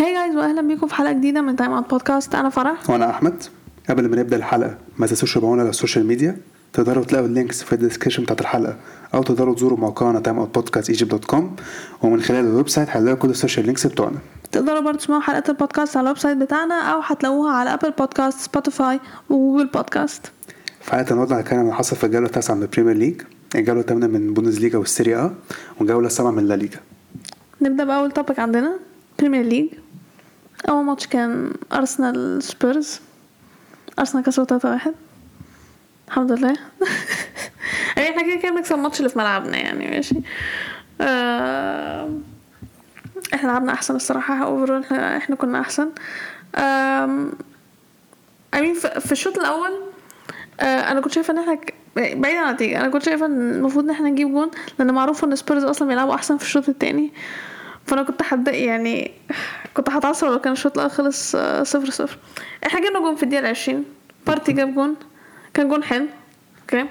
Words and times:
Hi 0.00 0.14
guys 0.14 0.36
واهلا 0.36 0.62
بيكم 0.62 0.86
في 0.86 0.94
حلقة 0.94 1.12
جديدة 1.12 1.40
من 1.40 1.56
Time 1.56 1.72
Out 1.72 1.90
Podcast 1.90 2.34
أنا 2.34 2.48
فرح. 2.48 2.90
وأنا 2.90 3.10
أحمد. 3.10 3.42
قبل 3.90 4.08
ما 4.08 4.16
نبدأ 4.16 4.36
الحلقة 4.36 4.76
ما 4.98 5.06
تنسوش 5.06 5.32
تتابعونا 5.32 5.60
على 5.62 5.70
ال 5.70 5.75
social 5.75 6.06
media 6.06 6.36
تقدروا 6.72 7.04
تلاقوا 7.04 7.26
ال 7.26 7.32
links 7.32 7.62
في 7.62 7.72
ال 7.72 7.76
description 7.76 8.22
بتاعت 8.22 8.40
الحلقة 8.40 8.76
أو 9.14 9.22
تقدروا 9.22 9.54
تزوروا 9.54 9.78
موقعنا 9.78 10.20
Time 10.20 10.38
Out 10.38 10.54
Podcast 10.54 10.90
Egypt 10.90 11.10
dot 11.10 11.24
com 11.24 11.56
ومن 12.02 12.20
خلال 12.22 12.44
ال 12.44 12.68
website 12.68 12.88
هتلاقوا 12.90 13.18
كل 13.18 13.30
ال 13.30 13.35
social 13.35 13.66
links 13.66 13.86
بتوعنا. 13.86 14.18
تقدروا 14.52 14.80
برضه 14.80 14.98
تسمعوا 14.98 15.20
حلقات 15.20 15.48
البودكاست 15.50 15.96
على 15.96 16.04
ال 16.04 16.18
website 16.18 16.36
بتاعنا 16.36 16.74
أو 16.74 17.00
هتلاقوها 17.00 17.52
على 17.52 17.74
Apple 17.74 17.90
Podcasts 17.98 18.40
Spotify 18.40 19.00
و 19.30 19.35
Google 19.35 19.66
Podcasts 19.66 20.32
في 20.80 20.90
حلقة 20.92 21.10
النهارده 21.10 21.36
هنتكلم 21.38 21.58
عن 21.58 21.64
اللي 21.64 21.74
حصل 21.76 21.96
في 21.96 22.04
الجولة 22.06 22.26
التاسعة 22.26 22.54
من 22.54 22.62
ال 22.62 22.66
Premier 22.66 22.96
League 22.96 23.22
الجولة 23.54 23.80
الثامنة 23.80 24.06
من 24.06 24.34
بوندس 24.34 24.58
ليجا 24.60 24.78
والسيريا 24.78 25.24
أ 25.24 25.30
والجولة 25.80 26.06
السابعة 26.06 26.30
من 26.30 26.46
لا 26.48 26.54
ليجا 26.54 26.78
نبدأ 27.62 27.84
بأول 27.84 28.10
topic 28.12 28.38
عندنا 28.38 28.72
Premier 29.18 29.42
League 29.44 29.66
أول 30.68 30.84
ماتش 30.84 31.06
كان 31.06 31.52
أرسنال 31.72 32.42
سبيرز. 32.42 33.00
أرسنال 33.98 34.24
كسبوا 34.24 34.46
3 34.46 34.70
واحد. 34.70 34.94
الحمد 36.08 36.32
لله. 36.32 36.48
يعني 37.96 38.10
إحنا 38.10 38.22
كده 38.22 38.36
كده 38.42 38.52
بنكسب 38.52 38.74
الماتش 38.74 38.98
اللي 38.98 39.08
في 39.08 39.18
ملعبنا 39.18 39.56
يعني 39.56 39.90
ماشي. 39.90 40.16
آه، 41.00 42.10
إحنا 43.34 43.48
لعبنا 43.48 43.72
أحسن 43.72 43.96
الصراحة. 43.96 44.44
overall 44.44 44.84
إحنا, 44.92 45.36
كنا 45.36 45.60
أحسن. 45.60 45.90
I 48.56 48.58
mean 48.58 48.98
في 48.98 49.12
الشوط 49.12 49.38
الأول 49.38 49.70
آه، 50.60 50.64
أنا 50.64 51.00
كنت 51.00 51.12
شايفة 51.12 51.32
إن 51.32 51.38
إحنا 51.38 51.58
بعيد 51.96 52.36
عن 52.36 52.48
النتيجة 52.48 52.80
أنا 52.80 52.88
كنت 52.88 53.02
شايفة 53.02 53.26
إن 53.26 53.50
المفروض 53.50 53.84
إن 53.84 53.90
إحنا 53.90 54.08
نجيب 54.08 54.28
جون 54.28 54.50
لأن 54.78 54.94
معروف 54.94 55.24
إن 55.24 55.36
سبيرز 55.36 55.64
أصلا 55.64 55.88
بيلعبوا 55.88 56.14
أحسن 56.14 56.36
في 56.36 56.44
الشوط 56.44 56.68
التاني. 56.68 57.12
فأنا 57.86 58.02
كنت 58.02 58.22
حد 58.22 58.48
يعني 58.48 59.10
كنت 59.74 59.90
هتعصب 59.90 60.26
لو 60.26 60.38
كان 60.38 60.52
الشوط 60.52 60.74
الأول 60.78 60.90
خلص 60.90 61.34
آه، 61.34 61.62
صفر 61.62 61.90
صفر. 61.90 62.18
إحنا 62.66 62.80
جبنا 62.80 62.98
جون 63.00 63.16
في 63.16 63.22
الدقيقة 63.22 63.40
العشرين. 63.40 63.84
بارتي 64.26 64.52
جاب 64.52 64.74
جون. 64.74 64.96
كان 65.54 65.68
جون 65.68 65.84
حلو. 65.84 66.06
okay. 66.62 66.86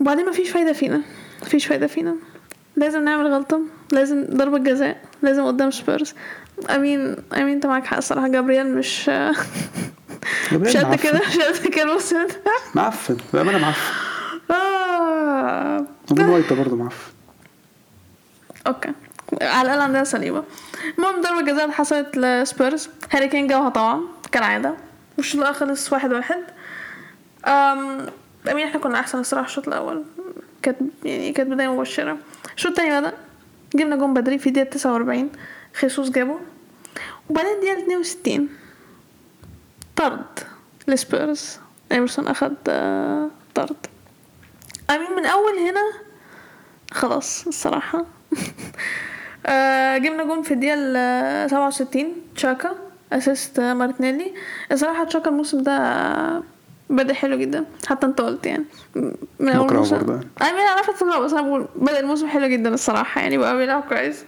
وبعدين 0.00 0.26
مفيش 0.28 0.50
فايدة 0.50 0.72
فينا. 0.72 1.00
مفيش 1.42 1.66
فايدة 1.66 1.86
فينا. 1.86 2.16
لازم 2.76 3.04
نعمل 3.04 3.26
غلطة. 3.26 3.60
لازم 3.92 4.26
ضربة 4.30 4.58
جزاء. 4.58 5.00
لازم 5.22 5.46
قدام 5.46 5.70
سبيرز. 5.70 6.14
I 6.70 6.79
mean 6.79 7.16
I 7.32 7.35
mean 7.35 7.48
أنت 7.54 7.66
معاك 7.66 7.86
حق 7.86 7.96
الصراحة. 7.96 8.28
جابرييل 8.28 8.76
مش 8.76 9.08
مش 10.52 10.76
قد. 10.76 10.94
كده. 10.94 11.20
مش 11.28 11.38
قد 11.58 11.66
كده. 11.66 11.92
أنت. 11.94 12.32
معفن. 12.74 13.16
بأمانة 13.32 13.58
معفن. 13.58 13.92
آه. 14.50 15.86
وبين 16.10 16.26
وايت 16.28 16.52
برضه 16.52 16.76
معفن. 16.76 17.12
okay. 18.66 18.92
على 19.42 19.62
الأقل 19.62 19.80
عندنا 19.80 20.04
سليبا 20.04 20.44
المهم 20.98 21.20
ضربة 21.20 21.52
جزاء 21.52 21.70
حصلت 21.70 22.16
لسبيرز. 22.16 22.88
هاري 23.10 23.28
كين 23.28 23.46
جابها 23.46 23.68
طبعا 23.68 24.00
كالعادة. 24.32 24.74
والشوط 25.16 25.40
الأول 25.40 25.54
خلص 25.54 25.92
واحد 25.92 26.12
واحد. 26.12 26.42
um 27.46 28.06
I 28.50 28.53
mean 28.53 28.66
إحنا 28.66 28.80
كنا 28.80 29.00
أحسن 29.00 29.18
الصراحة 29.18 29.46
الشوط 29.46 29.68
الأول. 29.68 30.04
كانت 30.62 30.78
يعني 31.04 31.32
كانت 31.32 31.50
بداية 31.50 31.68
مبشرة. 31.68 32.18
الشوط 32.56 32.70
التاني 32.70 33.00
بدأ. 33.00 33.12
جبنا 33.74 33.96
جون 33.96 34.14
بدري 34.14 34.38
في 34.38 34.46
الدقيقه 34.46 34.70
49 34.70 35.30
خيسوس 35.74 36.10
جابه. 36.10 36.38
وبعدين 37.30 37.52
الدقيقه 37.52 37.78
62 37.78 38.48
طرد 39.96 40.38
لسبيرز. 40.88 41.58
إيمرسون 41.92 42.28
أخد 42.28 42.54
آه، 42.68 43.30
طرد. 43.54 43.86
I 44.90 44.94
mean 44.94 45.12
من 45.16 45.26
أول 45.26 45.58
هنا. 45.58 45.82
خلاص 46.92 47.46
الصراحة. 47.46 48.04
آه، 49.48 49.98
جبنا 49.98 50.24
جون 50.24 50.42
في 50.42 50.54
الدقيقة 50.54 50.74
ال 50.78 51.50
67 51.50 52.12
تشاكا 52.36 52.70
assist 53.12 53.60
مارتينيلي. 53.60 54.32
الصراحة 54.72 55.04
تشاكا 55.04 55.30
الموسم 55.30 55.62
ده 55.62 56.42
بدأ 56.90 57.14
حلو 57.14 57.36
جدا. 57.38 57.64
حتى 57.86 58.06
انت 58.06 58.20
قلت 58.20 58.46
يعني 58.46 58.64
من 59.40 59.48
أول 59.48 59.74
موسم. 59.74 59.96
أنا 60.42 60.82
بكرهه 60.98 61.18
بس 61.20 61.32
أنا 61.32 61.42
بقول 61.42 61.68
بدأ 61.76 62.00
الموسم 62.00 62.26
حلو 62.28 62.46
جدا 62.46 62.74
الصراحة 62.74 63.20
يعني 63.20 63.38
بقى 63.38 63.56
بيلعب 63.56 63.82
كويس. 63.82 64.24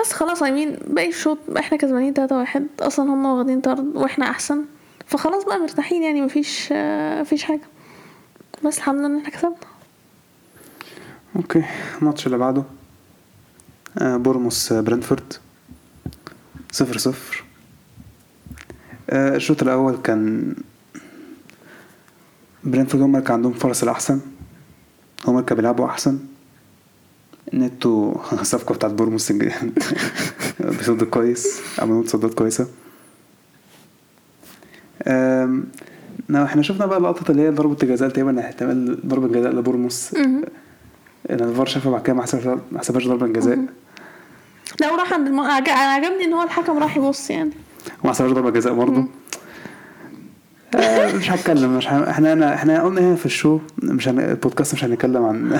بس 0.00 0.12
خلاص 0.12 0.42
I 0.42 0.49
mean 0.49 0.76
باقي 0.86 1.08
الشوط 1.08 1.38
إحنا 1.58 1.78
كسبانين 1.78 2.12
3 2.14 2.36
واحد. 2.38 2.66
أصلا 2.80 3.10
هم 3.10 3.26
واخدين 3.26 3.60
طرد 3.60 3.96
وإحنا 3.96 4.30
أحسن. 4.30 4.64
فخلاص 5.06 5.44
بقى 5.44 5.58
مرتاحين 5.58 6.02
يعني 6.02 6.22
مفيش 6.22 6.68
آه، 6.72 7.20
مفيش 7.20 7.44
حاجة. 7.44 7.60
بس 8.64 8.78
الحمد 8.78 8.98
لله 8.98 9.06
إن 9.06 9.16
إحنا 9.16 9.30
كسبنا. 9.30 9.56
okay 11.36 11.64
الماتش 11.98 12.26
اللي 12.26 12.38
بعده. 12.38 12.62
آه 13.98 14.16
بورنموث 14.16 14.72
آه، 14.72 14.80
برنتفورد 14.80 15.32
صفر 16.72 16.98
صفر. 16.98 17.44
آه 19.10 19.36
الشوط 19.36 19.62
الأول 19.62 19.96
كان 19.96 20.54
برنتفورد 22.64 23.02
هم 23.02 23.16
اللي 23.16 23.26
كان 23.26 23.34
عندهم 23.36 23.52
فرص 23.52 23.82
الأحسن. 23.82 24.20
هم 25.26 25.34
اللي 25.34 25.46
كانوا 25.46 25.56
بيلعبوا 25.62 25.86
أحسن. 25.86 26.18
نتو 27.54 28.16
الصفقة 28.32 28.74
بتاعت 28.74 28.92
بورموس 28.92 29.32
بيصد 30.60 31.04
كويس 31.04 31.60
عملوا 31.78 32.04
تصديات 32.04 32.34
كويسة. 32.34 32.66
إحنا 36.52 36.62
شفنا 36.62 36.86
بقى 36.86 37.00
لقطة 37.00 37.30
اللي 37.30 37.42
هي 37.42 37.50
ضربة 37.50 37.76
الجزاء 37.82 38.08
تقريبا 38.08 38.40
إحتمال 38.40 39.08
ضربة 39.08 39.28
جزاء 39.28 39.52
لبورموس 39.52 40.14
الفار 41.30 41.66
شافها 41.66 41.92
بعد 41.92 42.02
كده 42.02 42.14
ما 42.16 42.22
حسبهاش 42.22 42.58
ما 42.72 42.78
حسبهاش 42.78 43.06
ضربة 43.08 43.26
جزاء. 43.26 43.58
لا 44.80 44.92
وراح 44.92 45.12
عند 45.12 45.26
الم... 45.26 45.40
عجبني 45.40 46.24
إن 46.24 46.32
هو 46.32 46.42
الحكم 46.42 46.78
راح 46.78 46.96
يبص 46.96 47.30
يعني. 47.30 47.50
وما 48.04 48.12
حسبهاش 48.12 48.32
ضربة 48.32 48.50
جزاء 48.50 48.74
برضه. 48.74 49.04
آه، 50.74 51.12
مش 51.16 51.30
هتكلم 51.30 51.76
مش 51.76 51.88
ه... 51.88 52.10
إحنا 52.10 52.32
أنا... 52.32 52.54
إحنا 52.54 52.82
قلنا 52.82 53.00
هنا 53.00 53.16
في 53.16 53.26
ال 53.26 53.32
show 53.32 53.58
مش 53.82 54.08
هن... 54.08 54.20
البودكاست 54.20 54.74
مش 54.74 54.84
هنتكلم 54.84 55.24
عن 55.24 55.58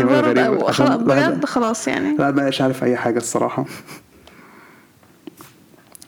غريبة 0.00 0.20
الواحد- 0.46 0.98
بجد 1.04 1.44
خلاص 1.44 1.88
يعني. 1.88 2.16
لا 2.16 2.30
بقاش 2.30 2.60
عارف 2.60 2.84
أي 2.84 2.96
حاجة 2.96 3.16
الصراحة. 3.18 3.64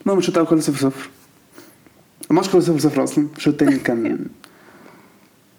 المهم 0.05 0.17
الشوط 0.19 0.35
الأول 0.37 0.47
خلص 0.47 0.65
0 0.69 0.77
0 0.89 1.09
الماتش 2.31 2.49
خلص 2.49 2.65
0 2.65 2.79
0 2.79 3.03
أصلا. 3.03 3.27
الشوط 3.37 3.53
التاني 3.53 3.79
كان 3.79 4.19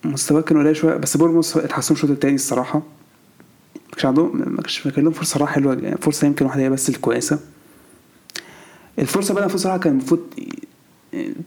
مستواه 0.04 0.40
كان 0.40 0.58
قليل 0.58 0.76
شوية 0.76 0.96
بس 0.96 1.16
بورنموث 1.16 1.56
اتحسنوا 1.56 1.96
الشوط 1.96 2.10
التاني 2.10 2.34
الصراحة. 2.34 2.78
ما 2.78 3.90
كانش 3.92 4.06
عندهم 4.06 4.38
ما 4.38 4.62
كانش 4.62 4.88
كان 4.88 5.04
لهم 5.04 5.12
فرصة 5.12 5.34
صراحة 5.38 5.52
حلوة 5.52 5.74
يعني 5.74 5.96
فرصة 5.96 6.26
يمكن 6.26 6.44
واحدة 6.46 6.62
هي 6.62 6.70
بس 6.70 6.88
الكويسة. 6.88 7.38
الفرصة 8.98 9.34
بقى 9.34 9.48
صراحة 9.58 9.78
كان 9.78 9.92
المفروض 9.92 10.20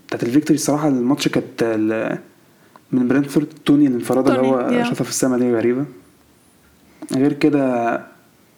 بتاعت 0.08 0.24
الفيكتوري 0.24 0.56
الصراحة 0.56 0.88
الماتش 0.88 1.28
كانت 1.28 1.64
من 2.92 3.08
برنتفورد 3.08 3.48
توني 3.66 3.88
الانفرادة 3.88 4.36
اللي 4.36 4.48
هو. 4.48 4.84
شاطها 4.84 5.04
في 5.04 5.10
السما 5.10 5.38
دي 5.38 5.54
غريبة. 5.56 5.86
غير 7.16 7.34
كده 7.34 7.96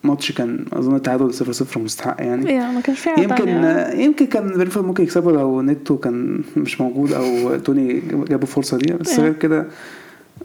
ماتش 0.03 0.31
كان 0.31 0.65
أظن 0.73 0.95
التعادل 0.95 1.33
0 1.33 1.51
0 1.51 1.79
مستحق 1.79 2.15
يعني. 2.19 2.53
يا 2.53 2.71
ما 2.71 2.81
كانش 2.81 2.99
في 2.99 3.09
يمكن 3.09 3.35
تانية. 3.35 3.87
يمكن 4.03 4.25
كان 4.25 4.47
برنتفورد 4.57 4.85
ممكن 4.85 5.03
يكسبوا 5.03 5.31
لو 5.31 5.61
نيتو 5.61 5.97
كان 5.97 6.43
مش 6.57 6.81
موجود 6.81 7.13
أو 7.13 7.55
توني 7.57 8.01
جاب 8.29 8.41
الفرصة 8.43 8.77
دي. 8.77 8.93
بس. 8.93 9.19
غير 9.19 9.33
كده 9.33 9.67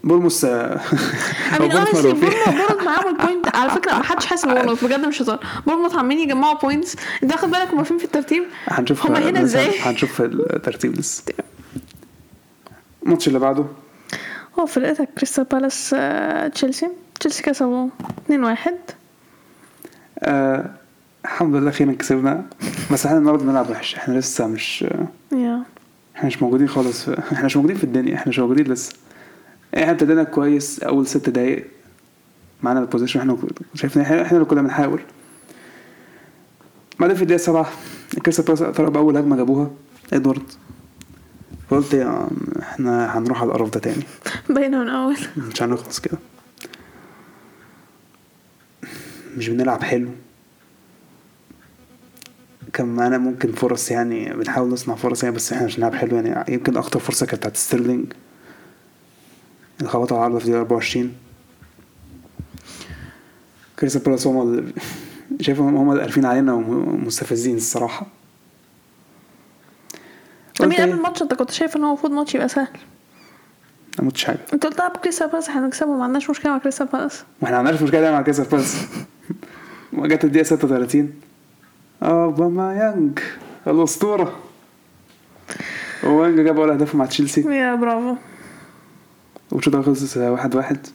بورموس 0.04 0.44
آه، 0.44 0.76
I 0.78 1.60
أو 1.60 1.68
mean 1.68 1.72
honestly. 1.72 1.96
بورموث 1.96 2.24
بورموث 2.46 2.84
معاهم 2.86 3.08
البوينت 3.20 3.56
على 3.56 3.70
فكرة 3.70 3.92
ما 3.94 4.02
حدش 4.02 4.26
حاسب 4.26 4.48
بورموث 4.48 4.84
بجد 4.84 5.00
مش 5.06 5.22
هزار. 5.22 5.40
بورنموث 5.66 5.94
عمالين 5.96 6.18
يجمعوا 6.28 6.58
points 6.58 6.96
انت 7.22 7.32
واخد 7.32 7.50
بالك 7.50 7.68
هم 7.72 7.84
فين 7.84 7.98
في 7.98 8.04
الترتيب؟ 8.04 8.42
هنشوف 8.66 9.06
هما 9.06 9.18
هنا 9.30 9.42
إزاي؟ 9.42 9.70
هنشوف 9.80 10.20
الترتيب 10.22 10.98
لسه. 10.98 11.22
الماتش 13.02 13.28
اللي 13.28 13.38
بعده؟ 13.38 13.64
هو 14.58 14.66
فرقتك 14.66 15.08
كريستال 15.16 15.44
بالاس 15.44 15.94
آه، 15.98 16.48
تشيلسي. 16.48 16.88
تشيلسي 17.20 17.42
كسبوا 17.42 17.88
2 18.26 18.44
1 18.44 18.74
آه 20.22 20.70
الحمد 21.24 21.54
لله 21.54 21.70
أخيرا 21.70 21.92
كسبنا. 21.92 22.44
بس 22.92 23.06
إحنا 23.06 23.18
النهارده 23.18 23.44
بنلعب 23.44 23.70
وحش. 23.70 23.94
إحنا 23.94 24.18
لسه 24.18 24.46
مش 24.46 24.84
إحنا 26.16 26.26
مش 26.26 26.42
موجودين 26.42 26.68
خالص. 26.68 27.08
إحنا 27.08 27.44
مش 27.44 27.56
موجودين 27.56 27.76
في 27.76 27.84
الدنيا. 27.84 28.14
إحنا 28.14 28.28
مش 28.28 28.38
موجودين 28.38 28.66
لسه. 28.72 28.92
إحنا 29.76 29.90
ابتدينا 29.90 30.24
كويس 30.24 30.80
أول 30.82 31.06
ست 31.06 31.28
دقايق. 31.30 31.66
معانا 32.62 32.80
ال 32.80 32.84
possession 32.84 33.20
إحنا 33.20 33.36
شايفين 33.74 34.02
إحنا 34.02 34.30
اللي 34.32 34.44
كنا 34.44 34.62
بنحاول. 34.62 35.00
بعدين 37.00 37.16
في 37.16 37.22
الدقيقة 37.22 37.40
سبعة 37.40 37.68
بالاس 38.24 38.40
طلعوا 38.40 38.90
بأول 38.90 39.16
هجمة 39.16 39.36
جابوها. 39.36 39.70
إدوارد 40.12 40.42
قلت 41.70 41.94
إحنا 42.62 43.18
هنروح 43.18 43.42
على 43.42 43.48
القرف 43.48 43.70
ده 43.70 43.80
تاني. 43.80 44.02
باينة 44.50 44.78
من 44.78 44.88
أول. 44.88 45.16
مش 45.36 45.62
هنخلص 45.62 46.00
كده. 46.00 46.18
مش 49.38 49.48
بنلعب 49.48 49.82
حلو. 49.82 50.08
كان 52.72 52.86
معانا 52.86 53.18
ممكن 53.18 53.52
فرص 53.52 53.90
يعني 53.90 54.32
بنحاول 54.32 54.68
نصنع 54.68 54.94
فرص 54.94 55.22
يعني 55.22 55.36
بس 55.36 55.52
إحنا 55.52 55.66
مش 55.66 55.76
بنلعب 55.76 55.94
حلو 55.94 56.16
يعني. 56.16 56.52
يمكن 56.54 56.76
اخطر 56.76 57.00
فرصة 57.00 57.26
كانت 57.26 57.38
بتاعت 57.40 57.56
ستيرلينج. 57.56 58.12
اللي 59.78 59.90
خبطها 59.90 60.16
على 60.18 60.26
العارضه 60.26 60.38
في 60.38 60.44
الدقيقه 60.44 60.60
24 60.60 61.12
كريستال 63.78 64.02
بالاس 64.02 64.26
هم 64.26 64.72
شايفهم 65.40 65.76
هم 65.76 65.98
قارفين 66.00 66.24
علينا 66.24 66.52
ومستفزين 66.52 67.56
الصراحة. 67.56 68.06
I 70.60 70.63
mean 70.63 70.72
قلت 70.72 70.80
قبل؟ 70.80 70.92
الماتش 70.92 71.22
انت 71.22 71.34
كنت 71.34 71.50
شايف 71.50 71.76
إن 71.76 71.82
هو 71.84 71.88
المفروض 71.88 72.12
ماتش 72.12 72.34
يبقى 72.34 72.48
سهل. 72.48 72.68
ما 73.98 74.08
قلتش 74.08 74.24
حاجة. 74.24 74.38
انت 74.52 74.66
قلت 74.66 74.78
لا 74.78 74.88
كريستال 74.88 75.28
بالاس 75.28 75.48
إحنا 75.48 75.66
هنكسبه 75.66 75.96
ما 75.96 76.04
عندناش 76.04 76.30
مشكلة 76.30 76.52
مع 76.52 76.58
كريستال 76.58 76.86
بالاس. 76.86 77.24
وإحنا 77.40 77.56
ما 77.62 77.68
عندناش 77.68 77.82
مشكلة 77.82 78.10
مع 78.10 78.22
كريستال 78.22 78.44
بالاس. 78.44 78.76
وجت 79.98 80.24
الدقيقة 80.24 80.44
36 80.44 81.12
اوباما 82.02 82.74
يانج. 82.74 83.18
الأسطورة. 83.66 84.36
ويانج 86.04 86.40
جاب 86.40 86.58
أول 86.58 86.70
اهدافه 86.70 86.98
مع 86.98 87.06
تشيلسي. 87.06 87.40
يا 87.40 87.74
برافو. 87.74 88.16
والشوط 89.50 89.74
الأول 89.74 89.96
خلص 89.96 90.16
واحد 90.16 90.54
واحد. 90.54 90.86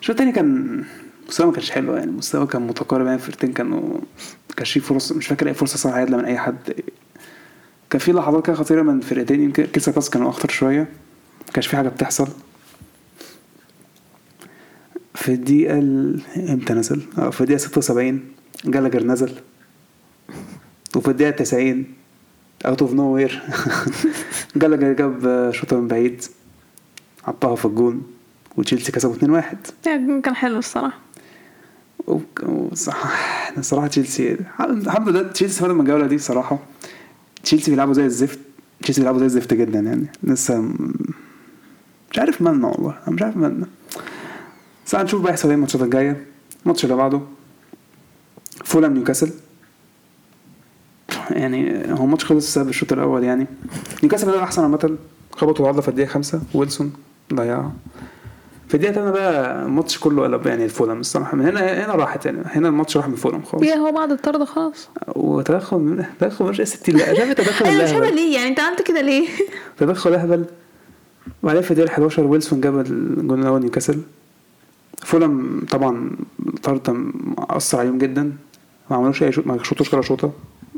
الشوط 0.00 0.10
التاني 0.16 0.32
كان 0.32 0.84
مستوى 1.28 1.46
ما 1.46 1.52
كانش 1.52 1.70
حلو 1.70 1.94
يعني. 1.94 2.10
المستوى 2.10 2.46
كان 2.46 2.62
متقارب 2.66 3.06
يعني. 3.06 3.16
الفرقتين 3.16 3.52
كانوا 3.52 3.80
ما 4.48 4.54
كانش 4.56 4.72
فيه 4.72 4.80
فرص 4.80 5.12
مش 5.12 5.26
فاكر 5.26 5.48
أي 5.48 5.54
فرصة 5.54 5.76
صح 5.76 5.90
عادله 5.90 6.16
من 6.16 6.24
أي 6.24 6.38
حد. 6.38 6.74
كان 7.90 8.00
في 8.00 8.12
لحظات 8.12 8.46
كده 8.46 8.56
خطيرة 8.56 8.82
من 8.82 9.00
فرقتين. 9.00 9.40
يمكن 9.40 9.64
كيسا 9.64 9.92
باس 9.92 10.10
كانوا 10.10 10.28
أخطر 10.28 10.48
شوية. 10.48 10.80
ما 11.46 11.52
كانش 11.52 11.66
في 11.66 11.76
حاجة 11.76 11.88
بتحصل. 11.88 12.28
في 15.18 15.32
الدقيقة 15.32 15.78
ال... 15.78 16.20
إمتى 16.36 16.74
نزل؟ 16.74 17.02
آه 17.18 17.30
في 17.30 17.40
الدقيقة 17.40 17.58
76 17.58 18.20
جالاجر 18.64 19.04
نزل. 19.04 19.32
وفي 20.96 21.08
الدقيقة 21.08 21.30
90 21.30 21.84
out 22.66 22.82
of 22.82 22.92
nowhere 22.92 23.42
جالاجر 24.56 24.92
جاب 24.92 25.50
شوطة 25.52 25.80
من 25.80 25.88
بعيد 25.88 26.24
حطها 27.22 27.54
في 27.56 27.64
الجون 27.64 28.02
وتشيلسي 28.56 28.92
كسبوا 28.92 29.40
2-1 29.42 29.44
يعني 29.86 30.20
كان 30.22 30.34
حلو 30.34 30.58
الصراحة. 30.58 30.98
وك- 32.06 32.42
وصح 32.48 33.04
إحنا 33.46 33.58
الصراحة 33.58 33.86
تشيلسي 33.86 34.36
الحمد 34.60 35.08
لله 35.08 35.22
تشيلسي 35.22 35.60
فرد 35.60 35.70
من 35.74 35.80
الجولة 35.80 36.06
دي 36.06 36.18
صراحة. 36.18 36.58
تشيلسي 37.44 37.70
بيلعبوا 37.70 37.92
زي 37.94 38.04
الزفت. 38.04 38.38
تشيلسي 38.82 39.00
بيلعبوا 39.00 39.18
زي 39.20 39.26
الزفت 39.26 39.54
جدا 39.54 39.78
يعني. 39.80 40.06
لسه 40.22 40.60
مش 42.10 42.18
عارف 42.18 42.42
مالنا 42.42 42.66
والله. 42.68 42.94
أنا 43.06 43.14
مش 43.16 43.22
عارف 43.22 43.36
مالنا. 43.36 43.66
بس 44.88 44.94
هنشوف 44.94 45.22
بقى 45.22 45.30
يحصل 45.32 45.48
إيه 45.48 45.54
الماتشات 45.54 45.82
الجاية. 45.82 46.26
الماتش 46.62 46.84
اللي 46.84 46.96
بعده. 46.96 47.20
فولام 48.64 48.94
نيوكاسل. 48.94 49.30
يعني 51.30 51.84
هو 51.92 52.04
الماتش 52.04 52.24
خلص 52.24 52.46
بسبب 52.46 52.68
الشوط 52.68 52.92
الأول 52.92 53.24
يعني. 53.24 53.46
نيوكاسل 54.02 54.26
بدأ 54.28 54.42
أحسن 54.42 54.62
عامة. 54.62 54.96
خبطوا 55.32 55.64
العارضة 55.64 55.82
في 55.82 55.88
الدقيقة 55.88 56.08
خمسة. 56.10 56.40
ويلسون 56.54 56.92
ضيعها. 57.34 57.72
في 58.68 58.74
الدقيقة 58.74 58.90
التامنة 58.90 59.10
بقى 59.10 59.62
الماتش 59.62 59.98
كله 59.98 60.22
قلب 60.22 60.46
يعني 60.46 60.64
الفولم 60.64 61.00
الصراحة. 61.00 61.36
من 61.36 61.46
هنا 61.46 61.84
هنا 61.84 61.94
راحت 61.94 62.26
يعني. 62.26 62.38
هنا 62.44 62.68
الماتش 62.68 62.96
راح 62.96 63.08
من 63.08 63.16
فولم 63.16 63.42
خالص. 63.42 63.68
هو 63.68 63.92
بعد 63.92 64.12
الطرد 64.12 64.44
خلاص. 64.44 64.88
وتدخل 65.16 65.76
من 65.76 66.04
تدخل 66.20 66.44
مش 66.44 66.60
60 66.60 66.96
لا 66.96 67.14
شايف 67.14 67.32
تدخل 67.32 67.66
أيوه 67.66 67.84
مش 67.84 67.90
فاهمه 67.90 68.10
ليه 68.10 68.34
يعني؟ 68.36 68.48
أنت 68.48 68.60
عملت 68.60 68.82
كده 68.82 69.00
ليه؟ 69.00 69.28
تدخل 69.78 70.14
اهبل 70.14 70.44
وبعدين 71.42 71.62
في 71.62 71.70
الدقيقة 71.70 71.90
11 71.90 72.24
ويلسون 72.24 72.60
جاب 72.60 72.80
الجول 72.80 73.40
الأول 73.40 73.60
نيوكاسل. 73.60 74.00
فولم 75.04 75.62
طبعا 75.70 76.10
الطرد 76.46 77.12
اثر 77.38 77.78
عليهم 77.78 77.98
جدا 77.98 78.32
ما 78.90 78.96
عملوش 78.96 79.22
أي 79.22 79.32
شوط 79.32 79.46
ما 79.46 79.62
شوطوش 79.62 79.94
ولا 79.94 80.02
شوطة 80.02 80.32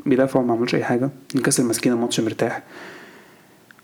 بيدافعوا 0.07 0.45
ما 0.45 0.53
عملوش 0.53 0.75
أي 0.75 0.85
حاجة 0.85 1.11
نيوكاسل 1.35 1.65
ماسكين 1.65 1.93
الماتش 1.93 2.21
مرتاح. 2.21 2.63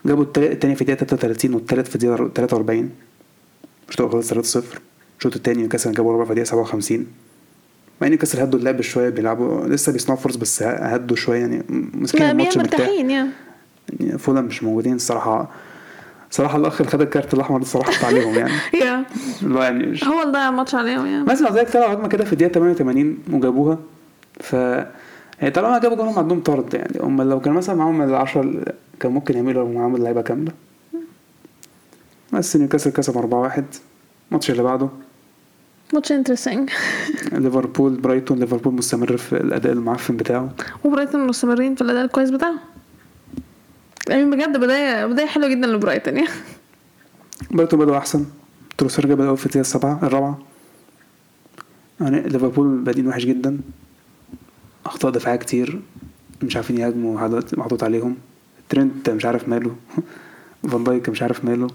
جابوا 0.06 0.24
التاني 0.36 0.74
في 0.74 0.80
الدقيقة 0.82 0.98
33 1.04 1.54
والتالت 1.54 1.88
في 1.88 1.94
الدقيقة 1.94 2.16
43 2.34 2.90
الشوط 3.88 4.00
الأول 4.00 4.24
خلص 4.24 4.56
3-0 4.58 4.62
الشوط 5.18 5.36
التاني 5.36 5.58
نيوكاسل 5.58 5.92
جابوا 5.92 6.12
الرابع 6.12 6.24
في 6.24 6.30
الدقيقة 6.30 6.46
57 6.48 7.06
مع 8.00 8.06
إن 8.06 8.10
نيوكاسل 8.10 8.40
هدوا 8.40 8.58
اللعب 8.58 8.80
شوية 8.80 9.08
بيلعبوا 9.08 9.66
لسه 9.66 9.92
بيصنعوا 9.92 10.20
فرص 10.20 10.36
بس 10.36 10.62
هدوا 10.62 11.16
شوية 11.16 11.40
يعني 11.40 11.62
ماسكين 11.94 12.22
الماتش 12.22 12.56
مرتاح. 12.58 12.80
مرتاحين 12.80 13.10
يعني. 13.10 13.30
يعني 14.00 14.18
فولم 14.18 14.44
مش 14.44 14.62
موجودين 14.62 14.94
الصراحة. 14.94 15.50
صراحة 16.36 16.58
الاخ 16.58 16.80
اللي 16.80 16.92
خد 16.92 17.00
الكارت 17.00 17.34
الأحمر 17.34 17.60
الصراحه 17.60 17.92
حط 17.92 18.04
عليهم 18.04 18.34
يعني. 18.34 18.52
يا. 18.84 19.04
يعني 19.42 19.86
مش 19.86 20.04
هو 20.04 20.22
اللي 20.22 20.32
ضيع 20.32 20.48
الماتش 20.48 20.74
عليهم 20.74 21.06
يعني. 21.06 21.24
مثلا 21.24 21.52
زيك 21.52 21.70
طلعوا 21.70 21.92
هجمه 21.92 22.08
كده 22.08 22.24
في 22.24 22.32
الدقيقة 22.32 22.52
88 22.52 23.18
وجابوها. 23.32 23.78
ف 24.40 24.52
يعني 24.52 25.50
طالما 25.54 25.78
جابوا 25.78 25.96
جولهم 25.96 26.18
عندهم 26.18 26.40
طرد 26.40 26.74
يعني. 26.74 26.98
هم 27.00 27.22
لو 27.22 27.40
كان 27.40 27.52
مثلا 27.52 27.74
معاهم 27.76 28.02
ال 28.02 28.14
10 28.14 28.64
كان 29.00 29.12
ممكن 29.12 29.36
يعملوا 29.36 29.68
معاهم 29.68 29.96
اللعيبة 29.96 30.22
كاملة. 30.22 30.52
بس 32.32 32.56
نيوكاسل 32.56 32.90
كسب 32.90 33.14
4-1 33.58 33.62
الماتش 34.30 34.50
اللي 34.50 34.62
بعده. 34.62 34.88
ماتش 35.94 36.12
interesting 36.12 36.70
ليفربول 37.32 37.94
برايتون 37.94 38.38
ليفربول 38.38 38.74
مستمر 38.74 39.16
في 39.16 39.32
الأداء 39.32 39.72
المعفن 39.72 40.16
بتاعه. 40.16 40.48
وبرايتون 40.84 41.26
مستمرين 41.26 41.74
في 41.74 41.82
الأداء 41.82 42.04
الكويس 42.04 42.30
بتاعهم 42.30 42.58
I 44.10 44.14
mean 44.14 44.30
بجد 44.30 44.56
بدايه 44.56 45.06
بداية 45.06 45.26
حلوة 45.26 45.48
جدا 45.48 45.66
لبرايتون 45.66 46.16
يعني 46.16 46.28
برايتون 47.50 47.80
بدأوا 47.80 47.98
أحسن. 47.98 48.24
تروسر 48.78 49.06
جاب 49.06 49.20
الأول 49.20 49.36
في 49.36 49.46
الدقيقة 49.46 49.60
السابعة 49.60 50.00
الرابعة. 50.02 50.38
يعني 52.00 52.20
ليفربول 52.20 52.78
بادئين 52.78 53.08
وحش 53.08 53.24
جدا. 53.24 53.58
أخطاء 54.86 55.10
دفاعية 55.10 55.36
كتير. 55.36 55.80
مش 56.42 56.56
عارفين 56.56 56.78
يهاجموا 56.78 57.28
محطوط 57.56 57.84
عليهم. 57.84 58.16
ترنت 58.68 59.10
مش 59.10 59.24
عارف 59.24 59.48
ماله. 59.48 59.76
فان 60.70 60.84
دايك 60.84 61.08
مش 61.08 61.22
عارف 61.22 61.44
ماله. 61.44 61.68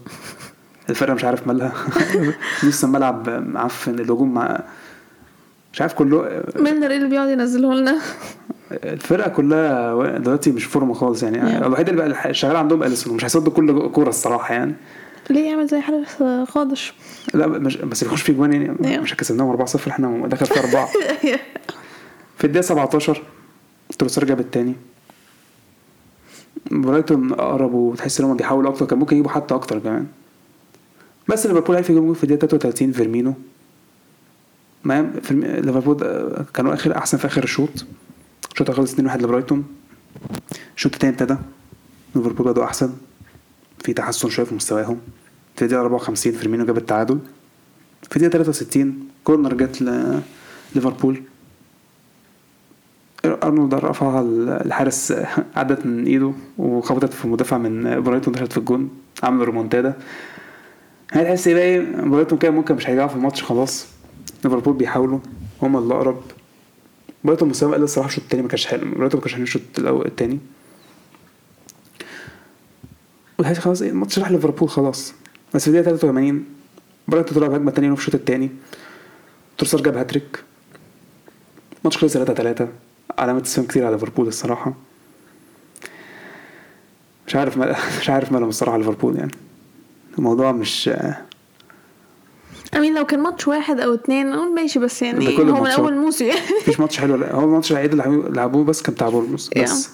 الفرقة 0.90 1.14
مش 1.14 1.24
عارف 1.24 1.46
مالها. 1.46 1.72
نص 2.64 2.84
الملعب 2.84 3.28
معفن 3.28 3.94
الهجوم 3.94 4.34
مع 4.34 4.60
مش 5.72 5.80
عارف 5.80 5.94
كله 5.94 6.42
ميلنر 6.56 6.90
إيه 6.90 6.96
اللي 6.96 7.08
بيقعد 7.08 7.28
ينزله 7.28 7.74
لنا؟ 7.74 7.98
الفرقة 8.84 9.28
كلها 9.30 10.18
دلوقتي 10.18 10.52
مش 10.52 10.64
فورمة 10.64 10.94
خالص 10.94 11.22
يعني. 11.22 11.36
Yeah. 11.60 11.62
الوحيد 11.64 11.88
اللي 11.88 12.08
بقى 12.08 12.34
شغال 12.34 12.56
عندهم 12.56 12.82
أليسون 12.82 13.14
مش 13.16 13.24
هيصد 13.24 13.48
كل 13.48 13.88
كورة 13.90 14.08
الصراحة 14.08 14.54
يعني. 14.54 14.74
ليه 15.30 15.50
يعمل 15.50 15.66
زي 15.66 15.80
حارس 15.80 16.22
خادش 16.48 16.94
لا 17.34 17.46
مش 17.46 17.76
بس 17.76 18.04
بيخش 18.04 18.22
في 18.22 18.32
جوان 18.32 18.52
يعني. 18.52 18.76
Yeah. 18.78 19.00
مش 19.00 19.14
كسبناهم 19.16 19.66
4-0 19.66 19.88
إحنا 19.88 20.26
دخل 20.26 20.46
في 20.46 20.60
أربعة. 20.60 20.88
في 22.38 22.44
الدقيقة 22.44 22.62
17 22.62 23.22
تروسر 23.98 24.24
جاب 24.24 24.40
التاني. 24.40 24.74
برايتون 26.70 27.32
اقرب 27.32 27.74
وتحس 27.74 28.20
إن 28.20 28.26
هم 28.26 28.36
بيحاولوا 28.36 28.70
أكتر 28.70 28.86
كان 28.86 28.98
ممكن 28.98 29.16
يجيبوا 29.16 29.30
حتى 29.30 29.54
أكتر 29.54 29.78
كمان. 29.78 30.06
بس 31.28 31.46
ليفربول 31.46 31.76
عرف 31.76 31.90
يجيب 31.90 32.12
في 32.12 32.24
الدقيقة 32.24 32.46
33 32.46 32.92
فيرمينو. 32.92 33.34
فيرمي- 35.22 35.60
ليفربول 35.60 35.96
ده 35.96 36.30
كانوا 36.54 36.74
اخر 36.74 36.96
أحسن 36.96 37.18
في 37.18 37.26
آخر 37.26 37.44
الشوط 37.44 37.84
الشوط 38.52 38.70
خلص 38.70 38.94
2-1 38.94 38.98
لبرايتون. 39.22 39.64
الشوط 40.76 40.92
التاني 40.92 41.12
ابتدى. 41.12 41.36
ليفربول 42.14 42.46
بدأوا 42.52 42.66
أحسن. 42.66 42.92
في 43.84 43.92
تحسن 43.92 44.28
شوية 44.28 44.46
في 44.46 44.54
مستواهم. 44.54 45.00
في 45.56 45.62
الدقيقه 45.62 45.82
54 45.82 46.32
فيرمينو 46.32 46.66
جاب 46.66 46.76
التعادل. 46.76 47.18
في 48.10 48.16
الدقيقه 48.16 48.32
63 48.32 49.08
corner 49.24 49.54
جت 49.54 49.82
ليفربول. 50.74 51.22
أرنولد 53.24 53.74
رفعها 53.74 54.20
الحارس 54.64 55.12
عدت 55.56 55.86
من 55.86 56.06
إيده 56.06 56.32
وخبطت 56.58 57.12
في 57.12 57.24
المدافع 57.24 57.58
من 57.58 58.02
برايتون 58.02 58.34
دخلت 58.34 58.52
في 58.52 58.58
الجون. 58.58 58.90
عملوا 59.22 59.44
ريمونتادا. 59.44 59.94
هتحس 61.10 61.48
بقى 61.48 61.62
إيه؟ 61.62 61.80
برايتون 62.02 62.38
كده 62.38 62.50
ممكن 62.50 62.74
مش 62.74 62.88
هيرجعوا 62.88 63.08
في 63.08 63.16
الماتش 63.16 63.42
خلاص. 63.42 63.86
ليفربول 64.44 64.74
بيحاولوا. 64.74 65.18
هما 65.62 65.78
اللي 65.78 65.94
أقرب. 65.94 66.20
برايتون 67.24 67.48
مستواه 67.48 67.74
قل 67.74 67.82
الصراحة 67.82 68.08
الشوط 68.08 68.24
التاني 68.24 68.42
ما 68.42 68.48
كانش 68.48 68.66
حلو. 68.66 68.94
برايتون 68.94 69.20
ما 69.20 69.24
كانش 69.26 69.34
حلو 69.34 69.42
الشوط 69.42 69.62
الأول 69.78 70.06
التاني. 70.06 70.38
وتحس 73.38 73.58
خلاص 73.58 73.82
إيه 73.82 73.90
الماتش 73.90 74.18
راح 74.18 74.30
ليفربول 74.30 74.68
خلاص. 74.68 75.14
بس 75.54 75.62
في 75.62 75.68
الدقيقة 75.68 75.96
83 75.96 76.44
برايتون 77.08 77.34
طلع 77.34 77.46
بهجمة 77.46 77.70
تانية 77.70 77.94
في 77.94 78.00
الشوط 78.00 78.14
التاني. 78.14 78.50
تروسر 79.58 79.80
جاب 79.80 79.96
هاتريك. 79.96 80.42
الماتش 81.78 81.96
خلص 81.96 82.12
3 82.12 82.34
3 82.34 82.68
علامة 83.18 83.42
استفهام 83.42 83.66
كتير 83.66 83.86
على 83.86 83.94
ليفربول 83.94 84.28
الصراحة. 84.28 84.74
مش 87.26 87.36
عارف. 87.36 87.58
مش 88.00 88.10
عارف 88.10 88.32
مالهم 88.32 88.48
الصراحة 88.48 88.78
ليفربول 88.78 89.16
يعني. 89.16 89.32
الموضوع 90.18 90.52
مش 90.52 90.90
I 92.76 92.80
mean 92.80 92.94
لو 92.94 93.06
كان 93.06 93.20
ماتش 93.20 93.48
واحد 93.48 93.80
أو 93.80 93.94
اتنين 93.94 94.30
نقول 94.30 94.54
ماشي 94.54 94.78
بس 94.78 95.02
يعني 95.02 95.24
ده 95.26 95.36
كل 95.36 95.50
هو 95.50 95.62
من. 95.62 95.70
أول 95.70 95.96
موسم. 95.96 96.24
يعني 96.24 96.40
مفيش 96.62 96.80
ماتش 96.80 96.98
حلو. 97.00 97.16
لا 97.16 97.34
هو 97.34 97.44
الماتش 97.44 97.72
الوحيد 97.72 97.90
اللي 98.00 98.28
لعبوه- 98.30 98.64
بس 98.64 98.82
كان 98.82 98.94
بتاع 98.94 99.08
بورنموث 99.08 99.48
بس. 99.58 99.90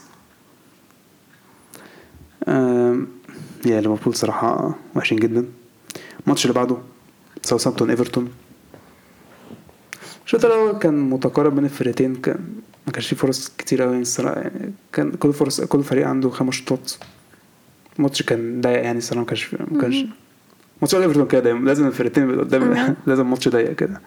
يا 3.67 3.81
ليفربول 3.81 4.15
صراحة 4.15 4.75
وحشين 4.97 5.19
جدا. 5.19 5.45
الماتش 6.25 6.45
اللي 6.45 6.55
بعده 6.55 6.77
ساوثهامبتون 7.43 7.91
إيفرتون. 7.91 8.29
الشوط 10.27 10.45
الأول 10.45 10.73
كان 10.79 11.11
متقارب 11.11 11.55
بين 11.55 11.65
الفرقتين 11.65 12.15
كان 12.15 12.39
ما 12.87 12.93
كانش 12.93 13.07
فيه 13.09 13.17
فرص 13.17 13.53
كتير 13.59 13.85
أوي 13.85 14.01
الصراحة. 14.01 14.41
يعني 14.41 14.73
كان 14.93 15.13
كل 15.13 15.33
فرص 15.33 15.61
كل 15.61 15.83
فريق 15.83 16.07
عنده 16.09 16.31
خمس 16.31 16.55
شوطات. 16.55 16.93
الماتش 17.99 18.23
كان 18.23 18.61
ضيق 18.61 18.83
يعني 18.83 18.99
الصراحة 18.99 19.21
ما 19.21 19.27
كانش 19.27 19.55
ما 19.55 19.81
كانش 19.81 20.05
ماتش 20.83 20.95
ايفرتون 20.95 21.27
كده 21.27 21.41
دايما 21.41 21.67
لازم 21.69 21.87
الفرقتين 21.87 22.25
يبقوا 22.25 22.45
قدام. 22.45 22.97
لازم 23.07 23.23
الماتش 23.23 23.49
ضيق 23.49 23.73
كده. 23.73 24.01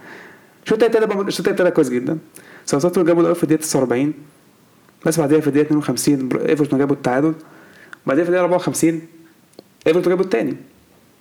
الشوط 0.64 0.84
ابتدى 0.84 1.22
الشوط 1.22 1.48
ابتدى 1.48 1.72
كويس 1.72 1.90
جدا. 1.90 2.18
ساوثهامبتون 2.66 3.04
جابوا 3.06 3.22
الأول 3.22 3.36
في 3.36 3.44
الدقيقة 3.44 3.62
49 3.62 4.14
بس 5.06 5.20
بعدها 5.20 5.40
في 5.40 5.48
الدقيقة 5.48 5.66
52 5.68 6.28
بر- 6.30 6.50
إيفرتون 6.50 6.80
جابوا 6.80 6.96
التعادل. 6.96 7.34
بعدين 8.08 8.24
في 8.24 8.30
الدقيقة 8.30 8.44
54 8.44 9.02
إيفرتون 9.88 10.10
جابوا 10.12 10.24
التاني. 10.26 10.56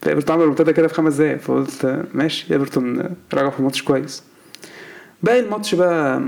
فايفرتون 0.03 0.37
عملوا 0.37 0.51
ابتدى 0.53 0.73
كده 0.73 0.89
في 0.89 0.95
خمس 0.95 1.15
دقايق 1.15 1.39
فقلت 1.39 2.05
ماشي 2.15 2.55
إيفرتون 2.55 3.15
رجع 3.35 3.51
في 3.51 3.59
الماتش 3.59 3.83
كويس. 3.83 4.23
باقي 5.23 5.41
الماتش 5.41 5.75
بقى 5.75 6.23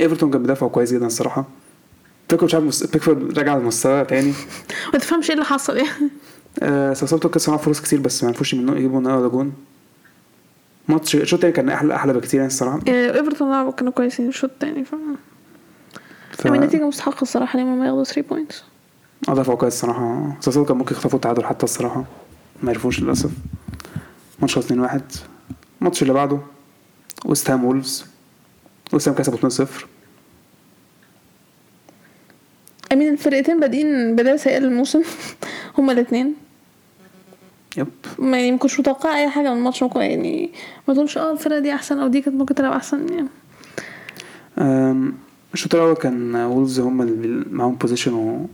إيفرتون 0.00 0.30
كان 0.30 0.42
بيدافعوا 0.42 0.70
كويس 0.70 0.92
جدا 0.94 1.06
الصراحة. 1.06 1.44
بيكفورد 2.30 2.44
مش 2.44 2.54
عارف 2.54 2.92
بيكفورد 2.92 3.38
رجع 3.38 3.56
لمستواه 3.56 4.02
تاني. 4.02 4.32
ما 4.92 4.98
تفهمش 4.98 5.28
إيه 5.30 5.34
اللي 5.34 5.44
حصل 5.44 5.76
يعني. 5.76 6.10
آه، 6.58 6.92
ساوثهامبتون 6.94 7.30
كان 7.30 7.42
معاه 7.48 7.58
فرص 7.58 7.80
كتير 7.80 8.00
بس 8.00 8.22
ما 8.22 8.28
عرفوش 8.28 8.54
منه 8.54 8.76
يجيبوا 8.76 9.00
منها 9.00 9.16
ولا 9.16 9.28
جون. 9.28 9.52
ماتش 10.88 11.14
الشوط 11.16 11.34
التاني 11.44 11.52
كان 11.52 11.68
أحلى 11.68 11.94
أحلى 11.94 12.12
بكتير 12.12 12.40
يعني 12.40 12.46
الصراحة. 12.52 12.80
آه، 12.88 13.18
إيفرتون 13.18 13.50
لعبوا 13.50 13.72
كانوا 13.72 13.92
كويسين 13.92 14.28
الشوط 14.28 14.50
التاني 14.50 14.84
ف 14.84 14.94
ف... 16.30 16.44
يعني 16.44 16.58
النتيجة 16.58 16.84
مستحقة 16.88 17.22
الصراحة 17.22 17.58
لما 17.58 17.74
ما 17.74 17.86
ياخدوا 17.86 18.04
3 18.04 18.22
points 18.28 18.64
آه 19.28 19.34
دفعوا 19.34 19.56
كويس 19.58 19.74
الصراحة. 19.74 20.36
ساوثهامبتون 20.40 20.64
كان 20.64 20.76
ممكن 20.76 20.94
يخطفوا 20.94 21.16
التعادل 21.16 21.44
حتى 21.44 21.64
الصراحة. 21.64 22.04
ما 22.62 22.70
عرفوش 22.70 23.00
للأسف. 23.00 23.30
ماتش 24.40 24.54
خلص 24.54 24.64
2 24.64 24.80
1 24.80 25.02
الماتش 25.80 26.02
اللي 26.02 26.12
بعده 26.12 26.38
ويست 27.24 27.50
هام 27.50 27.64
وولفز 27.64 28.04
ويست 28.92 29.08
هام 29.08 29.16
كسبوا 29.16 29.38
2 29.38 29.50
0 29.50 29.86
I 32.92 32.96
mean 32.96 33.12
الفرقتين 33.12 33.60
بادئين 33.60 34.16
بداية 34.16 34.36
سيئة 34.36 34.58
للموسم. 34.58 35.02
هما 35.78 35.92
الاثنين 35.92 36.34
yep. 37.76 37.88
ما 38.18 38.38
يعني 38.38 38.52
ما 38.52 38.58
كنتش 38.58 38.80
متوقعة 38.80 39.16
أي 39.16 39.28
حاجة 39.30 39.50
من 39.50 39.58
الماتش. 39.58 39.82
ممكن 39.82 40.00
يعني 40.00 40.50
ما 40.88 40.94
تقولش 40.94 41.18
آه 41.18 41.32
الفرقة 41.32 41.58
دي 41.58 41.74
أحسن 41.74 41.98
أو 41.98 42.08
دي 42.08 42.20
كانت 42.20 42.36
ممكن 42.36 42.54
تلعب 42.54 42.72
أحسن. 42.72 43.06
يعني. 43.08 43.28
الشوط 45.54 45.74
الأول 45.74 45.94
كان 45.94 46.36
وولفز 46.36 46.80
هم 46.80 47.02
اللي 47.02 47.44
معاهم 47.50 47.74
possession 47.74 48.46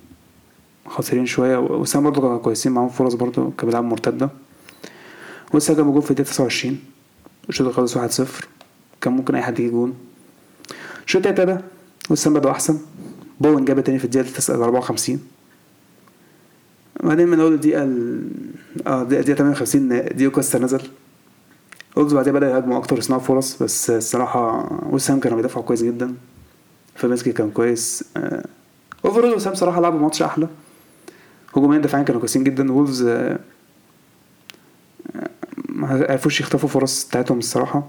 وخاسرين 0.87 1.27
شوية. 1.27 1.59
وسام 1.59 2.03
برضه 2.03 2.21
كانوا 2.21 2.39
كويسين 2.39 2.73
معاهم 2.73 2.89
فرص 2.89 3.15
برضه 3.15 3.35
كانوا 3.35 3.53
بيلعبوا 3.63 3.89
مرتدة. 3.89 4.31
هام 5.55 5.77
جابوا 5.77 5.93
جول 5.93 6.03
في 6.03 6.11
الدقيقة 6.11 6.29
29 6.31 6.79
الشوط 7.49 7.75
خلص 7.75 7.99
1-0 7.99 8.01
كان 9.01 9.13
ممكن 9.13 9.35
أي 9.35 9.43
حد 9.43 9.61
يجي 9.61 9.71
جون. 9.71 9.95
الشوط 11.07 11.27
التاني 11.27 11.53
ابتدى. 11.53 11.65
ويست 12.11 12.27
هام 12.27 12.35
بدأوا 12.35 12.53
أحسن. 12.53 12.79
بوين 13.41 13.65
جاب 13.65 13.81
تاني 13.85 13.99
في 13.99 14.05
الدقيقة 14.05 14.55
54 14.55 15.21
بعدين 17.03 17.29
من 17.29 17.41
أول 17.41 17.55
الدقيقه 17.55 17.83
ال- 17.83 18.31
آه 18.87 19.03
الدقيقة 19.03 19.35
58 19.35 20.05
دييجو 20.17 20.31
كوستا 20.31 20.59
نزل. 20.59 20.81
وولفز 21.97 22.15
بعدين 22.15 22.33
بدأوا 22.33 22.53
يهاجموا 22.53 22.79
أكتر 22.79 22.97
ويصنعوا 22.97 23.21
فرص 23.23 23.63
بس 23.63 23.91
الصراحة 23.91 24.69
ويست 24.91 25.11
هام 25.11 25.21
كانوا 25.21 25.37
بيدافعوا 25.37 25.65
كويس 25.65 25.83
جدا. 25.83 26.15
فابيانسكي 26.95 27.33
كان 27.33 27.51
كويس. 27.51 28.05
آه، 28.17 28.45
overall 29.05 29.35
ويست 29.35 29.48
هام 29.48 29.55
صراحة 29.55 29.81
لعبوا 29.81 29.99
ماتش 29.99 30.23
أحلى. 30.23 30.49
هجوميا 31.57 31.79
دفاعيا 31.79 32.05
كانوا 32.05 32.21
كويسين 32.21 32.45
جدا. 32.45 32.73
وولفز 32.73 33.03
آه، 33.03 33.39
آه، 35.17 35.31
ما 35.69 36.07
عرفوش 36.11 36.41
يخطفوا 36.41 36.69
فرص 36.69 37.09
بتاعتهم 37.09 37.39
الصراحة. 37.39 37.89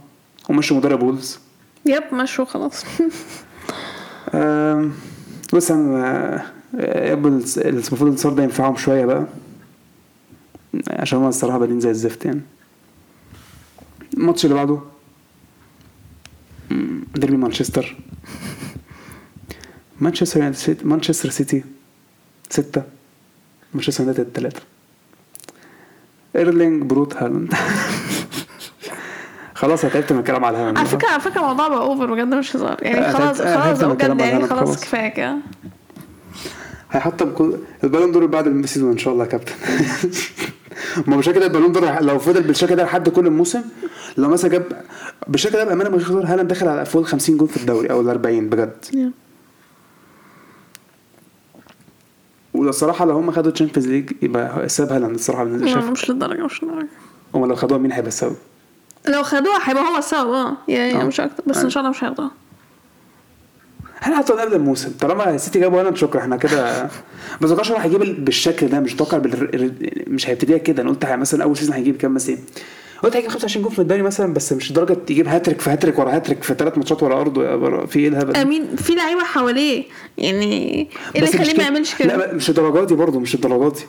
ومشوا 0.50 0.78
مدرب 0.78 1.04
وولفز. 1.04 1.40
yep 1.86 2.04
مشوا 2.14 2.46
خلاص. 2.46 2.84
آه، 4.34 4.90
آه، 6.76 7.12
يبقى 7.12 7.32
الس- 7.32 7.58
المفروض 7.58 8.02
الانتصار 8.02 8.34
ده 8.34 8.44
ينفعهم 8.44 8.76
شوية 8.78 9.06
بقى؟ 9.06 9.26
عشان 10.90 11.18
هما 11.20 11.30
الصراحة 11.30 11.58
بادئين 11.58 11.80
زي 11.80 11.90
الزفت 11.90 12.26
يعني. 12.26 12.42
الماتش 14.14 14.46
اللي 14.46 14.56
بعده؟ 14.56 14.80
ديربي 17.16 17.38
مانشستر. 17.38 17.98
مانشستر 20.02 20.38
يونايتد 20.40 20.58
سيتي 20.60 20.86
مانشستر 20.86 21.30
سيتي 21.30 21.64
ستة 22.50 22.84
مانشستر 23.74 24.04
يونايتد 24.04 24.26
تلاتة. 24.34 24.62
إيرلينج 26.36 26.84
بروت 26.84 27.16
هالاند. 27.16 27.54
خلاص 29.58 29.84
أنا 29.84 29.94
تعبت 29.94 30.14
من 30.14 30.20
الكلام 30.20 30.46
على 30.46 30.58
هالاند 30.58 30.78
على 30.78 30.88
فكرة 30.88 31.10
على 31.10 31.22
فكرة 31.22 31.42
الموضوع 31.42 31.68
بقى 31.68 31.80
over 31.80 32.14
بجد 32.14 32.34
مش 32.34 32.56
هزار 32.56 32.78
يعني 32.82 33.14
خلاص 33.14 33.42
خلاص 33.42 33.84
بجد 33.84 34.20
يعني 34.20 34.48
خلاص. 34.48 34.82
كفاية 34.82 35.08
كده 35.08 35.38
هيحطم 36.92 37.32
كل 37.32 37.58
البالون 37.84 38.12
دور 38.12 38.26
بعد 38.26 38.48
ال 38.48 38.54
season 38.54 38.92
إن 38.92 38.98
شاء 38.98 39.14
الله 39.14 39.26
يا 39.26 39.30
كابتن 39.30 39.54
ما 41.08 41.16
بالشكل 41.16 41.40
ده 41.40 41.46
البالون 41.46 41.72
دور 41.72 42.02
لو 42.02 42.20
فضل 42.20 42.44
بالشكل 42.44 42.76
ده 42.76 42.84
لحد 42.84 43.10
كل 43.10 43.28
الموسم 43.28 43.62
لو 44.18 44.30
مثلا 44.30 44.52
جاب 44.52 44.84
بالشكل 45.28 45.54
ده 45.54 45.66
بأمانة 45.66 45.90
مش 45.90 46.02
هيخسر 46.02 46.26
هالاند 46.26 46.48
داخل 46.48 46.68
على 46.68 46.86
فوق 46.86 47.02
ال 47.02 47.08
50 47.08 47.38
جول 47.38 47.48
في 47.48 47.58
الدوري 47.58 47.90
أو 47.92 48.02
ال 48.02 48.10
40 48.10 48.50
بجد. 48.50 49.14
والصراحه 52.54 53.06
لو 53.06 53.18
هم 53.18 53.32
خدوا 53.32 53.52
الشامبيونز 53.52 53.88
ليج 53.88 54.12
يبقى 54.22 54.66
السبب 54.66 54.92
هالاند 54.92 55.14
الصراحة 55.16 55.44
بالنسبة 55.44 55.82
لي 55.82 55.92
مش 55.92 56.10
للدرجة 56.10 56.46
مش 56.46 56.64
للدرجة 56.64 56.88
هم 57.36 57.46
لو 57.46 57.56
خدوها 57.56 57.80
مين 57.80 57.92
هيبقى 57.92 58.08
السبب؟ 58.08 58.36
لو 59.10 59.24
خدوها 59.24 59.70
هيبقى 59.70 59.84
هو 59.84 59.98
السبب 59.98 60.30
آه 60.30 60.58
يعني 60.68 61.02
آه. 61.02 61.04
مش 61.04 61.20
أكتر 61.20 61.44
بس 61.48 61.58
إن 61.58 61.70
شاء 61.70 61.82
الله 61.82 61.90
مش 61.92 62.04
هياخدوها. 62.04 62.32
إحنا 64.04 64.18
حطوا 64.18 64.42
قبل 64.42 64.54
الموسم؟ 64.54 64.92
طالما 65.02 65.36
السيتي 65.36 65.60
جابوا 65.60 65.80
هالاند 65.80 65.98
شكرا. 65.98 66.22
إحنا 66.22 66.38
كده 66.38 66.84
ما 67.42 67.48
اتوقعش 67.48 67.72
هو 67.72 67.78
هيجيب 67.78 68.02
ال- 68.02 68.14
بالشكل 68.22 68.68
ده. 68.68 68.80
مش 68.80 68.94
متوقع 68.94 69.18
بالر... 69.18 69.72
مش 70.08 70.30
هيبتديها 70.30 70.58
كده. 70.58 70.82
أنا 70.84 70.90
قلت 70.90 71.06
مثلا 71.06 71.44
أول 71.44 71.58
season 71.58 71.76
هيجيب 71.76 71.98
كام 71.98 72.14
مثلا؟ 72.14 72.38
قلت 73.04 73.16
هيجيب 73.16 73.30
25 73.32 73.64
جول 73.66 73.74
في 73.76 73.80
الدوري 73.80 74.02
مثلا 74.02 74.34
بس 74.34 74.54
مش 74.54 74.72
لدرجة 74.72 74.98
يجيب 75.10 75.28
هاتريك 75.28 75.62
في 75.62 75.70
هاتريك 75.70 76.00
ورا 76.00 76.16
هاتريك 76.16 76.44
في 76.44 76.54
ثلاث 76.54 76.78
ماتشات 76.78 77.04
ورا 77.04 77.22
بعضه 77.22 77.86
في 77.86 78.00
إيه 78.00 78.08
الهبل؟ 78.08 78.36
I 78.36 78.43
mean. 78.43 78.76
في 78.76 78.96
لعيبة 78.96 79.24
حواليه. 79.24 79.84
يعني 80.18 80.54
إيه 80.54 80.88
اللي 81.16 81.30
يخليه 81.30 81.58
ما 81.58 81.64
يعملش 81.64 81.96
كده؟ 81.96 82.16
لا 82.16 82.34
مش 82.34 82.50
الدرجات 82.50 82.88
دي 82.88 82.96
برضه 82.96 83.20
مش 83.20 83.36
الدرجات 83.36 83.74
دي. 83.74 83.82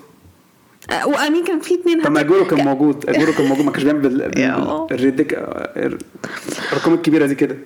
و 1.06 1.13
I 1.13 1.19
mean 1.19 1.44
كان 1.45 1.61
في 1.61 1.75
اتنين 1.75 2.02
طب 2.02 2.11
ما. 2.11 2.21
أجورو 2.21 2.45
كان 2.47 2.64
موجود 2.64 3.11
أجورو 3.11 3.33
كان 3.33 3.47
موجود 3.47 3.64
ما 3.64 3.71
كانش 3.73 3.85
بيعمل. 3.85 4.87
ال 4.92 4.96
ridiculous 4.96 5.32
الأرقام 5.76 6.95
الكبيرة 6.95 7.26
دي 7.26 7.35
كده. 7.35 7.57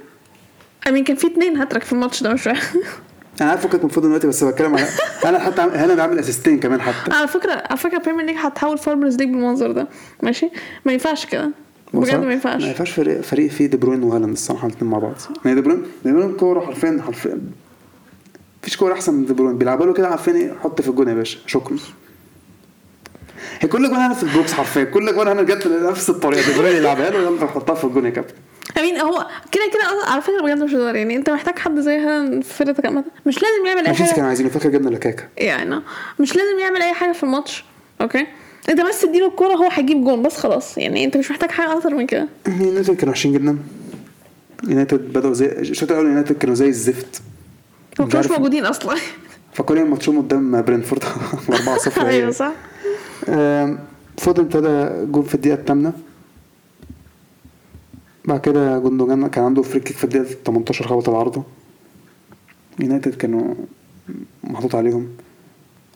I 0.89 0.92
mean 0.92 1.05
كان 1.05 1.17
في 1.17 1.27
اتنين 1.27 1.57
هاتريك 1.57 1.83
في 1.83 1.93
الماتش 1.93 2.23
ده 2.23 2.33
مش 2.33 2.43
فاهم. 2.43 2.57
أنا 3.41 3.51
عارف 3.51 3.67
فكك 3.67 3.85
من 3.85 3.91
فوق 3.91 4.05
دلوقتي 4.05 4.27
بس 4.27 4.45
بتكلم 4.45 4.75
على 4.77 4.87
أنا 5.29 5.39
حتى 5.39 5.63
أنا 5.63 6.03
عامل 6.03 6.19
اسيستين 6.19 6.61
كمان 6.61 6.81
حتى. 6.81 7.13
على 7.15 7.29
فكرة 7.29 7.53
على 7.53 7.77
فكرة 7.79 7.99
بريمير 7.99 8.25
ليج 8.27 8.37
هتحول 8.39 8.79
farmers 8.79 9.17
league 9.17 9.29
بالمنظر 9.29 9.73
ده. 9.73 9.89
ماشي؟ 10.23 10.51
ما 10.85 10.93
ينفعش 10.93 11.27
كده. 11.27 11.51
بجد 11.95 12.15
ما 12.25 12.33
ينفعش. 12.33 12.63
ما 12.63 12.69
ينفعش 12.69 12.91
فريق 12.91 13.21
فريق 13.21 13.51
فيه 13.51 13.67
دي 13.67 13.77
بروين 13.77 14.03
وهالاند 14.03 14.33
الصراحة 14.33 14.69
الاثنين 14.69 14.91
مع 14.91 14.99
بعض. 14.99 15.15
يعني 15.45 15.55
دي 15.61 15.67
بروين 15.67 15.83
دي 16.05 16.13
بروين 16.13 16.37
كورة 16.37 16.61
حرفيا 16.61 17.03
حرفيا 17.07 17.39
مفيش 18.63 18.77
كورة 18.77 18.93
أحسن 18.93 19.15
من 19.15 19.27
دي 19.27 19.33
بروين 19.33 19.59
بيلعبوا 19.59 19.87
له 19.87 19.93
كده 19.93 20.09
عارفين 20.09 20.35
إيه؟ 20.37 20.53
حط 20.63 20.81
في 20.81 20.89
الجون 20.89 21.09
يا 21.09 21.15
باشا. 21.15 21.39
شكرا. 21.47 21.77
هي 23.63 23.69
كل 23.69 23.89
جون 23.89 23.99
أنا 23.99 24.15
في 24.15 24.23
ال 24.23 24.30
box 24.30 24.53
حرفيا 24.53 24.85
كل 24.85 25.15
جون 25.15 25.29
أنا 25.29 25.43
جت 25.43 25.67
نفس 25.67 26.11
الطريقة 26.11 26.63
دي 26.71 26.77
يلعبها 26.77 27.11
له 27.11 27.19
يلا 27.19 27.47
حطها 27.47 27.75
في 27.75 27.85
الجون 27.85 28.05
يا 28.05 28.11
كابتن. 28.11 28.35
I 28.79 28.83
mean 28.83 29.01
هو 29.01 29.27
كده 29.53 29.63
كده 29.73 30.11
على 30.13 30.23
فكرة 30.23 30.43
بجد 30.43 30.63
مش 30.63 30.75
هزار 30.75 30.97
يعني 30.97 31.17
أنت 31.17 31.31
محتاج 31.31 31.59
حد 31.59 31.79
زي 31.81 31.99
هالاند 31.99 32.45
في 32.45 32.55
فرقتك 32.55 32.87
مش 33.27 33.43
لازم 33.43 33.67
يعمل 33.67 33.79
أي 33.81 33.85
مانشستر 33.85 34.05
كانوا 34.07 34.15
حاجة. 34.15 34.27
عايزينه 34.27 34.49
فاكر 34.51 34.69
جبنا 34.69 34.91
لوكاكو 34.91 35.25
يعني 35.37 35.81
مش 36.21 36.37
لازم 36.37 36.59
يعمل 36.59 36.83
أي 36.83 36.95
حاجة 36.95 37.13
في 37.13 37.23
الماتش 37.23 37.65
أوكي؟ 38.01 38.27
أنت 38.69 38.81
بس 38.81 39.01
تديله 39.01 39.29
الكورة 39.29 39.55
هو 39.55 39.69
هيجيب 39.73 40.05
جون 40.05 40.23
بس 40.23 40.37
خلاص. 40.37 40.79
يعني 40.79 41.05
أنت 41.05 41.17
مش 41.17 41.31
محتاج 41.31 41.51
حاجة 41.51 41.77
أكتر 41.77 41.95
من 41.95 42.07
كده. 42.07 42.29
يونايتد 42.49 42.97
كانوا 42.97 43.13
وحشين 43.13 43.33
جدا. 43.33 43.59
يونايتد 44.69 45.13
بدأوا 45.13 45.35
زي 45.35 45.47
الشوط 45.47 45.91
الأول 45.91 46.07
يونايتد 46.07 46.39
كانوا 46.39 46.55
زي 46.55 46.69
الزفت. 46.69 47.23
ما 47.99 48.07
كانوش 48.07 48.27
موجودين 48.31 48.67
أصلا. 48.67 48.97
فكرين 49.55 49.87
ماتشهم 49.87 50.19
قدام 50.19 50.63
برينفورد. 50.63 51.05
4-0 51.53 51.99
هي. 51.99 52.09
أيوه 52.09 52.31
صح. 52.31 52.53
فودن 54.19 54.43
ابتدى 54.45 55.07
جون 55.13 55.23
في 55.23 55.35
الدقيقة 55.35 55.55
الثامنة. 55.61 55.93
بعد 58.25 58.41
كده 58.41 58.79
جوندوجان 58.79 59.27
كان 59.27 59.45
عنده 59.45 59.63
free 59.63 59.81
kick 59.81 59.97
في 59.97 60.05
الدقيقة 60.05 60.37
18 60.47 60.87
خبط 60.89 61.09
العارضة. 61.09 61.45
يونايتد 62.81 63.15
كانوا 63.15 63.55
محطوط 64.45 64.75
عليهم. 64.75 65.09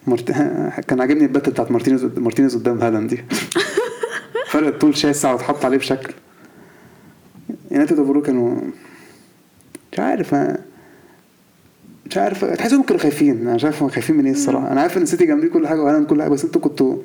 مرت... 0.06 0.30
كان 0.88 1.00
عاجبني 1.00 1.24
ال 1.24 1.28
battle 1.28 1.48
بتاعت 1.48 1.70
مارتينيز 1.70 2.04
مارتينيز 2.04 2.56
قدام 2.56 2.78
هالاند 2.82 3.10
دي. 3.10 3.24
فرق 4.50 4.66
الطول 4.66 4.96
شاسع 4.96 5.32
واتحط 5.32 5.64
عليه 5.64 5.78
بشكل. 5.78 6.12
يونايتد 7.70 7.98
overall 7.98 8.22
كانوا 8.22 8.60
مش 9.92 9.98
عارف 9.98 10.34
أنا- 10.34 10.58
مش 12.10 12.16
عارف 12.16 12.44
تحسهم 12.44 12.82
كانوا 12.82 13.02
خايفين. 13.02 13.40
أنا 13.40 13.54
مش 13.54 13.64
عارف 13.64 13.82
هم 13.82 13.88
خايفين 13.88 14.16
من 14.16 14.24
إيه 14.26 14.32
الصراحة. 14.32 14.72
أنا 14.72 14.80
عارف 14.80 14.96
إن 14.96 15.02
السيتي 15.02 15.26
جامدين 15.26 15.50
كل 15.50 15.66
حاجة 15.66 15.82
وهالاند 15.82 16.06
كل 16.06 16.22
حاجة 16.22 16.30
بس 16.30 16.44
أنتوا 16.44 16.60
كنتوا 16.60 16.96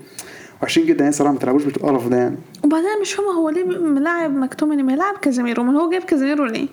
وحشين 0.63 0.85
جدا 0.85 0.97
يعني 0.99 1.09
الصراحة 1.09 1.33
ما 1.33 1.39
تلعبوش 1.39 1.63
بالقرف 1.63 2.07
ده 2.07 2.17
يعني. 2.17 2.37
وبعدين 2.63 2.89
مش 3.01 3.13
فاهمة 3.13 3.31
هو 3.31 3.49
ليه 3.49 3.63
ملاعب 3.63 4.35
مكتوميناي 4.35 4.83
ما 4.83 4.93
يلعب 4.93 5.17
كازيميرو؟ 5.17 5.63
ما 5.63 5.81
هو 5.81 5.89
جايب 5.89 6.03
كازيميرو 6.03 6.45
ليه؟ 6.45 6.67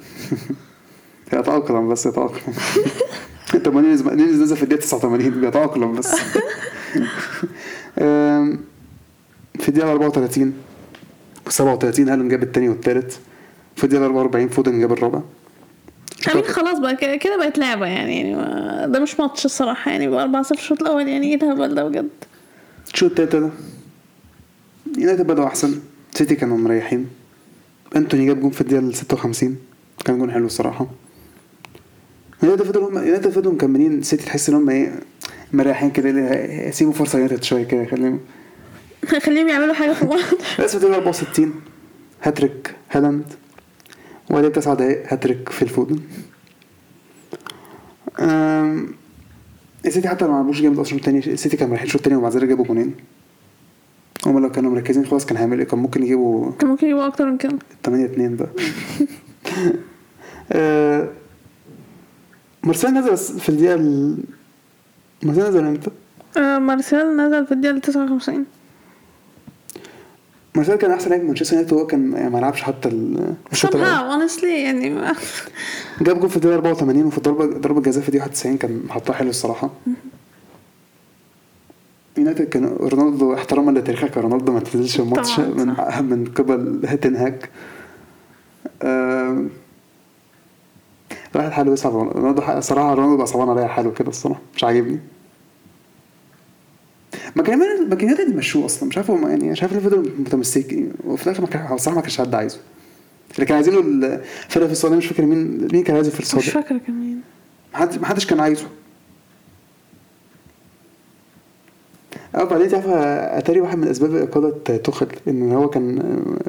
يتأقلم 1.33 1.89
بس 1.89 2.07
يتأقلم. 2.07 2.55
ما 3.75 3.81
نينيز 3.81 4.03
نينيز 4.07 4.43
نزل 4.43 4.57
في 4.57 4.63
الدقيقة 4.63 4.81
89 4.81 5.31
بيتأقلم 5.41 5.95
بس. 5.95 6.15
في 9.61 9.69
الدقيقة 9.69 9.93
34 9.93 10.53
و 11.47 11.51
37 11.51 12.09
هالاند 12.09 12.31
جاب 12.31 12.43
التاني 12.43 12.69
والتالت. 12.69 13.19
في 13.77 13.85
الدقيقة 13.85 14.07
44 14.07 14.49
فودن 14.49 14.81
جاب 14.81 14.93
الرابع. 14.93 15.21
I 16.33 16.35
mean 16.35 16.45
خلاص 16.45 16.79
بقى 16.79 16.97
كده- 16.97 17.37
بقت 17.39 17.59
لعبة 17.59 17.87
يعني 17.87 18.21
يعني 18.21 18.93
ده 18.93 19.01
مش 19.01 19.21
ماتش 19.21 19.45
الصراحة 19.45 19.91
يعني 19.91 20.09
بقى 20.09 20.23
4 20.23 20.43
0 20.43 20.55
الشوط 20.55 20.83
الأول 20.83 21.09
يعني 21.09 21.27
إيه 21.27 21.35
الهبل 21.35 21.75
ده 21.75 21.85
بجد؟ 21.89 22.09
الشوط 22.95 23.11
التاني 23.21 23.37
ده. 23.37 23.51
يونايتد 24.99 25.27
بدأوا 25.27 25.47
أحسن. 25.47 25.81
سيتي 26.15 26.35
كانوا 26.35 26.59
مريحين. 26.59 27.07
أنتوني 27.97 28.27
جاب 28.27 28.41
جون 28.41 28.51
في 28.51 28.61
الدقيقة 28.61 28.93
56 28.93 29.57
كان 30.05 30.19
جون 30.19 30.33
حلو 30.33 30.47
الصراحة. 30.47 30.87
يونايتد 32.43 32.63
فضلوا 32.65 32.89
هم 32.91 32.97
يونايتد 32.97 33.31
فضلوا 33.31 33.53
مكملين. 33.53 34.03
سيتي 34.03 34.25
تحس 34.25 34.49
إن 34.49 34.55
هم 34.55 34.71
إيه 34.71 34.93
مريحين 35.53 35.91
كده 35.91 36.71
سيبوا 36.71 36.93
فرصة 36.93 37.19
يونايتد 37.19 37.43
شوية 37.43 37.65
كده 37.65 37.85
خليهم. 37.87 38.21
خليهم 39.25 39.49
يعملوا 39.49 39.75
حاجة 39.75 39.93
في 39.93 40.03
الماتش 40.03 40.25
بس 40.61 40.71
في 40.71 40.75
الدقيقة 40.77 40.97
64 40.97 41.55
هاتريك 42.23 42.75
هالاند. 42.91 43.25
وبعدين 44.31 44.53
تسع 44.53 44.75
دقايق 44.75 45.13
هاتريك 45.13 45.49
في 45.49 45.63
الفودن 45.63 46.01
السيتي 49.87 50.09
حتى 50.09 50.27
ما 50.27 50.37
عملوش 50.37 50.61
جامد 50.61 50.79
أصلا 50.79 50.99
التاني 50.99 51.19
السيتي 51.19 51.57
كان 51.57 51.69
مريحين 51.69 51.87
الشوط 51.87 52.01
التاني 52.01 52.17
ومع 52.17 52.29
ذلك 52.29 52.49
جابوا 52.49 52.65
جونين. 52.65 52.95
هما 54.27 54.41
لو 54.41 54.51
كانوا 54.51 54.71
مركزين 54.71 55.07
خلاص 55.07 55.27
كان 55.27 55.37
هيعمل 55.37 55.59
إيه؟ 55.59 55.67
كان 55.67 55.79
ممكن 55.79 56.03
يجيبوا 56.03 56.53
كان 56.53 56.71
ممكن 56.71 56.87
يبقوا 56.87 57.07
أكتر 57.07 57.27
من 57.27 57.39
كده. 57.39 57.59
8 57.85 58.05
2 58.05 58.37
بقى. 58.37 58.49
آه، 60.53 61.09
مارسيل 62.63 62.91
نزل 62.91 63.13
بس 63.13 63.33
في 63.33 63.49
الدقيقة 63.49 63.75
ال... 63.75 64.19
مارسيل 65.23 65.45
نزل 65.45 65.65
إمتى؟ 65.65 65.91
مارسيال 66.37 67.17
نزل 67.17 67.47
في 67.47 67.53
الدقيقة 67.53 67.79
59 67.79 68.45
مارسيل 70.59 70.77
كان 70.77 70.91
أحسن 70.91 71.11
لاعب 71.11 71.25
مانشستر 71.25 71.53
يونايتد 71.57 71.73
وهو 71.77 71.87
كان 71.87 72.13
يعني 72.13 72.31
ما 72.31 72.39
لعبش 72.39 72.63
حتى 72.63 72.89
ال- 72.89 73.35
الشوط 73.53 73.77
الأول. 73.77 74.29
honestly 74.29 74.45
يعني 74.45 74.91
ما- 74.91 75.15
جاب 76.01 76.21
جول 76.21 76.31
في 76.31 76.37
الدقيقة 76.37 76.55
84 76.57 77.05
وفي 77.05 77.21
ضربة 77.21 77.47
ضربة 77.47 77.81
جزاء 77.81 78.03
في 78.03 78.09
الدقيقة 78.09 78.25
91 78.25 78.57
كان 78.59 78.83
حطها 78.91 79.13
حلو 79.15 79.31
الصراحة. 79.31 79.71
يونايتد 82.19 82.49
كان 82.49 82.65
رونالدو 82.81 83.35
احتراما 83.35 83.71
لتاريخك 83.79 84.17
يا 84.17 84.23
رونالدو 84.23 84.53
ما 84.53 84.61
تنزلش 84.61 85.01
الماتش 85.01 85.39
من. 85.41 85.67
من 86.01 86.25
قبل 86.37 86.81
هاج 87.17 87.43
آم، 88.83 89.51
الواحد 91.35 91.51
حاله 91.53 91.73
يصعب 91.73 91.95
رونالدو 91.97 92.61
صراحة 92.61 92.95
رونالدو 92.95 93.17
بقى 93.17 93.27
صعبان 93.27 93.49
عليا 93.49 93.67
حاله 93.67 93.91
كده 93.91 94.09
الصراحة 94.09 94.41
مش 94.57 94.65
عاجبني. 94.65 94.99
ما 97.39 97.45
كان 97.45 97.59
ما 97.89 97.95
كان 97.95 98.09
يونايتد 98.09 98.33
يمشوه 98.35 98.65
أصلا. 98.65 98.89
مش 98.89 98.97
عارف 98.97 99.09
يعني 99.09 99.51
مش 99.51 99.63
عارف 99.63 99.73
ليه 99.73 99.81
فضلوا 99.81 100.03
متمسكين 100.19 100.93
وفي 101.05 101.27
الآخر 101.27 101.41
ما 101.41 101.47
كان 101.47 101.63
هو 101.67 101.75
الصراحة 101.75 101.97
ما 101.97 102.03
كانش 102.03 102.19
حد 102.19 102.35
عايزه. 102.35 102.59
اللي 103.35 103.47
كان 103.47 103.55
عايزينه 103.57 103.79
الفرقة 103.81 104.67
في 104.67 104.73
السعودية 104.73 104.97
مش 104.99 105.07
فاكر 105.07 105.23
مين 105.23 105.69
مين 105.73 105.83
كان 105.85 105.97
عايزه 105.97 106.11
في 106.11 106.17
مش 106.17 106.23
السعودية. 106.23 106.51
فاكرة 106.51 106.79
كان 106.87 107.01
مين 107.01 107.21
محد- 107.75 108.01
محدش 108.01 108.27
كان 108.27 108.41
عايزه. 108.41 108.67
أه 112.35 112.45
بعدين 112.45 112.69
تعرف 112.69 112.87
أتاري 112.89 113.61
واحد 113.61 113.79
من 113.79 113.89
أسباب 113.89 114.15
إقالة 114.15 114.51
توخل 114.77 115.07
إن 115.29 115.53
هو 115.53 115.69
كان 115.71 115.99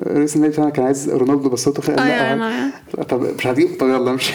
رئيس 0.07 0.35
النادي 0.35 0.53
بتاعنا 0.53 0.69
كان 0.69 0.85
عايز 0.85 1.09
رونالدو 1.09 1.49
بس 1.49 1.67
هو 1.67 1.73
توخل 1.73 1.95
قال 1.95 1.99
أيوه 2.11 2.17
لأ 2.17 2.33
أنا 2.33 2.71
طب 3.09 3.21
مش 3.37 3.47
هتجيب 3.47 3.77
طب 3.79 3.87
يلا 3.87 4.11
امشي 4.11 4.33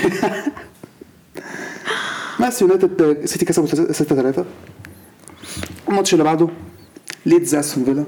بس 2.40 2.61
يونايتد 2.62 3.20
سيتي 3.25 3.44
كسبوا 3.44 3.66
6 3.92 4.04
3 4.16 4.44
الماتش 5.88 6.12
اللي 6.12 6.24
بعده 6.24 6.48
ليدز 7.26 7.54
أستون 7.54 7.84
فيلا 7.84 8.04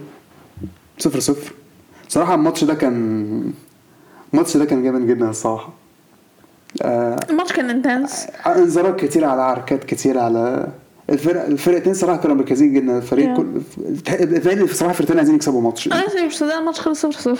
0 0.98 1.20
0 1.20 1.52
صراحة 2.08 2.34
الماتش 2.34 2.64
ده 2.64 2.74
كان 2.74 3.52
الماتش 4.34 4.56
ده 4.56 4.64
كان 4.64 4.82
جامد 4.82 5.06
جدا 5.06 5.30
الصراحة. 5.30 5.72
آه 6.82 7.16
الماتش 7.30 7.52
كان 7.52 7.70
intense 7.70 8.26
انذارات 8.46 9.00
كتير 9.00 9.24
على 9.24 9.42
عركات 9.42 9.84
كتير 9.84 10.18
على 10.18 10.68
الفرق 11.10 11.44
الفرقتين 11.46 11.94
صراحة 11.94 12.16
كانوا 12.22 12.36
مركزين 12.36 12.72
جدا. 12.74 12.98
الفريق 12.98 13.34
Yeah. 13.34 13.36
كل 13.36 13.60
باين 14.26 14.64
بصراحه 14.64 14.90
الفرقتين 14.92 15.16
عايزين 15.18 15.34
يكسبوا 15.34 15.60
ماتش. 15.60 15.86
أنا 15.92 16.26
مش 16.26 16.34
مصدقه 16.34 16.58
الماتش 16.58 16.80
خلص 16.80 17.02
0 17.06 17.12
0 17.34 17.38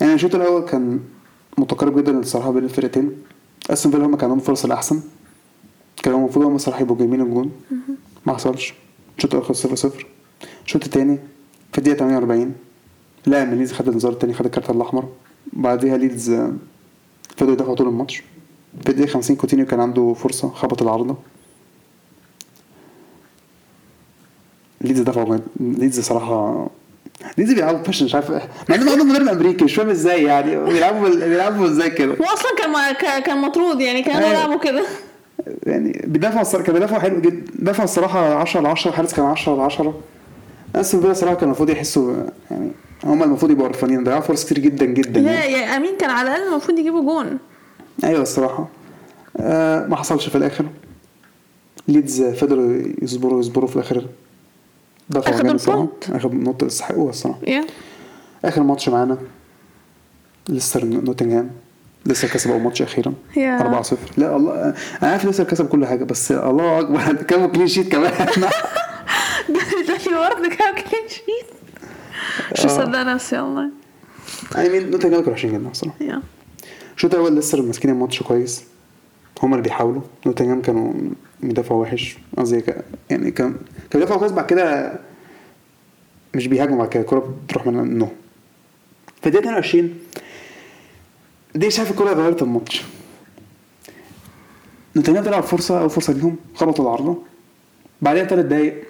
يعني 0.00 0.14
الشوط 0.14 0.34
الأول 0.34 0.62
كان 0.64 1.00
متقارب 1.58 1.98
جدا 1.98 2.18
الصراحة 2.18 2.50
بين 2.50 2.64
الفرقتين. 2.64 3.12
أستون 3.70 3.92
فيلا 3.92 4.06
هم 4.06 4.16
كان 4.16 4.30
عندهم 4.30 4.44
فرصه 4.46 4.66
الأحسن. 4.66 5.00
كانوا 6.02 6.18
المفروض 6.18 6.46
هم 6.46 6.56
الصراحه 6.56 6.80
يبقوا 6.80 6.96
جايبين 6.98 7.20
الجون. 7.20 7.52
ما 8.26 8.34
حصلش. 8.34 8.74
الشوط 9.20 9.34
الأول 9.34 9.46
خلص 9.48 9.62
0 9.62 9.74
0 9.76 10.06
الشوط 10.66 10.84
الثاني 10.84 11.18
في 11.72 11.78
الدقيقة 11.78 11.98
48 11.98 12.54
لاعب 13.26 13.48
من 13.48 13.58
ليدز 13.58 13.72
خد 13.72 13.86
الانذار 13.88 14.12
الثاني 14.12 14.34
خد 14.34 14.44
الكارت 14.44 14.70
الأحمر. 14.70 15.08
بعديها 15.52 15.96
ليدز 15.96 16.30
فضلوا 17.36 17.52
يدافعوا 17.52 17.76
طول 17.76 17.88
الماتش. 17.88 18.22
في 18.84 18.88
الدقيقة 18.90 19.10
50 19.12 19.36
كوتينيو 19.36 19.66
كان 19.66 19.80
عنده 19.80 20.14
فرصة 20.14 20.48
خبط 20.48 20.82
العارضة. 20.82 21.16
ليدز 24.80 25.00
دفعوا. 25.00 25.38
ليدز 25.60 26.00
صراحة 26.00 26.70
ليدز 27.38 27.52
بيلعبوا 27.52 27.82
passion 27.82 28.04
مش 28.04 28.14
عارف 28.14 28.30
مع 28.30 28.40
إنهم 28.74 28.88
عندهم 28.88 29.08
مدرب 29.08 29.28
أمريكي 29.28 29.64
مش 29.64 29.74
فاهم 29.74 29.88
إزاي 29.88 30.22
يعني 30.22 30.56
بيلعبوا 30.64 31.08
بيلعبوا 31.08 31.66
إزاي 31.66 31.90
كده؟ 31.90 32.14
هو 32.14 32.24
أصلا 32.24 32.50
كان 32.58 33.22
كان- 33.22 33.38
مطرود 33.42 33.80
يعني 33.80 34.02
كانوا 34.02 34.20
أيوة. 34.28 34.32
لعبوا 34.32 34.58
كده. 34.58 34.84
يعني 35.66 36.02
بيدافعوا 36.06 36.40
الصراحة 36.42 36.64
كان 36.66 36.74
بيدافعوا 36.74 37.00
حلو 37.00 37.20
جدا 37.20 37.52
دافعوا 37.58 37.84
الصراحة 37.84 38.34
10 38.34 38.60
ل 38.60 38.66
10 38.66 38.90
الحارس 38.90 39.14
كان 39.14 39.24
10 39.24 39.56
ل 39.56 39.60
10 39.60 40.00
أستون 40.74 41.00
فيلا 41.00 41.12
الصراحه 41.12 41.34
كان 41.34 41.44
المفروض 41.44 41.70
يحسوا 41.70 42.14
يعني 42.50 42.70
هم 43.04 43.22
المفروض 43.22 43.50
يبقوا 43.50 43.68
قرفانين 43.68 44.04
ضيعوا 44.04 44.20
فرص 44.20 44.44
كتير 44.44 44.58
جدا 44.58 44.86
جدا 44.86 45.20
لا 45.20 45.32
يعني. 45.32 45.52
Yeah 45.52 45.76
I 45.76 45.80
mean 45.80 45.96
كان 45.96 46.10
على 46.10 46.28
الأقل 46.28 46.50
المفروض 46.52 46.78
يجيبوا 46.78 47.02
جون. 47.02 47.38
أيوه 48.04 48.22
الصراحة. 48.22 48.68
آه 49.36 49.86
ما 49.86 49.96
حصلش 49.96 50.28
في 50.28 50.36
الآخر. 50.38 50.64
ليدز 51.88 52.22
فضلوا 52.22 52.82
يصبروا 53.02 53.40
يصبروا 53.40 53.68
في 53.68 53.76
الآخر. 53.76 54.06
دفعوا 55.10 55.52
الصراحة. 55.52 55.80
ال 55.80 55.84
point. 55.84 56.10
اخدوا 56.10 56.38
النقطه 56.38 56.64
يستحقوها 56.64 57.10
الصراحة. 57.10 57.38
Yeah. 57.46 57.64
آخر 58.44 58.62
ماتش 58.62 58.88
معانا. 58.88 59.18
ليستر 60.48 60.84
نوتنغهام. 60.84 61.50
ليستر 62.06 62.28
كسب 62.28 62.50
أول 62.50 62.60
ماتش 62.60 62.82
أخيرا. 62.82 63.14
Yeah. 63.36 63.60
4 63.60 63.82
0 63.82 63.96
لا 64.16 64.36
الله 64.36 64.64
أنا 65.02 65.10
عارف 65.10 65.24
ليستر 65.24 65.44
كسب 65.44 65.68
كل 65.68 65.86
حاجة 65.86 66.04
بس 66.04 66.32
الله 66.32 66.78
أكبر 66.78 67.12
كام 67.12 67.46
clean 67.46 67.68
sheet 67.68 67.92
كمان. 67.92 68.12
ده 69.88 70.28
برضه 70.28 70.48
كان 70.48 70.74
clean 70.74 71.08
sheet 71.08 71.46
مش 72.52 72.64
مصدقه 72.64 73.02
نفسي 73.02 73.38
والله. 73.38 73.70
I 74.56 74.68
mean 74.68 74.90
نوتنغهام 74.90 75.20
كانوا 75.20 75.32
وحشين 75.32 75.52
جدا 75.52 75.70
الصراحة. 75.70 75.96
الشوط 76.96 77.14
الأول 77.14 77.32
ليستر 77.32 77.62
ماسكين 77.62 77.90
الماتش 77.90 78.22
كويس. 78.22 78.64
هما 79.42 79.56
اللي 79.56 79.62
بيحاولوا. 79.62 80.02
نوتنغهام 80.26 80.62
كانوا 80.62 80.92
بيدافعوا 81.40 81.82
وحش. 81.82 82.18
قصدي 82.38 82.64
يعني 83.10 83.30
كان 83.30 83.30
كانوا 83.30 83.56
بيدافعوا 83.94 84.18
كويس 84.18 84.32
بعد 84.32 84.46
كده 84.46 84.92
مش 86.34 86.46
بيهاجموا 86.46 86.78
بعد 86.78 86.88
كده 86.88 87.02
الكوره 87.02 87.34
بتروح 87.46 87.66
من 87.66 87.74
منهم 87.74 88.10
في 89.22 89.26
الدقيقه 89.26 89.58
22 89.58 89.94
دي 91.54 91.70
شايف 91.70 91.90
الكوره 91.90 92.12
غيرت 92.12 92.42
الماتش 92.42 92.82
نوتنغهام 94.96 95.24
طلع 95.24 95.40
فرصه 95.40 95.80
أو 95.80 95.88
فرصة 95.88 96.12
ليهم 96.12 96.36
خبطوا 96.54 96.84
العارضه 96.84 97.18
بعدها 98.02 98.24
ثلاث 98.24 98.46
دقايق 98.46 98.84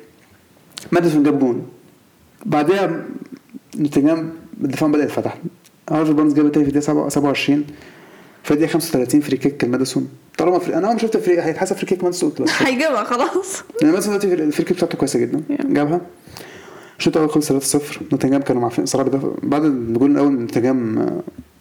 ماديسون 0.93 1.23
جاب 1.23 1.39
جون. 1.39 1.67
بعدها 2.47 3.05
نوتنغهام 3.77 4.33
الدفاع 4.65 4.89
بدأ 4.91 5.05
يتفتح. 5.05 5.37
هارفي 5.91 6.13
بارنز 6.13 6.35
جاب 6.35 6.47
التاني 6.47 6.65
في 6.65 6.71
الدقيقة 6.77 7.09
27 7.09 7.65
في 8.45 8.51
الدقيقة 8.51 8.73
35 8.73 9.21
free 9.21 9.37
kick 9.37 9.65
ماديسون. 9.65 10.09
طالما 10.39 10.59
free... 10.59 10.75
أنا 10.75 10.87
أول 10.87 10.95
ما 10.95 11.01
شفت 11.01 11.17
free 11.17 11.43
هيتحسب 11.43 11.77
free 11.77 11.87
kick 11.87 12.05
ماديسون 12.05 12.31
قلت 12.31 12.43
بس. 12.43 12.51
هيجيبها 12.63 13.05
خلاص. 13.05 13.63
لأن 13.83 13.91
ماديسون 13.91 14.19
دلوقتي 14.19 14.43
ال 14.45 14.49
free 14.49 14.65
kick 14.65 14.77
بتاعته 14.77 14.99
كويسة 14.99 15.19
جدا. 15.19 15.43
جابها. 15.51 16.01
الشوط 16.99 17.17
الأول 17.17 17.31
خلص 17.31 17.77
3-0 17.77 17.81
نوتنجهام 18.13 18.43
كانوا 18.43 18.63
معفنين 18.63 18.87
صراحة 18.87 19.11
بعد 19.43 19.65
الجول 19.65 20.11
الأول 20.11 20.33
نوتنجهام 20.33 20.99
آه، 20.99 21.21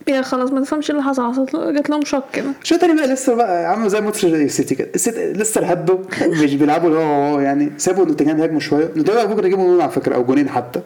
yeah 0.09 0.21
خلاص 0.21 0.51
ما 0.51 0.61
تفهمش 0.61 0.91
اللي 0.91 1.03
حصل. 1.03 1.31
حصلت 1.31 1.53
له- 1.53 1.71
جات 1.71 1.89
لهم 1.89 2.05
shock 2.05 2.23
كده. 2.33 2.51
الشوط 2.61 2.83
الثاني 2.83 2.99
بقى 3.01 3.07
لسه 3.13 3.35
بقى؟ 3.35 3.65
عملوا 3.71 3.87
زي 3.89 4.01
ماتش 4.01 4.25
السيتي 4.25 4.75
كده. 4.75 4.89
السيتي 4.95 5.33
لسه 5.33 5.65
هدوا 5.65 5.97
مش 6.43 6.55
بيلعبوا 6.55 6.89
اللي 6.89 6.99
هو 6.99 7.39
يعني 7.39 7.71
سابوا 7.77 8.05
نوتنجهام 8.05 8.39
يهاجموا 8.39 8.59
شوية. 8.59 8.91
نوتنجهام 8.95 9.29
ممكن 9.29 9.45
يجيبوا 9.45 9.63
جول 9.67 9.81
على 9.81 9.91
فكرة 9.91 10.15
أو 10.15 10.23
جونين 10.23 10.49
حتى. 10.49 10.81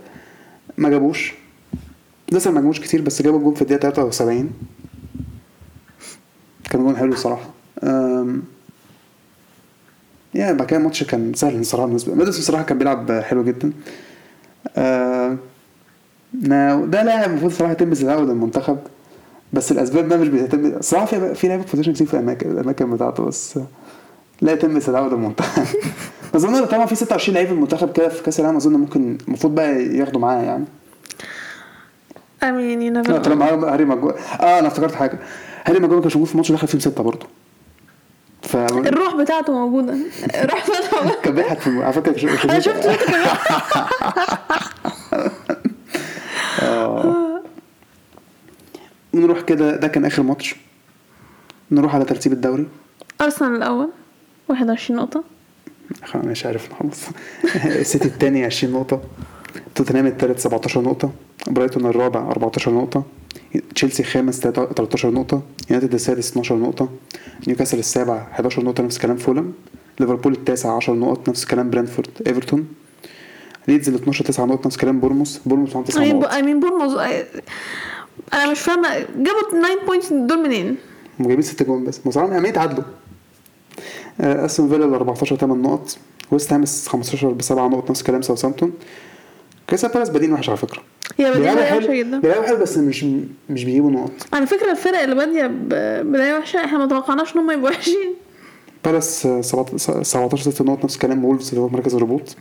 ما 0.77 0.89
جابوش. 0.89 1.33
لسه 2.31 2.51
ما 2.51 2.59
جابوش 2.62 2.79
كتير 2.79 3.01
بس 3.01 3.21
جابوا 3.21 3.39
جول 3.39 3.55
في 3.55 3.62
الدقيقة 3.62 3.79
73 3.89 4.51
كان 6.69 6.83
جول 6.83 6.97
حلو 6.97 7.15
صراحة. 7.15 7.49
أم... 7.83 8.43
يعني 10.33 10.57
بعد 10.57 10.67
كده 10.67 10.79
الماتش 10.79 11.03
كان 11.03 11.33
سهل 11.33 11.59
الصراحه 11.59 11.86
بالنسبة 11.88 12.15
ماديسون 12.15 12.41
صراحة 12.41 12.63
كان 12.63 12.77
بيلعب 12.77 13.12
حلو 13.12 13.43
جدا. 13.43 13.71
أه... 14.77 15.38
now 16.41 16.86
ده 16.86 17.03
لاعب 17.03 17.29
المفروض 17.29 17.51
صراحة 17.51 17.71
يتم 17.71 17.91
استدعائه 17.91 18.19
للمنتخب 18.21 18.77
بس 19.53 19.71
الأسباب 19.71 20.07
ده 20.09 20.17
مش 20.17 20.27
بتتم 20.27 20.81
صراحة 20.81 21.05
في 21.05 21.35
في 21.35 21.47
لعيبة 21.47 21.63
position 21.71 21.93
كتير 21.93 22.07
في 22.07 22.13
الاماكن 22.13 22.51
الأماكن 22.51 22.91
بتاعته 22.95 23.23
بس 23.25 23.59
لا 24.41 24.51
يتم 24.51 24.77
استدعائه 24.77 25.07
للمنتخب 25.09 25.65
أظن 26.35 26.65
طبعا 26.65 26.85
في 26.85 26.95
26 26.95 27.35
لعيب 27.35 27.51
المنتخب 27.51 27.91
كده 27.91 28.09
في 28.09 28.23
كأس 28.23 28.39
العالم 28.39 28.55
أظن 28.57 28.73
ممكن 28.73 29.17
المفروض 29.27 29.55
بقى 29.55 29.83
ياخدوا 29.97 30.21
معاه 30.21 30.41
يعني. 30.41 30.65
I 32.41 32.45
mean 32.45 32.79
you 32.81 32.93
never 33.06 33.19
know. 33.19 33.23
طالما 33.23 33.73
هاري 33.73 33.85
ماجواير 33.85 34.15
آه 34.39 34.59
أنا 34.59 34.67
افتكرت 34.67 34.95
حاجة. 34.95 35.19
هاري 35.65 35.79
ماجواير 35.79 36.01
كان 36.01 36.11
موجود 36.15 36.27
في 36.27 36.31
الماتش 36.33 36.51
دخل 36.51 36.67
فيهم 36.67 36.81
ستة 36.81 37.03
برضه. 37.03 37.25
ف 38.41 38.55
الروح 38.55 39.15
بتاعته 39.15 39.53
موجودة. 39.53 39.93
الروح 40.43 40.67
بتاعته 40.69 40.97
موجودة. 40.97 41.21
كان 41.23 41.35
بيضحك 41.35 41.59
في 41.59 41.83
على 41.83 41.93
فكرة 41.93 42.43
أنا 42.51 42.59
شفت 42.59 42.89
شفت 42.89 42.99
نروح 49.13 49.41
كده 49.41 49.76
ده 49.76 49.88
كان 49.88 50.06
آخر 50.06 50.23
ماتش. 50.23 50.56
نروح 51.71 51.95
على 51.95 52.06
ترتيب 52.06 52.34
الدوري. 52.34 52.67
أرسنال 53.21 53.56
الأول 53.56 53.89
21 54.49 54.99
نقطة. 54.99 55.23
أنا 56.15 56.26
مش 56.26 56.45
عارف 56.45 56.69
خلاص. 56.73 57.08
السيتي 57.65 58.08
الثاني 58.08 58.45
20 58.45 58.73
نقطة. 58.73 59.02
توتنهام 59.76 60.08
الثالث 60.08 60.39
17 60.39 60.82
نقطة. 60.82 61.12
برايتون 61.47 61.86
الرابع 61.86 62.32
14 62.32 62.71
نقطة. 62.71 63.04
تشيلسي 63.76 64.04
الخامس 64.04 64.39
13 64.39 65.12
نقطة. 65.12 65.41
يونايتد 65.69 65.93
السادس 65.93 66.30
12 66.32 66.56
نقطة. 66.56 66.89
نيوكاسل 67.47 67.80
السابع 67.80 68.28
11 68.32 68.63
نقطة 68.63 68.84
نفس 68.84 68.97
كلام 68.97 69.17
فولهام. 69.17 69.53
ليفربول 69.99 70.34
التاسع 70.34 70.76
10 70.76 70.93
نقط 70.93 71.30
نفس 71.30 71.45
كلام 71.45 71.69
برنتفورد 71.69 72.10
إيفرتون. 72.28 72.67
ليدز 73.67 73.89
ال 73.89 73.95
12 73.95 74.26
9 74.26 74.45
نقط 74.45 74.65
نفس 74.65 74.78
كلام 74.78 74.99
بورنموث. 74.99 75.39
بورنموث 75.45 75.69
معاهم 75.69 75.86
9 75.86 76.04
I 76.04 76.08
mean 76.08 76.13
نقط. 76.13 76.32
I 76.32 76.41
mean 76.41 76.62
بورنموث 76.62 76.97
أنا 78.34 78.52
مش 78.52 78.60
فاهمة 78.60 78.89
جابوا 78.99 79.41
9 79.52 79.86
points 79.86 80.13
دول 80.13 80.43
منين؟ 80.43 80.76
هم 81.19 81.26
جايبين 81.28 81.41
6 81.45 81.65
جون 81.65 81.84
بس. 81.86 81.97
بصراحة 81.97 82.34
يعني 82.34 82.49
يتعادلوا 82.49 82.84
آه، 84.21 84.45
أستون 84.45 84.69
فيلا 84.69 84.86
ال 84.86 84.93
14 84.93 85.36
8 85.36 85.62
نقط. 85.63 85.97
ويست 86.32 86.54
هام 86.54 86.65
15 86.65 87.30
ب 87.32 87.41
7 87.41 87.67
نقط 87.67 87.89
نفس 87.91 88.04
كلام 88.04 88.21
ساوثامبتون. 88.21 88.73
كريستال 89.69 89.91
بالاس 89.91 90.10
بادين 90.10 90.34
وحش 90.34 90.49
على 90.49 90.58
فكرة. 90.58 90.82
هي 91.17 91.32
وحشة 91.32 91.65
حلو 91.65 91.93
جدا. 91.93 92.19
بيلعبوا 92.19 92.43
حلو 92.47 92.58
بس 92.58 92.78
مش 92.78 93.04
مش 93.49 93.63
بيجيبوا 93.63 93.91
نقط. 93.91 94.12
على 94.34 94.45
فكرة 94.47 94.71
الفرق 94.71 94.99
اللي 94.99 95.15
بادية 95.15 95.47
ب- 95.47 96.12
بداية 96.12 96.34
وحشة 96.38 96.65
إحنا 96.65 96.78
ما 96.78 96.86
توقعناش 96.88 97.36
إن 97.36 97.39
هم 97.41 97.52
يبقوا 97.52 97.69
وحشين. 97.69 98.13
بالاس 98.86 99.26
آه، 99.26 99.41
17 99.41 100.04
17 100.04 100.52
6 100.52 100.65
نقط 100.65 100.84
نفس 100.84 100.97
كلام 100.97 101.26
وولفز 101.26 101.49
اللي 101.49 101.62
هو 101.62 101.69
مركز 101.69 101.95
الهبوط 101.95 102.36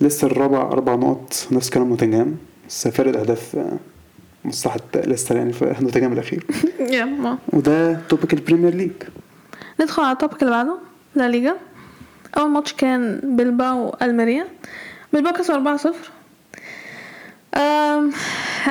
ليستر 0.00 0.30
الرابع 0.30 0.62
4 0.72 0.96
نقط 0.96 1.46
نفس 1.50 1.70
كلام 1.70 1.88
نوتنجهام. 1.88 2.36
بس 2.68 2.88
فرق 2.88 3.08
الأهداف 3.08 3.56
مصلحة 4.44 4.80
ليستر 4.94 5.36
يعني 5.36 5.52
في 5.52 5.74
نوتنجهام 5.80 6.12
الاخير 6.12 6.44
وده 7.52 7.98
topic 8.08 8.32
ال 8.34 8.39
Premier 8.39 8.74
League 8.74 8.90
ندخل 9.80 10.02
على 10.02 10.12
ال 10.12 10.17
topic 10.17 10.42
اللي 10.42 10.50
بعده 10.52 10.76
La 11.14 11.28
Liga 11.28 11.56
أول 12.38 12.50
ماتش 12.50 12.72
كان 12.72 13.20
بلباو 13.24 13.96
ألميريا. 14.02 14.46
بلباو 15.12 15.32
كسب 15.32 15.78
4-0 15.78 15.88
امم 17.58 18.10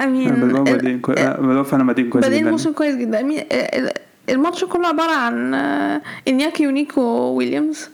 I 0.03 0.08
mean 0.08 0.29
بلباو 0.35 0.63
بادين 0.63 0.99
كوي- 0.99 1.15
بلباو 1.15 1.63
فعلا 1.63 1.87
بادين 1.87 2.09
كويس 2.09 2.23
بادئين 2.25 2.41
جدا. 2.41 2.51
موسم 2.51 2.71
كويس 2.71 2.95
جدا. 2.95 3.19
I 3.19 3.24
mean 3.24 3.43
ال- 3.51 3.91
الماتش 4.29 4.63
كله 4.65 4.87
عبارة 4.87 5.11
عن 5.15 5.53
آه، 5.53 6.01
إنياكي 6.27 6.67
ونيكو 6.67 7.01
ويليامز. 7.01 7.89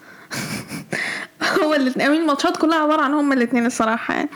هو 1.63 1.73
الاتنين 1.73 2.07
I 2.07 2.10
mean 2.10 2.21
الماتشات 2.21 2.57
كلها 2.57 2.77
عبارة 2.77 3.01
عن 3.01 3.13
هما 3.13 3.33
الاتنين 3.33 3.65
الصراحة 3.65 4.13
يعني. 4.13 4.29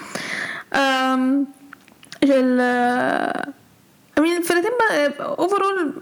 ال 2.32 2.62
I 4.18 4.22
mean 4.22 4.38
الفرقتين 4.38 4.72
overall 5.20 5.94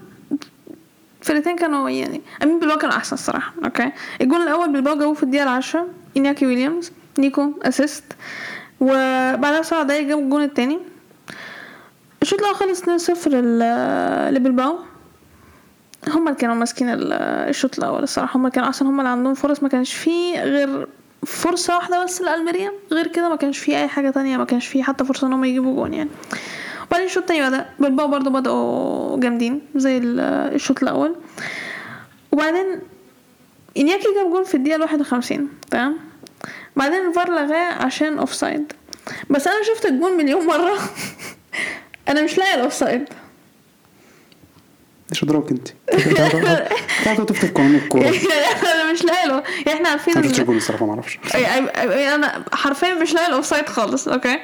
الفرقتين 1.21 1.55
كانوا 1.55 1.89
يعني 1.89 2.21
I 2.43 2.46
mean 2.46 2.59
بلباو 2.59 2.77
كانوا 2.77 2.95
أحسن 2.95 3.13
الصراحة 3.13 3.53
okay 3.65 3.91
الجول 4.21 4.41
الأول 4.41 4.73
بلباو 4.73 4.95
جابوه 4.99 5.13
في 5.13 5.23
الدقيقة 5.23 5.43
العاشرة 5.43 5.87
إنياكي 6.17 6.45
ويليامز 6.45 6.91
نيكو 7.19 7.51
assist 7.63 8.03
وبعدها 8.79 9.61
سبع 9.61 9.83
دقايق 9.83 10.07
جابوا 10.07 10.23
الجول 10.23 10.41
التاني. 10.43 10.79
الشوط 12.21 12.39
الأول 12.39 12.55
خلص 12.55 12.81
2-0 12.81 13.27
ل- 13.27 14.33
لبلباو. 14.33 14.79
هما 16.07 16.29
اللي 16.29 16.39
كانوا 16.39 16.55
ماسكين 16.55 16.89
ال- 16.89 17.13
الشوط 17.49 17.77
الأول 17.79 18.03
الصراحة 18.03 18.37
هما 18.37 18.49
كانوا 18.49 18.69
أحسن 18.69 18.85
هما 18.85 18.99
اللي 19.01 19.09
عندهم 19.11 19.33
فرص 19.33 19.63
ما 19.63 19.69
كانش 19.69 19.93
فيه 19.93 20.43
غير 20.43 20.87
فرصة 21.25 21.75
واحدة 21.75 22.03
بس 22.03 22.21
لألميريا. 22.21 22.71
غير 22.91 23.07
كده 23.07 23.29
ما 23.29 23.35
كانش 23.35 23.57
فيه 23.59 23.77
أي 23.81 23.87
حاجة 23.87 24.09
تانية 24.09 24.37
ما 24.37 24.45
كانش 24.45 24.67
فيه 24.67 24.83
حتى 24.83 25.05
فرصة 25.05 25.27
إن 25.27 25.33
هم 25.33 25.43
يجيبوا 25.45 25.75
جون 25.75 25.93
يعني. 25.93 26.09
وبعدين 26.87 27.07
الشوط 27.07 27.23
التاني 27.23 27.49
بدا 27.49 27.65
بلباو 27.79 28.07
برضو 28.07 28.29
بدأوا 28.29 29.19
جامدين 29.19 29.61
زي 29.75 29.97
ال- 29.97 30.19
الشوط 30.55 30.83
الأول. 30.83 31.15
وبعدين 32.31 32.79
إنياكي 33.77 34.07
جاب 34.15 34.29
جول 34.31 34.45
في 34.45 34.55
الدقيقة 34.55 34.81
51 34.81 35.49
تمام؟ 35.71 35.97
بعدين 36.75 37.07
الفار 37.07 37.29
لغاه 37.31 37.73
عشان 37.85 38.19
offside 38.19 38.73
بس 39.29 39.47
أنا 39.47 39.63
شفت 39.63 39.85
الجول 39.85 40.17
مليون 40.17 40.45
مرة. 40.45 40.73
أنا 42.09 42.21
مش 42.21 42.37
لاقي 42.37 42.55
ال 42.55 42.73
offside 42.73 43.09
إيش 45.11 45.23
اضربك 45.23 45.51
انت؟ 45.51 45.67
تعالوا 47.05 47.25
تفتح 47.25 47.49
قانون 47.49 47.75
الكورة. 47.75 48.01
أنا 48.63 48.91
مش 48.93 49.03
لاقي 49.03 49.27
له 49.27 49.43
يعني 49.65 49.73
إحنا 49.73 49.89
عارفين 49.89 50.13
أنا 50.17 50.27
شفتش 50.27 50.39
الجول 50.39 50.57
الصراحة؟ 50.57 50.85
ما 50.85 50.93
أعرفش. 50.93 51.19
أنا 52.15 52.43
حرفيا 52.53 52.93
مش 52.93 53.13
لاقي 53.13 53.27
ال 53.27 53.45
offside 53.45 53.69
خالص 53.69 54.07
okay؟ 54.07 54.39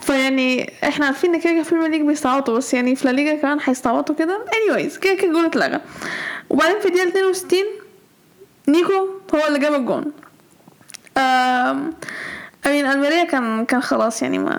فيعني 0.00 0.72
إحنا 0.84 1.06
عارفين 1.06 1.34
إن 1.34 1.40
كده 1.40 1.52
كده 1.52 1.62
في 1.62 1.72
ال 1.72 1.75
Premier 1.75 1.98
League 1.98 2.08
بيستعوضوا 2.08 2.56
بس 2.56 2.74
يعني 2.74 2.96
في 2.96 3.12
ليجا 3.12 3.34
كمان 3.36 3.58
هيستعوضوا 3.64 4.14
كده. 4.14 4.44
anyways 4.46 4.98
كده 4.98 5.14
كده 5.14 5.28
الجون 5.28 5.44
اتلغى. 5.44 5.80
وبعدين 6.50 6.80
في 6.80 6.86
الدقيقة 6.86 7.08
62 7.08 7.58
نيكو 8.68 8.92
هو 9.34 9.46
اللي 9.48 9.58
جاب 9.58 9.74
الجون. 9.74 10.12
امين 12.66 12.86
الميريا 12.86 13.24
كان 13.24 13.64
كان 13.64 13.80
خلاص 13.82 14.22
يعني 14.22 14.38
ما 14.38 14.56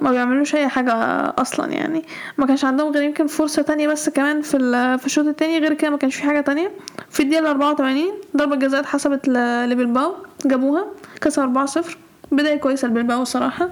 ما 0.00 0.10
بيعملوش 0.10 0.54
أي 0.54 0.68
حاجة 0.68 0.92
أصلا 1.38 1.72
يعني. 1.72 2.02
ما 2.38 2.46
كانش 2.46 2.64
عندهم 2.64 2.92
غير 2.92 3.02
يمكن 3.02 3.26
فرصة 3.26 3.62
تانية 3.62 3.88
بس 3.88 4.08
كمان 4.08 4.42
في 4.42 4.56
ال- 4.56 4.98
في 4.98 5.06
الشوط 5.06 5.26
التاني. 5.26 5.58
غير 5.58 5.74
كده 5.74 5.90
ما 5.90 5.96
كانش 5.96 6.16
في 6.16 6.22
حاجة 6.22 6.40
تانية. 6.40 6.70
في 7.10 7.22
الدقيقة 7.22 7.50
84 7.50 8.04
ضربة 8.36 8.56
جزاء 8.56 8.80
اتحسبت 8.80 9.28
لبلباو. 9.28 10.14
جابوها. 10.46 10.86
كسب 11.20 11.42
4-0 11.42 11.96
بداية 12.32 12.56
كويسة 12.56 12.88
لبلباو 12.88 13.22
الصراحه 13.22 13.68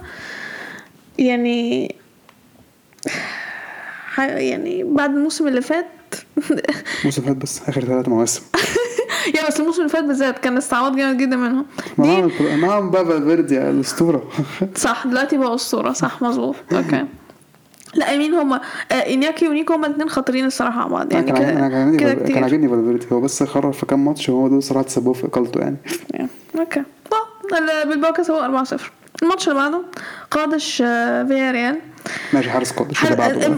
يعني 1.17 1.95
يعني 4.17 4.83
بعد 4.83 5.09
الموسم 5.15 5.47
اللي 5.47 5.61
فات 5.61 5.85
موسم 7.05 7.21
فات 7.21 7.35
بس 7.37 7.61
آخر 7.69 7.81
ثلاث 7.81 8.07
مواسم. 8.09 8.41
yeah 9.35 9.47
بس 9.47 9.59
الموسم 9.59 9.81
اللي 9.81 9.93
فات 9.93 10.03
بالذات 10.03 10.39
كان 10.39 10.57
استعواض 10.57 10.95
جامد 10.95 11.17
جدا 11.17 11.35
منهم. 11.35 11.65
دي 11.97 12.23
معاهم 12.55 12.89
بابا 12.91 13.19
فالفيردي 13.19 13.69
الأسطورة. 13.69 14.23
صح 14.75 15.07
دلوقتي 15.07 15.37
بقى 15.37 15.55
أسطورة. 15.55 15.93
صح 15.93 16.21
مظبوط. 16.21 16.55
okay. 16.73 17.05
لا 17.95 18.17
I 18.17 18.20
mean 18.20 18.33
هما 18.33 18.61
آه 18.91 18.93
إنياكي 18.93 19.47
ونيكو 19.47 19.73
هما 19.73 19.87
الاثنين 19.87 20.09
خطيرين 20.09 20.45
الصراحة 20.45 20.79
مع 20.79 20.87
بعض. 20.87 21.13
يعني 21.13 21.31
كده 21.31 21.39
كده 21.39 22.13
كان 22.13 22.43
عاجبني 22.43 22.69
فالفيردي. 22.69 23.05
هو 23.11 23.21
بس 23.21 23.43
خرج 23.43 23.73
في 23.73 23.85
كام 23.85 24.05
ماتش 24.05 24.29
وهو 24.29 24.47
دول 24.47 24.63
صراحة 24.63 24.87
سبوه 24.87 25.13
في 25.13 25.25
إقالته 25.25 25.59
يعني. 25.59 25.77
okay. 26.59 26.83
طب 27.11 27.89
بلباو 27.89 28.13
كسبوا 28.13 28.63
4-0 28.63 28.81
الماتش 29.23 29.49
اللي 29.49 29.59
بعده 29.59 29.81
قادش 30.31 30.83
آه، 30.85 31.23
فيا 31.23 31.51
ريال 31.51 31.79
ماشي 32.33 32.49
حارس 32.49 32.71
قادش 32.71 32.97
حر- 32.97 33.15
كده. 33.15 33.57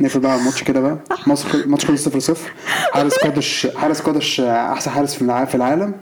نقفل 0.00 0.20
بقى 0.20 0.36
الماتش 0.36 0.62
كده 0.62 0.80
بقى. 0.80 0.98
مصر 1.26 1.48
الماتش 1.54 1.84
خلص 1.86 2.04
0 2.08 2.18
0 2.20 2.52
حارس 2.92 3.14
قادش 3.18 3.66
حارس 3.76 4.00
قادش 4.00 4.40
أحسن 4.40 4.90
حارس 4.90 5.14
في 5.14 5.22
الع- 5.22 5.44
في 5.44 5.54
العالم. 5.54 5.94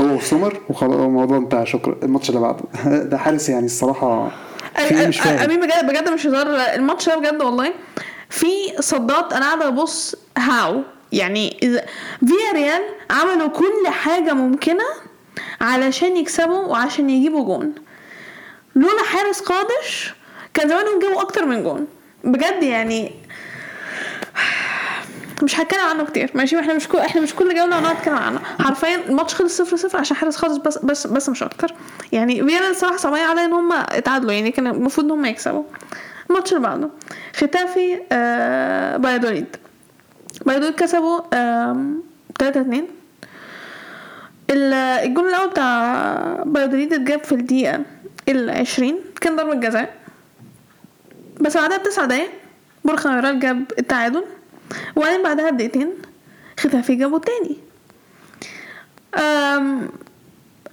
هو 0.00 0.06
وسومر 0.14 0.60
وخلاص 0.68 0.94
الموضوع 0.94 1.36
انتهى. 1.38 1.66
شكرا. 1.66 1.96
الماتش 2.02 2.28
اللي 2.30 2.40
بعده. 2.40 2.62
ده 3.02 3.18
حارس 3.18 3.48
يعني 3.48 3.66
الصراحة 3.66 4.30
في 4.76 5.00
إيه 5.00 5.06
مش 5.06 5.20
فاهم. 5.20 5.38
أمين 5.38 5.60
بجد 5.60 5.86
بجد 5.86 6.08
مش 6.08 6.26
هزار. 6.26 6.46
الماتش 6.74 7.08
ده 7.08 7.16
بجد 7.16 7.42
والله. 7.42 7.72
في 8.30 8.46
صدات 8.80 9.32
أنا 9.32 9.46
قاعدة 9.46 9.68
ابص 9.68 10.14
هاو. 10.38 10.82
يعني 11.12 11.58
إذا 11.62 11.84
فيا 12.26 12.52
ريال 12.54 12.80
عملوا 13.10 13.48
كل 13.48 13.88
حاجة 13.88 14.32
ممكنة 14.32 14.84
علشان 15.60 16.16
يكسبوا 16.16 16.66
وعشان 16.66 17.10
يجيبوا 17.10 17.44
جون. 17.44 17.72
لولا 18.76 19.02
حارس 19.06 19.40
قادش 19.40 20.14
كان 20.54 20.68
زمانهم 20.68 20.98
جابوا 21.02 21.22
أكتر 21.22 21.44
من 21.46 21.62
جون. 21.62 21.86
بجد 22.24 22.62
يعني 22.62 23.12
مش 25.42 25.60
هتكلم 25.60 25.80
عنه 25.80 26.04
كتير. 26.04 26.30
ماشي؟ 26.34 26.58
إحنا 26.60 26.74
مش 26.74 26.88
كل 26.88 26.98
إحنا 26.98 27.20
مش 27.20 27.34
كل 27.34 27.54
جوله 27.54 27.78
هنقعد 27.78 27.96
نتكلم 27.96 28.14
عنه. 28.14 28.38
حرفيا 28.60 28.96
الماتش 29.08 29.34
خلص 29.34 29.56
صفر 29.58 29.76
صفر 29.76 29.98
عشان 29.98 30.16
حارس 30.16 30.36
خالص 30.36 30.56
بس 30.56 30.78
بس 30.78 31.06
بس 31.06 31.28
مش 31.28 31.42
أكتر. 31.42 31.74
يعني 32.12 32.46
فيانا 32.48 32.70
الصراحة 32.70 32.96
صعبانين 32.96 33.26
عليا 33.26 33.44
إن 33.44 33.52
هم 33.52 33.72
اتعادلوا. 33.72 34.32
يعني 34.32 34.50
كان 34.50 34.66
المفروض 34.66 35.06
إن 35.06 35.10
هم 35.12 35.24
يكسبوا. 35.24 35.62
الماتش 36.30 36.52
اللي 36.52 36.62
بعده. 36.68 36.88
ختافي 37.36 38.00
آه 38.12 38.96
بايدوليد 38.96 39.56
بايدوليد 40.46 40.74
كسبوا 40.74 41.20
آم، 41.34 42.02
3 42.38 42.60
2 42.60 42.86
ال- 44.50 44.72
الجول 44.74 45.28
الأول 45.28 45.50
بتاع 45.50 46.42
بايدوليد 46.46 46.92
اتجاب 46.92 47.24
في 47.24 47.32
الدقيقة 47.32 47.80
ال 48.28 48.50
20 48.50 49.00
كان 49.20 49.36
ضربة 49.36 49.54
جزاء. 49.54 49.94
بس 51.40 51.56
بعدها 51.56 51.78
بتسع 51.78 52.04
دقايق 52.04 52.30
برخا 52.84 53.10
ميرال 53.10 53.40
جاب 53.40 53.64
التعادل. 53.78 54.24
وبعدين 54.96 55.22
بعدها 55.22 55.50
بدقيقتين 55.50 55.90
ختافي 56.60 56.94
جابوا 56.94 57.18
تاني 57.18 57.56
أم 59.14 59.88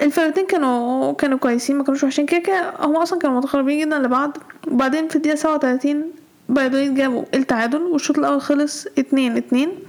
الفرقتين 0.01 0.45
كانوا 0.45 1.13
كانوا 1.13 1.37
كويسين 1.37 1.77
ما 1.77 1.83
كانوش 1.83 2.03
وحشين. 2.03 2.25
كده 2.25 2.39
كده 2.39 2.73
هم 2.79 2.95
أصلا 2.95 3.19
كانوا 3.19 3.37
متقربين 3.37 3.87
جدا 3.87 3.99
لبعض. 3.99 4.37
وبعدين 4.67 5.07
في 5.07 5.15
الدقيقة 5.15 5.35
سبعة 5.35 5.53
وتلاتين 5.53 6.11
بايدوليد 6.49 6.95
جابوا 6.95 7.23
التعادل 7.33 7.81
والشوط 7.81 8.17
الأول 8.17 8.41
خلص 8.41 8.87
اتنين 8.97 9.37
اتنين. 9.37 9.79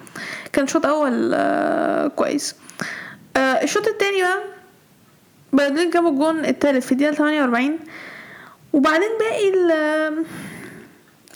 كان 0.53 0.67
شوط 0.67 0.87
أول 0.87 1.31
آه 1.35 2.09
كويس. 2.09 2.55
آه 3.37 3.41
الشوط 3.41 3.87
التاني 3.89 4.23
بقى 4.23 4.39
بايدوليد 5.53 5.91
جابوا 5.91 6.11
الجون 6.11 6.45
التالت 6.45 6.85
في 6.85 6.95
تمانية 6.95 7.41
وأربعين. 7.41 7.79
وبعدين 8.73 9.09
باقي 9.21 9.49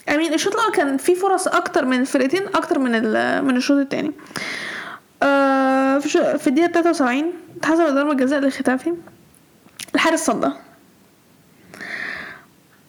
ال 0.09 0.13
امين 0.13 0.33
الشوط 0.33 0.55
الأول 0.55 0.71
كان 0.73 0.97
فيه 0.97 1.15
فرص 1.15 1.47
أكتر 1.47 1.85
من 1.85 1.99
الفرقتين 2.01 2.41
أكتر 2.55 2.79
من 2.79 2.91
من 3.45 3.57
الشوط 3.57 3.77
التاني. 3.77 4.11
آه 5.23 5.99
في, 5.99 6.37
في 6.37 6.47
الدقيقة 6.47 6.71
73 6.71 7.33
اتحسبت 7.57 7.89
ضربة 7.91 8.13
جزاء 8.13 8.39
لختافي 8.39 8.93
الحارس 9.95 10.19
صدها. 10.25 10.57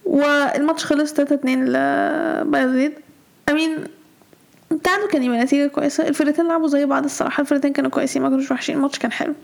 والماتش 0.05 0.85
خلص 0.85 1.13
3 1.13 1.35
2 1.35 1.65
لبايرن 1.65 2.93
امين 3.51 3.85
التعادل 4.73 5.07
كان 5.09 5.23
يبقى 5.23 5.39
نتيجة 5.39 5.67
كويسة. 5.69 6.09
الفرقتين 6.09 6.49
لعبوا 6.49 6.69
زي 6.69 6.87
بعض 6.87 7.05
الصراحة. 7.05 7.41
الفرقتين 7.41 7.73
كانوا 7.73 7.91
كويسين 7.91 8.23
ما 8.23 8.29
كانوش 8.29 8.51
وحشين. 8.51 8.77
الماتش 8.77 8.99
كان 8.99 9.13
حلو. 9.13 9.35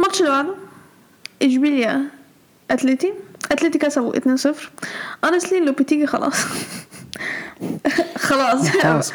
الماتش 0.00 0.20
اللي 0.20 0.30
بعده 0.30 0.54
اشبيليا 1.42 2.04
اتلتي 2.70 3.12
اتلتي 3.52 3.78
كسبوا 3.78 4.12
2-0 4.12 4.18
honestly 5.26 5.54
لوبيتيجي 5.54 6.06
خلاص. 8.16 8.68
خلاص. 8.68 9.12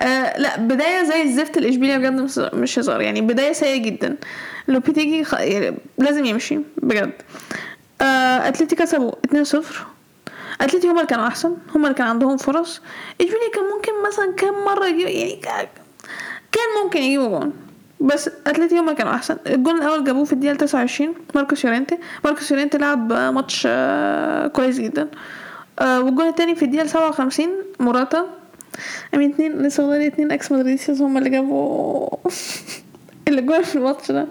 آه 0.00 0.38
لا 0.38 0.56
بداية 0.58 1.02
زي 1.04 1.22
الزفت 1.22 1.56
الإشبيلية 1.58 1.96
بجد 1.96 2.20
مش- 2.54 2.78
هزار. 2.78 3.00
يعني 3.00 3.20
بداية 3.20 3.52
سيئة 3.52 3.76
جدا. 3.76 4.16
لوبيتيجي 4.68 5.24
خ... 5.24 5.34
يعني 5.34 5.76
لازم 5.98 6.24
يمشي 6.24 6.58
بجد. 6.76 7.12
آه 8.02 8.48
أتلتي 8.48 8.76
كسبوا 8.76 9.12
2-0 9.52 9.56
أتلتي 10.60 10.86
هما 10.88 10.96
اللي 10.96 11.06
كانوا 11.06 11.26
أحسن. 11.26 11.56
هما 11.74 11.84
اللي 11.84 11.94
كان 11.98 12.06
عندهم 12.06 12.36
فرص. 12.36 12.80
إشبيلية 13.20 13.50
كان 13.54 13.64
ممكن 13.76 13.92
مثلا 14.08 14.32
كام 14.36 14.64
مرة 14.64 14.86
يجيب 14.86 15.08
يعني 15.08 15.36
كا- 15.36 15.68
كان 16.52 16.84
ممكن 16.84 16.98
يجيبوا 17.02 17.28
جون. 17.28 17.52
بس 18.00 18.30
أتلتي 18.46 18.78
هما 18.78 18.92
كانوا 18.92 19.14
أحسن. 19.14 19.36
الجون 19.46 19.76
الأول 19.76 20.04
جابوه 20.04 20.24
في 20.24 20.32
الدقيقة 20.32 20.54
29 20.54 21.14
ماركوس 21.34 21.64
يورينتي. 21.64 21.98
ماركوس 22.24 22.50
يورينتي 22.50 22.78
لعب 22.78 23.12
ماتش 23.12 23.62
آه، 23.70 24.46
كويس 24.46 24.78
جدا. 24.80 25.08
آه، 25.80 26.00
والجون 26.00 26.28
التاني 26.28 26.54
في 26.54 26.64
الدقيقة 26.64 26.86
57 26.86 27.48
موراتا. 27.80 28.26
I 29.14 29.17
mean 29.17 29.30
اتنين 29.32 29.62
لسه 29.62 29.82
والله 29.86 30.06
اتنين 30.06 30.32
ex 30.32 30.52
Madridistas 30.52 31.00
هما 31.00 31.18
اللي 31.18 31.30
جابوا 31.30 32.08
ال 33.28 33.42
جول 33.42 33.64
في 33.64 33.76
الماتش 33.76 34.12
ده. 34.12 34.26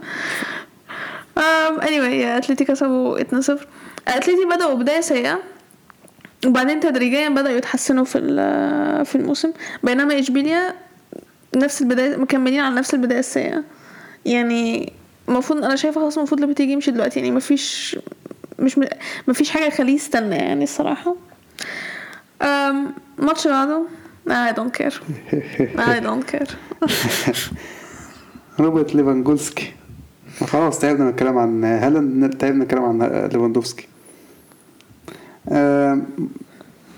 um, 1.40 1.82
anyway 1.82 2.26
أتلتي 2.26 2.66
كسبوا 2.66 3.20
2-0 3.20 3.26
أتلتي 4.08 4.46
بدأوا 4.56 4.74
بداية 4.74 5.02
سيئة. 5.02 5.40
وبعدين 6.46 6.80
تدريجيا 6.80 7.30
بدأوا 7.30 7.58
يتحسنوا 7.58 8.06
في 8.06 8.18
ال- 8.18 9.06
في 9.06 9.16
الموسم. 9.16 9.52
بينما 9.84 10.20
إشبيليا 10.20 10.74
نفس 11.56 11.82
البداية 11.82 12.18
مكملين 12.18 12.60
على 12.60 12.76
نفس 12.76 12.94
البداية 12.94 13.20
السيئة. 13.20 13.64
يعني 14.26 14.94
المفروض 15.30 15.64
أنا 15.64 15.76
شايفة 15.76 16.02
خلاص 16.02 16.18
المفروض 16.18 16.42
لوبيتيجي 16.42 16.72
يمشي 16.72 16.92
دلوقتي 16.92 17.20
يعني 17.20 17.32
مفيش 17.32 17.98
مش. 18.60 18.80
مفيش 19.28 19.50
حاجة 19.50 19.66
يخليه 19.66 19.96
يستنى 19.96 20.36
يعني 20.36 20.64
الصراحة. 20.64 21.16
um, 22.44 22.46
ماتش 23.18 23.48
بعده 23.48 23.84
I 24.30 24.52
don't 24.54 24.74
care. 24.80 24.94
I 25.78 26.00
don't 26.00 26.26
care. 26.32 26.52
روبرت 28.60 28.96
ليفاندوفسكي 28.96 29.74
خلاص 30.48 30.80
تعبنا 30.80 31.04
من 31.04 31.10
الكلام 31.10 31.38
عن 31.38 31.64
هالاند 31.64 32.34
تعبنا 32.34 32.56
من 32.56 32.62
الكلام 32.62 32.84
عن 32.84 33.02
ليفاندوفسكي. 33.34 33.88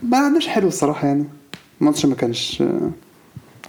ما 0.04 0.18
عندناش 0.18 0.48
حلو 0.48 0.68
الصراحة 0.68 1.08
يعني. 1.08 1.26
الماتش 1.82 2.06
ما 2.06 2.16
كانش 2.16 2.64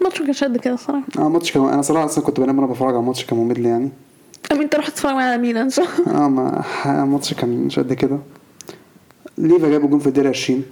الماتش 0.02 0.20
ما 0.20 0.26
كانش 0.26 0.44
قد 0.44 0.56
كده 0.56 0.74
الصراحة 0.74 1.04
آه 1.18 1.28
ماتش 1.28 1.52
كان 1.52 1.64
أنا 1.68 1.82
صراحة 1.82 2.04
أصلا 2.04 2.24
كنت 2.24 2.40
بنام 2.40 2.58
وأنا 2.58 2.72
بتفرج 2.72 2.88
على 2.88 2.98
الماتش 3.00 3.24
كان 3.24 3.38
ممل 3.38 3.66
يعني. 3.66 3.90
I 4.52 4.54
mean 4.54 4.62
أنت 4.62 4.74
رحت 4.74 4.90
تتفرج 4.92 5.14
على 5.14 5.38
ميلان 5.38 5.68
صح؟ 5.68 5.88
آه 6.08 6.28
ما 6.28 6.64
الماتش 6.86 7.34
كان 7.34 7.64
مش 7.64 7.78
قد 7.78 7.92
كده. 7.92 8.18
ليفا 9.38 9.68
جاب 9.68 9.90
جون 9.90 9.98
في 9.98 10.06
الدقيقة 10.06 10.28
20 10.28 10.62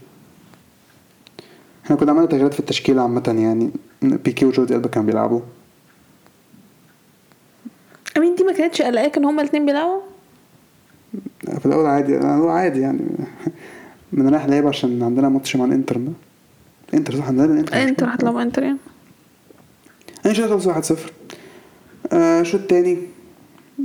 إحنا 1.84 1.96
كنا 1.96 2.10
عملنا 2.12 2.26
تغييرات 2.26 2.54
في 2.54 2.60
التشكيلة 2.60 3.02
عامة 3.02 3.34
يعني. 3.38 3.70
بيكي 4.02 4.44
وجوردي 4.44 4.74
ألبا 4.76 4.88
كانوا 4.88 5.06
بيلعبوا. 5.06 5.40
أمين 8.16 8.34
دي 8.34 8.44
ما 8.44 8.52
كانتش 8.52 8.82
قلقاك 8.82 9.16
ان 9.16 9.24
هما 9.24 9.42
الاتنين 9.42 9.66
بيلعبوا؟ 9.66 10.00
في 11.58 11.66
الأول 11.66 11.86
عادي 11.86 12.16
هو 12.18 12.48
عادي 12.48 12.80
يعني. 12.80 13.00
من 14.12 14.28
رايح 14.28 14.46
لعيب 14.46 14.66
عشان 14.66 15.02
عندنا 15.02 15.28
ماتش 15.28 15.56
مع 15.56 15.64
الإنتر 15.64 15.96
ده. 15.96 16.12
انتر 16.94 17.16
صح؟ 17.16 17.26
عندنا 17.26 17.44
الإنتر. 17.52 17.82
انت 17.82 18.02
رحت 18.02 18.20
تلعب 18.20 18.36
انتر 18.36 18.62
يعني. 18.62 18.78
أنا 20.26 20.34
شايف 20.34 20.50
خلص 20.50 20.66
1 20.66 20.84
0 20.84 21.12
آه 22.12 22.42
شوط 22.42 22.60
تاني 22.60 22.98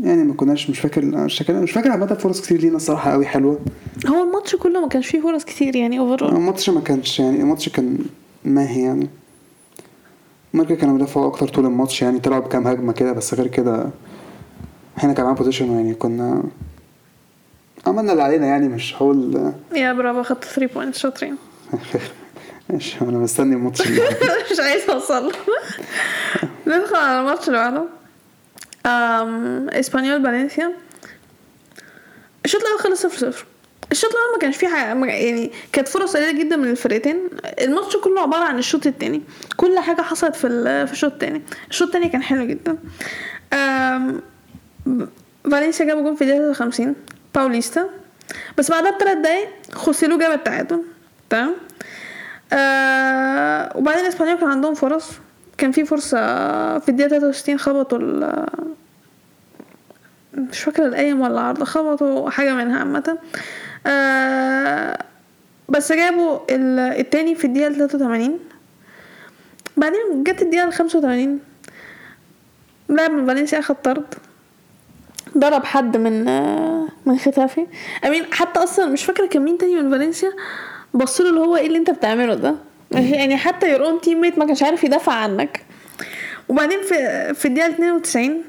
يعني 0.03 0.23
ما 0.23 0.33
كناش 0.33 0.69
مش 0.69 0.79
فاكر 0.79 1.05
مش 1.05 1.37
فاكر 1.37 1.53
مش 1.53 1.71
فاكر 1.71 1.91
عامة 1.91 2.05
فرص 2.13 2.41
كتير 2.41 2.61
لينا 2.61 2.75
الصراحة 2.75 3.11
قوي 3.11 3.25
حلوة. 3.25 3.59
هو 4.07 4.23
الماتش 4.23 4.55
كله 4.55 4.81
ما 4.81 4.87
كانش 4.87 5.07
فيه 5.07 5.21
فرص 5.21 5.45
كتير 5.45 5.75
يعني 5.75 5.99
overall 5.99 6.29
الماتش 6.35 6.69
ما 6.69 6.81
كانش 6.81 7.19
يعني 7.19 7.41
الماتش 7.41 7.69
كان 7.69 7.97
meh 8.45 8.81
يعني. 8.83 9.09
مايوركا 10.53 10.75
كانوا 10.75 10.93
بيدافعوا 10.97 11.27
أكتر 11.27 11.47
طول 11.47 11.65
الماتش 11.65 12.01
يعني 12.01 12.19
طلعوا 12.19 12.41
بكام 12.41 12.67
هجمة 12.67 12.93
كده 12.93 13.11
بس 13.11 13.33
غير 13.33 13.47
كده 13.47 13.89
إحنا 14.97 15.13
كان 15.13 15.25
معانا 15.25 15.37
possession 15.37 15.71
يعني 15.71 15.93
كنا 15.93 16.43
عملنا 17.87 18.11
اللي 18.11 18.23
علينا 18.23 18.47
يعني 18.47 18.67
مش 18.67 18.95
هقول 18.95 19.51
yeah 19.75 19.93
برافو 19.93 20.23
خدت 20.23 20.43
3 20.43 20.73
points 20.73 20.99
شاطرين. 20.99 21.35
ماشي 22.69 22.97
أنا 23.01 23.17
مستني 23.17 23.55
الماتش 23.55 23.81
مش 24.51 24.59
عايز 24.59 24.89
أوصل. 24.89 25.31
ندخل 26.67 26.95
على 26.95 27.19
الماتش 27.19 27.47
اللي 27.47 27.59
بعده. 27.59 27.85
إسبانيول 29.79 30.23
فالنسيا. 30.23 30.71
الشوط 32.45 32.61
الأول 32.61 32.79
خلص 32.79 33.01
صفر 33.01 33.17
صفر. 33.17 33.45
الشوط 33.91 34.11
الأول 34.11 34.31
ما 34.33 34.39
كانش 34.39 34.57
فيه 34.57 34.67
حاجة 34.67 35.05
يعني 35.05 35.51
كانت 35.73 35.87
فرص 35.87 36.17
قليلة 36.17 36.43
جدا 36.43 36.55
من 36.55 36.69
الفرقتين. 36.69 37.29
الماتش 37.61 37.97
كله 37.97 38.21
عبارة 38.21 38.43
عن 38.43 38.57
الشوط 38.59 38.87
التاني. 38.87 39.21
كل 39.57 39.79
حاجة 39.79 40.01
حصلت 40.01 40.35
في 40.35 40.47
في 40.87 40.93
الشوط 40.93 41.11
التاني. 41.11 41.41
الشوط 41.69 41.87
التاني 41.87 42.09
كان 42.09 42.23
حلو 42.23 42.45
جدا. 42.45 42.77
فالنسيا 45.51 45.85
جابوا 45.85 46.01
جون 46.03 46.15
في 46.15 46.21
الدقيقة 46.21 46.53
53 46.53 46.95
باوليستا. 47.35 47.89
بس 48.57 48.71
بعدها 48.71 48.91
بثلاث 48.97 49.17
دقايق 49.17 49.49
خوسيلو 49.73 50.17
جاب 50.17 50.31
التعادل. 50.31 50.83
تمام؟ 51.29 51.55
آه 52.53 53.77
وبعدين 53.77 54.05
اسبانيول 54.05 54.39
كان 54.39 54.49
عندهم 54.49 54.73
فرص. 54.73 55.11
كان 55.57 55.71
في 55.71 55.85
فرصة 55.85 56.17
في 56.79 56.89
الدقيقة 56.89 57.09
63 57.09 57.57
خبطوا 57.59 57.97
ال 57.97 58.45
مش 60.33 60.59
فاكرة 60.63 60.85
القايم 60.85 61.21
ولا 61.21 61.31
العرض 61.33 61.63
خبطوا 61.63 62.29
حاجة 62.29 62.53
منها 62.53 62.79
عامة. 62.79 63.17
آه 63.87 64.97
بس 65.69 65.91
جابوا 65.91 66.39
ال- 66.49 66.79
التاني 66.99 67.35
في 67.35 67.45
الدقيقة 67.47 67.73
83 67.87 68.39
بعدين 69.77 70.23
جت 70.23 70.41
الدقيقة 70.41 70.69
85 70.69 71.39
لاعب 72.89 73.11
من 73.11 73.27
فالنسيا 73.27 73.59
أخد 73.59 73.75
طرد. 73.75 74.13
ضرب 75.37 75.65
حد 75.65 75.97
من 75.97 76.27
آه، 76.27 76.87
من 77.05 77.17
ختافي 77.19 77.67
امين 78.05 78.25
حتى 78.33 78.59
أصلا 78.63 78.85
مش 78.85 79.03
فاكرة 79.05 79.25
كان 79.27 79.41
مين 79.41 79.57
تاني 79.57 79.75
من 79.81 79.91
فالنسيا. 79.91 80.31
بص 80.93 81.21
له 81.21 81.29
اللي 81.29 81.39
هو 81.39 81.55
إيه 81.57 81.67
اللي 81.67 81.77
أنت 81.77 81.89
بتعمله 81.91 82.33
ده؟ 82.33 82.55
يعني 82.91 83.37
حتى 83.37 83.71
your 83.71 83.85
own 83.85 84.01
teammate 84.01 84.37
ما 84.37 84.45
كانش 84.45 84.63
عارف 84.63 84.83
يدافع 84.83 85.11
عنك. 85.13 85.61
وبعدين 86.49 86.81
في 86.81 87.33
في 87.33 87.45
الدقيقة 87.47 87.67
92 87.69 88.43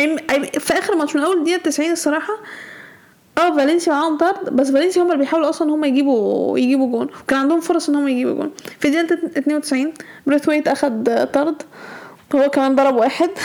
أي- 0.00 0.20
أي- 0.32 0.58
في 0.58 0.78
آخر 0.78 0.96
ماتش 0.96 1.16
من 1.16 1.22
أول 1.22 1.44
دقيقه 1.44 1.58
90 1.62 1.92
الصراحة 1.92 2.34
آه 3.38 3.56
فالنسيا 3.56 3.92
معاهم 3.92 4.16
طرد 4.16 4.56
بس 4.56 4.70
فالنسيا 4.70 5.02
هم 5.02 5.06
اللي 5.06 5.18
بيحاولوا 5.18 5.48
أصلا 5.48 5.70
هم 5.74 5.84
يجيبوا 5.84 6.58
يجيبوا 6.58 6.90
جون. 6.90 7.08
وكان 7.22 7.38
عندهم 7.38 7.60
فرص 7.60 7.88
إن 7.88 7.94
هم 7.94 8.08
يجيبوا 8.08 8.34
جون. 8.34 8.50
في 8.80 8.88
الدقيقة 8.88 9.14
92 9.38 9.92
بريثويت 10.26 10.68
أخد 10.68 11.28
طرد. 11.32 11.62
هو 12.34 12.50
كمان 12.50 12.74
ضرب 12.76 12.94
واحد. 12.94 13.30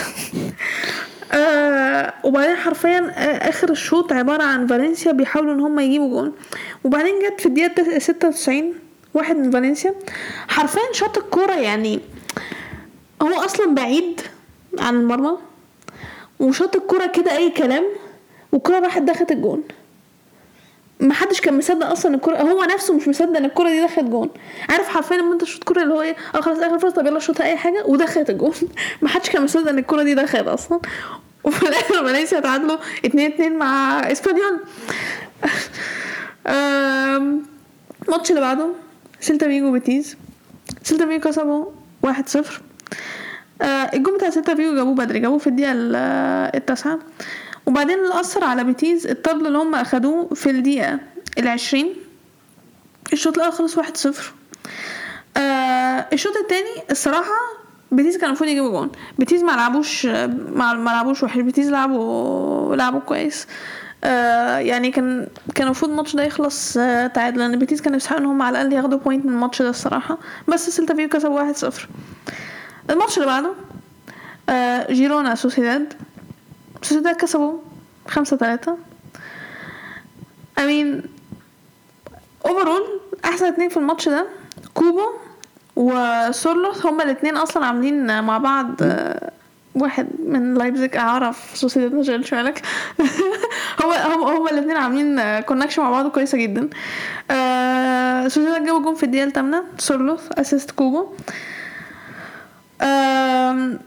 آه 1.32 2.14
وبعدين 2.24 2.56
حرفيا 2.56 2.98
آه 2.98 3.48
آخر 3.48 3.70
الشوط 3.70 4.12
عبارة 4.12 4.42
عن 4.42 4.66
فالنسيا 4.66 5.12
بيحاولوا 5.12 5.54
إن 5.54 5.60
هم 5.60 5.78
يجيبوا 5.78 6.08
جون. 6.08 6.32
وبعدين 6.84 7.14
جت 7.18 7.40
في 7.40 7.46
الدقيقة 7.46 7.98
96 7.98 8.74
واحد 9.14 9.36
من 9.36 9.50
فالنسيا. 9.50 9.94
حرفيا 10.48 10.82
شاط 10.92 11.18
الكورة 11.18 11.52
يعني 11.52 12.00
هو 13.22 13.44
أصلا 13.44 13.74
بعيد 13.74 14.20
عن 14.78 14.96
المرمى 14.96 15.36
وشاط 16.40 16.76
الكورة 16.76 17.06
كده 17.06 17.36
أي 17.36 17.50
كلام 17.50 17.84
والكورة 18.52 18.78
راحت 18.78 19.02
دخلت 19.02 19.32
الجون. 19.32 19.62
ما 21.00 21.14
حدش 21.14 21.40
كان 21.40 21.58
مصدق 21.58 21.86
أصلا 21.90 22.14
الكوره 22.14 22.36
هو 22.36 22.64
نفسه 22.64 22.94
مش 22.96 23.08
مصدق 23.08 23.36
إن 23.36 23.44
الكوره 23.44 23.68
دي 23.68 23.82
دخلت 23.84 24.04
جون. 24.04 24.30
عارف 24.70 24.88
حرفيا 24.88 25.16
لما 25.16 25.32
أنت 25.32 25.40
تشوط 25.42 25.64
كورة 25.64 25.82
اللي 25.82 25.94
هو 25.94 26.02
إيه 26.02 26.16
آه 26.34 26.40
خلاص 26.40 26.58
آخر 26.58 26.78
فرصة 26.78 26.94
طب 26.96 27.06
يلا 27.06 27.18
شوطها 27.18 27.46
أي 27.46 27.56
حاجة 27.56 27.84
ودخلت 27.86 28.30
الجون. 28.30 28.52
ما 29.02 29.08
حدش 29.08 29.30
كان 29.30 29.42
مصدق 29.44 29.68
إن 29.68 29.78
الكوره 29.78 30.02
دي 30.02 30.14
دخلت 30.14 30.48
أصلا. 30.48 30.80
وفي 31.44 31.62
الآخر 31.68 31.94
فالنسيا 32.04 32.40
تعادلوا 32.40 32.76
2 33.04 33.32
2 33.32 33.52
مع 33.58 33.98
إسبانيول. 34.12 34.60
الماتش 38.08 38.30
اللي 38.30 38.40
بعده 38.40 38.68
سيلتا 39.20 39.46
فيجو 39.46 39.72
بيتيز 39.72 40.16
سيلتا 40.82 41.06
فيجو 41.06 41.20
كسبوا 41.30 41.64
1-0 42.06 42.10
آه 43.62 43.64
الجون 43.64 44.14
بتاع 44.16 44.30
سيلتا 44.30 44.54
فيجو 44.54 44.74
جابوه 44.76 44.94
بدري 44.94 45.18
جابوه 45.18 45.38
في 45.38 45.46
الدقيقة 45.46 45.72
ال- 45.72 45.94
آه، 45.96 46.52
التاسعة. 46.56 46.98
وبعدين 47.70 47.98
اللي 47.98 48.20
أثر 48.20 48.44
على 48.44 48.64
بيتيز 48.64 49.06
الطرد 49.06 49.46
اللي 49.46 49.58
هم 49.58 49.74
أخدوه 49.74 50.28
في 50.34 50.50
الدقيقة 50.50 50.98
العشرين 51.38 51.94
الشوط 53.12 53.36
الأول 53.38 53.52
خلص 53.52 53.78
واحد 53.78 53.96
صفر. 53.96 54.32
آه 55.36 56.06
الشوط 56.12 56.36
التاني 56.36 56.90
الصراحة 56.90 57.38
بيتيز 57.92 58.16
كان 58.16 58.26
المفروض 58.26 58.50
يجيبوا 58.50 58.70
جون. 58.70 58.90
بيتيز 59.18 59.42
ما 59.42 59.52
لعبوش 59.52 60.06
ما 60.06 60.82
لعبوش 60.84 61.22
وحش. 61.22 61.38
بيتيز 61.40 61.70
لعبوا 61.70 62.76
لعبوا 62.76 63.00
كويس. 63.00 63.46
آه 64.04 64.58
يعني 64.58 64.90
كان 64.90 65.26
كان 65.54 65.66
المفروض 65.66 65.90
الماتش 65.90 66.16
ده 66.16 66.22
يخلص 66.22 66.76
آه 66.76 67.06
تعادل 67.06 67.38
لأن 67.38 67.58
بيتيز 67.58 67.80
كان 67.80 67.94
يستحق 67.94 68.16
إن 68.16 68.26
هم 68.26 68.42
على 68.42 68.60
الأقل 68.60 68.72
ياخدوا 68.72 68.98
point 68.98 69.26
من 69.26 69.32
الماتش 69.32 69.62
ده 69.62 69.70
الصراحة. 69.70 70.18
بس 70.48 70.70
سيلتا 70.70 71.06
كسبوا 71.06 71.40
واحد 71.40 71.56
صفر. 71.56 71.88
الماتش 72.90 73.16
اللي 73.16 73.26
بعده 73.26 73.50
آه 74.48 74.92
جيرونا 74.92 75.34
سوسيداد. 75.34 75.94
سوسيداد 76.82 77.16
كسبوا 77.16 77.58
خمسة 78.08 78.36
تلاتة 78.36 78.76
I 80.60 80.62
mean 80.62 81.06
overall 82.46 83.00
احسن 83.24 83.46
اتنين 83.46 83.68
في 83.68 83.76
الماتش 83.76 84.08
ده 84.08 84.26
كوبو 84.74 85.06
وسورلوث 85.76 86.86
هما 86.86 87.02
الاتنين 87.04 87.36
أصلا 87.36 87.66
عاملين 87.66 88.22
مع 88.22 88.38
بعض 88.38 88.74
آه، 88.82 89.30
واحد 89.74 90.08
من 90.26 90.54
لايبزيج 90.54 90.96
أعرف 90.96 91.50
سوسيداد 91.54 91.94
ما 91.94 92.02
شغلش 92.02 92.34
بالك 92.34 92.62
هو 93.84 93.92
هم 93.92 94.36
هما 94.36 94.50
الاتنين 94.50 94.76
عاملين 94.76 95.40
connection 95.40 95.82
مع 95.82 95.90
بعض 95.90 96.08
كويسة 96.08 96.38
جدا. 96.38 96.68
آه، 97.30 98.28
سوسيداد 98.28 98.64
جابوا 98.64 98.80
جون 98.82 98.94
في 98.94 99.02
الدقيقة 99.02 99.24
الثامنة 99.26 99.64
سورلوث 99.78 100.28
assist 100.32 100.70
كوبو 100.70 101.06
آم، 102.82 103.78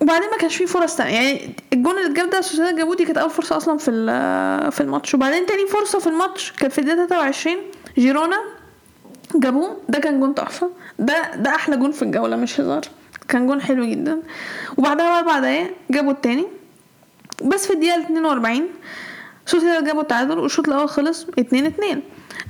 وبعدين 0.00 0.30
ما 0.30 0.36
كانش 0.36 0.56
فيه 0.56 0.66
فرص 0.66 0.96
تانية. 0.96 1.14
يعني 1.14 1.54
الجون 1.72 1.98
اللي 1.98 2.10
اتجاب 2.10 2.30
ده 2.30 2.40
سوسيداد 2.40 2.76
جابوه 2.76 2.96
دي 2.96 3.04
كانت 3.04 3.18
أول 3.18 3.30
فرصة 3.30 3.56
أصلا 3.56 3.78
في 3.78 3.90
في 4.70 4.80
الماتش. 4.80 5.14
وبعدين 5.14 5.46
تاني 5.46 5.66
فرصة 5.66 5.98
في 5.98 6.06
الماتش 6.06 6.52
كانت 6.52 6.72
في 6.72 6.78
الدقيقة 6.78 7.06
23 7.06 7.56
جيرونا 7.98 8.36
جابوه. 9.34 9.76
ده 9.88 9.98
كان 9.98 10.20
جون 10.20 10.34
تحفة. 10.34 10.70
ده 10.98 11.34
ده 11.36 11.50
أحلى 11.50 11.76
جون 11.76 11.92
في 11.92 12.02
الجولة 12.02 12.36
مش 12.36 12.60
هزار. 12.60 12.80
كان 13.28 13.46
جون 13.46 13.60
حلو 13.62 13.84
جدا. 13.84 14.22
وبعدها 14.76 15.22
باربع 15.22 15.38
دقايق 15.38 15.74
جابوا 15.90 16.12
التاني. 16.12 16.46
بس 17.44 17.66
في 17.66 17.72
الدقيقة 17.72 18.00
42 18.02 18.68
سوسيداد 19.46 19.84
جابوا 19.84 20.02
التعادل 20.02 20.38
والشوط 20.38 20.68
الأول 20.68 20.88
خلص 20.88 21.26
2 21.38 21.66
2 21.66 22.02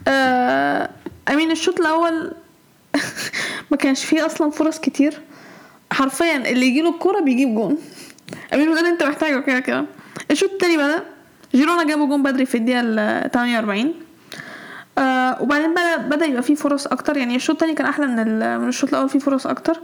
آه 0.09 0.91
I 1.29 1.33
mean 1.33 1.51
الشوط 1.51 1.81
الأول 1.81 2.33
ما 3.71 3.77
كانش 3.77 4.05
فيه 4.05 4.27
أصلا 4.27 4.51
فرص 4.51 4.79
كتير. 4.81 5.21
حرفيا 5.93 6.37
اللي 6.37 6.67
يجيله 6.67 6.91
الكوره 6.91 7.21
بيجيب 7.21 7.55
جون. 7.55 7.77
I 8.55 8.57
mean 8.57 8.69
اللي 8.79 8.89
أنت 8.89 9.03
محتاجه 9.03 9.41
كده 9.41 9.61
كده. 9.61 9.85
الشوط 10.31 10.51
التاني 10.51 10.77
بدا 10.77 11.03
جيرونا 11.55 11.85
جابوا 11.85 12.07
جون 12.07 12.23
بدري 12.23 12.47
في 12.47 12.55
الدقيقة 12.55 12.81
ال 12.81 13.31
48 13.31 13.95
آه 14.99 15.43
وبعدين 15.43 15.71
بدا 15.73 15.97
بدأ 15.97 16.27
يبقى 16.27 16.43
فيه 16.43 16.55
فرص 16.55 16.87
أكتر. 16.87 17.17
يعني 17.17 17.37
الشوط 17.37 17.55
التاني 17.57 17.75
كان 17.75 17.87
أحلى 17.87 18.07
من 18.07 18.15
من 18.61 18.69
الشوط 18.69 18.89
الأول 18.91 19.09
فيه 19.09 19.19
فرص 19.19 19.47
أكتر. 19.47 19.81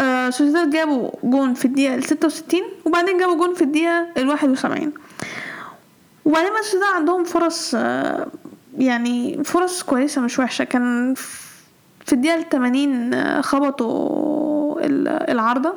آه 0.00 0.30
سوسيداد 0.30 0.70
جابوا 0.70 1.10
جون 1.24 1.54
في 1.54 1.64
الدقيقة 1.64 1.94
ال 1.94 2.04
66 2.04 2.60
وبعدين 2.84 3.18
جابوا 3.18 3.34
جون 3.36 3.54
في 3.54 3.62
الدقيقة 3.62 4.06
ال 4.16 4.28
71 4.28 4.92
وبعدين 6.24 6.50
ده 6.80 6.86
عندهم 6.94 7.24
فرص 7.24 7.74
آه، 7.74 8.26
يعني 8.78 9.44
فرص 9.44 9.82
كويسة 9.82 10.20
مش 10.20 10.38
وحشة. 10.38 10.64
كان 10.64 11.14
في 12.06 12.12
الدقيقة 12.12 12.34
التمانين 12.38 13.14
آه، 13.14 13.40
خبطوا 13.40 14.57
ال- 14.80 15.30
العارضة. 15.30 15.74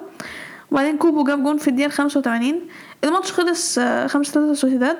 وبعدين 0.71 0.97
كوبو 0.97 1.23
جاب 1.23 1.43
جون 1.43 1.57
في 1.57 1.67
الدقيقة 1.67 1.87
الخمسة 1.87 2.19
وتمانين. 2.19 2.61
الماتش 3.03 3.31
خلص 3.31 3.77
آه، 3.79 4.07
خمسة 4.07 4.33
تلاتة 4.33 4.53
سوسيداد. 4.53 4.97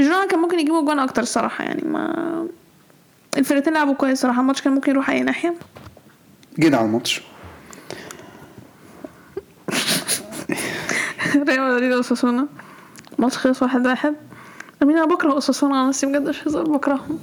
جيرونا 0.00 0.26
كان 0.26 0.38
ممكن 0.40 0.58
يجيبوا 0.58 0.82
جون 0.82 0.98
أكتر 0.98 1.22
الصراحة 1.22 1.64
يعني 1.64 1.82
ما 1.88 2.46
الفرقتين 3.38 3.72
لعبوا 3.72 3.94
كويس 3.94 4.20
صراحة. 4.20 4.40
الماتش 4.40 4.62
كان 4.62 4.72
ممكن 4.72 4.90
يروح 4.90 5.10
أي 5.10 5.22
ناحية. 5.22 5.54
جينا 6.58 6.76
على 6.76 6.86
الماتش. 6.86 7.22
ريال 11.48 11.74
مدريد 11.74 11.92
وأساسونا 11.92 12.46
الماتش 13.18 13.36
خلص 13.38 13.62
واحد 13.62 13.86
واحد. 13.86 14.14
I 14.82 14.85
mean 14.85 14.96
أنا 14.96 15.06
بكره 15.06 15.38
أساسونا 15.38 15.80
أنا 15.80 15.88
نفسي 15.88 16.06
بجد 16.06 16.28
مش 16.28 16.48
هزار 16.48 16.64
بكرههم. 16.64 17.18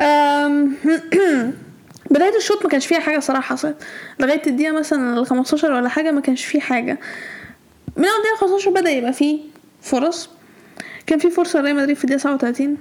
بداية 2.12 2.36
الشوط 2.36 2.62
ما 2.64 2.68
كانش 2.70 2.86
فيها 2.86 3.00
حاجة 3.00 3.18
صراحة 3.18 3.42
حصلت 3.42 3.76
لغاية 4.20 4.42
الدقيقة 4.46 4.72
مثلا 4.72 5.18
ال 5.20 5.26
15 5.26 5.72
ولا 5.72 5.88
حاجة 5.88 6.10
ما 6.10 6.20
كانش 6.20 6.44
فيه 6.44 6.60
حاجة. 6.60 6.98
من 7.96 8.04
أول 8.04 8.14
الدقيقة 8.16 8.36
15 8.40 8.70
بدأ 8.70 8.90
يبقى 8.90 9.12
فيه 9.12 9.40
فرص. 9.82 10.30
كان 11.06 11.18
في 11.18 11.30
فرصة 11.30 11.60
لريال 11.60 11.76
مدريد 11.76 11.96
في 11.96 12.04
الدقيقة 12.04 12.20
37 12.22 12.76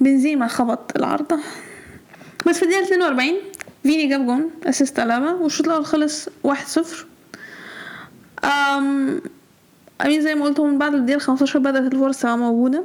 بنزيما 0.00 0.46
خبط 0.48 0.96
العارضة 0.96 1.38
بس 2.46 2.56
في 2.58 2.62
الدقيقة 2.62 2.82
42 2.84 3.28
فيني 3.82 4.06
جاب 4.06 4.26
جون 4.26 4.50
assist 4.66 4.98
ألابا 4.98 5.30
والشوط 5.32 5.66
الأول 5.66 5.86
خلص 5.86 6.28
1-0 6.46 6.50
أم 8.44 9.20
I 10.04 10.08
mean 10.08 10.22
زي 10.22 10.34
ما 10.34 10.44
قلت 10.44 10.60
من 10.60 10.78
بعد 10.78 10.94
الدقيقة 10.94 11.18
15 11.18 11.58
بدأت 11.58 11.92
الفرص 11.92 12.18
تبقى 12.20 12.38
موجودة. 12.38 12.84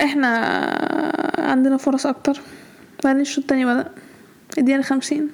إحنا 0.00 0.28
عندنا 1.38 1.76
فرص 1.76 2.06
أكتر. 2.06 2.40
بعدين 3.04 3.20
الشوط 3.20 3.38
التاني 3.38 3.64
بدأ 3.64 3.90
الدقيقة 4.58 4.82
50 4.82 5.30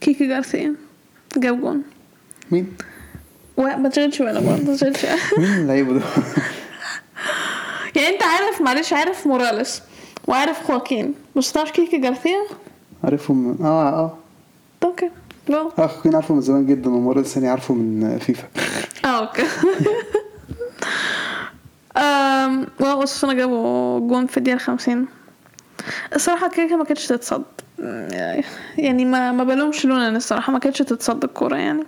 كيكي 0.00 0.26
جارسيا. 0.28 0.74
جاب 1.36 1.60
جون. 1.60 1.82
مين؟ 2.50 2.72
وما 3.56 3.88
تشغلش 3.88 4.22
بالك 4.22 4.42
ما 4.42 4.74
تشغلش. 4.74 5.06
مين 5.38 5.52
اللعيبة 5.54 5.92
ده؟ 5.92 6.00
يعني 7.96 8.08
انت 8.08 8.22
عارف 8.22 8.60
معلش 8.60 8.92
عارف 8.92 9.26
موراليس 9.26 9.82
وعارف 10.28 10.62
خواكين. 10.66 11.14
بس 11.36 11.52
تعرف 11.52 11.70
كيكي 11.70 11.98
جارسيا؟ 11.98 12.38
عارفهم. 13.04 13.58
آه 13.62 13.88
آه. 13.88 14.18
okay. 14.84 15.10
جو 15.48 15.70
آه 15.78 15.90
كنت 16.02 16.14
عارفه 16.14 16.34
من 16.34 16.40
زمان 16.40 16.66
جدا 16.66 16.90
ومرة 16.90 17.22
ثانية 17.22 17.50
عارفه 17.50 17.74
من 17.74 18.18
فيفا. 18.18 18.48
آه 19.04 19.08
okay. 19.18 19.42
أم 21.96 22.66
وأساسونا 22.80 23.34
جابوا 23.34 24.00
جون 24.08 24.26
في 24.26 24.36
الدقيقة 24.36 24.56
الخمسين. 24.56 25.06
الصراحة 26.14 26.48
كيكي 26.48 26.76
ما 26.76 26.84
كانتش 26.84 27.06
تتصد. 27.06 27.44
يعني 28.78 29.04
ما 29.04 29.32
ما 29.32 29.44
بلومش 29.44 29.84
لونا 29.86 30.08
الصراحة 30.08 30.52
ما 30.52 30.58
كانتش 30.58 30.78
تتصد 30.78 31.24
الكورة 31.24 31.56
يعني. 31.56 31.84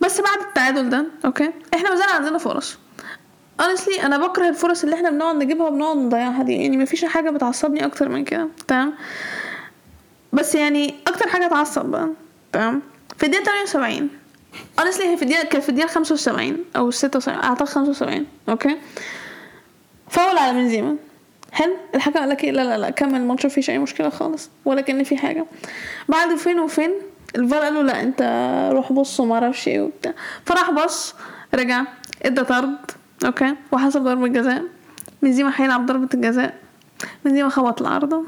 بس 0.00 0.20
بعد 0.20 0.38
التعادل 0.48 0.90
ده 0.90 1.06
okay؟ 1.24 1.50
إحنا 1.74 1.90
ما 1.90 1.96
زال 1.96 2.08
عندنا 2.08 2.38
فرص. 2.38 2.78
Honestly 3.62 4.04
أنا 4.04 4.18
بكره 4.18 4.48
الفرص 4.48 4.84
اللي 4.84 4.96
إحنا 4.96 5.10
بنقعد 5.10 5.36
نجيبها 5.36 5.66
وبنقعد 5.66 5.96
نضيعها 5.96 6.42
دي. 6.42 6.52
يعني 6.52 6.76
مفيش 6.76 7.04
حاجة 7.04 7.30
بتعصبني 7.30 7.86
أكتر 7.86 8.08
من 8.08 8.24
كده 8.24 8.48
تمام؟ 8.68 8.94
بس 10.32 10.54
يعني 10.54 10.94
أكتر 11.06 11.28
حاجة 11.28 11.48
تعصب 11.48 11.86
بقى 11.86 12.08
تمام؟ 12.52 12.82
في 13.18 13.26
الدقيقة 13.26 13.44
78 13.44 14.10
honestly 14.80 15.02
هي 15.02 15.16
في 15.16 15.22
الدقيقة 15.22 15.44
كانت 15.48 15.64
في 15.64 15.68
الدقيقة 15.68 15.88
75 15.88 16.56
أو 16.76 16.90
76 16.90 17.38
أعتقد 17.38 17.68
75 17.68 18.26
okay؟ 18.48 18.76
فاول 20.08 20.38
على 20.38 20.52
بنزيما. 20.52 20.96
حلو 21.54 21.76
الحكم 21.94 22.18
قال 22.20 22.28
لك 22.28 22.44
إيه؟ 22.44 22.50
لا 22.52 22.62
لا 22.64 22.78
لا 22.78 22.90
كمل 22.90 23.14
الماتش 23.14 23.46
مفيش 23.46 23.70
أي 23.70 23.78
مشكلة 23.78 24.08
خالص 24.08 24.50
ولا 24.64 24.80
كأن 24.80 25.04
في 25.04 25.16
حاجة. 25.16 25.46
بعد 26.08 26.34
فين 26.36 26.60
وفين 26.60 26.90
الفار 27.36 27.62
قال 27.62 27.74
له 27.74 27.82
لا 27.82 28.02
أنت 28.02 28.22
روح 28.72 28.92
بص 28.92 29.20
وما 29.20 29.34
أعرفش 29.34 29.68
إيه 29.68 29.80
وبتاع. 29.80 30.12
فراح 30.46 30.70
بص 30.70 31.14
رجع 31.54 31.82
إدى 32.22 32.44
طرد 32.44 32.76
okay؟ 33.24 33.54
وحسب 33.72 34.00
ضربة 34.02 34.26
جزاء. 34.28 34.62
بنزيما 35.22 35.52
هيلعب 35.56 35.86
ضربة 35.86 36.08
الجزاء. 36.14 36.54
بنزيما 37.24 37.48
خبط 37.48 37.80
العارضة. 37.82 38.24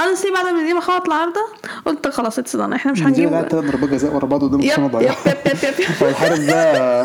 honestly 0.00 0.32
بعد 0.34 0.44
ما 0.46 0.52
بنزيما 0.60 0.80
خبط 0.80 1.06
العارضة 1.06 1.40
قلت 1.86 2.08
خلاص 2.08 2.38
اتصدمنا 2.38 2.76
إحنا 2.76 2.92
مش 2.92 3.00
بنزيما 3.00 3.38
هنجيب 3.38 3.48
ثلاث 3.50 3.64
ضربات 3.64 3.90
جزاء 3.90 4.14
ورا 4.14 4.26
بعض 4.26 4.44
قدام 4.44 4.60
يب 4.60 4.66
الخانة 4.70 4.86
يب 4.86 4.92
ضيعها. 4.96 5.16
يب 5.26 5.36
يب 5.46 5.56
يب 5.64 5.80
يب. 5.80 5.86
فالحارس 6.00 6.38
ده 6.38 7.02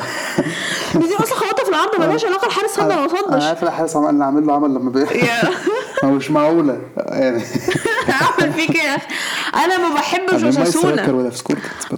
بنزيما 0.96 1.20
أصلا 1.20 1.36
خبطها 1.38 1.55
في 1.76 1.82
العارضة 1.82 2.06
ملهاش 2.06 2.26
علاقة 2.26 2.48
الحارس 2.48 2.70
صد 2.72 2.84
ولا 2.86 2.96
أنا 2.96 3.08
صدش 3.08 3.44
عارف 3.44 3.64
الحارس 3.64 3.96
عمل 3.96 4.10
اللي 4.10 4.24
عامل 4.26 4.48
له 4.48 4.54
عمل 4.54 4.74
لما 4.74 4.90
بي 4.90 5.06
مش 6.04 6.32
معقولة. 6.32 6.82
يعني. 6.98 7.44
أعمل 8.22 8.54
فيك 8.54 8.76
يا 8.76 8.96
أخي 8.96 9.08
أنا 9.56 9.78
ما 9.78 9.96
بحبش 9.96 10.44
اوساسونا 10.44 11.06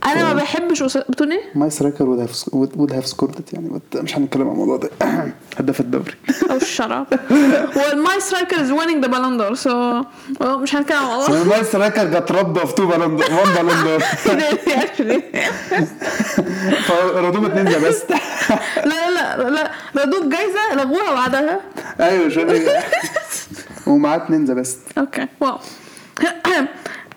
أنا 0.05 0.23
ما 0.23 0.33
بحبش 0.33 0.83
أوسا- 0.83 1.09
بتقول 1.11 1.31
إيه؟ 1.31 1.41
ماي 1.55 1.69
سترايكر 1.69 2.03
وود 2.53 2.93
هاف 2.93 3.05
سكورت 3.07 3.53
يعني 3.53 3.79
مش 3.95 4.17
هنتكلم 4.17 4.47
عن 4.47 4.51
الموضوع 4.53 4.77
ده. 4.77 4.89
هداف 5.59 5.79
الدوري. 5.79 6.11
أو 6.51 6.55
الشراب 6.55 7.05
والماي 7.75 8.19
سترايكر 8.19 8.61
از 8.61 8.71
ويننج 8.71 9.05
ذا 9.05 9.11
بالون 9.11 9.55
سو 9.55 10.01
مش 10.41 10.75
هنتكلم 10.75 10.97
عن 10.97 11.05
الموضوع. 11.11 11.43
ماي 11.43 11.63
سترايكر 11.63 12.03
جت 12.05 12.31
رد 12.31 12.57
في 12.65 12.73
تو 12.73 12.85
بالون 12.87 13.15
دور 13.17 13.25
وان 13.33 13.53
بالون 13.55 13.83
دور 13.83 13.99
فردوم 16.87 17.45
اتنين 17.45 17.65
ذا 17.67 17.77
بيست 17.79 18.11
لا 18.85 19.09
لا 19.11 19.37
لا 19.43 19.49
لا 19.49 19.71
ردود 20.03 20.29
جايزة 20.29 20.73
لغوها 20.75 21.13
بعدها 21.13 21.59
أيوه 21.99 22.29
شو 22.29 22.41
ومعاه 23.87 24.17
اتنين 24.17 24.45
ذا 24.45 24.53
بيست 24.53 24.79
أوكي. 24.97 25.27
واو. 25.41 25.57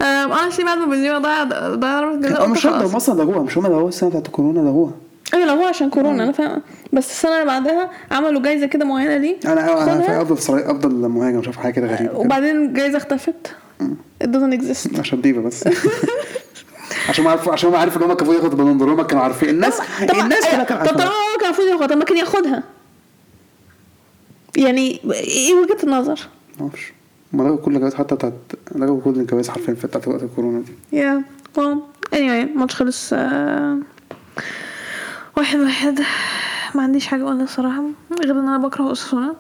أنا 0.03 0.27
بعد 0.27 0.79
ما 0.79 0.87
بنزيما 0.87 1.19
ضيع 1.19 1.45
ضيع 1.45 1.75
ضربة 1.75 2.29
جزاء 2.29 2.43
أه 2.45 2.47
مش 2.47 2.63
شرط. 2.63 2.83
هم 2.83 2.97
أصلا 2.97 3.23
لغوها 3.23 3.43
مش 3.43 3.59
هم 3.59 3.67
لغوها 3.67 3.89
السنة 3.89 4.09
بتاعت 4.09 4.27
الكورونا 4.27 4.59
لغوها. 4.59 4.93
أيوه 5.35 5.47
لو 5.47 5.55
هو 5.55 5.67
عشان 5.67 5.91
كورونا 5.91 6.25
أنا 6.25 6.33
فاهمة. 6.33 6.63
بس 6.93 7.11
السنة 7.11 7.35
اللي 7.35 7.45
بعدها 7.47 7.91
عملوا 8.11 8.43
جايزة 8.43 8.67
كده 8.67 8.85
معينة 8.85 9.17
ليه؟ 9.17 9.37
أنا 9.45 9.83
أنا. 9.83 10.01
في 10.01 10.23
أفضل 10.23 10.59
أفضل 10.63 11.09
مهاجم 11.09 11.39
مش 11.39 11.47
عارف 11.47 11.57
حاجة 11.59 11.73
كده 11.73 11.87
غريبة. 11.97 12.19
وبعدين 12.19 12.65
الجايزه 12.65 12.97
اختفت. 12.99 13.55
it 14.25 14.27
doesn't 14.27 14.55
exist. 14.61 14.99
عشان 15.01 15.21
ديفا 15.21 15.41
بس. 15.41 15.69
عشان 17.09 17.25
ما 17.25 17.31
عارف 17.31 17.49
عشان 17.49 17.71
ما 17.71 17.79
عارف 17.79 17.97
إن 17.97 18.03
هم 18.03 18.13
كانوا 18.13 18.35
ياخدوا 18.35 18.51
البالون 18.51 18.79
دور 18.79 18.93
هم 18.95 19.03
كانوا 19.03 19.23
عارفين. 19.23 19.49
الناس 19.49 19.79
طب 20.09 20.19
الناس 20.19 20.45
كلها 20.47 20.65
كانت 20.65 20.89
طب 20.89 20.95
طب 20.95 21.01
عارفه 21.01 21.15
هو 21.15 21.39
كان 21.41 21.47
المفروض 21.47 21.67
ياخدها 21.69 21.87
طب 21.87 21.97
ما 21.97 22.05
كان 22.05 22.17
ياخدها. 22.17 22.63
يعني 24.57 25.01
إيه 25.13 25.55
وجهة 25.55 25.77
النظر؟ 25.85 26.21
ما 26.61 26.67
أعرفش 26.67 26.93
هم 27.35 27.43
لغوا 27.43 27.57
كل 27.57 27.75
الجوائز 27.75 27.95
حتى 27.95 28.15
بتاعت 28.15 28.33
لغوا 28.75 29.01
كل 29.01 29.11
الجوائز 29.11 29.49
حرفيا 29.49 29.75
في 29.75 29.87
بتاعت 29.87 30.09
وقت 30.09 30.23
الكورونا 30.23 30.61
دي. 30.61 30.99
يا 30.99 31.23
well 31.57 31.77
anyway 32.15 32.17
الماتش 32.51 32.75
خلص 32.75 33.11
آه، 33.13 33.79
واحد 35.37 35.59
واحد. 35.59 36.01
ما 36.75 36.83
عنديش 36.83 37.07
حاجة 37.07 37.23
أقولها 37.23 37.45
الصراحة 37.45 37.85
غير 38.25 38.31
إن 38.33 38.49
أنا 38.49 38.59
بكره 38.59 38.83
أوساسونا. 38.83 39.35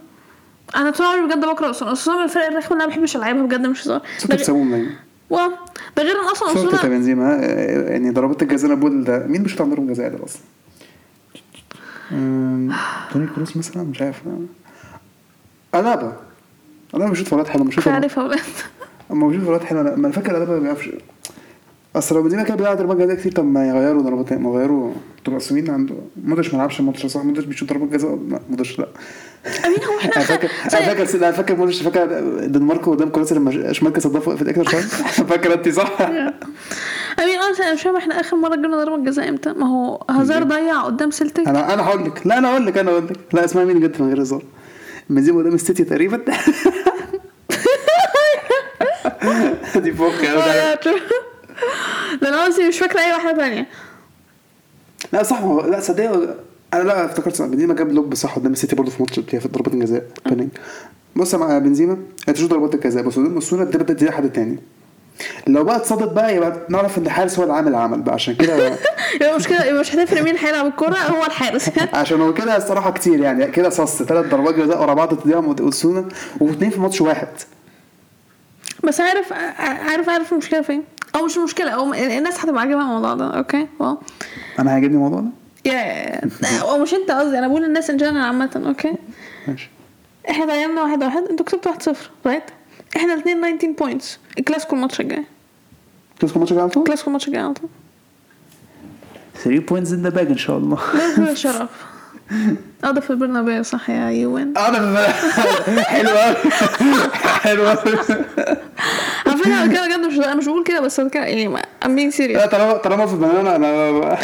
أنا 0.76 0.90
طول 0.90 1.06
عمري 1.06 1.34
بجد 1.34 1.44
بكره 1.44 1.66
أوساسونا. 1.66 1.90
أوساسونا 1.90 2.18
من 2.18 2.24
الفرق 2.24 2.46
الرخمة 2.46 2.72
اللي 2.72 2.84
أنا 2.84 2.86
ما 2.86 2.96
بحبش 2.96 3.16
ألعبها 3.16 3.42
بجد 3.42 3.66
مش 3.66 3.82
هزار. 3.84 4.02
صوت 4.18 4.30
بيكسبوهم 4.30 4.70
دايما. 4.70 4.90
واو 5.30 5.50
ده 5.96 6.02
غير 6.02 6.16
إن 6.20 6.24
أصلا 6.24 6.48
صوت 6.48 6.56
بتاع 6.56 6.64
اوساسونا 6.70 6.96
بنزيما. 6.96 7.34
آه، 7.44 7.90
يعني 7.90 8.10
ضربات 8.10 8.42
الجزاء 8.42 8.74
بقول 8.74 9.04
ده. 9.04 9.26
مين 9.26 9.42
بيشوط 9.42 9.62
عند 9.62 9.74
ضربة 9.74 9.86
جزاء 9.86 10.08
ده 10.08 10.24
أصلا؟ 10.24 10.42
توني 13.12 13.26
كروس 13.34 13.56
مثلا؟ 13.56 13.82
مش 13.82 14.02
عارف. 14.02 14.22
ألابا 16.94 16.96
ألابا 16.96 17.10
بيشوط 17.10 17.28
فولات 17.28 17.48
حلوة 17.48 17.66
مش 17.66 17.78
مش 17.78 17.88
عارفه 17.88 18.24
ولاد 18.24 18.40
أما 19.10 19.28
بشوف 19.28 19.44
فولات 19.44 19.64
حلوة 19.64 19.80
أنا 19.80 19.90
ما 19.96 20.06
أنا 20.06 20.12
فاكر 20.14 20.46
ما 20.46 20.58
بيعرفش 20.58 20.90
أصل 21.96 22.14
لو 22.14 22.22
بنزيما 22.22 22.42
كان 22.42 22.56
بيلعب 22.56 22.76
ضربات 22.76 22.96
جزاء 22.96 23.16
كتير 23.16 23.32
طب 23.32 23.44
ما 23.44 23.68
يغيروا 23.68 24.02
ضربات 24.02 24.32
ما 24.32 24.50
يغيروا. 24.50 24.92
أنتوا 25.18 25.32
مقسمين 25.34 25.70
عنده؟ 25.70 25.94
مودريتش 26.24 26.54
ما 26.54 26.58
لعبش 26.58 26.80
الماتش 26.80 27.06
صح؟ 27.06 27.24
مودريتش 27.24 27.46
بيشوط 27.48 27.68
ضربات 27.68 27.88
جزاء 27.88 28.10
لا 28.28 28.40
مودريتش 28.50 28.78
لا. 28.78 28.88
أمين 29.66 29.78
هو 29.84 29.98
إحنا 30.00 30.16
أنا 30.16 30.24
فاكر 30.24 30.48
أنا 30.72 30.94
فاكر 30.94 31.16
أنا 31.26 31.32
فاكر 31.32 31.56
مودريتش 31.56 31.82
فاكر 31.82 32.18
الدنمارك 32.18 32.88
قدام 32.88 33.08
كرواتيا 33.08 33.36
لما 33.36 33.72
شمال 33.72 34.02
صدها 34.02 34.20
في 34.20 34.42
الاكسترا 34.42 34.64
تايم 34.64 34.82
فاكر 35.28 35.54
أنت 35.54 35.68
صح؟ 35.68 36.00
أمين 36.00 37.38
أنا 37.60 37.72
مش 37.72 37.82
فاهم 37.82 37.96
إحنا 37.96 38.20
آخر 38.20 38.36
مرة 38.36 38.54
جبنا 38.56 38.84
ضربة 38.84 39.04
جزاء 39.04 39.28
إمتى؟ 39.28 39.52
ما 39.52 39.66
هو 39.66 40.04
هازار 40.10 40.42
ضيع 40.42 40.80
قدام 40.82 41.10
سيلتيك 41.10 41.48
أنا 41.48 41.74
أنا 41.74 41.82
هقول 41.82 42.04
لك 42.04 42.26
لا 42.26 42.38
أنا 42.38 42.50
هقول 42.50 42.66
لك 42.66 42.78
أنا 42.78 42.90
هقول 42.90 43.04
لك. 43.04 43.16
لا 43.32 43.44
اسمها 43.44 43.64
مين 43.64 43.80
جد 43.80 44.02
من 44.02 44.08
غير 44.08 44.22
هزار؟ 44.22 44.42
بنزيما 45.10 45.38
قدام 45.38 45.54
السيتي 45.54 45.84
تقريبا. 45.84 46.20
دي 49.76 49.92
فوق 49.92 50.12
آه، 50.12 50.78
لا 52.22 52.28
أنا 52.28 52.44
قصدي 52.44 52.68
مش 52.68 52.78
فاكرة 52.78 53.00
أي 53.00 53.12
واحدة 53.12 53.36
تانية. 53.36 53.66
لا 55.12 55.22
صح 55.22 55.40
هو- 55.42 55.60
لا 55.66 55.80
صدق 55.80 56.36
أنا 56.74 56.82
لا 56.82 57.04
افتكرت 57.04 57.34
صح 57.36 57.46
بنزيما 57.46 57.74
جاب 57.74 57.92
لوب 57.92 58.14
صح 58.14 58.36
قدام 58.36 58.52
السيتي 58.52 58.76
برضه 58.76 58.90
في 58.90 59.02
ماتش 59.02 59.20
في 59.20 59.48
ضربات 59.48 59.74
الجزاء 59.74 60.06
بص 61.16 61.34
مع 61.34 61.58
بنزيما 61.58 61.96
هتشوف 62.28 62.50
ضربات 62.50 62.74
الجزاء؟ 62.74 63.02
بس 63.02 63.18
قدام 63.18 63.38
السونا 63.38 63.64
دي 63.64 63.78
بدأت 63.78 63.96
دي 63.96 64.10
حد 64.10 64.32
تاني. 64.32 64.58
لو 65.46 65.64
بقى 65.64 65.76
اتصدت 65.76 66.12
بقى 66.12 66.36
يبقى 66.36 66.56
نعرف 66.68 66.98
إن 66.98 67.06
الحارس 67.06 67.38
هو 67.38 67.42
اللي 67.42 67.54
عامل 67.54 67.68
العمل 67.68 68.00
بقى 68.02 68.14
عشان 68.14 68.34
كده 68.34 68.56
يبقى 69.20 69.36
مش 69.36 69.48
كده 69.48 69.64
يبقى 69.64 69.80
مش 69.80 69.94
هتفرق 69.94 70.22
مين 70.22 70.36
هيلعب 70.36 70.66
الكورة 70.66 70.96
هو 70.96 71.24
الحارس. 71.26 71.70
عشان 71.94 72.20
هو 72.20 72.34
كده 72.34 72.56
الصراحة 72.56 72.90
كتير 72.90 73.20
يعني 73.20 73.46
كده 73.46 73.70
صص 73.70 74.02
ثلاث 74.02 74.26
ضربات 74.26 74.54
جزاء 74.54 74.82
ورا 74.82 74.94
بعض 74.94 75.14
تديهم 75.14 75.48
والسونا 75.48 76.08
واثنين 76.40 76.70
في 76.70 76.80
ماتش 76.80 77.00
واحد. 77.00 77.28
بس 78.84 79.00
عارف 79.00 79.32
عارف 79.58 80.08
عارف 80.08 80.32
المشكلة 80.32 80.62
فين؟ 80.62 80.82
أو 81.16 81.24
مش 81.24 81.36
المشكلة 81.36 81.70
أو 81.70 81.94
الناس 81.94 82.40
هتبقى 82.44 82.60
عاجبها 82.60 82.82
الموضوع 82.82 83.14
ده 83.14 83.36
okay? 83.36 83.66
wow. 83.78 83.98
أنا 84.58 84.70
هيعجبني 84.70 84.94
الموضوع 84.94 85.20
ده؟ 85.20 85.28
yeah 85.64 86.20
أو 86.60 86.78
مش 86.78 86.94
أنت 86.94 87.10
قصدي 87.10 87.38
أنا 87.38 87.48
بقول 87.48 87.64
الناس 87.64 87.90
in 87.90 87.96
general 87.96 88.22
عامة 88.22 88.62
okay؟ 88.66 88.92
ماشي. 89.48 89.70
إحنا 90.30 90.44
ضيعنا 90.44 90.82
واحد 90.82 91.04
واحد 91.04 91.22
أنتوا 91.30 91.46
كسبتوا 91.46 91.72
1 91.72 91.82
0 91.82 92.10
right 92.26 92.42
إحنا 92.96 93.14
الاثنين 93.14 93.58
19 93.58 93.72
points 93.78 94.18
الكلاسيكو 94.38 94.76
الماتش 94.76 95.00
الجاي 95.00 95.24
تذكر 96.20 96.34
الماتش 96.34 96.50
الجاي 96.52 96.62
على 96.62 96.70
طول 96.70 96.82
الكلاسيكو 96.82 97.08
الماتش 97.10 97.28
الجاي 97.28 97.42
على 97.42 97.52
طول 97.54 97.68
3 99.44 99.60
points 99.60 99.92
in 99.92 100.02
the 100.02 100.08
bag 100.08 100.26
إن 100.26 100.36
شاء 100.38 100.58
الله. 100.58 100.78
ده 101.18 101.34
شرف. 101.44 101.70
آه 102.84 102.90
ده 102.90 103.00
في 103.00 103.10
البرنابيو 103.10 103.62
صح 103.62 103.90
يا 103.90 104.10
يوين؟ 104.10 104.58
أنا 104.58 105.06
حلو 105.82 106.08
قوي 106.10 106.36
حلو 107.40 107.66
قوي 107.68 107.94
على 109.26 109.36
فكرة 109.36 109.66
كده 109.66 109.86
بجد 109.86 110.06
مش 110.06 110.14
أنا 110.18 110.34
مش 110.34 110.46
بقول 110.46 110.64
كده 110.64 110.80
بس 110.80 111.00
كده 111.00 111.24
يعني 111.24 111.56
being 111.84 112.14
serious. 112.14 112.20
لا 112.20 112.46
طالما 112.46 112.72
طالما 112.72 113.06
في 113.06 113.12
البرنابيو 113.12 113.56
أنا 113.56 114.18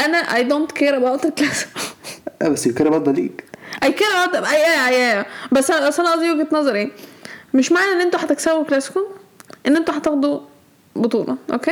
أنا 0.00 0.48
don't 0.48 0.70
care 0.72 0.94
about 1.00 1.24
الكلاسيكو 1.26 1.80
لا 2.40 2.48
بس 2.48 2.68
كده 2.68 2.90
برضه 2.90 3.12
league 3.12 3.30
I 3.84 3.88
care 3.88 4.28
about 4.30 4.48
I 4.48 4.88
I 4.88 5.18
I 5.18 5.24
بس 5.52 5.70
أنا 5.70 5.88
أنا 5.98 6.12
قصدي 6.12 6.30
وجهة 6.30 6.48
نظري. 6.52 6.92
مش 7.54 7.72
معنى 7.72 7.92
إن 7.92 8.00
أنتوا 8.00 8.20
هتكسبوا 8.20 8.62
الكلاسيكو 8.62 9.00
إن 9.66 9.76
أنتوا 9.76 9.94
هتاخدوا 9.98 10.40
بطولة 10.96 11.36
okay؟ 11.52 11.70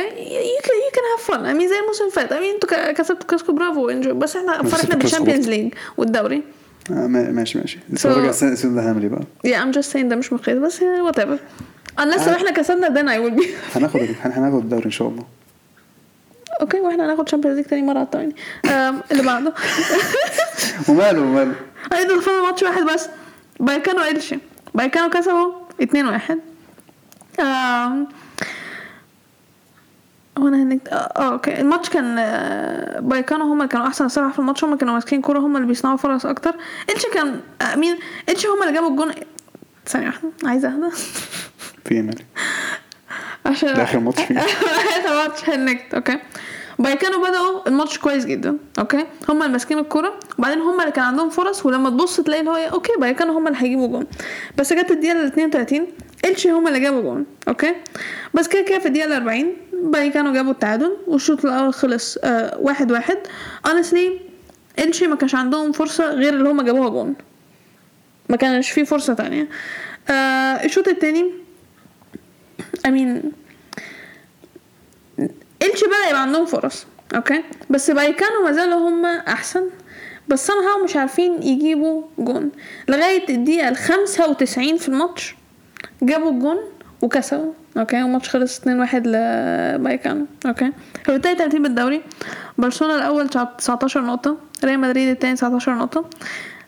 Can 0.61 0.77
you 0.83 0.95
can 0.95 1.03
have 1.17 1.27
fun. 1.27 1.39
I 1.39 1.53
mean 1.59 1.69
زي 1.69 1.79
الموسم 1.79 2.01
اللي 2.03 2.11
فات. 2.15 2.29
Mean 2.33 2.53
أنتوا 2.53 2.91
كسبتوا 2.91 3.21
الكلاسيكو 3.21 3.51
برافو. 3.53 3.89
Enjoy. 3.91 4.07
بس 4.07 4.35
إحنا 4.35 4.63
فرحنا 4.63 4.95
بال 4.95 5.05
Champions 5.05 5.49
League 5.49 5.73
والدوري. 5.97 6.43
آه، 6.91 6.93
ما- 7.07 7.31
ماشي 7.31 7.57
ماشي. 7.59 7.77
So- 7.89 7.93
بس 7.93 8.05
راجع 8.05 8.29
السنة 8.29 8.51
السنة 8.51 8.75
ده 8.75 8.81
هنعمل 8.81 9.01
إيه 9.01 9.09
بقى؟ 9.09 9.21
yeah 9.47 9.63
I'm 9.65 9.77
just 9.79 9.91
saying 9.93 10.05
ده 10.05 10.15
مش 10.15 10.33
مقياس 10.33 10.57
بس 10.57 10.79
whatever. 10.79 11.37
Unless 12.01 12.27
لو 12.27 12.33
إحنا 12.35 12.51
كسبنا 12.51 12.87
then 12.87 13.07
I 13.07 13.19
will 13.29 13.41
be. 13.41 13.45
هناخد 13.77 13.99
هن- 13.99 14.31
هناخد 14.31 14.57
الدوري 14.63 14.85
إن 14.85 14.91
شاء 14.91 15.07
الله. 15.07 15.23
okay 16.61 16.79
وإحنا 16.79 17.05
هناخد 17.05 17.29
Champions 17.29 17.57
League 17.57 17.65
تاني 17.65 17.81
مرة 17.81 17.97
على 17.97 18.05
التاني 18.05 18.35
اللي 19.11 19.23
بعده. 19.23 19.53
وماله 20.89 21.21
وماله 21.21 21.55
أيضا 21.93 22.19
فاضل 22.19 22.41
ماتش 22.43 22.63
واحد 22.63 22.83
بس. 22.83 23.09
بايكانو 23.59 24.01
إلشي 24.01 24.37
بايكانو 24.75 25.09
كسبوا 25.09 25.51
اتنين 25.81 26.05
واحد. 26.07 26.39
آم، 27.39 28.07
هو 30.37 30.47
أنا 30.47 30.63
هنك... 30.63 30.87
آه 30.87 30.95
آه، 30.95 31.31
okay. 31.31 31.61
الماتش 31.61 31.89
كان 31.89 32.15
آه، 32.19 32.99
بايكانو 32.99 33.43
هم 33.43 33.57
اللي 33.57 33.67
كانوا 33.67 33.87
أحسن 33.87 34.07
صراحة 34.07 34.31
في 34.33 34.39
الماتش. 34.39 34.63
هم 34.63 34.75
كانوا 34.75 34.93
ماسكين 34.93 35.21
كورة 35.21 35.39
هم 35.39 35.55
اللي 35.55 35.67
بيصنعوا 35.67 35.97
فرص 35.97 36.25
أكتر. 36.25 36.55
إلشي 36.95 37.07
كان 37.13 37.41
آه، 37.61 37.75
مين؟ 37.75 37.99
إلشي 38.29 38.47
هم 38.47 38.61
اللي 38.63 38.73
جابوا 38.73 38.89
الجون. 38.89 39.11
ثانية 39.87 40.07
واحدة. 40.07 40.29
عايزة 40.43 40.67
أهدى. 40.69 40.95
في 41.85 41.91
إيه 41.91 42.01
مالك؟ 42.01 42.25
عشان 43.45 43.73
ده 43.73 43.83
آخر 43.83 43.99
ماتش 43.99 44.21
فيه. 44.21 44.39
آخر 44.39 45.27
ماتش 45.27 45.49
هنكت 45.49 45.93
okay. 45.93 46.19
بايكانو 46.79 47.21
بدأوا 47.23 47.67
الماتش 47.67 47.97
كويس 47.97 48.25
جدا 48.25 48.57
okay؟ 48.79 49.05
هم 49.29 49.41
اللي 49.41 49.51
ماسكين 49.51 49.79
الكورة 49.79 50.19
وبعدين 50.39 50.59
هم 50.61 50.81
اللي 50.81 50.91
كان 50.91 51.05
عندهم 51.05 51.29
فرص 51.29 51.65
ولما 51.65 51.89
تبص 51.89 52.21
تلاقي 52.21 52.39
اللي 52.39 52.51
هو 52.51 52.55
إيه، 52.55 52.67
okay 52.67 52.91
بايكانو 52.99 53.33
هم 53.33 53.47
اللي 53.47 53.57
هيجيبوا 53.61 53.87
جون. 53.87 54.05
بس 54.57 54.73
جت 54.73 54.91
الدقيقة 54.91 55.21
ال 55.21 55.25
32 55.25 55.87
إلشي 56.25 56.51
هم 56.51 56.67
اللي 56.67 56.79
جابوا 56.79 57.01
جون 57.01 57.25
okay؟ 57.47 57.75
بس 58.33 58.47
كده 58.47 58.61
كده 58.61 58.79
في 58.79 58.85
الدقيقة 58.85 59.07
ال 59.07 59.11
40 59.13 59.53
بايكانو 59.83 60.33
جابوا 60.33 60.51
التعادل 60.51 60.97
والشوط 61.07 61.45
الأول 61.45 61.73
خلص 61.73 62.17
آه 62.23 62.57
واحد 62.59 62.91
واحد. 62.91 63.17
Honestly 63.67 64.11
إلشي 64.79 65.07
ما 65.07 65.15
كانش 65.15 65.35
عندهم 65.35 65.71
فرصة 65.71 66.11
غير 66.11 66.33
اللي 66.33 66.49
هم 66.49 66.61
جابوها 66.61 66.89
جون. 66.89 67.15
ما 68.29 68.37
كانش 68.37 68.69
في 68.71 68.85
فرصة 68.85 69.13
تانية. 69.13 69.47
آه 70.09 70.13
الشوط 70.65 70.87
التاني 70.87 71.31
I 72.87 72.89
mean 72.89 73.25
إلشي 75.61 75.85
بدأ 75.85 76.09
يبقى 76.09 76.21
عندهم 76.21 76.45
فرص 76.45 76.85
okay؟ 77.15 77.43
بس 77.69 77.91
بايكانو 77.91 78.43
ما 78.45 78.51
زالوا 78.51 78.89
هم 78.89 79.05
أحسن. 79.05 79.63
بس 80.27 80.51
somehow 80.51 80.83
مش 80.83 80.95
عارفين 80.95 81.43
يجيبوا 81.43 82.03
جون. 82.19 82.51
لغاية 82.89 83.29
الدقيقة 83.35 83.69
الخمسة 83.69 84.29
وتسعين 84.29 84.77
في 84.77 84.87
الماتش 84.89 85.35
جابوا 86.01 86.31
الجون 86.31 86.57
وكسبوا 87.01 87.53
okay؟ 87.77 88.03
والماتش 88.03 88.29
خلص 88.29 88.59
2-1 88.59 88.63
لبايكانو 88.95 90.25
okay؟ 90.45 90.71
فبالتالي 91.05 91.35
ترتيب 91.35 91.65
الدوري 91.65 92.01
برشلونة 92.57 92.95
الأول 92.95 93.29
19 93.29 94.01
نقطة 94.01 94.37
ريال 94.63 94.79
مدريد 94.79 95.09
التاني 95.09 95.35
19 95.35 95.73
نقطة. 95.75 96.05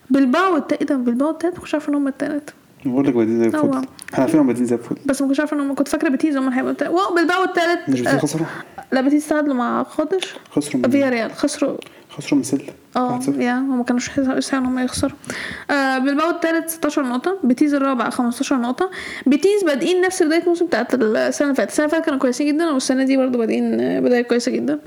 بلباو 0.09 0.57
التالت 0.57 0.81
إيه 0.81 0.87
ده؟ 0.87 0.95
بلباو 0.95 1.29
التالت؟ 1.29 1.55
مكنتش 1.57 1.73
عارفة 1.73 1.89
إن 1.89 1.95
هم 1.95 2.07
التالت. 2.07 2.53
بقول 2.85 3.07
لك 3.07 3.13
بادئين 3.13 3.39
زي. 3.39 3.45
الفل. 3.45 3.69
إحنا 4.13 4.23
عارفين 4.23 4.47
بادئين 4.47 4.65
زي 4.65 4.75
الفل. 4.75 4.95
بس 5.05 5.21
ما 5.21 5.27
كنتش 5.27 5.39
عارفة 5.39 5.55
ان 5.55 5.61
هم 5.61 5.75
كنت 5.75 5.87
فاكرة 5.87 6.09
بيتيز 6.09 6.37
هم 6.37 6.49
هيبقوا 6.49 6.71
التالت 6.71 6.89
wow 6.91 7.15
بلباو 7.15 7.43
التالت. 7.43 7.79
مش 7.89 7.99
آه، 7.99 8.03
بيتيز 8.03 8.17
خسروا. 8.19 8.45
لا 8.91 9.01
بيتيز 9.01 9.27
تعادلوا 9.27 9.55
مع 9.55 9.83
خاطش 9.83 10.35
خسروا 10.51 10.81
من 10.83 10.89
فيا 10.91 11.09
ريال. 11.09 11.31
خسروا. 11.33 11.77
خسروا 12.09 12.37
من 12.37 12.43
سيلتا 12.43 12.65
آه 12.95 13.19
1-0. 13.19 13.29
yeah 13.39 13.53
هم 13.53 13.77
ما 13.77 13.83
كانوش 13.83 14.09
يستحقوا 14.17 14.63
إن 14.63 14.65
هم 14.65 14.79
يخسروا. 14.79 15.11
آه 15.71 15.97
بلباو 15.97 16.29
الثالث 16.29 16.71
16 16.73 17.03
نقطة. 17.03 17.37
بيتيز 17.43 17.73
الرابع 17.73 18.09
15 18.09 18.55
نقطة. 18.55 18.89
بيتيز 19.25 19.63
بادئين 19.65 20.01
نفس 20.01 20.23
بداية 20.23 20.43
الموسم 20.43 20.65
بتاعت 20.65 20.93
السنة 20.93 21.45
اللي 21.47 21.55
فاتت. 21.55 21.71
السنة 21.71 21.85
اللي 21.85 21.95
فاتت 21.95 22.05
كانوا 22.05 22.19
كويسين 22.19 22.47
جدا 22.55 22.71
والسنة 22.71 23.03
دي 23.03 23.17
برضه 23.17 23.37
بادئين 23.37 23.79
آه، 23.79 23.99
بداية 23.99 24.21
كويسة 24.21 24.51
جدا. 24.51 24.79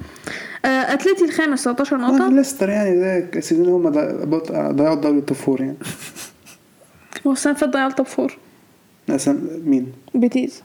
آه 0.65 0.69
اتلتي 0.69 1.25
الخامس 1.25 1.65
13 1.65 1.97
آه، 1.97 1.99
نقطة 1.99 2.29
ليستر 2.29 2.69
يعني 2.69 3.01
ده 3.01 3.39
ال 3.39 3.43
season 3.43 3.69
هم 3.69 3.89
ضيعوا 4.73 4.95
الدوري 4.95 5.19
ال 5.19 5.23
top 5.23 5.37
four 5.37 5.61
يعني. 5.61 5.77
هو 7.27 7.33
السنة 7.33 7.53
اللي 7.53 7.61
فاتت 7.61 7.73
ضيعوا 7.73 7.91
ال 7.91 7.95
top 7.95 8.07
four 8.07 8.37
أسام- 9.11 9.29
مين؟ 9.65 9.93
بيتيز 10.15 10.63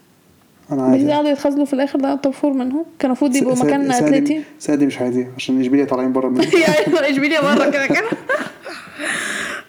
أنا 0.71 0.91
بيتيز 0.91 1.05
عارف 1.07 1.15
قعدوا 1.17 1.29
يتخاذلوا 1.31 1.65
في 1.65 1.73
الآخر 1.73 2.15
top 2.15 2.33
four 2.33 2.53
منهم. 2.53 2.85
كان 2.99 3.09
المفروض 3.11 3.35
يبقوا 3.35 3.55
مكان 3.55 3.91
سادي- 3.93 4.17
اتلتي 4.17 4.43
سادي 4.59 4.85
مش 4.85 4.97
عايزين 4.99 5.27
عشان 5.37 5.61
إشبيليا 5.61 5.85
طالعين 5.85 6.13
بره 6.13 6.29
منه. 6.29 6.43
يعني 6.67 7.09
إشبيليا 7.09 7.41
بره 7.41 7.69
كده 7.69 7.85
كده. 7.87 8.07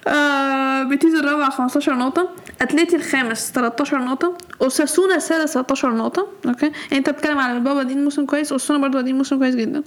آه، 0.09 0.82
بيتيز 0.82 1.14
الرابع 1.14 1.50
15 1.50 1.94
نقطة. 1.94 2.28
أتلتي 2.62 2.96
الخامس 2.96 3.52
13 3.52 3.98
نقطة. 3.98 4.38
أوساسونا 4.62 5.14
السادس 5.16 5.54
13 5.54 5.94
نقطة. 5.94 6.26
okay؟ 6.47 6.66
يعني 6.66 6.98
أنت 6.98 7.11
بتتكلم 7.11 7.38
على 7.38 7.52
بلباو 7.57 7.82
بادي 7.82 7.95
موسم 7.94 8.26
كويس 8.26 8.52
أوساسونا 8.52 8.80
برضه 8.80 9.00
بادي 9.01 9.12
موسم 9.12 9.38
كويس 9.38 9.54
جدا. 9.54 9.82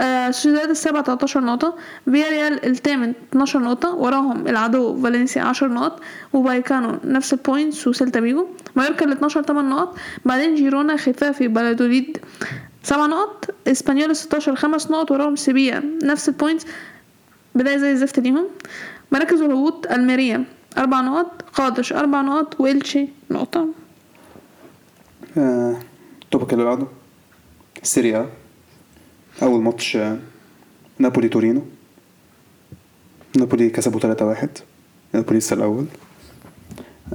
آه 0.00 0.30
سوسيداد 0.30 0.70
السابع 0.70 1.02
13 1.02 1.40
نقطة. 1.40 1.74
فياريال 2.04 2.66
الثامن 2.66 3.12
12 3.32 3.58
نقطة. 3.58 3.94
وراهم 3.94 4.46
العدو 4.48 5.02
فالنسيا 5.02 5.42
10 5.42 5.68
نقط. 5.68 6.00
وبايكانو 6.32 6.98
نفس 7.04 7.32
ال 7.32 7.40
points 7.40 7.86
وسيلتا 7.88 8.20
فيجو 8.20 8.46
مايوركا 8.76 9.04
ال 9.06 9.12
12 9.12 9.42
8 9.42 9.68
نقط. 9.68 9.96
بعدين 10.24 10.54
جيرونا 10.54 10.96
ختافي 10.96 11.48
بلادوليد 11.48 12.18
7 12.82 13.06
نقط. 13.06 13.54
إسبانيول 13.68 14.16
16 14.16 14.56
5 14.56 14.90
نقط. 14.90 15.10
وراهم 15.10 15.36
سيفيا 15.36 15.82
نفس 16.02 16.28
ال 16.28 16.33
points 16.33 16.66
بداية 17.54 17.76
زي 17.76 17.92
الزفت 17.92 18.18
ليهم 18.18 18.46
مراكز 19.12 19.40
الهبوط 19.40 19.86
الميريا 19.86 20.44
أربع 20.78 21.00
نقط 21.00 21.42
قادش 21.54 21.92
أربع 21.92 22.20
نقط 22.22 22.60
وإلتشي 22.60 23.08
نقطة. 23.30 23.68
آه، 25.38 25.76
ال 26.22 26.27
topic 26.27 26.52
اللي 26.52 26.64
بعده. 26.64 26.86
Serie 27.82 28.20
A 28.20 28.28
أول 29.42 29.62
ماتش 29.62 29.96
آه، 29.96 30.18
نابولي 30.98 31.28
تورينو. 31.28 31.62
نابولي 33.36 33.70
كسبوا 33.70 34.00
3-1 34.00 34.48
نابولي 35.14 35.38
لسه 35.38 35.54
الأول. 35.54 35.84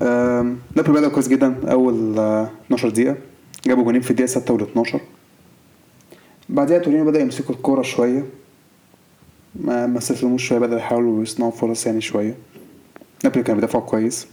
آم، 0.02 0.58
نابولي 0.76 1.00
بدأ 1.00 1.08
كويس 1.10 1.28
جدا 1.28 1.72
أول 1.72 2.20
آه، 2.20 2.50
12 2.66 2.90
دقيقة. 2.90 3.16
جابوا 3.68 3.84
جونين 3.84 4.02
في 4.02 4.12
الدقيقة 4.12 4.28
6 4.28 4.54
وال 4.54 4.62
12 4.62 5.02
بعدها 6.50 6.78
تورينو 6.78 7.06
بدأ 7.06 7.20
يمسكوا 7.20 7.56
الكورة 7.56 7.82
شوية. 7.82 8.26
ما 9.56 9.88
ما 9.88 9.98
استسلموش 9.98 10.48
شوية 10.48 10.60
بدأوا 10.60 10.80
يحاولوا 10.80 11.24
يصنعوا 11.24 11.52
فرص 11.52 11.86
يعني 11.86 12.02
شوية. 12.02 12.36
نابولي 13.24 13.44
كانوا 13.44 13.62
بيدافعوا 13.62 13.84
كويس. 13.84 14.28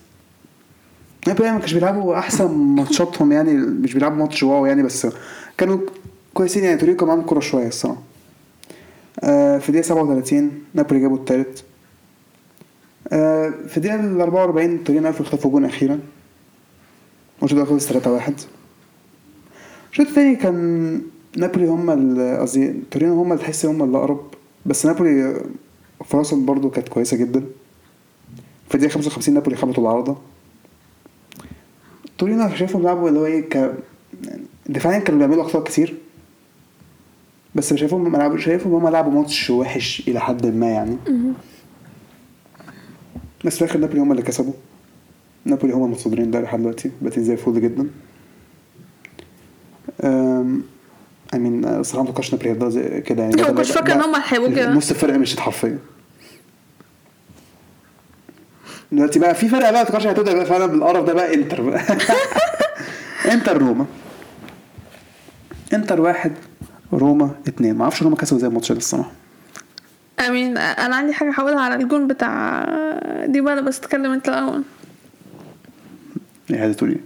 نابولي 1.27 1.53
ما 1.53 1.59
كانش 1.59 1.73
بيلعبوا 1.75 2.19
أحسن 2.19 2.51
ماتشاتهم 2.55 3.33
يعني 3.33 3.53
مش 3.57 3.95
بيلعبوا 3.95 4.17
ماتش 4.17 4.43
wow 4.43 4.66
يعني 4.67 4.83
بس 4.83 5.07
كانوا 5.59 5.79
كويسين 6.35 6.65
يعني 6.65 6.77
تورينو 6.79 6.97
كان 6.99 7.09
معاهم 7.09 7.23
كورة 7.23 7.41
شوية 7.41 7.67
الصراحة. 7.69 8.03
آه 9.25 9.59
في 9.59 9.69
الدقيقة 9.69 9.87
37 9.87 10.51
نابولي 10.75 11.01
جابوا 11.01 11.17
التالت. 11.17 11.65
آه 13.12 13.53
في 13.69 13.77
الدقيقة 13.77 14.01
ال 14.01 14.21
44 14.21 14.85
تورينو 14.85 15.07
عرفوا 15.07 15.27
يخطفوا 15.27 15.51
جون 15.51 15.65
أخيرا. 15.65 16.01
الماتش 17.39 17.55
ده 17.55 17.65
خلص 17.65 17.87
3 17.89 18.12
1 18.12 18.35
الشوط 19.93 20.07
التاني 20.07 20.37
كان 20.37 21.01
نابولي 21.37 21.67
هم 21.67 21.91
قصدي 22.41 22.75
تورينو 22.91 23.23
هم 23.23 23.33
اللي 23.33 23.43
تحس 23.43 23.67
هم 23.67 23.83
اللي 23.83 23.99
أقرب 23.99 24.35
بس 24.67 24.87
نابولي 24.87 25.43
فرصهم 26.05 26.47
برضو 26.47 26.71
كانت 26.71 26.89
كويسة 26.89 27.17
جدا. 27.17 27.45
في 28.69 28.75
الدقيقة 28.75 28.95
55 28.95 29.35
نابولي 29.35 29.57
خبطوا 29.57 29.83
العارضة. 29.83 30.17
تورينو 32.19 32.43
أنا 32.43 32.57
شايفهم 32.57 32.81
بيلعبوا 32.83 33.09
اللي 33.09 33.21
هو 33.21 33.27
إيه 33.27 33.49
ك 33.49 33.75
دفاعيا 34.69 34.99
كانوا 34.99 35.19
بيعملوا 35.19 35.43
أخطاء 35.43 35.65
كتير. 35.65 35.95
بس 37.55 37.73
مش 37.73 37.81
شايفهم 37.81 38.07
هم 38.07 38.17
لعبوا 38.17 38.39
شايفهم 38.39 38.75
هم 38.75 38.89
لعبوا 38.89 39.12
ماتش 39.12 39.51
وحش 39.51 40.03
إلى 40.09 40.21
حد 40.21 40.47
ما 40.47 40.71
يعني. 40.71 40.97
بس 43.45 43.57
في 43.57 43.62
الآخر 43.62 43.79
نابولي 43.79 44.01
هم 44.01 44.12
اللي 44.12 44.23
كسبوا. 44.23 44.53
نابولي 45.45 45.73
هم 45.75 45.85
المتصدرين 45.85 46.31
ده 46.31 46.41
لحد 46.41 46.61
دلوقتي. 46.61 46.91
باتين 47.03 47.25
زي 47.25 47.33
الفل 47.33 47.61
جدا 47.61 47.89
أم 50.05 50.62
I 51.35 51.37
mean 51.37 51.65
الصراحة 51.85 52.03
ما 52.05 52.11
توقعش 52.11 52.32
نابولي 52.35 52.51
هيفضل 52.51 52.99
كده 52.99 53.22
يعني. 53.22 53.37
ما 53.37 53.43
ده- 53.43 53.49
كنتش 53.53 53.72
ده- 53.72 53.95
إن 53.95 54.01
هم 54.03 54.14
هيبقوا 54.28 54.51
كده. 54.51 54.70
نص 54.70 54.91
الفرقه 54.91 55.18
مشيت 55.18 55.41
حرفيا. 55.41 55.78
دلوقتي 58.93 59.18
بقى 59.18 59.35
في 59.35 59.49
فرقه 59.49 59.70
بقى 59.70 59.82
ما 59.82 59.89
توقعش 59.89 60.07
هتبدا 60.07 60.35
بقى 60.35 60.47
فعلا 60.47 60.66
بالقرف 60.66 61.05
ده 61.07 61.12
بقى 61.12 61.35
إنتر 61.35 61.62
بقى. 61.62 61.82
إنتر 63.32 63.59
روما. 63.59 63.87
إنتر 65.74 66.01
واحد 66.01 66.32
روما 66.93 67.30
اتنين. 67.49 67.74
ما 67.74 67.82
أعرفش 67.82 68.03
روما 68.03 68.16
كسبوا 68.16 68.39
زي 68.41 68.47
الماتش 68.47 68.72
ده 68.72 68.78
الصراحه 68.78 69.11
امين 70.28 70.59
أنا 70.59 70.97
عندي 70.97 71.12
حاجة 71.12 71.30
هقولها 71.32 71.61
على 71.61 71.74
الجون 71.74 72.07
بتاع 72.07 72.64
ديبالا 73.26 73.61
بس 73.61 73.80
تكلم 73.80 74.12
أنت 74.12 74.28
الأول. 74.28 74.62
إيه 76.51 76.72
تقول 76.72 76.91
إيه؟ 76.91 77.01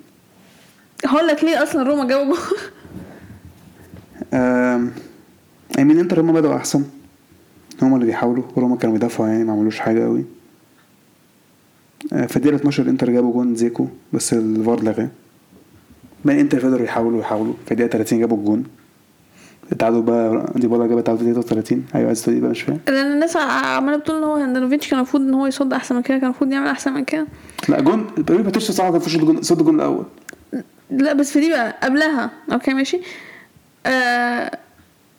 هقول 1.10 1.26
لك 1.26 1.44
ليه 1.44 1.62
أصلا 1.62 1.82
روما 1.82 2.08
جابوا 2.08 2.24
جون. 2.24 2.36
I 4.32 5.80
mean 5.80 5.98
إنتر 5.98 6.20
هما 6.20 6.32
بدأوا 6.32 6.56
أحسن. 6.56 6.84
هما 7.82 7.94
اللي 7.96 8.06
بيحاولوا 8.06 8.42
وروما 8.56 8.76
كانوا 8.76 8.94
بيدافعوا 8.94 9.28
يعني 9.28 9.44
ما 9.44 9.52
عملوش 9.52 9.78
حاجة 9.78 10.04
قوي 10.04 10.24
آه، 12.12 12.26
في 12.26 12.36
الدقيقة 12.36 12.56
12 12.56 12.88
إنتر 12.88 13.10
جابوا 13.10 13.32
جون 13.32 13.54
دزيكو 13.54 13.86
بس 14.12 14.32
الفار 14.32 14.82
لغاه. 14.82 15.08
بقى 16.24 16.40
إنتر 16.40 16.60
فضلوا 16.60 16.80
يحاولوا 16.84 17.20
يحاولوا. 17.20 17.54
في 17.66 17.72
الدقيقة 17.72 17.90
30 17.90 18.18
جابوا 18.20 18.36
الجون. 18.36 18.64
التعادل 19.72 20.02
بقى 20.02 20.52
ديبالا 20.56 20.86
جاب 20.86 20.98
التعادل 20.98 21.24
33 21.34 21.84
أيوه 21.94 22.06
عايز 22.06 22.22
تقول 22.22 22.34
إيه 22.34 22.42
بقى؟ 22.42 22.50
مش 22.50 22.62
فاهم. 22.62 22.78
لأن 22.88 23.12
الناس 23.12 23.36
عمالة 23.36 23.96
بتقول 23.96 24.16
إن 24.18 24.24
هو 24.24 24.34
هاندانوفيتش 24.34 24.88
كان 24.90 24.98
المفروض 24.98 25.22
إن 25.22 25.34
هو 25.34 25.46
يصد 25.46 25.72
أحسن 25.72 25.94
من 25.96 26.02
كده 26.02 26.16
كان 26.18 26.24
المفروض 26.24 26.52
يعمل 26.52 26.66
أحسن 26.68 26.92
من 26.92 27.04
كده. 27.04 27.26
لا 27.68 27.80
جون 27.80 28.06
بيقولوا 28.18 28.44
باتريسيو 28.44 28.72
صراحة 28.72 28.90
كان 28.90 29.00
في 29.00 29.06
الشوط 29.06 29.20
الجون 29.20 29.42
صد 29.42 29.58
الجون 29.58 29.74
الأول. 29.74 30.04
لا 30.90 31.12
بس 31.12 31.30
في 31.32 31.40
دي 31.40 31.48
بقى 31.50 31.74
قبلها. 31.82 32.30
okay 32.52 32.74
ماشي. 32.74 33.00
آه 33.88 34.50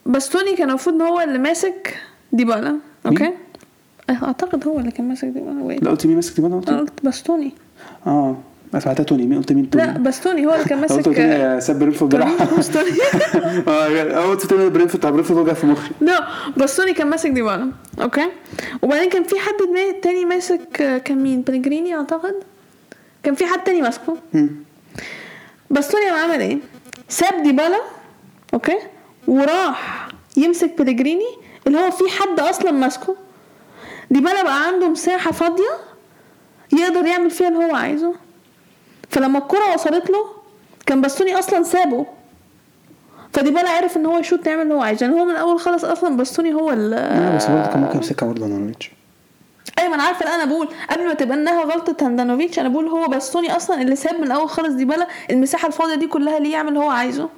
باستوني 0.05 0.55
كان 0.55 0.69
المفروض 0.69 0.95
إن 0.95 1.01
هو 1.01 1.21
اللي 1.21 1.37
ماسك 1.39 1.97
ديبالا 2.31 2.75
okay؟ 3.05 3.31
آه، 4.09 4.17
أعتقد 4.23 4.67
هو 4.67 4.79
اللي 4.79 4.91
كان 4.91 5.07
ماسك 5.09 5.27
ديبالا 5.27 5.73
لا 5.81 5.89
قلت 5.91 6.05
مين 6.05 6.15
ماسك 6.15 6.35
ديبالا؟ 6.35 6.55
قلت 6.55 6.69
قلت 6.69 7.03
باستوني 7.03 7.51
آه 8.07 8.37
سمعتها 8.79 9.03
توني 9.03 9.25
مين؟ 9.25 9.37
قلت 9.37 9.51
مين 9.53 9.69
توني؟ 9.69 9.85
لا 9.85 9.91
باستوني 9.91 10.45
هو 10.45 10.53
اللي 10.53 10.65
كان 10.65 10.79
قلت 10.81 10.91
ماسك 10.91 11.05
توني 11.05 11.61
ساب 11.61 11.79
برينتفورد 11.79 12.11
توني. 12.11 12.25
باستوني 12.57 12.89
آه 13.67 14.29
قلت 14.29 14.45
توني 14.45 14.69
برينتفورد 14.69 14.97
بتاع 14.99 15.09
برينتفورد 15.09 15.39
وجع 15.39 15.53
في 15.53 15.67
مخي. 15.67 15.91
لا 16.01 16.27
باستوني 16.57 16.93
كان 16.93 17.07
ماسك 17.07 17.29
ديبالا 17.29 17.71
okay؟ 18.01 18.25
وبعدين 18.81 19.09
كان 19.09 19.23
في 19.23 19.35
حد 19.39 19.53
تاني 20.01 20.25
ماسك 20.25 20.81
آه، 20.81 20.97
كان 20.97 21.23
مين؟ 21.23 21.41
بلجريني 21.41 21.95
أعتقد؟ 21.95 22.35
كان 23.23 23.35
في 23.35 23.45
حد 23.45 23.63
تاني 23.63 23.81
ماسكه. 23.81 24.17
باستوني 25.69 26.05
قام 26.09 26.31
عمل 26.31 26.41
إيه؟ 26.41 26.57
ساب 27.09 27.43
ديبالا 27.43 27.79
okay؟ 28.53 28.77
وراح 29.27 30.07
يمسك 30.37 30.81
بلجريني 30.81 31.29
اللي 31.67 31.79
هو 31.79 31.91
في 31.91 32.03
حد 32.19 32.39
أصلا 32.39 32.71
ماسكه. 32.71 33.15
ديبالا 34.11 34.43
بقى 34.43 34.67
عنده 34.67 34.89
مساحة 34.89 35.31
فاضية 35.31 35.71
يقدر 36.73 37.05
يعمل 37.05 37.29
فيها 37.31 37.47
اللي 37.47 37.59
هو 37.65 37.75
عايزه. 37.75 38.13
فلما 39.09 39.39
الكرة 39.39 39.73
وصلت 39.73 40.09
له 40.09 40.25
كان 40.85 41.01
باستوني 41.01 41.39
أصلا 41.39 41.63
سابه. 41.63 42.05
فديبالا 43.33 43.69
عرف 43.69 43.97
إن 43.97 44.05
هو 44.05 44.17
يشوط 44.17 44.47
يعمل 44.47 44.61
اللي 44.61 44.73
هو 44.73 44.81
عايزه. 44.81 45.05
يعني 45.05 45.19
هو 45.19 45.25
من 45.25 45.31
الأول 45.31 45.59
خالص 45.59 45.85
أصلا 45.85 46.17
باستوني 46.17 46.53
هو 46.53 46.71
ال 46.71 47.35
بس 47.35 47.45
برضه 47.45 47.67
كان 47.67 47.81
ممكن 47.81 47.95
يمسكها 47.95 48.27
برضه 48.27 48.45
هاندانوفيتش 48.45 48.91
أيوه 49.79 49.95
أنا 49.95 50.03
عارفة. 50.03 50.35
أنا 50.35 50.45
بقول 50.45 50.67
قبل 50.89 51.05
ما 51.05 51.13
تبقى 51.13 51.37
إنها 51.37 51.63
غلطة 51.63 52.05
هاندانوفيتش 52.05 52.59
أنا 52.59 52.69
بقول 52.69 52.87
هو 52.87 53.07
باستوني 53.07 53.55
أصلا 53.55 53.81
اللي 53.81 53.95
ساب 53.95 54.15
من 54.15 54.23
الأول 54.23 54.49
خالص 54.49 54.73
ديبالا 54.73 55.07
المساحة 55.31 55.67
الفاضية 55.67 55.95
دي 55.95 56.07
كلها 56.07 56.39
ليه 56.39 56.51
يعمل 56.51 56.69
اللي 56.69 56.79
هو 56.79 56.89
عايزه. 56.89 57.29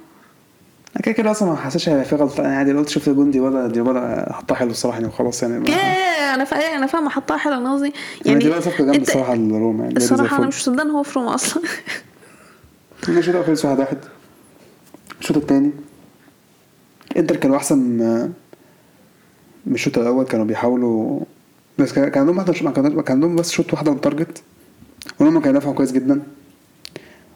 أنا 0.96 1.02
كده 1.02 1.12
كده 1.14 1.30
أصلا 1.30 1.50
ما 1.50 1.56
حسيتش 1.56 1.88
هيبقى 1.88 2.04
في 2.04 2.16
غلطة. 2.16 2.40
أنا 2.40 2.56
عادي 2.56 2.72
قلت 2.72 2.88
شفت 2.88 3.08
الجون 3.08 3.30
دي 3.30 3.40
ولا 3.40 3.66
دي 3.66 3.80
ولا 3.80 4.32
حطها 4.32 4.54
حلو 4.54 4.70
الصراحة 4.70 4.96
يعني 4.96 5.08
وخلاص 5.08 5.42
يعني 5.42 5.70
يا 5.70 6.34
أنا 6.34 6.44
فا... 6.44 6.56
أنا 6.56 6.86
فاهمة 6.86 7.10
حطها 7.10 7.36
حلو 7.36 7.54
أنا 7.54 7.72
قصدي 7.74 7.92
يعني 8.26 8.38
دي 8.38 8.48
بقى 8.48 8.62
صفقه 8.62 8.84
جامده 8.84 8.98
الصراحة 9.02 9.34
لروما 9.34 9.84
يعني 9.84 9.96
الصراحة 9.96 10.38
أنا. 10.38 10.46
مش 10.46 10.56
مصدقة 10.56 10.82
إن 10.82 10.90
هو 10.90 11.02
في 11.02 11.18
روما 11.18 11.34
أصلا. 11.34 11.62
أنا 13.08 13.18
الشوط 13.18 13.34
الأول 13.34 13.46
خلص 13.46 13.64
واحد 13.64 13.78
واحد. 13.78 13.98
الشوط 15.20 15.36
الثاني 15.36 15.70
إنتر 17.16 17.36
كانوا 17.36 17.56
أحسن 17.56 17.78
من 19.66 19.74
الشوط 19.74 19.98
الأول 19.98 20.24
كانوا 20.24 20.46
بيحاولوا 20.46 21.20
بس 21.78 21.92
كان 21.92 22.12
عندهم 22.20 22.36
واحدة 22.38 22.52
كان 22.52 22.66
عندهم- 22.84 23.00
كان 23.00 23.14
عندهم 23.16 23.36
بس 23.36 23.50
شوطة 23.50 23.72
واحدة 23.72 23.92
on 23.92 24.00
target 24.00 24.42
وهم 25.20 25.40
كانوا 25.40 25.52
دافعوا 25.58 25.74
كويس 25.74 25.92
جدا. 25.92 26.22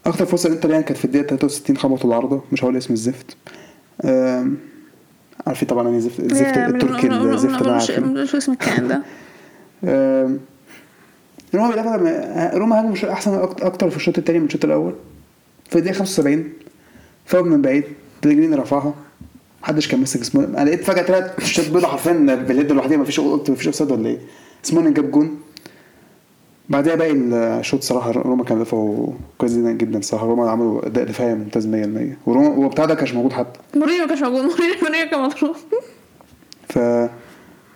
أكتر 0.07 0.26
فرصة 0.26 0.46
الانتر 0.48 0.70
يعني 0.70 0.82
كانت 0.82 0.98
في 0.98 1.04
الدقيقة 1.04 1.26
63 1.26 1.76
خبطوا 1.76 2.11
العارضه 2.11 2.42
مش 2.52 2.64
هقول 2.64 2.76
اسم 2.76 2.92
الزفت. 2.92 3.36
عارفين 5.46 5.68
طبعا؟ 5.68 5.84
يعني 5.84 6.00
زفت 6.00 6.20
الزفت 6.20 6.57
التركي 6.59 7.07
الزفت 7.07 7.62
ده 7.62 7.76
مش 7.76 7.90
عارفين 7.90 8.18
اسم 8.18 8.52
الكائن 8.52 8.88
ده. 8.88 9.02
روما 11.54 11.70
بيدافع 11.70 11.96
روما 12.57 12.78
هاجموا 12.80 12.94
شو- 12.94 13.11
أحسن 13.11 13.34
أكتر 13.61 13.90
في 13.90 13.96
الشوط 13.96 14.18
الثاني 14.18 14.38
من 14.38 14.44
الشوط 14.46 14.64
الأول. 14.64 14.94
في 15.70 15.76
الدقيقة 15.78 15.94
75 15.98 16.52
فاول 17.24 17.48
من 17.48 17.62
بعيد 17.62 17.84
بلجريني 18.22 18.57
رفعها. 18.57 18.94
محدش 19.62 19.88
كان 19.88 20.00
ماسك 20.00 20.20
اسمه 20.20 20.44
أنا 20.44 20.64
لقيت 20.64 20.84
فجأة 20.84 21.02
ثلاث 21.02 21.44
shirts 21.45 21.68
بيضة 21.70 21.86
حرفيا 21.86 22.12
باليد 22.34 22.72
لوحدها 22.72 22.96
مفيش 22.96 23.20
قلت 23.20 23.50
مفيش 23.50 23.66
offside 23.66 23.91
ولا 23.92 24.09
إيه. 24.09 24.18
سمولينج 24.62 24.95
جاب 24.94 25.11
جون. 25.11 25.36
بعدها 26.69 26.95
باقي 26.95 27.12
الشوط 27.12 27.83
صراحة 27.83 28.11
روما 28.11 28.45
كان 28.45 28.61
دفعوا 28.61 29.12
كويس 29.39 29.53
جدا 29.53 29.73
جدا 29.73 30.01
صراحة. 30.01 30.27
روما 30.27 30.51
عملوا 30.51 30.87
أداء 30.87 31.05
دفاعي 31.05 31.35
ممتاز 31.35 31.67
100% 31.67 31.71
وروما 32.29 32.49
وبتاع 32.67 32.85
ده 32.85 32.95
كانش 32.95 33.14
موجود 33.14 33.33
حتى. 33.33 33.61
مورينيو 33.75 34.03
ما 34.03 34.09
كانش 34.09 34.23
موجود. 34.23 34.45
مورينيو 34.83 35.11
كان 35.11 35.23
مطرود 35.23 35.57
ف 36.69 36.79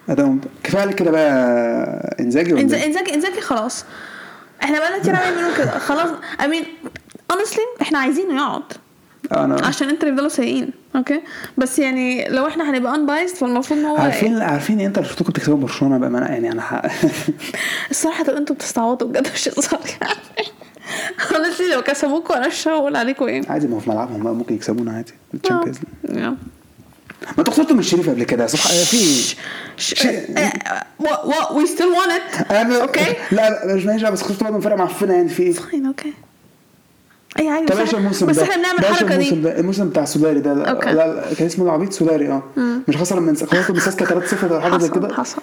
أداء 0.09 0.37
كفاية 0.65 0.83
عليك 0.83 0.95
كده 0.97 1.11
بقى 1.11 2.17
إنزاجي 2.21 2.53
ولا؟ 2.53 2.63
انزاجي 2.63 3.15
إنزاجي 3.15 3.41
خلاص. 3.41 3.85
إحنا 4.63 4.79
بقالنا 4.79 4.99
كتير 4.99 5.17
عمالين 5.17 5.35
بنقول 5.39 5.57
كده. 5.57 5.79
خلاص. 5.79 6.09
امين 6.45 6.65
honestly 7.33 7.83
إحنا 7.83 7.99
عايزينه 7.99 8.35
يقعد. 8.37 8.63
أنا 9.33 9.67
عشان 9.67 9.89
انتر 9.89 10.07
يفضلوا 10.09 10.29
سيئين 10.29 10.71
okay؟ 10.97 11.21
بس 11.59 11.79
يعني 11.79 12.29
لو 12.29 12.47
إحنا 12.47 12.71
هنبقى 12.71 12.95
unbiased 12.95 13.37
فالمفروض 13.37 13.81
إن 13.81 13.87
هو 13.87 13.97
عارفين 13.97 14.43
عارفين 14.43 14.81
انت 14.81 15.01
شفتوا 15.01 15.27
كنت 15.27 15.37
تكسبوا 15.37 15.57
برشلونة 15.57 15.99
بقى 15.99 16.11
ما 16.11 16.27
أنا- 16.27 16.31
يعني 16.31 16.53
أنا 16.53 16.63
ح... 16.63 16.83
الصراحة 17.91 18.25
طب 18.25 18.35
أنتوا 18.35 18.57
بتستعوضوا 18.57 19.09
بجد 19.09 19.29
مش 19.35 19.49
هزار. 19.49 19.81
يعني 20.01 20.15
honestly 21.31 21.73
لو 21.75 21.83
كسبوكوا 21.83 22.37
أنا 22.37 22.47
مش 22.49 22.69
هقول 22.69 22.97
عليكم 22.97 23.27
إيه. 23.27 23.43
عادي 23.49 23.67
ما 23.69 23.77
هو 23.77 23.81
في 23.81 23.91
ملعبهم 23.91 24.23
بقى 24.23 24.35
ممكن 24.35 24.55
يكسبونا 24.55 24.93
عادي 24.93 25.13
الشامبيونز. 25.35 25.79
آه. 26.09 26.15
ما 26.17 26.37
أنتوا 27.39 27.53
خسرتوا 27.53 27.73
من 27.75 27.79
الشريف 27.81 28.11
قبل 28.11 28.25
كده 28.25 28.47
صح؟ 28.47 28.67
في 28.69 29.35
still 31.67 31.93
want 31.97 32.11
it. 32.11 32.47
أنا- 32.49 32.53
أوكي 32.55 33.15
لا 33.33 33.75
مش 33.75 33.85
ماشي 33.85 34.11
بس 34.11 34.23
خسرتوا 34.23 34.51
من 34.51 34.61
فرقه 34.61 34.77
معفنة 34.77 35.15
يعني 35.15 35.29
في 35.29 35.43
إيه؟ 35.43 35.53
فاين 35.53 35.87
أوكي 35.87 36.13
أي 37.39 37.49
عادي 37.49 37.67
طب 37.67 37.79
إيش 37.79 37.95
الموسم 37.95 38.27
بس 38.27 38.39
إحنا 38.39 38.57
بنعمل 38.57 38.79
الحركة 38.79 39.17
دي. 39.17 39.31
ده 39.31 39.59
الموسم 39.61 39.89
بتاع 39.89 40.05
سولاري 40.05 40.41
ده. 40.41 40.65
أوكي. 40.71 40.87
لا, 40.93 41.15
لا 41.15 41.35
كان 41.35 41.47
اسمه 41.47 41.65
العبيط 41.65 41.93
سولاري 41.93 42.29
آه. 42.29 42.43
مش 42.89 42.97
خسر 42.97 43.21
من 43.21 43.37
خسر 43.37 43.73
من 43.75 43.81
ساسكا 43.81 44.21
3-0 44.21 44.45
ولا 44.45 44.61
حاجة 44.61 44.79
زي 44.79 44.89
كده. 44.89 45.15
حصل. 45.15 45.43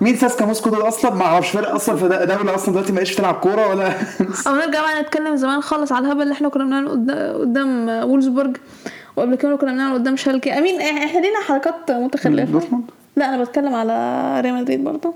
مين 0.00 0.16
ساسكا 0.16 0.44
موسكو 0.46 0.70
دول 0.70 0.88
أصلا؟ 0.88 1.14
ما 1.14 1.22
أعرفش 1.24 1.50
فرق 1.50 1.74
أصلا 1.74 1.96
في 1.96 2.08
دولة 2.08 2.54
أصلا 2.54 2.72
دلوقتي 2.74 2.92
ما 2.92 2.96
بقتش 2.98 3.14
بتلعب 3.14 3.34
كورة 3.34 3.68
ولا 3.68 3.88
أو 4.46 4.54
نرجع 4.54 4.80
بقى 4.80 5.02
نتكلم 5.02 5.36
زمان 5.36 5.60
خالص 5.60 5.92
على 5.92 6.06
الهبل 6.06 6.22
اللي 6.22 6.32
إحنا 6.32 6.48
كنا 6.48 6.64
بنعمله 6.64 6.90
قدام- 6.90 7.36
قدام 7.40 7.88
وولزبورج 7.88 8.56
وقبل 9.16 9.34
كده 9.34 9.56
كنا 9.56 9.72
بنعمله 9.72 9.94
قدام 9.94 10.16
شالكي. 10.16 10.58
آمين 10.58 10.80
إحنا 10.80 11.20
لينا 11.20 11.40
حركات 11.48 11.90
متخلفة. 11.90 12.60
لا 13.16 13.34
أنا 13.34 13.44
بتكلم 13.44 13.74
على 13.74 13.92
ريال 14.40 14.54
مدريد 14.54 14.84
برضه. 14.84 15.14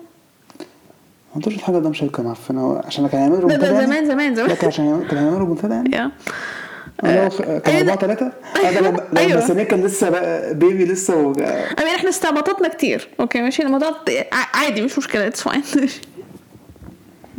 ما 1.33 1.37
انتوش 1.37 1.55
الحاجة 1.55 1.79
ده 1.79 1.89
مش 1.91 2.03
هيبقى 2.05 2.23
معفنه 2.23 2.81
عشان 2.85 3.09
كان 3.09 3.21
هيعملوا 3.21 3.49
ده, 3.49 3.57
ده 3.57 3.67
يعني؟ 3.73 3.87
زمان 3.87 4.07
زمان 4.07 4.35
زمان. 4.35 4.49
لا 4.49 4.55
كان 4.55 4.69
عشان 4.69 5.05
كان 5.11 5.19
هيعملوا 5.19 5.39
ريمونتادا 5.39 5.75
يعني؟ 5.75 6.13
خ- 7.31 7.43
كان 7.43 7.75
أيوة 7.75 7.93
4 7.93 7.95
ده- 7.95 7.95
3 8.15 8.33
أيوة، 8.57 8.91
ده 8.91 9.21
أيوة. 9.21 9.33
لما 9.33 9.47
سامي 9.47 9.65
كان 9.65 9.83
لسه 9.83 10.11
بقى 10.11 10.55
بيبي 10.55 10.85
لسه 10.85 11.17
و... 11.17 11.33
امين 11.33 11.95
إحنا 11.97 12.09
استعبطتنا 12.09 12.69
كتير. 12.69 13.09
okay 13.21 13.41
ماشي. 13.43 13.63
الموضوع 13.63 13.93
عادي 14.55 14.83
مش 14.83 14.99
مشكلة. 14.99 15.27
it's 15.27 15.41
fine 15.43 15.63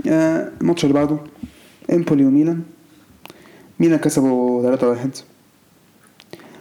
آه، 0.07 0.51
الماتش 0.61 0.83
اللي 0.83 0.93
بعده. 0.93 1.17
إمبولي 1.91 2.25
وميلان. 2.25 2.61
ميلان 3.79 3.99
كسبوا 3.99 4.63
3 4.63 4.89
1 4.89 5.09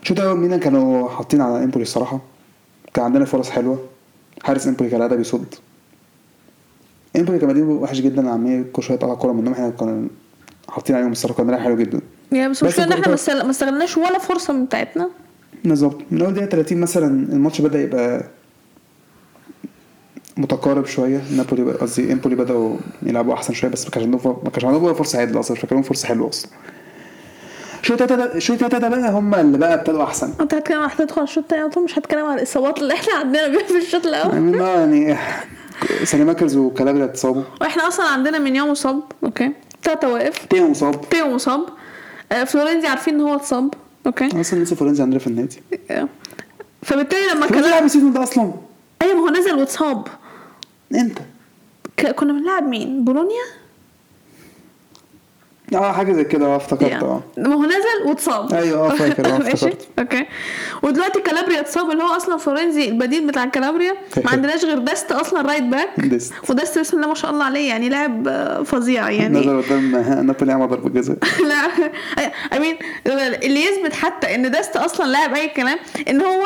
الشوط 0.03 0.21
الأول 0.21 0.39
ميلان 0.39 0.61
كانوا 0.61 1.09
حاطين 1.09 1.41
على 1.41 1.65
إمبولي 1.65 1.83
الصراحة. 1.83 2.21
كان 2.95 3.05
عندنا 3.05 3.25
فرص 3.25 3.51
حلوة. 3.51 3.85
حارس 4.43 4.67
إمبولي 4.67 4.91
كالعاده 4.91 5.17
بيصد 5.17 5.55
امبولي 7.17 7.39
كان 7.39 7.49
بادئين 7.49 7.69
وحش 7.69 8.01
جدا 8.01 8.31
عمال 8.31 8.73
كل 8.73 8.83
شوية 8.83 8.97
يقطع 8.97 9.15
كورة 9.15 9.33
منهم 9.33 9.53
إحنا 9.53 9.71
كنا 9.71 10.09
حاطين 10.69 10.97
عليهم 10.97 11.13
الصراحه 11.13 11.45
كان 11.45 11.59
حلو 11.61 11.77
جدا. 11.77 12.01
يا 12.33 12.49
بس 12.49 12.63
المشكلة 12.63 12.85
إن 12.85 12.93
إحنا 12.93 13.09
ما 13.09 13.15
استغل- 13.15 13.45
ما 13.45 13.51
استغلناش 13.51 13.97
ولا 13.97 14.19
فرصة 14.19 14.53
من 14.53 14.65
بتاعتنا. 14.65 15.11
بالظبط. 15.65 15.97
من 16.11 16.23
أول 16.23 16.35
دقيقة 16.35 16.49
30 16.49 16.81
مثلا 16.81 17.07
الماتش 17.33 17.61
بدأ 17.61 17.83
يبقى 17.83 18.25
متقارب 20.37 20.87
شوية. 20.87 21.21
نابولي 21.37 21.73
قصدي 21.73 22.13
إمبولي 22.13 22.35
بدأوا 22.37 22.77
يلعبوا 23.03 23.35
أحسن 23.35 23.55
شوية 23.55 23.71
بس 23.71 23.85
ما 23.85 23.91
كانش 23.91 24.05
عندهم 24.05 24.37
ما 24.45 24.51
كانش 24.51 24.65
عندهم 24.65 24.83
ولا 24.85 24.95
فرصة 24.95 25.21
عدله 25.21 25.41
أصلا. 25.41 25.53
مش 25.57 25.61
فاكرهم 25.61 25.83
فرصة 25.83 26.09
حلوة 26.09 26.29
أصلا. 26.29 26.51
شوية 27.83 27.97
تلاتة 27.99 28.39
شوية 28.39 28.59
تلاتة 28.59 28.89
بقى 28.89 29.11
هم 29.11 29.35
اللي 29.35 29.59
بقى 29.59 29.75
ابتدوا 29.75 30.03
أحسن. 30.05 30.33
أنت 30.41 30.55
هتتكلم 30.55 30.83
هتدخل 30.83 31.17
على 31.21 31.25
الشوط 31.29 31.45
التاني 31.45 31.69
طول؟ 31.71 31.85
مش 31.85 31.99
هتكلم 31.99 32.27
على 32.27 32.35
الإصابات 32.37 32.79
اللي 32.79 32.95
إحنا 32.95 33.15
عندنا 33.15 33.49
بيها 33.49 33.63
في 33.67 33.77
الشوط 33.79 34.07
الأول؟ 34.07 34.55
يعني 34.61 35.17
ما 35.83 35.95
يعني 35.95 36.07
ساليماكرز 36.07 36.57
وكالابريا 36.57 37.05
اتصابوا 37.05 37.43
وإحنا 37.61 37.89
أصلا 37.89 38.07
عندنا 38.09 38.39
مينيان 38.39 38.71
مصاب 38.71 39.01
okay؟ 39.25 39.53
تاتا 39.83 40.07
واقف 40.09 40.47
تيو 40.47 40.71
مصاب 40.71 41.09
تيو 41.11 41.35
مصاب 41.35 41.61
آه، 42.33 42.45
فلورنزي 42.45 42.87
عارفين 42.87 43.15
إن 43.15 43.21
هو 43.21 43.35
اتصاب 43.35 43.75
okay؟ 44.07 44.41
أصلا 44.41 44.59
لسه 44.63 44.77
فلورنزي 44.77 45.03
عندنا 45.03 45.19
في 45.19 45.27
النادي. 45.27 45.63
آه. 45.91 46.09
فبالتالي 46.83 47.35
لما 47.35 47.47
كان 47.47 47.63
لعب 47.63 47.85
ال 47.85 47.89
season 47.89 48.13
ده 48.13 48.23
أصلا. 48.23 48.53
أيوه 49.03 49.15
ما 49.15 49.21
هو 49.21 49.29
نزل 49.29 49.55
واتصاب. 49.55 50.07
انت 50.95 51.19
ك- 51.97 52.11
كنا 52.15 52.33
بنلعب 52.33 52.63
مين؟ 52.63 53.05
بولونيا؟ 53.05 53.45
آه 55.75 55.93
حاجة 55.93 56.13
زي 56.13 56.25
كده 56.25 56.47
آه 56.47 56.57
افتكرت 56.57 57.03
آه. 57.03 57.23
ما 57.39 57.55
هو 57.55 57.65
نزل 57.65 58.07
واتصاب. 58.09 58.53
أيوة، 58.53 58.93
آه، 58.93 58.97
فاكر، 58.97 59.35
آه، 59.35 59.39
ماشي. 59.49 59.71
okay. 59.99 60.27
ودلوقتي 60.83 61.21
كالابريا 61.21 61.61
اتصاب 61.61 61.91
اللي 61.91 62.03
هو 62.03 62.17
أصلا 62.17 62.37
فلورنزي 62.37 62.89
البديل 62.89 63.27
بتاع 63.27 63.45
كالابريا. 63.45 63.93
ما. 64.25 64.31
عندناش 64.33 64.65
غير 64.65 64.79
ديست 64.79 65.13
أصلا 65.13 65.43
right 65.43 65.63
back 65.63 65.89
ديست. 66.01 66.33
وديست 66.51 66.79
بسم 66.79 66.97
الله 66.97 67.09
ما 67.09 67.15
شاء 67.15 67.31
الله 67.31 67.45
عليه 67.45 67.69
يعني 67.69 67.89
لاعب 67.89 68.29
آه، 68.29 68.63
فظيع 68.63 69.11
يعني. 69.11 69.39
نزل 69.39 69.63
قدام 69.63 69.91
نابولي 70.27 70.53
عمل 70.53 70.69
ضربه 70.69 70.89
جزاء 70.89 71.17
لا 71.49 71.69
I 72.55 72.57
mean 72.59 72.85
اللي 73.45 73.65
يثبت 73.65 73.93
حتى 73.95 74.35
إن 74.35 74.51
just 74.51 74.77
أصلا 74.77 75.07
لاعب 75.07 75.35
أي 75.35 75.49
كلام 75.49 75.79
إن 76.09 76.21
هو 76.21 76.43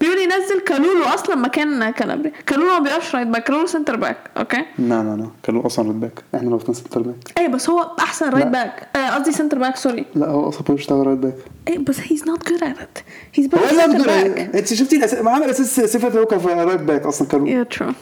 بيولي 0.00 0.26
نزل 0.26 0.60
كالولو 0.60 1.04
أصلا 1.04 1.36
مكان 1.36 1.90
كالابري 1.90 2.32
كالولو 2.46 2.72
ما 2.72 2.78
بيقفش 2.78 3.14
right 3.14 3.26
back 3.28 3.44
كالولو 3.44 3.66
center 3.66 3.96
back 3.96 4.16
okay. 4.36 4.56
لا 4.78 5.02
لا 5.02 5.16
لا. 5.16 5.28
كانوا 5.42 5.66
أصلا 5.66 5.84
right 5.86 5.96
back 5.96 6.22
إحنا 6.34 6.50
لو 6.50 6.58
center 6.58 7.02
back 7.02 7.16
اي 7.38 7.48
بس 7.48 7.70
هو 7.70 7.90
أحسن 8.00 8.30
right. 8.30 8.47
back 8.48 8.88
آه، 8.96 9.10
قصدي 9.10 9.32
center 9.32 9.58
back 9.58 9.76
sorry 9.76 10.04
لا 10.14 10.26
هو 10.26 10.48
أصلا 10.48 10.62
بيشتغل 10.62 11.06
right 11.06 11.18
back 11.18 11.34
اي 11.68 11.78
بس 11.78 11.96
he's 12.00 12.24
not 12.28 12.48
good 12.48 12.62
at 12.62 12.78
at 12.80 12.98
he's 13.34 13.46
better 13.46 13.68
center 13.68 14.06
back 14.06 14.38
أنت 14.54 14.74
شفتي 14.74 15.00
عمل 15.26 15.50
أساس 15.50 15.96
هو 16.04 16.26
كان 16.26 16.38
في 16.38 16.48
right 16.48 16.80
back 16.80 17.06
أصلا. 17.06 17.94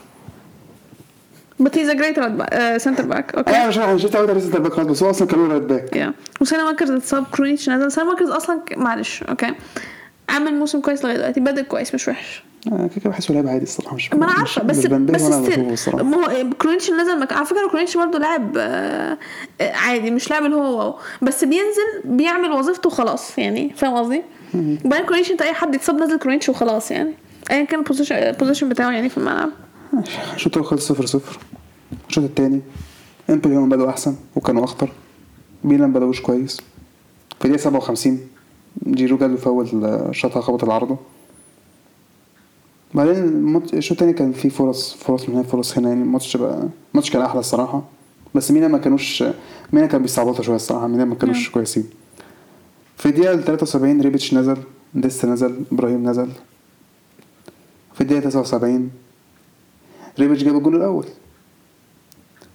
But 1.58 1.74
he's 1.74 1.88
a 1.88 1.94
great 1.94 2.16
right 2.18 2.36
back, 2.38 2.52
uh, 2.52 2.78
center 2.78 3.06
back. 3.12 3.32
Okay. 3.34 3.48
أنا 3.54 3.94
مش 3.94 4.02
شفت 4.02 4.16
أول 4.16 4.42
center 4.42 4.60
back 4.60 4.80
بس 4.80 5.02
هو 5.02 5.10
أصلا 5.10 5.28
كان 5.28 5.50
right 5.50 5.62
back 5.62 5.94
Yeah. 5.94 6.40
وسانا 6.40 6.64
ماركرز 6.64 6.90
اتصاب 6.90 7.24
كرونيتش 7.26 7.68
نزل 7.68 7.92
سانا 7.92 8.06
ماركرز 8.06 8.30
أصلا 8.30 8.60
معلش 8.76 9.22
okay 9.22 9.54
عامل 10.28 10.54
موسم 10.54 10.80
كويس 10.80 11.04
لغاية 11.04 11.16
دلوقتي 11.16 11.40
بادئ 11.40 11.62
كويس 11.62 11.94
مش 11.94 12.08
وحش. 12.08 12.42
آه، 12.72 12.86
كده 12.86 13.00
كده 13.00 13.10
بحسه 13.10 13.34
لاعب 13.34 13.46
عادي 13.46 13.62
الصراحة 13.62 13.96
مش 13.96 14.14
ما 14.14 14.24
أنا 14.24 14.32
عارفة 14.32 14.62
بس 14.62 14.86
بس 14.86 15.22
الصراحة. 15.22 16.02
ما 16.04 16.16
هو 16.16 16.50
كرونيتش 16.58 16.90
نزل 16.90 17.20
مك... 17.20 17.32
على 17.32 17.46
فكرة 17.46 17.68
كرونيتش 17.70 17.96
برضه 17.96 18.18
لاعب 18.18 18.56
آه، 18.56 19.18
آه، 19.60 19.72
عادي 19.72 20.10
مش 20.10 20.30
لاعب 20.30 20.44
اللي 20.44 20.56
هو 20.56 20.78
wow. 20.78 20.94
بس 21.22 21.44
بينزل 21.44 22.00
بيعمل 22.04 22.52
وظيفته 22.52 22.86
وخلاص 22.86 23.38
يعني 23.38 23.72
فاهم 23.76 23.94
قصدي؟ 23.94 24.22
وبعدين 24.84 25.06
كرونيتش 25.06 25.30
أنت 25.30 25.42
أي 25.42 25.52
حد 25.52 25.74
يتصاب 25.74 25.96
نزل 26.02 26.18
كرونيتش 26.18 26.48
وخلاص 26.48 26.90
يعني. 26.90 27.14
ايا 27.50 27.64
كان 27.64 27.80
ال 27.80 27.84
position 27.84 28.14
ال 28.16 28.22
position 28.22 28.68
بتاعه 28.68 28.90
يعني 28.90 29.08
في 29.08 29.18
الملعب. 29.18 29.48
الشوط 30.34 30.52
الأول 30.56 30.70
خلص 30.70 30.88
0 30.88 31.06
0 31.06 31.38
الشوط 32.08 32.24
الثاني 32.24 32.60
امبولي 33.30 33.56
هم 33.56 33.68
بدأوا 33.68 33.90
أحسن 33.90 34.16
وكانوا 34.36 34.64
أخطر. 34.64 34.92
ميلان 35.64 35.92
بدأوش 35.92 36.20
كويس. 36.20 36.60
في 37.40 37.48
دقيقه 37.48 37.60
57 37.60 38.20
جيرو 38.86 39.16
جاله 39.16 39.36
فاول 39.36 39.68
شاطها 40.12 40.40
خبط 40.40 40.64
العارضه 40.64 40.96
بعدين 42.94 43.14
الماتش- 43.14 43.74
الشوط 43.74 43.92
الثاني 43.92 44.12
كان 44.12 44.32
فيه 44.32 44.48
فرص 44.48 44.94
فرص 44.94 45.28
من 45.28 45.34
هنا 45.34 45.42
فرص 45.42 45.78
هنا 45.78 45.88
يعني 45.88 46.02
الماتش 46.02 46.36
بقى 46.36 46.68
الماتش 46.94 47.10
كان 47.10 47.22
أحلى 47.22 47.40
الصراحة. 47.40 47.82
بس 48.34 48.50
ميلان 48.50 48.70
ما 48.70 48.78
كانوش 48.78 49.24
ميلان 49.72 49.88
كان 49.88 50.02
بيستعبطوا 50.02 50.44
شوية 50.44 50.56
الصراحة 50.56 50.86
ميلان 50.86 51.08
ما 51.08 51.14
كانوش 51.14 51.42
نعم. 51.44 51.52
كويسين. 51.52 51.84
في 52.96 53.06
الدقيقة 53.06 53.36
73 53.36 54.00
ريبيتش 54.00 54.34
نزل 54.34 54.56
ديست 54.94 55.24
نزل 55.26 55.62
إبراهيم 55.72 56.08
نزل. 56.08 56.28
في 57.94 58.00
الدقيقة 58.00 58.20
79 58.30 58.90
ريبيتش 60.18 60.42
جاب 60.44 60.56
الجون 60.56 60.74
الأول. 60.76 61.04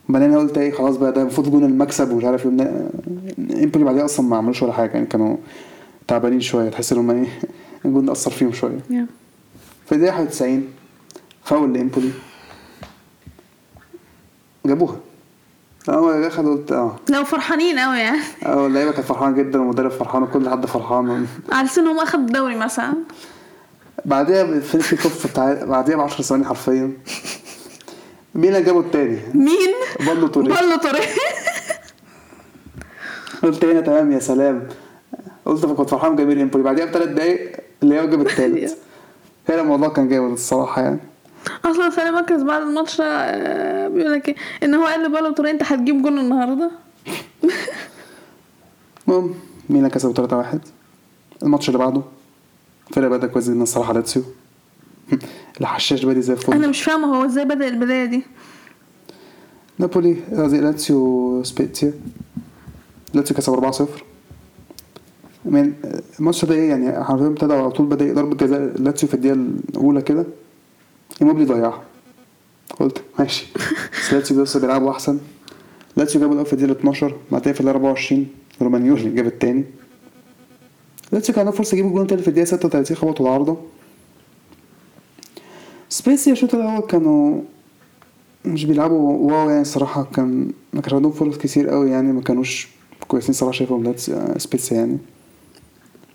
بعدين 0.10 0.30
أنا 0.30 0.40
قلت 0.40 0.58
إيه 0.58 0.72
خلاص 0.72 0.98
بقى 0.98 1.12
ده 1.12 1.22
المفروض 1.22 1.52
جون 1.52 1.64
المكسب 1.64 2.12
ومش 2.12 2.24
عارف 2.24 2.46
إيه 2.46 2.90
امبولي 3.64 3.86
بعديها 3.86 4.06
أصلا 4.06 4.26
ما 4.28 4.38
عملوش 4.38 4.64
ولا 4.64 4.74
حاجة 4.74 4.92
يعني 4.92 5.06
كانوا 5.06 5.38
تعبانين 6.08 6.42
شوية 6.42 6.70
تحس 6.70 6.92
إن 6.92 6.98
هم 6.98 7.12
إيه 7.12 7.40
الجون 7.86 8.06
ده 8.06 8.12
أثر 8.12 8.32
فيهم 8.32 8.54
شوية. 8.54 8.80
Yeah. 8.90 9.06
في 9.86 9.92
الدقيقة 9.96 10.14
91 10.20 10.68
فاول 11.44 11.74
لامبولي. 11.74 12.12
جابوها. 14.66 14.96
اول 15.90 16.22
دخل 16.30 16.46
قلت 16.46 16.72
آه. 16.72 16.96
لو 17.10 17.24
فرحانين 17.24 17.80
قوي 17.80 17.98
يعني. 18.00 18.20
آه 18.46 18.68
اللعيبه 18.68 18.92
كانت 18.92 19.06
فرحانة 19.06 19.38
جدا 19.38 19.60
والمدرب 19.60 19.92
فرحان 19.92 20.24
وكل 20.24 20.50
حد 20.50 20.66
فرحان. 20.66 21.28
على 21.52 21.66
أساس 21.66 21.78
ان 21.78 21.88
هم 21.88 22.00
أخدوا 22.00 22.26
الدوري 22.26 22.56
مثلا. 22.56 22.94
بعديها 24.06 24.60
في 24.60 24.80
في 24.80 24.96
كف 24.96 25.40
بعديها 25.66 25.96
ب 25.98 26.00
10 26.00 26.24
ثواني 26.24 26.46
حرفيا. 26.46 26.92
ميلان 28.36 28.64
جابوا 28.64 28.82
التاني. 28.82 29.20
مين؟ 29.34 29.74
بالو 30.00 30.28
توريه. 30.28 30.56
بالو 30.56 30.76
طريق 30.78 31.10
قلت 33.44 33.66
هنا 33.66 33.82
تمام 33.82 34.12
يا 34.12 34.20
سلام. 34.20 34.68
قلت 35.46 35.66
كنت 35.66 35.90
فرحان 35.90 36.16
جميل 36.16 36.40
امبولي 36.40 36.64
بعديها 36.64 36.86
بثلاث 36.86 37.10
دقايق 37.10 37.58
اللي 37.84 38.00
هو 38.02 38.06
جاب 38.06 38.22
التالت. 38.22 38.78
هنا 39.50 39.62
الموضوع 39.62 39.90
كان 39.90 40.10
جامد 40.10 40.32
الصراحة 40.32 40.82
يعني. 40.82 41.00
أصلا 41.66 41.90
سالي 41.90 42.12
ماركز 42.12 42.44
بعد 42.44 42.62
الماتش 42.62 43.02
آه، 43.02 43.88
بيقول 43.88 44.14
لك 44.14 44.30
إيه؟ 44.30 44.36
إن 44.64 44.74
هو 44.74 44.86
قال 44.86 45.04
لبالو 45.04 45.32
توريه 45.32 45.52
أنت 45.52 45.64
هتجيب 45.64 46.02
جول 46.02 46.20
النهارده. 46.20 46.72
المهم 49.08 49.36
ميلان 49.70 49.90
كسبوا 49.90 50.14
3 50.14 50.38
1 50.38 50.62
الماتش 51.44 51.68
اللي 51.70 51.80
بعده 51.80 52.02
فرق 52.94 53.08
بدأ 53.08 53.28
كويس 53.28 53.50
جدا 53.50 53.64
الصراحة 53.64 53.94
لاتسيو. 53.94 54.24
الحشاش 55.62 56.06
بادي 56.06 56.22
زي 56.22 56.34
الفل. 56.34 56.54
أنا 56.54 56.68
مش 56.68 56.84
فاهمة 56.84 57.18
هو 57.18 57.26
إزاي 57.26 57.46
بدأ 57.46 57.68
البداية 57.68 58.06
دي. 58.06 58.24
نابولي 59.80 60.14
قصدي 60.38 60.62
لاتسيو 60.62 61.44
سبيتسيا. 61.44 61.94
لاتسيو 63.14 63.38
كسب 63.38 63.54
4 63.54 63.72
0 63.72 64.04
من 65.46 65.74
الماتش 66.20 66.46
ده 66.46 66.56
إيه 66.56 66.70
يعني؟ 66.70 67.04
حرفيا 67.04 67.28
ابتدى 67.28 67.54
على 67.54 67.72
طول 67.72 67.86
بدأ 67.86 68.14
ضربة 68.14 68.36
جزاء 68.36 68.82
لاتسيو 68.82 69.10
في 69.10 69.16
الدقيقة 69.16 69.34
الأولى 69.70 70.02
كده. 70.02 70.26
إيموبلي 71.22 71.46
ضيعها. 71.46 71.82
قلت 72.80 73.02
ماشي. 73.20 73.48
بس 74.00 74.14
لاتسيو 74.14 74.44
لسه 74.44 74.60
بيلعبوا 74.60 74.92
أحسن. 74.92 75.20
لاتسيو 75.98 76.22
جاب 76.22 76.32
الأول 76.32 76.46
في 76.46 76.54
الدقيقة 76.54 76.72
12 76.80 77.16
بعدين 77.32 77.54
في 77.54 77.62
ال 77.62 77.68
24 77.68 78.28
رومانيولي 78.62 79.10
جاب 79.10 79.26
التاني 79.26 79.64
لاتسيو 81.12 81.36
كان 81.36 81.46
عنده 81.46 81.58
فرصة 81.58 81.76
يجيب 81.76 81.86
الجون 81.86 82.02
التاني 82.02 82.22
في 82.22 82.28
الدقيقة 82.28 82.46
36 82.46 82.98
خبطوا 82.98 83.26
العارضه 83.26 83.58
سبيسيا 85.90 86.32
الشوط 86.34 86.56
الأول 86.56 86.82
كانوا 86.82 87.42
مش 88.46 88.66
بيلعبوا 88.66 89.32
wow 89.32 89.50
يعني 89.50 89.62
الصراحة 89.62 90.04
كان 90.04 90.52
ما 90.74 90.82
كانش 90.82 90.94
عندهم 90.94 91.12
فرص 91.12 91.38
كتير 91.38 91.70
قوي 91.70 91.90
يعني 91.90 92.12
ما 92.12 92.22
كانوش 92.22 92.68
كويسين 93.08 93.34
صراحة 93.34 93.52
شايفهم 93.52 93.84
لاتس 93.84 94.12
سبيتسا 94.38 94.76
يعني. 94.76 94.98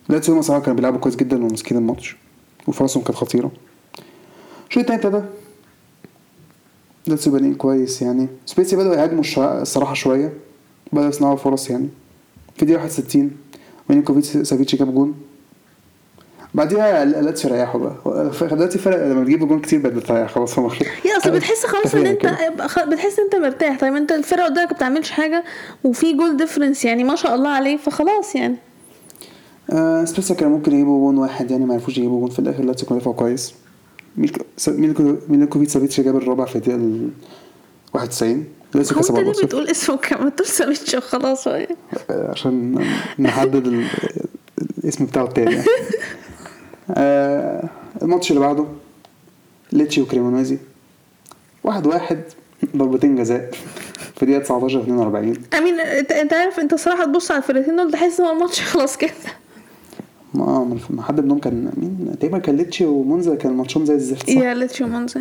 لاتسيو 0.09 0.35
هما 0.35 0.43
صراحة 0.43 0.61
كانوا 0.63 0.77
بيلعبوا 0.77 0.99
كويس 0.99 1.17
جدا 1.17 1.45
وماسكين 1.45 1.79
الماتش. 1.79 2.17
وفرصهم 2.67 3.03
كانت 3.03 3.17
خطيرة. 3.19 3.51
الشوط 4.69 4.91
التاني 4.91 5.07
ابتدى 5.07 5.23
لاتسيو 7.07 7.33
بادئين 7.33 7.55
كويس 7.55 8.03
يعني. 8.03 8.29
سبيتسا 8.47 8.77
بدأوا 8.77 8.95
يهاجموا 8.95 9.23
الصراحة 9.63 9.95
شوية. 9.95 10.33
بدأوا 10.93 11.09
يصنعوا 11.09 11.37
فرص 11.37 11.71
يعني. 11.71 11.89
في 12.57 12.65
دقيقة 12.65 12.83
61 12.83 13.31
ميلينكوفيتش 13.89 14.29
سافيتش 14.49 14.77
جاب 14.77 14.95
جون. 14.95 15.15
بعديها 16.55 17.05
لاتسيو 17.05 17.51
ريحوا 17.51 17.81
بقى. 17.81 18.31
دلوقتي 18.51 18.79
فرق 18.79 19.07
لما 19.07 19.23
بتجيب 19.23 19.49
جون 19.49 19.61
كتير 19.61 19.81
بقت 19.81 19.93
بتريح. 19.93 20.31
خلاص 20.31 20.59
هم 20.59 20.71
يا 21.05 21.17
أصل 21.17 21.31
بتحس 21.31 21.67
خلاص 21.67 21.95
إن 21.95 22.07
أنت 22.07 22.27
بتحس 22.89 23.19
إن 23.19 23.25
أنت 23.25 23.37
مرتاح. 23.37 23.79
طيب 23.81 23.95
أنت 23.95 24.13
الفرقة 24.13 24.45
قدامك 24.45 24.71
ما 24.71 24.77
بتعملش 24.77 25.11
حاجة 25.11 25.45
وفي 25.85 26.13
goal 26.13 26.37
difference 26.37 26.85
يعني 26.85 27.05
ما 27.05 27.17
شاء 27.17 27.35
الله 27.35 27.51
عليه 27.51 27.77
فخلاص 27.77 28.35
يعني. 28.35 28.57
آه 29.71 30.05
سبيسا 30.05 30.35
كان 30.35 30.49
ممكن 30.51 30.73
يجيبوا 30.73 30.99
جون 31.01 31.19
واحد 31.19 31.51
يعني 31.51 31.65
ما 31.65 31.75
عرفوش 31.75 31.99
يجيبوا 31.99 32.21
جون 32.21 32.31
في 32.31 32.39
الآخر 32.39 32.65
لاتسيو 32.65 32.89
كان 32.89 32.99
دفعوا 32.99 33.15
كويس. 33.17 33.55
ميلكو 34.17 34.41
س- 34.57 34.69
ميلكو 34.69 35.15
ميلينكوفيتش 35.29 35.73
سافيتش 35.73 36.01
جاب 36.01 36.17
الرابع 36.17 36.45
في 36.45 36.57
الدقيقة 36.57 36.77
ال 36.77 37.09
91 37.95 38.45
لاتسيو 38.75 38.99
كسب 38.99 39.17
انت 39.17 39.19
4 39.27 39.33
ليه 39.41 39.47
بتقول 39.47 39.69
اسمه 39.69 39.97
كمان؟ 39.97 40.25
ما 40.25 40.31
تقول 40.31 40.47
سافيتش 40.49 40.95
وخلاص. 40.95 41.49
بقى. 41.49 41.67
عشان 42.11 42.85
نحدد 43.19 43.67
ال- 43.67 43.87
الاسم 44.85 45.05
بتاعه 45.07 45.25
التاني 45.25 45.53
يعني. 45.55 45.67
آه 46.91 47.69
الماتش 48.03 48.31
اللي 48.31 48.41
بعده 48.41 48.65
ليتشي 49.73 50.03
وكريمونيزي 50.03 50.59
واحد 51.65 51.87
واحد 51.87 52.21
ضربتين 52.77 53.17
جزاء 53.17 53.51
في 54.17 54.27
دقيقة 54.27 54.39
19 54.43 54.81
42 54.81 55.35
أمين 55.59 55.81
انت 55.81 56.33
عارف 56.33 56.61
أنت 56.61 56.75
صراحة 56.75 57.05
تبص 57.05 57.31
على 57.31 57.39
الفرقتين 57.39 57.77
دول 57.77 57.93
تحس 57.93 58.21
إن 58.21 58.27
الماتش 58.27 58.61
خلاص 58.63 58.97
كده. 58.97 59.11
ما 60.35 60.77
ما 60.91 61.03
حد 61.03 61.21
منهم 61.21 61.39
كان 61.39 61.73
مين؟ 61.77 62.17
تقريبا 62.19 62.39
كان 62.39 62.57
ليتشي 62.57 62.85
ومونزا 62.87 63.35
كان 63.35 63.53
ماتشهم 63.53 63.85
زي 63.85 63.95
الزفت؟ 63.95 64.29
يا 64.29 64.55
ليتشو 64.55 64.87
مونزا 64.87 65.21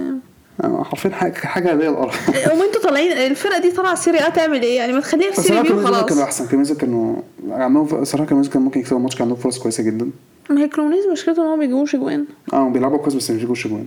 آه، 0.64 0.84
حرفيا 0.84 1.10
حاجة 1.34 1.78
زي 1.78 1.90
القرف. 1.90 2.30
هم 2.30 2.62
أنتوا 2.62 2.82
طالعين 2.84 3.12
الفرقة 3.12 3.62
دي 3.62 3.72
طالعة 3.72 3.96
سيري 3.96 4.18
ا 4.20 4.30
تعمل 4.30 4.62
إيه؟ 4.62 4.76
يعني 4.78 4.94
ما 4.94 5.00
تخليها 5.00 5.32
في 5.32 5.42
سيري 5.42 5.62
بي 5.62 5.68
كانوا 5.68 5.84
كانوا 5.84 6.02
وخلاص. 6.04 6.20
أحسن. 6.20 6.48
كانوا 6.48 6.66
كانوا 6.76 7.16
عندهم 7.48 8.04
صراحة 8.04 8.26
كانوا 8.26 8.44
كان 8.44 8.62
ممكن 8.62 8.80
يكسبوا 8.80 8.98
الماتش 8.98 9.16
كان 9.16 9.22
عندهم 9.28 9.40
فرص 9.40 9.60
كويسة 9.60 9.84
جدا. 9.84 10.10
ما 10.50 10.62
هي 10.62 10.68
كلونيز 10.68 11.08
مشكلته 11.12 11.42
إن 11.42 11.48
هو 11.48 11.56
ما 11.56 11.60
بيجيبوش 11.60 11.96
اجوان 11.96 12.26
آه 12.54 12.70
بيلعبوا 12.70 12.98
كويس 12.98 13.14
بس 13.16 13.24
مش 13.30 13.36
بيجيبوش 13.36 13.68
جوان. 13.68 13.86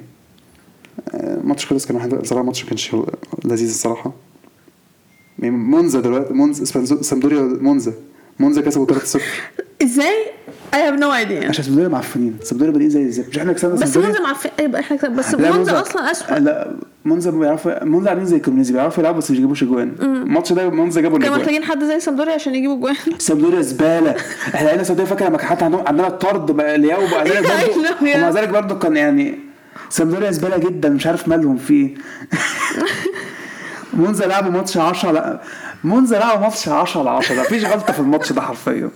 آه، 1.14 1.34
الماتش 1.40 1.66
خلص 1.66 1.86
كان 1.86 1.96
واحد 1.96 2.26
صراحة 2.26 2.40
الماتش 2.40 2.62
ما 2.62 2.68
كانش 2.68 2.96
لذيذ 3.44 3.68
الصراحة. 3.68 4.12
يعني 5.38 5.56
مونزا 5.56 6.00
دلوقتي 6.00 6.34
مونزا 6.34 6.64
سامدوريا 7.02 7.40
مونزا. 7.42 7.92
مونزا 8.40 8.60
كسبوا 8.60 8.86
3-0 8.86 9.20
إزاي؟ 9.82 10.14
I 10.72 10.76
have 10.76 10.98
no 11.00 11.10
idea. 11.10 11.48
عشان 11.48 11.64
سامدوريا 11.64 11.88
معفنين. 11.88 12.36
سامدوريا 12.42 12.72
بادئين 12.72 12.90
زي 12.90 13.02
الزفت 13.02 13.28
مش 13.28 13.38
إحنا 13.38 13.52
كسبنا 13.52 13.74
بس؟ 13.74 13.96
مونزا 13.96 14.20
معفن 14.20 14.50
يبقى 14.58 14.80
إحنا 14.80 14.96
كسب 14.96 15.10
بس 15.10 15.34
مونزا 15.34 15.80
أصلا 15.80 16.10
اسوء 16.10 16.38
لا 16.38 16.70
مونزا 17.04 17.30
بيعرفوا 17.30 17.84
مونزا 17.84 18.10
عاملين 18.10 18.26
زي 18.26 18.38
كريمونيزي 18.40 18.72
بيعرفوا 18.72 19.02
يلعبوا 19.02 19.18
بس 19.18 19.30
مش 19.30 19.36
بيجيبوش 19.36 19.62
اجوان 19.62 19.92
الماتش 20.00 20.52
ده 20.52 20.70
مونزا 20.70 21.00
جابوا 21.00 21.18
كانوا 21.18 21.36
محتاجين 21.36 21.64
حد 21.64 21.84
زي 21.84 22.00
سامدوريا 22.00 22.34
عشان 22.34 22.54
يجيبوا 22.54 22.76
جوان. 22.76 22.94
سامدوريا 23.18 23.60
زبالة. 23.60 24.14
إحنا 24.54 24.66
لقينا 24.68 24.82
سامدوريا 24.82 25.10
فاكر 25.10 25.26
لما 25.26 25.38
كان 25.38 25.46
حتى 25.46 25.64
عندهم 25.64 25.84
عندنا 25.86 26.06
الطرد 26.06 26.60
لياو 26.60 27.04
ومع 27.04 27.22
ذلك 27.22 27.42
برضه 27.52 27.88
أيوة. 28.02 28.18
ومع 28.18 28.30
ذلك 28.30 28.48
برضه 28.48 28.78
كان 28.78 28.96
يعني 28.96 29.38
سامدوريا 29.90 30.30
زبالة 30.30 30.58
جدا 30.58 30.88
مش 30.88 31.06
عارف 31.06 31.28
مالهم 31.28 31.56
فيه. 31.56 31.94
مونزا 33.94 34.26
لعبوا 34.26 34.50
ماتش 34.50 34.76
10 34.76 35.12
لا 35.12 35.40
مونزا 35.84 36.18
لعبوا 36.18 36.42
ماتش 36.42 36.68
10 36.68 37.00
على 37.00 37.10
10 37.10 37.40
مفيش 37.40 37.64
غلطة 37.64 37.92
في 37.92 38.00
الماتش 38.00 38.32
ده 38.32 38.40
حرفيا. 38.40 38.90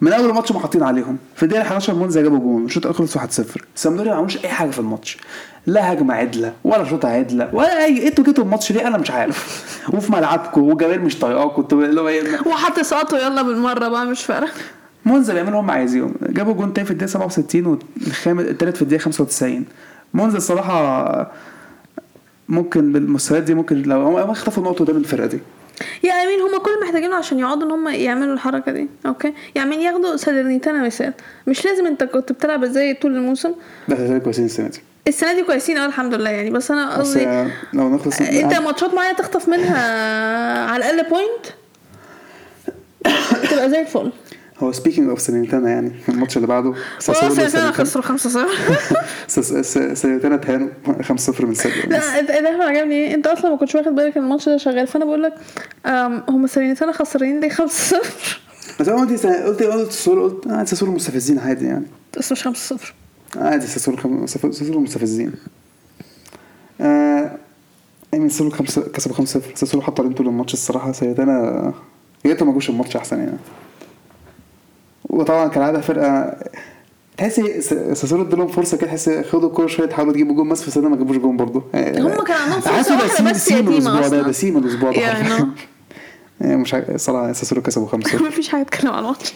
من 0.00 0.12
أول 0.12 0.28
الماتش 0.28 0.52
هم 0.52 0.58
حاطين 0.58 0.82
عليهم. 0.82 1.18
في 1.36 1.42
الدقيقة 1.42 1.62
11 1.62 1.94
مونزا 1.94 2.22
جابوا 2.22 2.38
جون 2.38 2.64
الشوط 2.64 2.86
الأول 2.86 3.08
خلص 3.08 3.18
1-0 3.18 3.42
سامدوريا 3.74 4.10
ما 4.10 4.16
عملوش 4.16 4.44
أي 4.44 4.48
حاجة 4.48 4.70
في 4.70 4.78
الماتش. 4.78 5.16
لا 5.66 5.92
هجمة 5.92 6.14
عدلة 6.14 6.52
ولا 6.64 6.84
شوطة 6.84 7.08
عدلة 7.08 7.50
ولا 7.52 7.84
أي 7.84 8.08
إنتوا 8.08 8.24
جيتوا 8.24 8.44
الماتش 8.44 8.72
ليه؟ 8.72 8.86
أنا 8.86 8.98
مش 8.98 9.10
عارف. 9.10 9.66
وفي 9.94 10.12
ملعبكم 10.12 10.62
والجماهير 10.62 11.00
مش 11.00 11.18
طايقاكم 11.18 11.62
أنتوا 11.62 11.84
اللي 11.84 12.00
هو 12.00 12.08
إيه 12.08 12.22
وحتى 12.46 12.84
سقطوا 12.84 13.18
يلا 13.18 13.42
بالمرة 13.42 13.88
بقى 13.88 14.06
مش 14.06 14.24
فارقه 14.24 14.52
مونزا 15.04 15.34
بيعملوا 15.34 15.60
هم 15.60 15.70
عايزينهم 15.70 16.14
جابوا 16.22 16.52
جون 16.54 16.72
تاني 16.72 16.86
في 16.86 16.90
الدقيقة 16.90 17.10
67 17.10 17.78
والخامس 18.06 18.44
التالت 18.44 18.76
في 18.76 18.82
الدقيقة 18.82 19.02
95 19.02 19.64
مونزا 20.14 20.36
الصراحة 20.36 21.30
ممكن 22.48 22.92
بالمستويات 22.92 23.42
دي 23.42 23.54
ممكن 23.54 23.82
لو 23.82 24.02
هم 24.02 24.30
اختفوا 24.30 24.62
النقطة 24.62 24.84
ده 24.84 24.92
من 24.92 25.00
الفرقة 25.00 25.26
دي. 25.26 25.38
يا 26.02 26.12
أمين 26.12 26.40
هما 26.40 26.58
كل 26.58 26.70
محتاجينه 26.82 27.16
عشان 27.16 27.38
يقعدوا 27.38 27.66
إن 27.66 27.70
هما 27.70 27.94
يعملوا 27.94 28.34
الحركة 28.34 28.72
دي 28.72 28.88
أوكي؟ 29.06 29.32
يعني 29.54 29.84
ياخدوا 29.84 30.16
سالرنيتانا 30.16 30.82
مثال 30.86 31.12
مش 31.46 31.64
لازم 31.64 31.86
أنت 31.86 32.04
كنت 32.04 32.32
بتلعب 32.32 32.64
إزاي 32.64 32.94
طول 32.94 33.16
الموسم؟ 33.16 33.52
بس 33.88 34.22
كويسين 34.24 34.44
السنة 34.44 34.68
دي. 34.68 34.80
السنة 35.08 35.32
دي 35.34 35.42
كويسين 35.42 35.76
أه 35.78 35.86
الحمد 35.86 36.14
لله 36.14 36.30
يعني. 36.30 36.50
بس 36.50 36.70
أنا 36.70 36.96
قصدي 36.98 37.24
لو 37.72 37.88
نخلص 37.94 38.20
أنت 38.20 38.54
ماتشات 38.54 38.94
معايا 38.94 39.12
تخطف 39.12 39.48
منها 39.48 39.78
على 40.70 40.90
الأقل 40.90 41.10
point 41.10 41.46
تبقى 43.50 43.70
زي 43.70 43.80
الفل. 43.80 44.12
هو 44.60 44.72
speaking 44.72 45.08
of 45.08 45.20
سالرنيتانا 45.20 45.70
يعني 45.70 45.92
الماتش 46.08 46.36
اللي 46.36 46.46
بعده 46.48 46.70
آه 46.70 46.74
ساسولو 46.98 47.34
سالرنيتانا 47.34 47.48
سالرنيتانا 47.48 47.72
خسروا 47.72 48.04
5 48.04 48.30
0 48.30 49.94
سنتنا 49.94 50.34
اتهانوا 50.34 50.68
5-0 51.02 51.40
من 51.40 51.54
سيريا 51.54 51.86
لا 51.86 52.20
ده 52.20 52.64
عجبني. 52.64 53.14
أنت 53.14 53.26
أصلا 53.26 53.50
ما 53.50 53.56
كنتش 53.56 53.74
واخد 53.74 53.94
بالك 53.94 54.16
إن 54.16 54.22
الماتش 54.22 54.48
ده 54.48 54.56
شغال. 54.56 54.86
فأنا 54.86 55.04
بقول 55.04 55.22
لك 55.22 55.34
هم 56.28 56.46
سالرنيتانا 56.46 56.92
خسرانين 56.92 57.40
ليه 57.40 57.48
5 57.48 58.00
0 58.00 58.40
بس 58.80 58.88
أنا 58.88 59.00
قلت 59.00 59.26
قلت 59.26 59.62
قلت 59.62 59.92
ساسولو 59.92 60.22
قلت 60.28 60.46
آه 60.46 60.64
ساسولو 60.64 60.92
مستفزين 60.92 61.38
عادي 61.38 61.66
يعني. 61.66 61.86
بس 62.18 62.32
مش 62.32 62.42
5 62.42 62.76
0 62.76 62.94
عادي 63.36 63.66
ساسولو. 63.66 64.26
ساسولو 64.26 64.80
مستفزين. 64.80 65.32
آه 66.80 67.36
ايمن 68.14 68.28
ساسولو 68.28 68.50
كسبوا 68.94 69.16
5-0 69.16 69.20
ساسولو 69.54 69.82
حطوا 69.82 70.04
عليهم 70.04 70.16
طول 70.16 70.28
الماتش 70.28 70.52
الصراحة. 70.54 70.92
سيدنا 70.92 71.72
يا 72.24 72.30
ريتهم 72.30 72.48
ما 72.48 72.54
جوش 72.54 72.70
الماتش 72.70 72.96
أحسن 72.96 73.18
يعني. 73.18 73.38
وطبعا 75.16 75.48
كالعادة 75.48 75.80
فرقة 75.80 76.36
تحسي 77.16 77.60
س- 77.60 77.74
ساسولو 78.00 78.22
ادولهم 78.22 78.46
فرصة 78.48 78.76
كده 78.76 78.86
تحسي 78.86 79.22
خدوا 79.22 79.48
كل 79.50 79.68
شوية 79.70 79.86
تحاولوا 79.86 80.12
تجيبوا 80.12 80.34
جون 80.36 80.48
بس 80.48 80.62
في 80.62 80.70
سنة 80.70 80.88
ما 80.88 80.96
جابوش 80.96 81.16
جون 81.16 81.36
برضه. 81.36 81.62
هم 81.74 82.22
كان 82.22 82.36
عندهم 82.36 82.60
فرصة 82.60 82.70
حاسس 82.76 82.88
ده 82.88 82.94
واحدة 82.96 83.08
سيم- 83.14 83.30
بس 83.30 83.50
يتيمة 83.50 83.70
الأسبوع 83.70 84.00
ده 84.00 84.06
أصلاً. 84.06 84.22
ده 84.22 84.32
سيم 84.32 84.56
الأسبوع 84.58 84.92
ده. 84.92 84.96
Yeah. 84.96 85.42
يعني 86.40 86.56
مش 86.56 86.76
صراحة 86.96 87.32
ساسولو 87.32 87.62
كسبوا 87.62 87.86
5 87.86 88.22
مفيش 88.28 88.48
حاجة 88.48 88.62
اتكلم 88.62 88.90
عن 88.90 88.98
الماتش. 88.98 89.32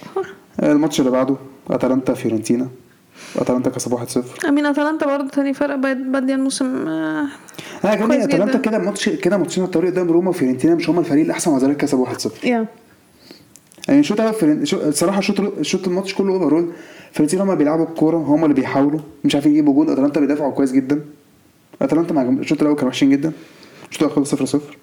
الماتش 0.62 1.01
اللي 1.01 1.11
بعده 1.11 1.37
أتلانتا 1.70 2.14
فيورنتينا. 2.14 2.68
أتلانتا 3.39 3.70
كسبوا 3.70 3.99
1-0 3.99 4.47
أيوه 4.49 4.66
أتلانتا 4.66 5.07
برضه 5.07 5.28
تاني 5.28 5.55
فرقة 5.55 5.76
باديه 5.95 6.35
الموسم 6.35 6.89
آه، 6.89 7.26
أنا 7.85 7.95
كمان 7.95 8.20
أتلانتا. 8.20 8.59
كده 8.59 8.78
ماتش 8.78 9.09
كده 9.09 9.37
ماتشين 9.37 9.62
على 9.62 9.68
الطريق 9.68 9.91
قدام 9.91 10.11
روما 10.11 10.28
وفيورنتينا 10.31 10.74
مش 10.74 10.91
هما 10.91 11.01
الفريق 11.01 11.24
الأحسن 11.24 11.51
ومع 11.51 11.59
ذلك 11.61 11.76
كسبوا 11.76 12.07
1-0 12.07 12.45
يا. 12.45 12.66
يعني 13.89 14.01
الأول 14.01 14.33
فيرن- 14.33 14.64
شو- 14.64 14.81
الصراحه 14.89 15.18
الشوط 15.18 15.41
الشوط 15.41 15.89
الماتش 15.89 16.14
كله 16.14 16.33
overall 16.34 16.72
فيورنتينا 17.12 17.43
هما 17.45 17.55
بيلعبوا 17.55 17.85
الكورة 17.85 18.16
هما 18.16 18.45
اللي 18.45 18.55
بيحاولوا. 18.55 19.01
مش 19.24 19.35
عارفين 19.35 19.53
يجيبوا 19.53 19.74
جول 19.74 19.91
أتلانتا 19.91 20.20
بيدافعوا 20.20 20.53
كويس 20.53 20.72
جدا. 20.72 21.01
أتلانتا 21.83 22.14
مع 22.14 22.22
الشوط 22.22 22.61
الأول 22.61 22.76
كانوا 22.76 22.89
وحشين 22.91 23.11
جدا. 23.11 23.33
الشوط 23.91 24.03
الأول 24.03 24.26
0 24.26 24.45
0 24.47 24.76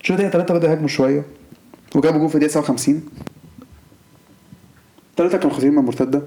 الشوط 0.00 0.10
الثاني 0.10 0.28
أتلانتا 0.28 0.54
بدأوا 0.54 0.70
يهاجموا 0.70 0.88
شوية. 0.88 1.24
وجابوا 1.94 2.18
جول 2.18 2.28
في 2.28 2.34
الدقيقة 2.34 2.52
57 2.52 3.02
ثلاثة 5.16 5.38
كانوا 5.38 5.54
خاطرين 5.54 5.72
من 5.72 5.78
المرتده 5.78 6.22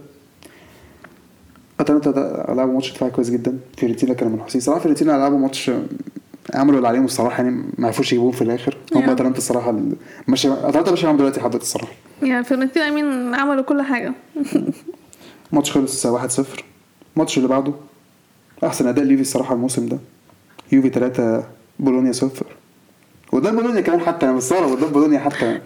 أتلانتا 1.79 2.09
لعبوا 2.49 2.73
ماتش 2.73 2.91
دفاعي 2.93 3.11
كويس 3.11 3.29
جدا. 3.29 3.57
فيورنتينا 3.77 4.13
كانوا 4.13 4.33
منحوسين. 4.33 4.61
صراحة 4.61 4.79
فيورنتينا 4.79 5.11
لعبوا 5.11 5.37
ماتش 5.39 5.71
عملوا 6.55 6.77
اللي 6.77 6.87
عليهم 6.87 7.05
الصراحة 7.05 7.43
يعني 7.43 7.63
ما 7.77 7.87
عرفوش 7.87 8.11
يجيبوهم 8.13 8.31
في 8.31 8.41
الآخر. 8.41 8.77
هم 8.95 9.05
Yeah. 9.05 9.09
اتلانتا 9.09 9.37
الصراحة 9.37 9.69
ال- 9.69 9.95
ماشي 10.27 10.53
اتلانتا 10.53 10.91
ماشي 10.91 11.05
معاهم 11.05 11.17
دلوقتي 11.17 11.39
دلوقتي 11.39 11.61
الصراحة. 11.61 11.91
يعني 12.23 12.43
فيورنتينا 12.43 12.89
مين 12.89 13.35
عملوا 13.35 13.63
كل 13.63 13.81
حاجة. 13.81 14.13
ماتش 15.51 15.71
خلص 15.71 16.07
1-0 16.07 16.43
الماتش 17.15 17.37
اللي 17.37 17.47
بعده 17.49 17.73
أحسن 18.63 18.87
أداء 18.87 19.05
ليوفي 19.05 19.21
الصراحة 19.21 19.55
الموسم 19.55 19.85
ده. 19.87 19.97
يوفي 20.71 20.89
3 20.89 21.43
بولونيا 21.79 22.11
0 22.11 22.45
وده 23.31 23.51
بولونيا 23.51 23.81
كمان 23.81 23.99
حتى 23.99 24.25
أنا 24.25 24.33
مستغرب 24.35 24.71
وده 24.71 24.87
بولونيا 24.87 25.19
حتى. 25.19 25.59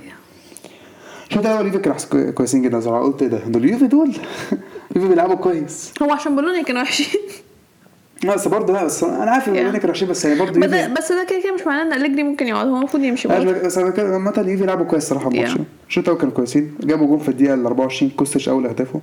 شو 1.29 1.41
ده 1.41 1.61
يوفي 1.61 1.77
كانوا 1.77 2.31
كويسين 2.31 2.61
جدا 2.61 2.79
صراحة. 2.79 3.03
قلت 3.03 3.21
إيه 3.21 3.27
ده؟ 3.29 3.37
دول 3.37 3.69
يوفي 3.69 3.87
دول. 3.87 4.11
يوفي 4.95 5.07
بيلعبوا 5.07 5.35
كويس. 5.35 5.93
هو 6.03 6.11
عشان 6.11 6.35
بولونيا 6.35 6.63
كانوا 6.63 6.81
وحشين. 6.81 7.19
لا 8.23 8.35
بس 8.35 8.47
برضه 8.47 8.73
لا 8.73 8.83
بس 8.83 9.03
أنا 9.03 9.31
عارف 9.31 9.49
إن 9.49 9.53
كانوا 9.53 9.89
وحشين 9.89 10.07
بس 10.07 10.25
يعني 10.25 10.39
برضه 10.39 10.59
بس 10.59 10.69
ده 10.69 10.87
بس 10.87 11.11
ده 11.11 11.23
كده 11.29 11.41
كده 11.43 11.53
مش 11.55 11.61
معناه 11.67 11.81
إن 11.81 11.93
أليجري 12.01 12.23
ممكن 12.23 12.47
يقعد 12.47 12.67
هو 12.67 12.77
المفروض 12.77 13.03
يمشي 13.03 13.27
برضه. 13.27 13.51
بس 13.51 13.77
أنا 13.77 13.89
كده 13.89 14.13
عامة 14.13 14.43
يوفي 14.47 14.65
لعبوا 14.65 14.85
كويس 14.85 15.03
صراحة 15.03 15.27
الماتش. 15.29 15.57
الشوط 15.87 16.03
الأول 16.03 16.19
كانوا 16.19 16.33
كويسين 16.33 16.75
جابوا 16.83 17.07
جون 17.07 17.19
في 17.19 17.29
الدقيقة 17.29 17.53
ال 17.53 17.65
24 17.65 18.11
كوستيتش 18.11 18.49
أول 18.49 18.65
اهدافه 18.65 19.01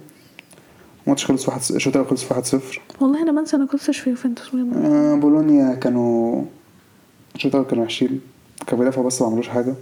الماتش 1.07 1.25
خلص 1.27 1.49
1 1.49 1.61
الشوط 1.77 1.97
الأول 1.97 2.11
خلص 2.11 2.55
1-0 2.55 2.59
والله 3.01 3.23
أنا 3.23 3.33
بنسى 3.33 3.57
أنا 3.57 3.67
كنتش 3.67 3.99
في 3.99 4.11
يوفنتوس 4.11 4.49
بجد. 4.55 4.77
آه، 4.85 5.15
بولونيا 5.15 5.75
كانوا 5.75 6.43
الشوط 7.35 7.55
الأول 7.55 7.71
كانوا 7.71 7.85
وحشين. 7.85 8.21
كانوا 8.67 8.85
بيدافعوا 8.85 9.07
بس 9.07 9.23
ما 9.23 9.29
عملوش 9.29 9.49
حاجة. 9.49 9.75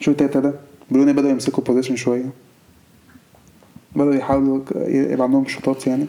الشوط 0.00 0.22
التاني 0.22 0.44
ده 0.44 0.54
بولونيا 0.90 1.12
بدأوا 1.12 1.30
يمسكوا 1.30 1.58
ال 1.58 1.61
possession 1.61 1.96
شوية. 1.96 2.26
بدأوا 3.96 4.14
يحاولوا 4.14 4.60
يبقى 4.86 5.24
عندهم 5.26 5.46
shots 5.46 5.79
ات 5.79 5.86
يعني. 5.86 6.06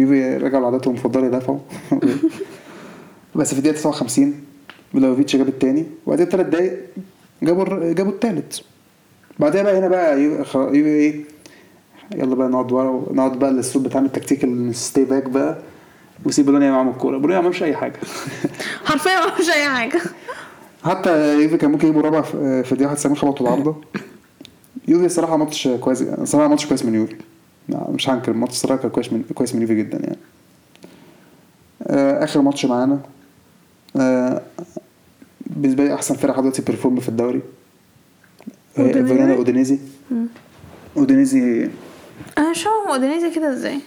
يوفي 0.00 0.36
رجعوا 0.36 0.62
لعاداتهم 0.62 0.94
المفضله 0.94 1.26
يدافعوا 1.26 1.58
بس 3.34 3.52
في 3.52 3.58
الدقيقه 3.58 3.76
59 3.76 4.34
فلاهوفيتش 4.94 5.36
جاب 5.36 5.48
التاني 5.48 5.86
وبعدين 6.06 6.26
ثلاث 6.26 6.46
دقايق 6.46 6.80
جابوا 7.42 7.92
جابوا 7.92 8.12
التالت. 8.12 8.62
بعدها 9.38 9.62
بقى 9.62 9.78
هنا 9.78 9.88
بقى 9.88 10.22
يوفي 10.22 10.74
إيه؟ 10.74 11.24
يلا 12.14 12.34
بقى 12.34 12.48
نقعد 12.48 12.72
ورا 12.72 13.04
نقعد 13.12 13.38
بقى 13.38 13.50
الاسلوب 13.50 13.84
بتاعنا 13.84 14.06
التكتيك 14.06 14.44
ال 14.44 14.59
sit 14.59 15.04
back 15.04 15.28
بقى 15.28 15.58
وسيب 16.24 16.46
بولونيا 16.46 16.70
معاهم 16.70 16.88
الكورة. 16.88 17.18
بولونيا 17.18 17.40
ما 17.40 17.46
عملش 17.46 17.62
أي 17.62 17.76
حاجة. 17.76 17.96
حرفيا 18.86 19.26
ما 19.26 19.30
فيش 19.34 19.50
أي 19.50 19.68
حاجة. 19.68 20.00
حتى 20.84 21.42
يوفي 21.42 21.56
كان 21.56 21.70
ممكن 21.70 21.88
يجيبوا 21.88 22.02
رابع 22.02 22.22
في 22.22 22.72
الدقيقه 22.72 22.90
91 22.90 23.16
خبطوا 23.16 23.46
العارضه 23.46 23.76
يوفي 24.88 25.06
الصراحة 25.06 25.36
ماتش 25.36 25.68
كويس 25.68 26.02
الصراحة 26.02 26.48
ماتش 26.48 26.66
كويس 26.66 26.84
من 26.84 26.94
يوفي. 26.94 27.16
مش 27.88 28.10
هنكر 28.10 28.32
الماتش 28.32 28.52
الصراحة 28.52 28.82
كان 28.82 28.90
كويس 28.90 29.12
من 29.12 29.22
كويس 29.34 29.54
من 29.54 29.62
يوفي 29.62 29.74
جدا 29.74 29.98
يعني. 29.98 30.18
آه، 31.82 32.24
آخر 32.24 32.40
ماتش 32.40 32.66
معانا 32.66 33.00
آه، 33.96 34.42
بالنسبة 35.46 35.84
لي 35.84 35.94
أحسن 35.94 36.14
فرقة 36.14 36.40
دلوقتي 36.40 36.62
perform 36.62 37.00
في 37.00 37.08
الدوري. 37.08 37.40
آه،؟ 38.78 38.92
فيرونا 38.92 39.34
أودينيزي. 39.34 39.78
اودينيزي 40.96 41.68
أنا 42.38 42.50
مش 42.50 42.62
فاهم 42.62 42.88
أودينيزي 42.88 43.30
كده 43.30 43.52
إزاي. 43.52 43.80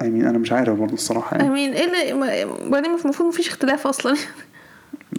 اي 0.00 0.10
مين 0.10 0.26
أنا 0.26 0.38
مش 0.38 0.52
عارف 0.52 0.78
برضه 0.78 0.94
الصراحة 0.94 1.36
يعني. 1.36 1.48
Mean 1.48 1.76
إيه 1.76 2.12
اللي 2.12 2.70
بعدين 2.70 2.90
المفروض 2.90 3.28
مفيش 3.28 3.48
اختلاف 3.48 3.86
أصلا. 3.86 4.16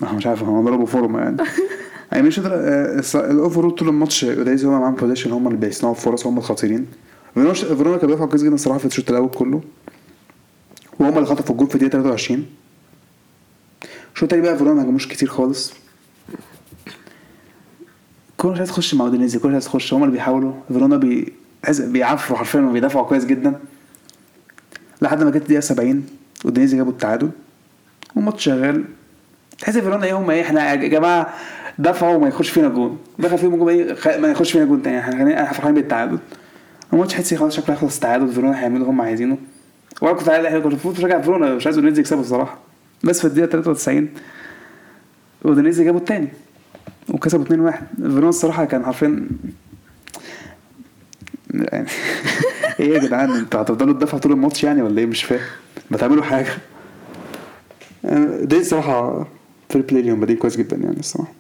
أنا 0.03 0.11
مش 0.11 0.27
عارف 0.27 0.43
هم 0.43 0.65
ضربوا 0.65 0.85
فورما 0.85 1.19
يعني. 1.19 1.37
يعني 2.11 2.27
مش 2.27 2.39
آه، 2.39 3.01
الاوفرول 3.15 3.71
طول 3.71 3.89
الماتش 3.89 4.25
أودينيزي 4.25 4.67
هم 4.67 4.79
معاهم 4.79 4.95
بوزيشن 4.95 5.31
هم 5.31 5.47
اللي 5.47 5.57
بيصنعوا 5.57 5.93
فرص 5.93 6.27
هم 6.27 6.37
الخطيرين. 6.37 6.87
فيرونا 7.33 7.97
كان 7.97 8.07
بيدافع 8.07 8.25
كويس 8.25 8.43
جدا 8.43 8.53
الصراحة 8.55 8.79
في 8.79 8.85
الشوط 8.85 9.09
الأول 9.09 9.29
كله؟ 9.29 9.61
وهم 10.99 11.15
اللي 11.17 11.25
خطفوا 11.25 11.55
الجول 11.55 11.67
في 11.67 11.75
الدقيقة 11.75 11.91
23 11.91 12.45
الشوط 14.13 14.23
التاني 14.23 14.41
بقى 14.41 14.57
فيرونا 14.57 14.73
ما 14.75 14.83
هجموش 14.83 15.07
كتير 15.07 15.27
خالص. 15.29 15.73
كل 18.37 18.49
مش 18.49 18.57
عايز 18.57 18.69
تخش 18.69 18.93
مع 18.95 19.05
أودينيزي 19.05 19.39
كل 19.39 19.51
عايز 19.53 19.65
تخش 19.65 19.93
هم 19.93 20.03
اللي 20.03 20.13
بيحاولوا. 20.13 20.53
فيرونا 20.67 20.97
بي 20.97 21.33
بيعفروا 21.79 22.37
حرفيا 22.37 22.59
وبيدافعوا 22.61 23.05
كويس 23.05 23.25
جدا. 23.25 23.59
لحد 25.01 25.23
ما 25.23 25.29
جت 25.29 25.35
الدقيقة 25.35 25.59
70 25.59 26.05
أودينيزي 26.45 26.77
جابوا 26.77 26.91
التعادل. 26.91 27.29
والماتش 28.15 28.43
شغال. 28.43 28.83
تحس 29.59 29.77
فيرونا 29.77 30.05
إيه 30.05 30.17
هم 30.17 30.29
إيه 30.29 30.41
إحنا 30.41 30.69
يا 30.69 30.75
جماعة 30.75 31.33
دفعوا 31.79 32.15
وما 32.15 32.27
يخش 32.27 32.49
فينا 32.49 32.67
جون. 32.67 32.97
دخل 33.19 33.37
فيهم 33.37 33.55
جون 33.55 33.95
ما 34.21 34.27
يخش 34.31 34.51
فينا 34.51 34.65
جون 34.65 34.83
تاني. 34.83 34.99
إحنا 34.99 35.53
فرحانين 35.53 35.75
بالتعادل. 35.81 36.19
الماتش 36.93 37.13
حسي 37.15 37.37
خلاص 37.37 37.55
شكله 37.55 37.75
هيخلص 37.75 37.99
تعادل 37.99 38.27
فيرونا 38.33 38.59
هيعملوا 38.59 38.77
اللي 38.77 38.89
هم 38.89 39.01
عايزينه 39.01 39.37
وأنا 40.01 40.17
كنت 40.17 40.29
عايز 40.29 40.45
كنت 40.47 40.65
المفروض 40.65 40.95
اشجع 40.97 41.21
فيرونا 41.21 41.55
مش 41.55 41.65
عايز 41.65 41.77
اودينيزي 41.77 42.01
يكسبوا 42.01 42.21
الصراحه 42.21 42.57
بس 43.03 43.19
في 43.19 43.25
الدقيقه 43.27 43.47
93 43.49 44.09
اودينيزي 45.45 45.83
جابوا 45.83 45.99
التاني 45.99 46.27
وكسبوا 47.09 47.71
2-1 47.71 47.73
فيرونا 47.97 48.29
الصراحه 48.29 48.65
كان 48.65 48.85
حرفيا 48.85 49.27
يعني 51.53 51.87
إيه 52.79 52.93
يا 52.93 52.99
جدعان 52.99 53.31
أنتوا 53.31 53.61
هتفضلوا 53.61 53.93
تدافعوا 53.93 54.21
طول 54.21 54.31
الماتش 54.31 54.63
يعني 54.63 54.81
ولا 54.81 54.99
إيه 54.99 55.05
مش 55.05 55.23
فاهم 55.23 55.41
ما 55.91 55.97
تعملوا 55.97 56.23
حاجة 56.23 56.51
دي 58.43 58.57
الصراحه 58.57 59.27
في 59.69 59.75
ال 59.75 59.81
play 59.81 60.01
اليوم 60.01 60.19
بادئين 60.19 60.37
كويس 60.39 60.57
جدا 60.57 60.77
يعني 60.77 60.99
الصراحه 60.99 61.31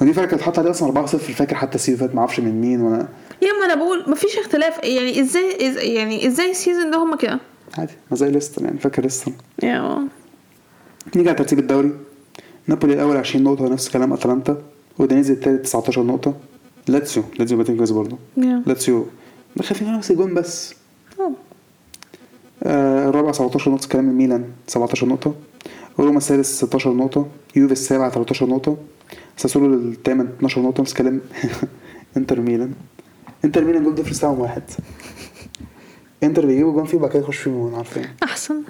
ودي 0.00 0.12
فرقه 0.12 0.26
كانت 0.26 0.42
حاطه 0.42 0.60
عليه 0.60 0.70
أصلا 0.70 1.06
4-0 1.06 1.06
فاكر 1.16 1.56
حتى 1.56 1.74
ال 1.74 1.78
season 1.78 2.00
فات 2.00 2.14
ما 2.14 2.20
أعرفش 2.20 2.40
من 2.40 2.60
مين 2.60 2.80
وأنا 2.80 3.08
يا 3.42 3.50
اما 3.50 3.64
أنا 3.64 3.74
بقول 3.74 4.04
مفيش 4.10 4.38
اختلاف. 4.38 4.84
يعني 4.84 5.20
إزاي 5.20 5.68
إز 5.68 5.76
يعني 5.76 6.26
إزاي 6.26 6.50
ال 6.50 6.56
season 6.56 6.90
ده 6.90 7.02
هما 7.02 7.16
كده؟ 7.16 7.40
عادي 7.78 7.92
ما 8.10 8.16
زي 8.16 8.30
ليستر 8.30 8.64
يعني 8.64 8.78
فاكر 8.78 9.02
ليستر؟ 9.02 9.32
يا 9.62 10.08
نيجي 11.16 11.28
على 11.28 11.38
ترتيب 11.38 11.58
الدوري. 11.58 11.92
نابولي 12.66 12.94
الأول 12.94 13.16
20 13.16 13.44
نقطة 13.44 13.68
نفس 13.68 13.88
كلام 13.88 14.12
أتلانتا. 14.12 14.62
أودينيزي 14.98 15.32
الثالث 15.32 15.62
19 15.62 16.02
نقطة. 16.02 16.34
لاتسيو 16.88 17.24
لاتسيو 17.38 17.58
بادئين 17.58 17.76
كويس 17.76 17.90
برضه 17.90 18.18
لاتسيو 18.36 19.06
فيها 19.62 19.96
نفس 19.96 20.12
جون 20.12 20.34
بس. 20.34 20.74
أوه. 21.20 21.32
آه، 22.62 23.08
الرابع 23.08 23.32
17 23.32 23.70
نقطة 23.70 23.88
كلام 23.88 24.04
ميلان 24.18 24.44
17 24.66 25.06
نقطة. 25.06 25.34
روما 25.98 26.18
السادس 26.18 26.56
16 26.64 26.92
نقطة. 26.94 27.26
يوفي 27.56 27.72
السابع 27.72 28.08
13 28.08 28.46
نقطة. 28.46 28.76
ساسولو 29.36 29.74
الثامن 29.74 30.28
12 30.38 30.60
نقطة 30.60 30.80
نفس 30.80 30.94
كلام 30.94 31.20
إنتر 32.16 32.40
ميلان. 32.40 32.72
انتر 33.44 33.64
ميلان 33.64 33.84
goal 33.84 33.94
difference 33.94 34.18
بتاعهم 34.18 34.40
واحد. 34.40 34.62
انتر 36.22 36.46
بيجيبوا 36.46 36.72
جون 36.72 36.84
فيه 36.84 36.96
وبعد 36.98 37.10
كده 37.10 37.20
يخش 37.22 37.36
فيهم 37.36 37.54
جون 37.54 37.74
عارفين. 37.74 38.04
أحسن. 38.22 38.62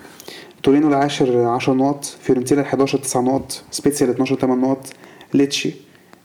تورينو 0.62 0.88
العاشر 0.88 1.44
10 1.46 1.72
نقط 1.72 2.04
فيورنتينا 2.04 2.60
ال 2.60 2.66
11 2.66 2.98
9 2.98 3.20
نقط 3.20 3.62
سبيتسيا 3.70 4.06
ال 4.06 4.10
12 4.10 4.34
8 4.36 4.62
نقط 4.66 4.86
ليتشي 5.34 5.72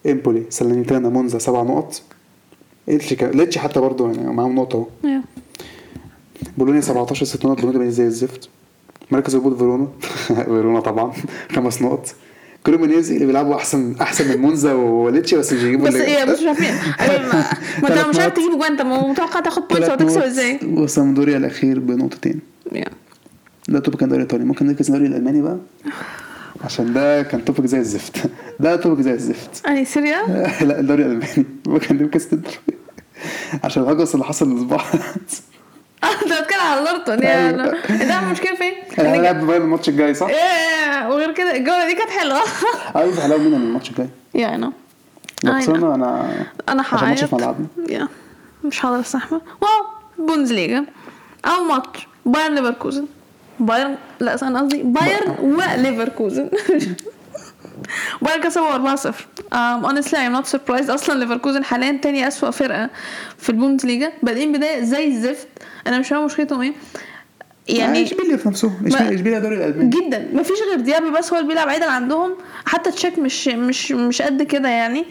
إمبولي 0.05 0.43
سالينيتانا 0.49 1.09
مونزا 1.09 1.37
7 1.39 1.63
نقط. 1.63 2.01
ليتشي 2.87 3.15
كا- 3.15 3.25
ليتشي 3.31 3.59
حتى 3.59 3.79
برضه 3.79 4.11
يعني 4.11 4.33
معاهم 4.33 4.55
نقطة 4.55 4.75
أهو. 4.75 5.09
يا 5.09 5.23
بولونيا 6.57 6.81
17 6.81 7.25
6 7.25 7.49
نقط 7.49 7.61
بولونيا 7.61 7.89
زي 7.89 8.05
الزفت 8.05 8.49
مركز 9.11 9.35
هبوط 9.35 9.57
فيرونا. 9.57 9.87
فيرونا 10.45 10.79
طبعا 10.79 11.13
خمس 11.51 11.81
نقط. 11.81 12.15
كريمونيزي 12.67 13.15
اللي 13.15 13.25
بيلعبوا 13.25 13.55
احسن 13.55 13.95
أحسن 14.01 14.27
من 14.27 14.37
مونزا 14.37 14.73
وليتشي 14.73 15.37
بس 15.37 15.53
مش 15.53 15.63
بيجيبوا 15.63 15.87
بس 15.87 15.95
إيه 15.95 16.25
مش 16.25 16.39
عارفين. 16.47 16.73
أيوة، 17.09 17.27
ما 17.81 17.89
أنت 17.89 18.07
مش 18.07 18.19
عارف. 18.19 18.33
تجيب 18.33 18.51
جوان. 18.51 18.71
أنت 18.71 18.81
متوقع 18.81 19.39
تاخد 19.39 19.67
points 19.67 19.89
وتكسب 19.89 20.21
إزاي؟ 20.21 20.59
وسامبدوريا 20.63 21.37
الأخير 21.37 21.79
بنقطتين. 21.79 22.39
ده 23.69 23.79
topic 23.79 23.99
كان 23.99 24.09
دوري 24.09 24.21
ايطالي 24.21 24.45
ممكن 24.45 24.67
نركز 24.67 24.91
الدوري 24.91 25.07
الألماني 25.07 25.41
بقى؟ 25.41 25.57
عشان 26.63 26.93
ده 26.93 27.23
كان 27.23 27.45
topic 27.45 27.65
زي 27.65 27.77
الزفت. 27.79 28.29
ده 28.59 28.75
topic 28.75 29.01
زي 29.01 29.13
الزفت. 29.13 29.65
أي 29.67 29.85
serious؟ 29.85 30.21
لا 30.67 30.79
الدوري 30.79 31.05
الألماني. 31.05 31.45
ممكن 31.67 31.97
نركز 31.97 32.27
عشان 33.63 33.83
الهجص 33.83 34.13
اللي 34.13 34.25
حصل 34.25 34.51
الأسبوع. 34.51 34.81
أنت 36.03 36.23
بتتكلم 36.33 36.59
على 36.61 36.81
دورتموند 36.89 37.23
يا 37.23 37.37
أيوة. 37.47 37.51
لا. 37.51 38.05
ده؟ 38.05 38.19
المشكلة 38.19 38.55
فين؟ 38.55 38.73
أنا 38.99 39.15
هلعب 39.15 39.47
بايرن 39.47 39.63
الماتش 39.63 39.89
الجاي 39.89 40.13
صح؟ 40.13 40.27
إيه 40.27 41.07
وغير 41.09 41.31
كده 41.31 41.55
الجولة 41.55 41.87
دي 41.87 41.95
كانت 41.95 42.09
حلوة. 42.09 42.41
عايز 42.95 43.19
حلاوه 43.19 43.41
مين 43.41 43.53
الماتش 43.53 43.89
الجاي؟ 43.89 44.09
يا 44.35 44.55
أنا 44.55 44.71
لو 45.43 45.93
أنا 45.95 46.29
أنا 46.69 46.81
عشان 46.81 47.07
ماتش 47.09 47.19
هعيط. 47.21 47.25
في 47.29 47.35
ملعبنا. 47.35 47.67
يا 47.89 48.07
مش 48.63 48.85
هقدر 48.85 48.99
أستحمل. 48.99 49.41
wow 49.61 50.25
بوندسليجا 50.27 50.85
أو 51.45 51.63
ماتش. 51.63 52.07
بايرن 52.25 52.55
ليفركوزن. 52.55 53.05
بايرن 53.59 53.95
لا 54.19 54.47
أنا 54.47 54.59
قصدي 54.59 54.83
بايرن 54.83 55.35
وليفركوزن 55.39 56.49
بايرن 58.21 58.41
كسبوا 58.43 58.95
4-0 58.95 58.99
um, 59.09 59.85
honestly 59.85 60.17
I'm 60.17 60.33
not 60.41 60.47
surprised. 60.55 60.89
أصلا 60.89 61.19
ليفركوزن 61.19 61.63
حاليا 61.63 61.99
تاني 62.01 62.27
أسوأ 62.27 62.51
فرقة 62.51 62.89
في 63.37 63.49
البوندسليجا 63.49 64.11
بادئين 64.23 64.51
بداية 64.51 64.83
زي 64.83 65.07
الزفت. 65.07 65.47
أنا 65.87 65.99
مش 65.99 66.07
فاهم 66.07 66.25
مشكلتهم 66.25 66.61
إيه. 66.61 66.73
يعني 67.67 68.03
اشبيليا 68.03 68.37
في 68.37 68.49
نفسهم 68.49 68.71
اشبيليا 68.87 69.37
الدوري 69.37 69.55
الألماني. 69.55 69.89
جدا. 69.89 70.27
مفيش 70.33 70.57
غير 70.69 70.79
ديابي 70.79 71.09
بس 71.09 71.33
هو 71.33 71.39
اللي 71.39 71.49
بيلعب 71.49 71.69
عدل 71.69 71.83
عندهم. 71.83 72.35
حتى 72.65 72.91
شيك 72.91 73.19
مش 73.19 73.47
مش 73.47 73.91
مش 73.91 74.21
قد 74.21 74.43
كده 74.43 74.69
يعني. 74.69 75.05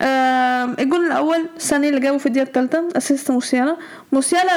آم، 0.00 0.76
الجون 0.78 1.06
الأول 1.06 1.46
ساني 1.58 1.88
اللي 1.88 2.00
جابه 2.00 2.18
في 2.18 2.26
الدقيقة 2.26 2.46
الثالثة 2.46 2.88
assist 2.96 3.30
موسيالا. 3.30 3.76
موسيالا 4.12 4.52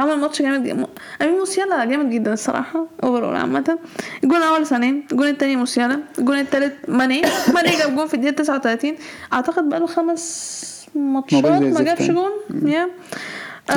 عمل 0.00 0.18
ماتش 0.18 0.42
جامد 0.42 0.64
جدا. 0.64 0.86
I 1.22 1.24
mean 1.24 1.34
موسيالا 1.38 1.84
جامد 1.84 2.10
جدا 2.10 2.32
الصراحة 2.32 2.86
overall 3.04 3.36
عامة. 3.36 3.78
الجون 4.24 4.38
الأول 4.38 4.66
ساني. 4.66 5.02
الجون 5.12 5.28
الثاني 5.28 5.56
موسيالا. 5.56 6.00
الجون 6.18 6.38
الثالث 6.38 6.72
ماني. 6.88 7.22
ماني 7.54 7.70
جاب 7.76 7.96
جون 7.96 8.06
في 8.06 8.14
الدقيقة 8.14 8.34
39 8.34 8.94
أعتقد 9.32 9.68
بقاله 9.68 9.86
خمس 9.86 10.60
ماتشات 10.94 11.44
ما 11.44 11.82
جابش. 11.82 12.02
جون. 12.10 12.30
يا 12.66 12.88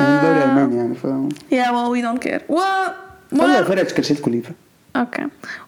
الدوري 0.00 0.38
آه، 0.38 0.44
الألماني 0.44 0.76
يعني 0.76 0.94
ف 0.94 1.04
yeah 1.52 1.70
we 1.70 2.02
don't 2.02 2.22
care 2.22 2.42
و 2.48 2.60
والله 3.32 3.62
فرقت 3.62 3.92
كلشيتكو 3.92 4.30
ليه 4.30 4.42
okay 4.96 5.26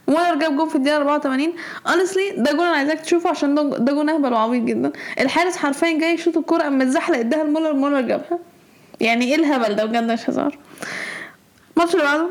مولر 0.09 0.35
جاب 0.35 0.57
جون 0.57 0.69
في 0.69 0.77
الدقيقة 0.77 0.97
84 0.97 1.53
honestly 1.87 2.39
ده 2.41 2.53
جون 2.53 2.61
أنا 2.67 2.77
عايزاك 2.77 3.01
تشوفه 3.01 3.31
عشان 3.31 3.55
ده 3.85 3.93
جون 3.93 4.09
أهبل 4.09 4.33
وعبيط 4.33 4.63
جدا. 4.63 4.93
الحارس 5.21 5.57
حرفيا 5.57 5.99
جاي 5.99 6.15
يشوط 6.15 6.37
الكوره 6.37 6.63
قام 6.63 6.79
متزحلق 6.79 7.19
اداها 7.19 7.45
لمولر 7.45 7.73
مولر 7.73 8.01
جابها. 8.01 8.39
يعني 9.01 9.25
إيه 9.25 9.35
الهبل 9.35 9.77
ده؟ 9.77 9.85
بجد 9.85 10.11
مش 10.11 10.31
هزار. 10.31 10.59
الماتش 11.77 11.95
اللي 11.95 12.05
بعده 12.05 12.29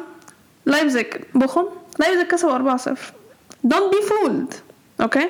لايبزيج 0.66 1.06
بوخم. 1.36 1.66
لايبزيج 2.00 2.28
كسبوا 2.28 2.78
4-0 2.78 2.89
don't 3.68 3.91
be 3.96 4.10
fooled. 4.10 4.56
okay 5.02 5.30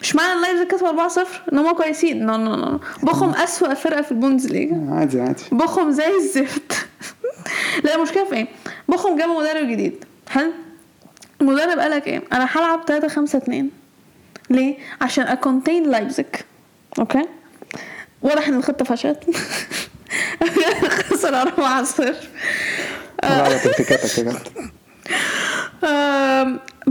مش 0.00 0.16
معنى 0.16 0.32
ان 0.32 0.42
لايبزيج 0.42 0.66
كسبوا 0.66 1.08
4-0 1.08 1.18
إن 1.52 1.58
هم 1.58 1.72
كويسين. 1.72 2.26
no 2.26 2.36
no 2.36 2.56
no 2.56 2.80
بوخم 3.02 3.30
أسوأ 3.30 3.74
فرقة 3.74 4.02
في 4.02 4.12
البوندسليجا 4.12 4.86
عادي 4.90 5.20
عادي. 5.20 5.42
بوخم 5.52 5.90
زي 5.90 6.16
الزفت. 6.16 6.72
لا 7.84 7.94
المشكلة 7.94 8.24
في 8.24 8.34
إيه؟ 8.34 8.46
بوخم 8.88 9.16
جابوا 9.16 9.40
مدرب 9.42 9.68
جديد. 9.68 10.04
حلو؟ 10.28 10.52
المدرب 11.40 11.78
قالك 11.78 12.06
إيه؟ 12.06 12.22
أنا 12.32 12.44
هلعب 12.52 12.84
3 12.86 13.08
5 13.08 13.38
2 13.38 13.70
ليه؟ 14.50 14.76
عشان 15.00 15.24
أ 15.24 15.32
counter 15.32 15.90
لايبزيج. 15.90 16.26
okay؟ 16.98 17.24
واضح 18.22 18.48
إن 18.48 18.54
الخطة 18.54 18.84
فشلت. 18.84 19.24
خسر 21.10 21.34
4 21.42 21.84
0 21.84 22.14
طلع 23.22 23.30
على 23.42 23.58
تكتيكاتك 23.58 24.18
يا 24.18 24.32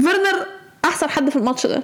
فيرنر 0.01 0.45
أحسن 0.85 1.09
حد 1.09 1.29
في 1.29 1.35
الماتش 1.35 1.65
ده. 1.65 1.83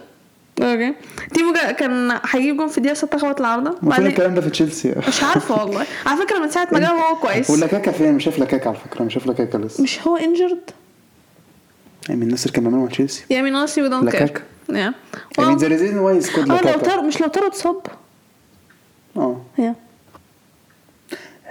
okay. 0.61 0.93
تيمو 1.33 1.53
كان 1.53 2.19
هيجيب 2.31 2.57
جون 2.57 2.67
في 2.67 2.77
الدقيقة 2.77 2.95
6 2.95 3.17
خبط 3.17 3.39
العارضة. 3.39 3.69
المفروض 3.69 3.89
بعدين 3.91 4.07
الكلام 4.07 4.35
ده 4.35 4.41
في 4.41 4.49
تشيلسي. 4.49 4.95
مش 5.07 5.23
عارفة 5.23 5.63
والله. 5.65 5.85
على 6.05 6.21
فكرة 6.21 6.39
من 6.39 6.49
ساعة 6.49 6.67
ما 6.71 6.79
جه 6.79 6.87
هو 6.87 7.15
كويس. 7.15 7.49
ولا 7.49 7.67
كاكا 7.67 7.91
فين؟ 7.91 8.13
مش 8.13 8.23
شايف 8.23 8.39
لاكاكا 8.39 8.67
على 8.69 8.77
فكرة 8.77 9.03
مش 9.03 9.13
شايف 9.13 9.27
لاكاكا 9.27 9.57
لسه. 9.57 9.83
مش 9.83 10.07
هو 10.07 10.17
انجرد 10.17 10.69
يعني 12.09 12.19
من 12.21 12.27
الناس 12.27 12.43
اللي 12.45 12.53
كانوا 12.55 12.69
بيعملوا 12.69 12.87
مع 12.89 12.93
تشيلسي 12.93 13.23
يا 13.29 13.41
مين 13.41 13.53
ناسي 13.53 13.81
ودونت 13.81 14.09
كير 14.11 14.21
لاكاكا. 14.21 14.41
يا 14.69 14.93
يعني 15.37 15.55
ذير 15.55 15.73
از 15.75 15.97
واي 15.97 16.21
سكواد 16.21 16.51
آه 16.51 16.61
لو 16.61 16.65
لاكاكا 16.65 17.01
مش 17.01 17.21
لو 17.21 17.27
اتصاب. 17.27 17.81
آه. 19.17 19.41
يا 19.57 19.75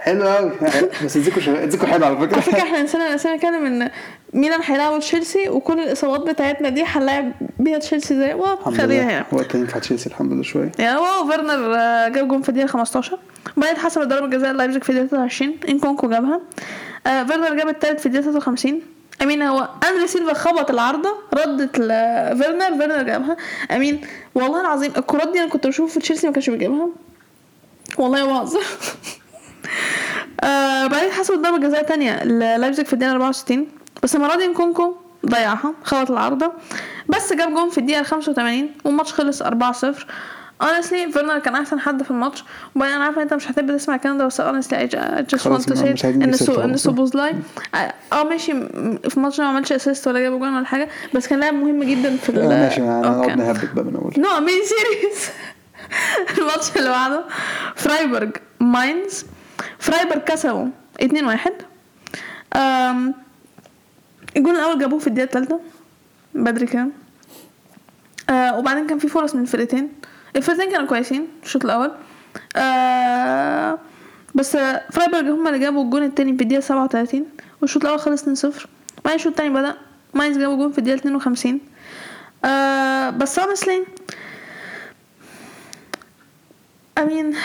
حلو 0.03 0.27
قوي 0.27 0.51
بس 1.05 1.17
اديكوا. 1.17 1.63
اديكوا 1.63 1.87
حلو 1.87 2.05
على 2.05 2.15
على 2.17 2.27
فكرة 2.27 2.39
فكره 2.39 2.57
إحنا 2.63 2.81
نسينا 2.81 3.15
نسينا 3.15 3.35
نتكلم 3.35 3.65
إن 3.65 3.91
ميلان 4.33 4.59
هيلعبوا 4.63 4.99
تشيلسي 4.99 5.49
وكل 5.49 5.79
الإصابات 5.79 6.21
بتاعتنا 6.29 6.69
دي 6.69 6.83
هنلاعب 6.83 7.31
بيها 7.59 7.77
تشيلسي 7.79 8.15
زي 8.17 8.33
خليها 8.65 8.85
لله. 8.85 9.03
هنا 9.03 9.25
وقت 9.31 9.55
ينفع 9.55 9.79
تشيلسي 9.79 10.09
الحمد 10.09 10.31
لله 10.33 10.43
شوية. 10.43 10.71
yeah 10.79 10.97
wow 10.97 11.27
فيرنر 11.31 11.75
آه، 11.75 12.07
جاب 12.07 12.27
جون 12.27 12.41
في 12.41 12.49
الدقيقة 12.49 12.67
15 12.67 13.19
بعدين 13.57 13.77
حسب 13.77 14.01
ضربه 14.01 14.27
جزاء 14.27 14.53
لايبزيج 14.53 14.83
في 14.83 14.89
الدقيقة 14.89 15.07
23 15.09 15.55
نكونكو 15.69 16.09
جابها. 16.09 16.41
آه 17.07 17.23
فيرنر 17.23 17.55
جاب 17.57 17.69
الثالث 17.69 17.99
في 17.99 18.05
الدقيقة 18.05 18.23
53 18.31 18.81
I 19.21 19.25
mean 19.25 19.41
هو 19.41 19.69
أندري 19.89 20.07
سيلفا 20.07 20.33
خبط 20.33 20.71
العارضة 20.71 21.09
ردت 21.33 21.79
لفيرنر 21.79 22.77
فيرنر 22.77 23.03
جابها. 23.03 23.37
I 23.71 23.77
mean 23.77 24.01
والله 24.35 24.61
العظيم 24.61 24.91
الكرات 24.97 25.31
دي 25.31 25.39
أنا 25.41 25.49
كنت 25.49 25.67
بشوف 25.67 25.93
في 25.93 25.99
تشيلسي 25.99 26.27
ما 26.27 26.33
كانش 26.33 26.49
بيجيبها. 26.49 26.89
والله 27.97 28.27
ما 28.27 28.49
آه 30.43 30.87
بعدين 30.87 31.11
حسب 31.11 31.33
ضربة 31.41 31.57
جزاء 31.57 31.83
تانية 31.83 32.23
للايبزيج 32.23 32.85
في 32.85 32.93
الدقيقة 32.93 33.11
64 33.13 33.67
بس 34.03 34.15
المرة 34.15 34.35
دي 34.35 34.47
نكونكو 34.47 34.95
ضيعها 35.25 35.73
خبط 35.83 36.11
العارضة. 36.11 36.51
بس 37.09 37.33
جاب 37.33 37.53
جون 37.53 37.69
في 37.69 37.77
الدقيقة 37.77 38.03
85 38.03 38.69
والماتش 38.83 39.13
خلص 39.13 39.43
4-0 39.43 39.45
honestly 40.63 41.11
فيرنر 41.13 41.39
كان 41.39 41.55
أحسن 41.55 41.79
حد 41.79 42.03
في 42.03 42.11
الماتش. 42.11 42.43
وبعدين 42.75 42.95
أنا 42.95 43.05
عارفة 43.05 43.21
أنت 43.21 43.33
مش 43.33 43.51
هتحب 43.51 43.77
تسمع 43.77 43.95
الكلام 43.95 44.17
ده 44.17 44.25
بس 44.25 44.41
honestly 44.41 44.73
I 44.73 44.89
ju- 44.91 44.97
I 44.97 45.35
just 45.35 45.39
خلاص، 45.41 45.65
want 45.65 45.69
to 45.69 45.75
say 45.77 45.85
عايزين 46.05 46.23
إن 46.23 46.33
so 46.33 46.53
إن 46.61 46.67
خلاص. 46.67 46.83
سوبوزلاي 46.83 47.33
آه 48.13 48.23
ماشي. 48.23 48.51
في 49.09 49.17
الماتش 49.17 49.39
ما 49.39 49.45
عملش 49.47 49.71
assist 49.71 50.07
ولا 50.07 50.19
جاب 50.19 50.39
جون 50.39 50.55
ولا 50.55 50.65
حاجة 50.65 50.89
بس 51.13 51.27
كان 51.27 51.39
لاعب 51.39 51.53
مهم 51.53 51.83
جدا 51.83 52.17
في 52.17 52.29
ال 52.29 52.39
آه، 52.39 52.47
ماشي 52.47 52.81
أنا 52.81 53.35
نهبط 53.35 53.69
بقى 53.75 53.83
من 53.85 53.95
أول. 53.95 54.13
no 54.17 54.39
I 54.45 54.48
mean 54.48 54.61
serious 54.63 55.29
الماتش 56.37 56.77
اللي 56.77 56.89
بعده 56.89 57.23
فرايبورج 57.75 58.31
ماينز 58.59 59.25
فرايبورج 59.79 60.21
كسبوا 60.21 60.67
2 61.01 61.25
1 61.25 61.51
أم، 62.55 63.13
الجول 64.37 64.55
الأول 64.55 64.79
جابوه 64.79 64.99
في 64.99 65.07
الدقيقة 65.07 65.25
الثالثه 65.27 65.59
بدري 66.35 66.65
كان 66.65 66.91
آه 68.29 68.57
وبعدين 68.57 68.87
كان 68.87 68.99
في 68.99 69.07
فرص 69.07 69.35
من 69.35 69.41
الفرقتين. 69.41 69.89
الفرقتين 70.35 70.71
كانوا 70.71 70.87
كويسين 70.87 71.27
الشوط 71.43 71.65
الأول. 71.65 71.91
آه 72.55 73.77
بس 74.35 74.57
فرايبورج 74.91 75.29
هم 75.29 75.47
اللي 75.47 75.59
جابوا 75.59 75.83
الجون 75.83 76.03
التاني 76.03 76.37
في 76.37 76.43
الدقيقة 76.43 76.61
37 76.61 77.25
والشوط 77.61 77.83
الأول 77.85 77.99
خلص 77.99 78.23
2-0 78.23 78.27
بعدين 79.05 79.15
الشوط 79.19 79.27
التاني 79.31 79.49
بدأ 79.49 79.75
ماينز 80.13 80.37
جابوا 80.37 80.55
جون 80.55 80.71
في 80.71 80.77
الدقيقة 80.77 80.97
52 80.99 81.59
آه 82.45 83.09
بس 83.09 83.39
honestly 83.39 83.79
I 86.99 87.06
mean 87.06 87.35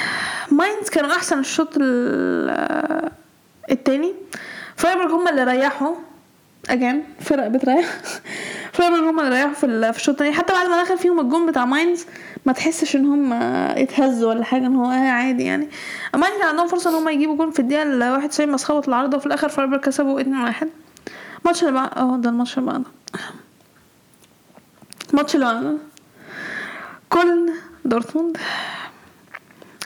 ماينز 0.53 0.89
كانوا 0.93 1.11
أحسن 1.17 1.39
الشوط 1.39 1.69
ال- 1.81 3.11
التاني. 3.71 4.15
فرايبورج 4.77 5.11
هم 5.13 5.29
اللي 5.29 5.45
ريحوا. 5.45 5.95
again 6.71 7.03
فرق 7.21 7.47
بتريح. 7.47 7.87
فرايبورج 8.73 9.03
هم 9.03 9.21
اللي 9.21 9.31
ريحوا 9.37 9.55
في 9.55 9.67
ال- 9.67 9.93
في 9.93 9.99
الشوط 9.99 10.15
التاني. 10.15 10.33
حتى 10.37 10.53
بعد 10.53 10.67
ما 10.67 10.83
دخل 10.83 10.99
فيهم 10.99 11.21
الجون 11.21 11.47
بتاع 11.51 11.65
ماينز 11.65 12.07
ما 12.47 12.53
تحسش 12.53 12.97
إن 12.97 13.07
هم 13.07 13.33
اتهزوا 13.33 14.29
ولا 14.31 14.45
حاجة 14.45 14.67
إن 14.67 14.77
هو 14.77 14.91
آه 14.91 15.11
عادي 15.11 15.45
يعني. 15.45 15.69
ماينز 16.15 16.39
كان 16.39 16.49
عندهم 16.49 16.69
فرصة 16.69 16.91
إن 16.91 16.95
هم 16.95 17.09
يجيبوا 17.09 17.37
جون 17.37 17.51
في 17.51 17.59
الدقيقة 17.59 17.83
ال 17.83 18.03
91 18.03 18.53
بس 18.55 18.65
خبط 18.65 18.89
العارضه 18.89 19.17
وفي 19.17 19.27
الآخر 19.27 19.49
فرايبورج 19.49 19.81
كسبوا 19.81 20.21
2 20.21 20.41
1 20.43 20.69
الماتش 21.45 21.63
اللي 21.63 21.73
بعد 21.75 21.91
آه 21.99 22.17
ده 22.17 22.31
الماتش 22.31 22.59
اللي 22.59 22.71
بعده. 22.73 22.85
الماتش 25.11 25.35
اللي 25.35 25.47
بعده. 25.47 25.77
كولن 27.09 27.53
دورتموند. 27.85 28.37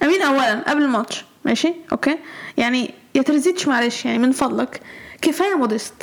I 0.03 0.07
mean 0.07 0.22
اولا 0.22 0.55
قبل 0.70 0.82
الماتش 0.82 1.24
ماشي؟ 1.44 1.74
okay؟ 1.92 2.18
يعني 2.57 2.94
يا 3.14 3.22
ترزيتش 3.22 3.68
معلش 3.68 4.05
يعني 4.05 4.18
من 4.18 4.32
فضلك 4.32 4.80
كفاية 5.22 5.55
مودست 5.55 5.94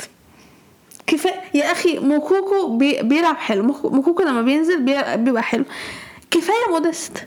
كفاية 1.06 1.40
يا 1.54 1.72
أخي 1.72 1.98
موكوكو 1.98 2.76
بي 2.76 3.02
بيلعب 3.02 3.36
حلو. 3.36 3.62
موكو- 3.72 3.86
موكوكو 3.92 4.22
لما 4.22 4.42
بينزل 4.42 4.82
بي- 4.82 5.16
بيبقى 5.16 5.42
حلو. 5.42 5.64
كفاية 6.30 6.70
مودست 6.70 7.26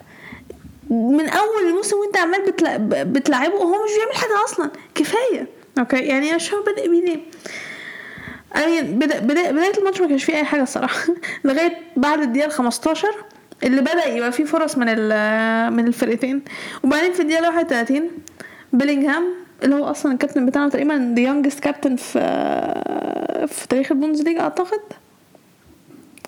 من 0.89 1.29
أول 1.29 1.67
الموسم 1.69 1.97
وأنت 1.97 2.17
عمال 2.17 2.41
بتلا... 2.51 2.77
بتلعبه 3.03 3.53
وهو 3.55 3.83
مش 3.85 3.91
بيعمل 3.97 4.13
حاجة 4.15 4.43
أصلا. 4.45 4.71
كفاية. 4.95 5.47
okay؟ 5.79 5.97
يعني 5.97 6.33
هو 6.33 6.63
بادئ 6.65 6.89
بيه 6.89 7.05
ليه؟ 7.05 7.19
يعني 8.55 8.81
بدا 8.81 9.19
بدا 9.19 9.51
بداية 9.51 9.77
الماتش 9.77 10.01
ما 10.01 10.07
كانش 10.07 10.23
فيه 10.23 10.35
أي 10.35 10.43
حاجة 10.43 10.63
الصراحة. 10.63 10.99
لغاية 11.45 11.77
بعد 11.97 12.21
الدقيقة 12.21 12.49
15 12.49 13.07
اللي 13.63 13.81
بدأ 13.81 14.07
يبقى 14.07 14.31
فيه 14.31 14.43
فرص 14.43 14.77
من 14.77 14.85
ال- 14.89 15.73
من 15.73 15.87
الفرقتين. 15.87 16.41
وبعدين 16.83 17.13
في 17.13 17.19
الدقيقة 17.21 17.47
31 17.55 18.09
بيلينغهام 18.73 19.23
اللي 19.63 19.75
هو 19.75 19.85
أصلا 19.85 20.11
الكابتن 20.13 20.45
بتاعنا 20.45 20.69
تقريبا 20.69 21.13
the 21.17 21.21
youngest 21.21 21.59
captain 21.59 21.95
في 21.95 22.19
في 23.47 23.67
تاريخ 23.67 23.91
البوندسليجا 23.91 24.41
أعتقد؟ 24.41 24.79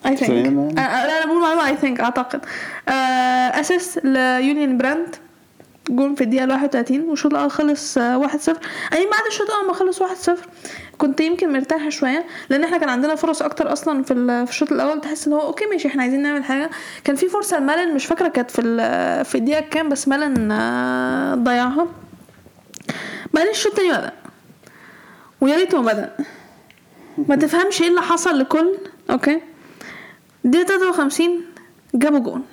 I 0.06 0.16
think 0.18 0.46
أنا 0.80 1.26
بقول 1.26 1.42
معلومة 1.42 1.68
I 1.68 1.76
think 1.76 2.00
أعتقد. 2.00 2.46
assist 3.60 3.98
ليوليان 4.04 4.78
براندت. 4.78 5.16
جون 5.90 6.16
في 6.16 6.24
الدقيقة 6.24 6.48
31 6.48 7.02
والشوط 7.10 7.34
الأول 7.34 7.52
خلص 7.52 7.98
آه، 7.98 8.18
1-0 8.28 8.32
يعني 8.92 9.06
بعد 9.06 9.26
الشوط 9.28 9.50
الأول 9.50 9.68
ما 9.68 9.74
خلص 9.74 10.00
1-0 10.04 10.32
كنت 10.98 11.20
يمكن 11.22 11.54
مرتاحة 11.54 11.90
شوية 11.90 12.26
لأن 12.50 12.64
إحنا 12.64 12.78
كان 12.78 12.90
عندنا 12.90 13.16
فرص 13.16 13.42
أكتر 13.42 13.74
أصلا 13.74 14.04
في 14.04 14.14
ال- 14.14 14.46
في 14.48 14.52
الشوط 14.52 14.72
الأول. 14.72 15.02
تحس 15.02 15.28
إن 15.28 15.34
هو 15.34 15.42
okay 15.41 15.66
ماشي 15.66 15.88
إحنا 15.88 16.02
عايزين 16.02 16.22
نعمل 16.22 16.44
حاجة. 16.44 16.70
كان 17.04 17.16
في 17.16 17.28
فرصة 17.30 17.60
لمالن 17.60 17.96
مش 17.96 18.06
فاكرة 18.06 18.28
كانت 18.28 18.52
في 18.52 18.62
في 19.26 19.36
الدقيقة 19.36 19.62
كام 19.62 19.90
بس 19.90 20.08
مالن 20.08 20.52
آه، 20.52 21.36
ضيعها. 21.36 21.88
بعدين 23.34 23.52
الشوط 23.52 23.72
التاني 23.72 23.90
بدأ. 23.90 24.12
ويا 25.42 25.56
ريته 25.56 25.82
بدأ. 25.82 26.16
ما 27.18 27.36
تفهمش 27.36 27.82
إيه 27.82 27.88
اللي 27.88 28.02
حصل 28.02 28.40
لكولن 28.39 28.78
okay. 29.10 29.41
دقيقة 30.44 30.68
53 30.68 31.42
جابوا 31.96 32.20
جون. 32.20 32.44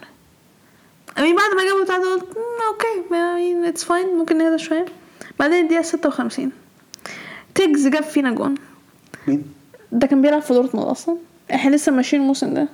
I 1.19 1.22
mean 1.22 1.37
بعد 1.37 1.51
ما 1.57 1.65
جابوا 1.69 1.85
تعادل 1.85 2.05
قلت 2.05 2.25
"مم، 2.37 2.67
okay 2.69 3.15
يعني 3.15 3.69
it's 3.69 3.85
fine 3.85 4.07
ممكن 4.19 4.39
نهدى 4.39 4.59
شوية. 4.59 4.87
بعدين 5.39 5.63
الدقيقة 5.65 5.83
56 5.83 6.53
تيجز 7.55 7.87
جاب 7.89 8.03
فينا 8.03 8.31
جون. 8.31 8.55
مين؟ 9.29 9.45
ده 9.93 10.07
كان 10.07 10.23
بيلعب 10.23 10.43
في 10.43 10.55
دورتموند 10.55 10.89
أصلا. 10.89 11.17
إحنا 11.55 11.77
لسه 11.77 11.93
ماشيين 11.93 12.23
الموسم 12.23 12.55
ده. 12.55 12.69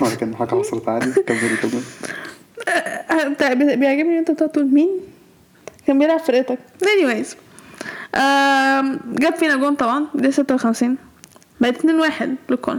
كان 0.20 0.36
حاجة 0.36 0.48
حصلت 0.54 0.88
عادي. 0.88 1.12
كملي 1.12 1.56
كملي 1.56 1.80
انت 3.26 3.42
بيعجبني 3.42 4.12
إن 4.12 4.18
أنت 4.18 4.30
تقعد 4.30 4.48
تقول 4.52 4.66
مين؟ 4.66 4.90
كان 5.86 5.98
بيلعب 5.98 6.20
فرقتك. 6.20 6.58
Anyways 6.84 7.26
آم، 8.18 9.00
جاب 9.06 9.34
فينا 9.34 9.56
جون 9.56 9.74
طبعا 9.74 10.06
دي 10.14 10.30
56 10.32 10.96
بقت 11.60 11.76
2 11.76 12.00
1 12.00 12.36
لكولن 12.50 12.78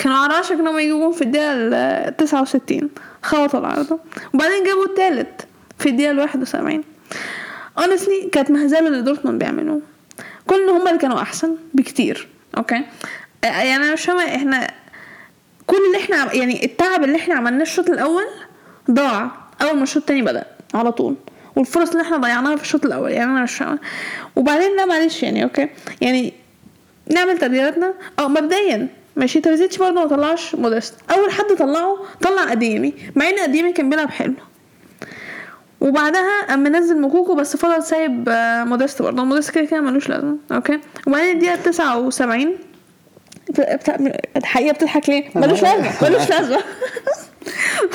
كانوا 0.00 0.16
على 0.16 0.34
وشك 0.36 0.52
انهم 0.52 0.78
يجيبوا 0.78 1.00
جون 1.00 1.12
في 1.12 1.22
الدقيقة 1.22 1.52
ال 1.54 2.16
69 2.16 2.90
خبطوا 3.22 3.60
العارضة 3.60 3.98
وبعدين 4.34 4.64
جابوا 4.64 4.84
التالت 4.84 5.46
في 5.78 5.88
الدقيقة 5.88 6.10
ال 6.10 6.18
71 6.18 6.84
honestly 7.80 8.28
كانت 8.32 8.50
مهزلة 8.50 8.88
اللي 8.88 9.02
دورتموند 9.02 9.38
بيعملوه. 9.38 9.80
كولن 10.46 10.68
هما 10.68 10.88
اللي 10.88 10.98
كانوا 11.00 11.22
أحسن 11.22 11.56
بكتير. 11.74 12.28
Okay؟ 12.56 12.82
يعني 13.42 13.76
أنا 13.76 13.92
مش 13.92 14.04
فاهمة 14.04 14.24
إحنا 14.24 14.70
كل 15.66 15.76
اللي 15.86 15.98
إحنا 16.04 16.34
يعني 16.34 16.64
التعب 16.64 17.04
اللي 17.04 17.16
إحنا 17.16 17.34
عملناه 17.34 17.62
الشوط 17.62 17.90
الأول 17.90 18.24
ضاع. 18.90 19.30
أول 19.62 19.76
ما 19.76 19.82
الشوط 19.82 20.02
التاني 20.02 20.22
بدأ 20.22 20.44
على 20.74 20.92
طول. 20.92 21.16
والفرص 21.56 21.90
اللي 21.90 22.02
إحنا 22.02 22.16
ضيعناها 22.16 22.56
في 22.56 22.62
الشوط 22.62 22.84
الأول 22.86 23.10
يعني 23.10 23.30
أنا 23.30 23.42
مش 23.42 23.54
فاهمة. 23.54 23.78
وبعدين 24.36 24.76
لا 24.76 24.86
معلش 24.86 25.22
يعني 25.22 25.44
okay؟ 25.44 25.68
يعني 26.00 26.32
نعمل 27.10 27.38
تغييراتنا. 27.38 27.94
آه 28.18 28.28
مبدئيا 28.28 28.88
ماشي 29.16 29.40
ترزيتش 29.40 29.78
برضه 29.78 29.94
ما 29.94 30.06
طلعش 30.06 30.54
موديست 30.54 30.94
أول 31.10 31.30
حد 31.32 31.44
طلعه 31.58 31.96
طلع 32.22 32.44
أديمي 32.50 32.94
مع 33.16 33.28
إن 33.28 33.38
أديمي 33.38 33.72
كان 33.72 33.90
بيلعب 33.90 34.10
حلو. 34.10 34.34
وبعدها 35.80 36.46
قام 36.48 36.60
منزل 36.62 37.00
موكوكو 37.00 37.34
بس 37.34 37.56
فضل 37.56 37.82
سايب 37.82 38.28
آه، 38.28 38.64
موديست 38.64 39.02
برضه. 39.02 39.24
موديست 39.24 39.50
كده 39.50 39.64
كده 39.64 39.80
ملوش 39.80 40.08
لازمة 40.08 40.36
okay؟ 40.52 40.80
وبعدين 41.06 41.30
الدقيقة 41.34 41.56
79 41.56 42.56
بتاع 43.50 43.98
الحقيقة 44.36 44.72
بتضحك 44.74 45.08
ليه؟ 45.08 45.24
ملوش 45.34 45.62
لازمة 45.62 45.90
ملوش 46.02 46.30
لازمة. 46.30 46.58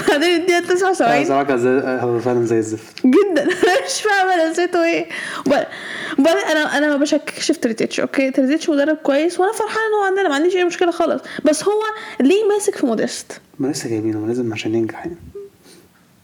بعدين 0.09 0.35
الدقيقه 0.41 0.59
79 0.75 1.25
صراحة 1.25 1.55
زي 1.55 1.69
هو 1.85 2.19
فعلا 2.19 2.45
زي 2.45 2.57
الزفت. 2.57 3.05
جدا. 3.05 3.43
أنا 3.63 3.85
مش 3.85 4.01
فاهمة 4.01 4.51
نسيته 4.51 4.83
إيه. 4.85 5.05
وب- 5.47 5.65
وبعدين 6.19 6.41
أنا 6.51 6.77
أنا 6.77 6.87
ما 6.87 6.97
بشككش 6.97 7.51
في 7.51 7.59
ترزيتش 7.59 7.99
okay؟ 7.99 8.31
ترزيتش 8.31 8.69
مدرب 8.69 8.95
كويس 8.97 9.39
وأنا 9.39 9.51
فرحانه 9.53 9.85
إن 9.87 9.93
هو 9.99 10.03
عندنا 10.05 10.29
ما 10.29 10.35
عنديش 10.35 10.55
أي 10.55 10.63
مشكلة 10.63 10.91
خالص. 10.91 11.21
بس 11.45 11.63
هو 11.63 11.81
ليه 12.19 12.43
ماسك 12.53 12.75
في 12.75 12.85
موديست؟ 12.85 13.31
ما 13.59 13.67
لسه 13.67 13.89
جايبينه 13.89 14.27
لازم 14.27 14.53
عشان 14.53 14.75
ينجح 14.75 14.95
يعني. 15.05 15.15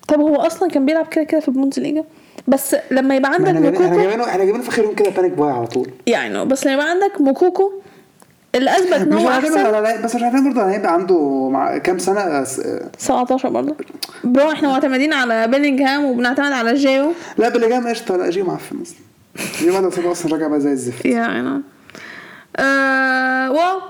طب 0.08 0.20
هو 0.20 0.36
أصلا 0.36 0.70
كان 0.70 0.86
بيلعب 0.86 1.08
كده 1.08 1.24
كده 1.24 1.40
في 1.40 1.48
البوندسليجا 1.48 2.04
بس 2.48 2.76
لما 2.92 3.16
يبقى 3.16 3.32
عندك 3.34 3.46
جايبينه 3.52 3.70
إحنا 3.70 3.80
موكوكو 3.86 4.02
جايبينه 4.02 4.24
إحنا 4.30 4.44
جايبينه 4.44 4.64
في 4.64 4.70
آخر 4.70 4.84
يوم 4.84 4.96
كده 4.96 5.10
panic 5.10 5.32
buy 5.32 5.50
على 5.52 5.68
طول. 5.68 5.90
يعني 6.08 6.46
بس 6.46 6.64
لما 6.66 6.74
يبقى 6.74 6.90
عندك 6.90 7.22
موكوكو 7.22 7.72
اللي 8.56 8.72
اثبت 8.72 8.94
ان 8.94 9.14
هو 9.14 9.30
أحسن. 9.30 10.04
بس 10.04 10.16
مش 10.16 10.24
عارفين 10.24 10.54
برضه 10.54 10.70
هيبقى 10.72 10.94
عنده 10.94 11.50
مع 11.50 11.78
كام 11.78 11.98
سنة 12.00 12.44
أس- 12.44 12.62
17 12.98 13.50
برضه. 13.50 13.76
Bro 14.24 14.52
إحنا 14.52 14.68
معتمدين 14.70 15.14
على 15.14 15.48
بيلينغهام 15.48 16.06
وبنعتمد 16.06 16.52
على 16.52 16.74
جيو. 16.74 17.14
لا 17.38 17.50
بيلينجهام 17.50 17.88
قشطة 17.88 18.18
لا 18.18 18.30
جيو 18.30 18.46
معفن 18.46 18.82
أصلا. 18.82 18.98
جيو 19.60 19.74
بعد 19.74 19.84
ما 19.84 19.90
أصلا 20.12 20.32
راجع 20.34 20.48
بقى 20.48 20.60
زي 20.62 20.72
الزفت. 20.72 21.08
Know. 21.44 21.62
Uh, 22.60 22.64
well, 23.58 23.82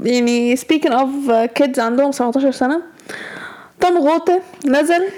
يعني 0.00 0.56
of 0.92 1.28
uh, 1.28 1.62
kids 1.62 1.78
عندهم 1.78 2.12
17 2.12 2.50
سنة 2.50 2.82
توم 3.80 3.98
غوته 3.98 4.40
نزل. 4.66 5.08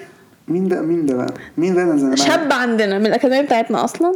مين 0.48 0.68
ده 0.68 0.80
مين 0.82 1.06
ده 1.06 1.14
بقى؟ 1.16 1.34
مين 1.58 1.74
ده 1.74 1.84
نزل؟ 1.84 2.18
شاب 2.18 2.52
عندنا 2.52 2.98
من 2.98 3.06
الأكاديمية 3.06 3.40
بتاعتنا 3.42 3.84
أصلا. 3.84 4.12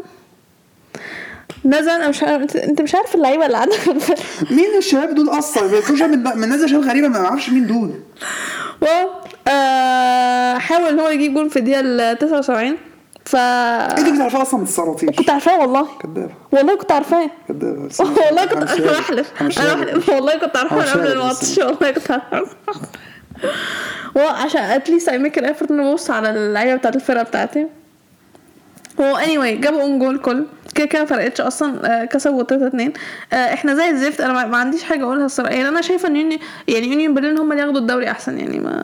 نزل 1.65 1.89
أنا 1.91 2.09
مش 2.09 2.23
عارف 2.23 2.57
أنت 2.57 2.83
مش 2.83 2.95
عارف 2.95 3.15
اللعيبة 3.15 3.47
اللي 3.47 3.57
عندك 3.57 3.75
في 3.75 4.15
مين 4.55 4.77
الشباب 4.79 5.15
دول 5.15 5.29
أصلا؟ 5.29 5.81
من 6.07 6.23
من 6.37 6.49
نازل 6.49 6.69
شباب 6.69 6.83
غريبة 6.85 7.09
ما 7.09 7.19
أعرفش 7.27 7.51
مين 7.51 7.67
دول. 7.67 7.91
well, 8.85 9.09
uh, 9.49 9.51
حاول 10.59 10.89
إن 10.89 11.01
هو 11.01 11.09
يجيب 11.09 11.35
جول 11.35 11.51
في 11.51 11.59
الدقيقة 11.59 11.81
ال 11.81 12.19
79 12.19 12.77
ف 13.25 13.37
انت 13.37 14.01
كنت 14.09 14.21
عارفها 14.21 14.43
أصلا 14.43 14.61
ما 14.61 14.67
تتصرفيش 14.67 15.11
كنت 15.11 15.31
عارفاه 15.31 15.59
والله. 15.61 15.89
كدابة. 16.03 16.33
والله 16.53 16.77
كنت 16.77 16.93
عارفاه. 16.93 17.31
كدابة 17.49 17.89
والله 18.27 18.45
كنت 18.45 18.71
أنا. 18.71 18.93
بحلف 18.99 19.33
أنا 19.41 20.15
والله 20.15 20.37
كنت 20.39 20.57
همشيها 20.57 20.93
قبل 20.95 21.07
الماتش. 21.13 21.59
والله 21.59 21.91
كنت 21.91 22.11
عارفه 22.11 22.47
وعشان 24.17 24.61
at 24.62 24.76
least 24.76 25.09
I 25.09 25.18
make 25.18 25.39
ال 25.39 25.43
effort 25.43 25.70
ان 25.71 25.81
أبص 25.81 26.11
على 26.11 26.31
اللعيبة 26.31 26.77
بتاعت 26.77 26.97
الفرقة 26.97 27.23
بتاعتي. 27.23 27.67
هو 29.01 29.17
anyway 29.16 29.57
جابوا 29.57 29.83
own 29.83 29.99
goal 29.99 30.18
كولن 30.18 30.45
كده 30.81 30.89
كده 30.89 31.05
فرقتش 31.05 31.41
أصلا 31.41 32.03
آه، 32.03 32.05
كسبوا 32.05 32.43
3 32.43 32.66
2 32.66 32.93
إحنا 33.33 33.74
زي 33.74 33.89
الزفت 33.91 34.20
أنا 34.20 34.47
ما- 34.47 34.57
عنديش 34.57 34.83
حاجة 34.85 35.03
أقولها 35.05 35.26
الصراحة. 35.26 35.53
يعني 35.55 35.68
أنا 35.68 35.81
شايفة 35.81 36.09
إن 36.09 36.16
يوني 36.16 36.41
يعني 36.68 36.87
يونيون 36.87 37.14
برلين 37.14 37.39
هم 37.39 37.53
اللي 37.53 37.62
ياخدوا 37.62 37.81
الدوري 37.81 38.11
أحسن 38.11 38.39
يعني 38.39 38.59
ما 38.61 38.83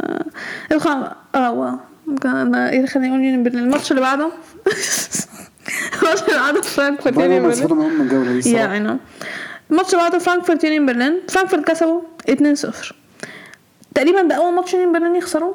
الخم... 0.72 1.05
آه 1.34 1.53
واو. 1.53 1.78
ممكن 2.07 2.28
أنا 2.28 2.70
إيه 2.70 2.76
اللي 2.76 2.88
خلاني 2.88 3.09
أقول 3.09 3.20
يونيون 3.24 3.42
برلين 3.42 3.59
الماتش 3.64 3.90
اللي 3.90 4.03
بعده؟ 4.03 4.24
الماتش 6.03 6.22
اللي 6.22 6.40
بعده 6.40 6.62
فرانكفورت 6.62 7.16
يونيون 7.16 7.42
برلين 7.42 8.01
الجولة 8.01 8.32
دي 8.32 8.38
الصراحة. 8.38 8.64
الماتش 9.70 9.94
اللي 9.94 10.03
بعده 10.05 10.18
فرانكفورت 10.18 10.64
يونيون 10.64 10.86
برلين 10.86 11.20
فرانكفورت 11.28 11.64
كسبوا 11.64 12.01
2-0 12.30 12.92
تقريبا 13.94 14.22
ده 14.22 14.34
أول 14.34 14.55
ماتش 14.55 14.74
يونيون 14.74 14.92
برلين 14.92 15.16
يخسروه؟ 15.16 15.55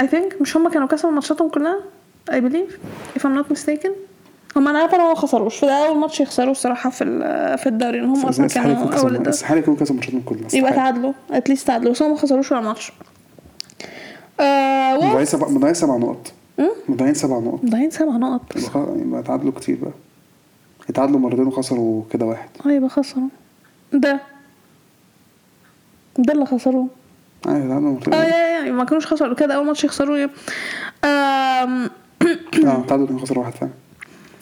I 0.00 0.06
think 0.08 0.36
مش 0.40 0.56
هم 0.56 0.68
كانوا 0.68 0.88
كسبوا 0.88 1.10
ماتشاتهم 1.10 1.48
كلها؟ 1.48 1.76
I 2.32 2.40
believe 2.40 2.78
if 3.18 3.20
I'm 3.22 3.38
not 3.38 3.56
mistaken. 3.56 3.90
هم 4.56 4.68
أنا 4.68 4.78
عارفة 4.78 4.96
إن 4.96 5.00
هم 5.00 5.08
ما 5.08 5.14
خسروش 5.14 5.56
فده 5.58 5.86
أول 5.88 5.98
ماتش 5.98 6.20
يخسروه 6.20 6.50
الصراحة 6.50 6.90
في 6.90 7.04
ال- 7.04 7.58
في 7.58 7.66
الدوري 7.68 7.98
إن 8.00 8.04
هم 8.04 8.26
أصلا 8.26 8.46
كانوا 8.48 8.76
أول 8.76 9.12
الدوري 9.14 9.28
استحاله 9.30 9.60
يكون 9.60 9.76
كسبوا 9.76 9.96
ماتشاتهم 9.96 10.22
كلها 10.22 10.48
يبقى. 10.54 10.72
تعادلوا 10.72 11.12
اتليست 11.30 11.66
تعادلوا 11.66 11.92
بس 11.92 12.02
هم 12.02 12.10
ما 12.10 12.16
خسروش 12.16 12.52
ولا 12.52 12.60
ماتش. 12.60 12.92
آه 14.40 14.98
و- 14.98 15.02
مضيعين 15.04 15.24
سبع 15.24 15.48
مضيعين 15.48 15.74
سبع 15.74 15.96
نقط. 15.96 16.32
مضيعين 16.88 17.14
سبع 17.14 17.38
نقط. 17.38 17.64
مضيعين 17.64 17.90
سبع 17.90 18.16
نقط. 18.16 18.42
يبقى 18.96 19.22
تعادلوا 19.22 19.52
كتير 19.52 19.78
بقى. 19.82 19.92
اتعادلوا 20.88 21.18
مرتين 21.20 21.46
وخسروا 21.46 22.02
كده 22.10 22.26
واحد. 22.26 22.48
آه 22.66 22.70
يبقى 22.72 22.88
خسروا. 22.90 23.28
ده. 23.92 24.20
ده 26.18 26.32
اللي 26.32 26.46
خسروه. 26.46 26.88
أيوه 27.48 27.66
اتعادلوا 27.66 27.92
مرتين. 27.92 28.14
آه 28.14 28.24
يا 28.24 28.66
يا 28.66 28.72
ما 28.72 28.84
كانوش 28.84 29.06
خسروا 29.06 29.34
كده 29.34 29.54
أول 29.54 29.66
ماتش 29.66 29.84
يخسروه 29.84 30.18
يا- 30.18 30.30
آم، 31.04 31.90
آه 32.64 32.84
تعادلوا 32.88 33.04
اتنين 33.04 33.20
خسروا 33.20 33.44
واحد 33.44 33.52
فعلا. 33.54 33.72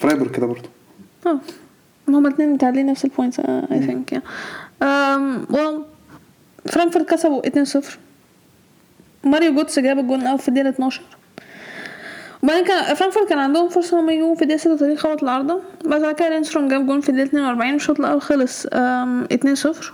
فرايبورغ 0.02 0.30
كده 0.32 0.46
برضه. 0.46 0.68
آه. 1.26 1.38
هما 2.08 2.28
اتنين 2.28 2.52
متعادلين 2.52 2.86
نفس 2.86 3.04
ال 3.04 3.09
points 3.09 3.40
I 3.40 3.80
think 3.86 4.22
well 5.52 5.82
فرانكفورت 6.72 7.10
كسبوا 7.10 7.42
2-0 7.82 7.84
ماريو 9.24 9.54
جوتسه 9.54 9.78
جاب 9.78 9.98
الجول 9.98 10.20
الأول 10.20 10.38
في 10.38 10.48
الدقيقة 10.48 10.68
12 10.68 11.02
وبعدين 12.42 12.64
كان 12.64 12.94
فرانكفورت 12.94 13.28
كان 13.28 13.38
عندهم 13.38 13.68
فرصة 13.68 13.96
انهم 13.98 14.10
يجيبوا 14.10 14.34
في 14.34 14.42
الدقيقة 14.42 14.60
36 14.60 14.98
خبط 14.98 15.22
العارضة. 15.22 15.60
بعد 15.84 16.14
كده 16.14 16.28
ليندستروم 16.28 16.68
جاب 16.68 16.86
جول 16.86 17.02
في 17.02 17.08
الدقيقة 17.08 17.26
42 17.28 17.72
والشوط 17.72 18.00
الأول 18.00 18.22
خلص 18.22 18.66
آم، 18.72 19.24
2-0 19.32 19.92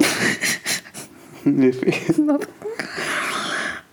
ليه 1.46 1.70
في 1.70 1.86
إيه؟ 1.86 1.92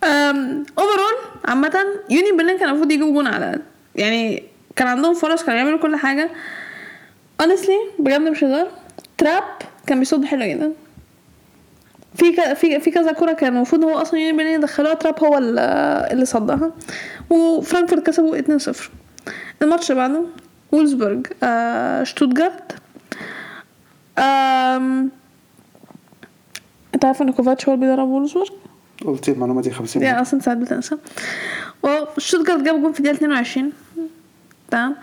Overall 0.05 1.15
عامة 1.45 1.85
يونيون 2.09 2.31
برلين 2.31 2.57
كان 2.57 2.69
المفروض 2.69 2.91
يجيبوا 2.91 3.13
جون 3.13 3.27
على 3.27 3.37
الأقل. 3.45 3.61
يعني 3.95 4.43
كان 4.75 4.87
عندهم 4.87 5.13
فرص 5.13 5.43
كانوا 5.43 5.59
يعملوا 5.59 5.79
كل 5.79 5.95
حاجة. 5.95 6.29
Honestly 7.43 7.99
بجد 8.01 8.21
مش 8.21 8.43
هزار. 8.43 8.67
تراب 9.17 9.43
كان 9.87 9.99
بيصد 9.99 10.25
حلو 10.25 10.45
جدا. 10.45 10.71
في 12.15 12.31
ك... 12.31 12.53
في 12.53 12.79
في 12.79 12.91
كذا 12.91 13.11
كرة 13.11 13.31
كان 13.33 13.55
المفروض 13.55 13.83
هو 13.83 13.97
أصلا 14.01 14.19
يونيون 14.19 14.37
برلين 14.37 14.53
يدخلوها 14.53 14.93
تراب 14.93 15.23
هو 15.23 15.37
ال- 15.37 15.59
اللي 16.11 16.25
صدها. 16.25 16.71
وفرانكفورت 17.29 18.07
كسبوا 18.07 18.37
2-0 18.37 18.77
الماتش 19.61 19.91
اللي 19.91 20.01
بعده 20.01 20.21
وولفسبورج 20.71 21.27
آه 21.43 22.03
شتوتجارت 22.03 22.71
آم... 24.17 25.09
انت 26.95 27.05
عارف 27.05 27.21
إن 27.21 27.31
كوفاتش 27.31 27.67
هو 27.69 27.73
اللي 27.75 27.85
بيدرب 27.87 28.07
وولفسبورج؟ 28.07 28.49
قلت 29.05 29.29
المعلومة 29.29 29.61
دي 29.61 29.71
50 29.71 30.01
يعني 30.03 30.21
أصلا 30.21 30.39
ساعات 30.39 30.57
بتنسى. 30.57 30.97
وشتوتجارت 31.83 32.61
جاب 32.61 32.81
جون 32.81 32.91
في 32.93 32.99
الدقيقه 32.99 33.15
22 33.17 33.71
تمام. 34.71 34.95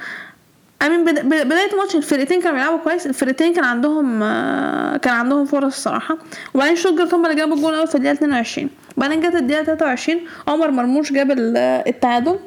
I 0.83 0.87
mean 0.87 1.05
بدا- 1.05 1.23
بدا- 1.23 1.43
بدايه 1.45 1.73
الماتش 1.73 1.97
الفرقتين 1.97 2.41
كانوا 2.43 2.59
بيلعبوا 2.59 2.79
كويس. 2.79 3.07
الفرقتين 3.07 3.55
كان 3.55 3.65
عندهم 3.65 4.23
آه، 4.23 4.97
كان 4.97 5.15
عندهم 5.15 5.45
فرص 5.45 5.65
الصراحة. 5.75 6.19
وبعدين 6.55 6.77
شتوتجارت 6.77 7.15
هم 7.15 7.25
اللي 7.27 7.37
جابوا 7.37 7.57
الجون 7.57 7.71
الأول 7.75 7.87
في 7.89 7.95
الدقيقه 7.95 8.13
22 8.13 8.71
وبعدين 8.97 9.21
جت 9.21 9.35
الدقيقة 9.35 9.65
23 9.65 10.21
عمر 10.49 10.71
مرموش 10.71 11.13
جاب 11.13 11.31
ال- 11.31 11.57
التعادل. 11.87 12.39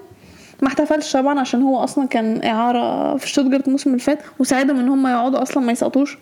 ما 0.62 0.68
احتفلش 0.68 1.14
طبعا 1.14 1.40
عشان 1.40 1.62
هو 1.62 1.84
أصلا 1.84 2.08
كان 2.08 2.44
إعارة 2.44 3.18
في 3.18 3.30
شتوتجارت 3.30 3.68
الموسم 3.68 3.90
اللي 3.90 4.02
فات 4.02 4.20
وساعدهم 4.40 4.80
إن 4.80 4.90
هم 4.90 5.08
يقعدوا 5.08 5.42
أصلا 5.42 5.64
ما 5.64 5.72
يسقطوش. 5.72 6.18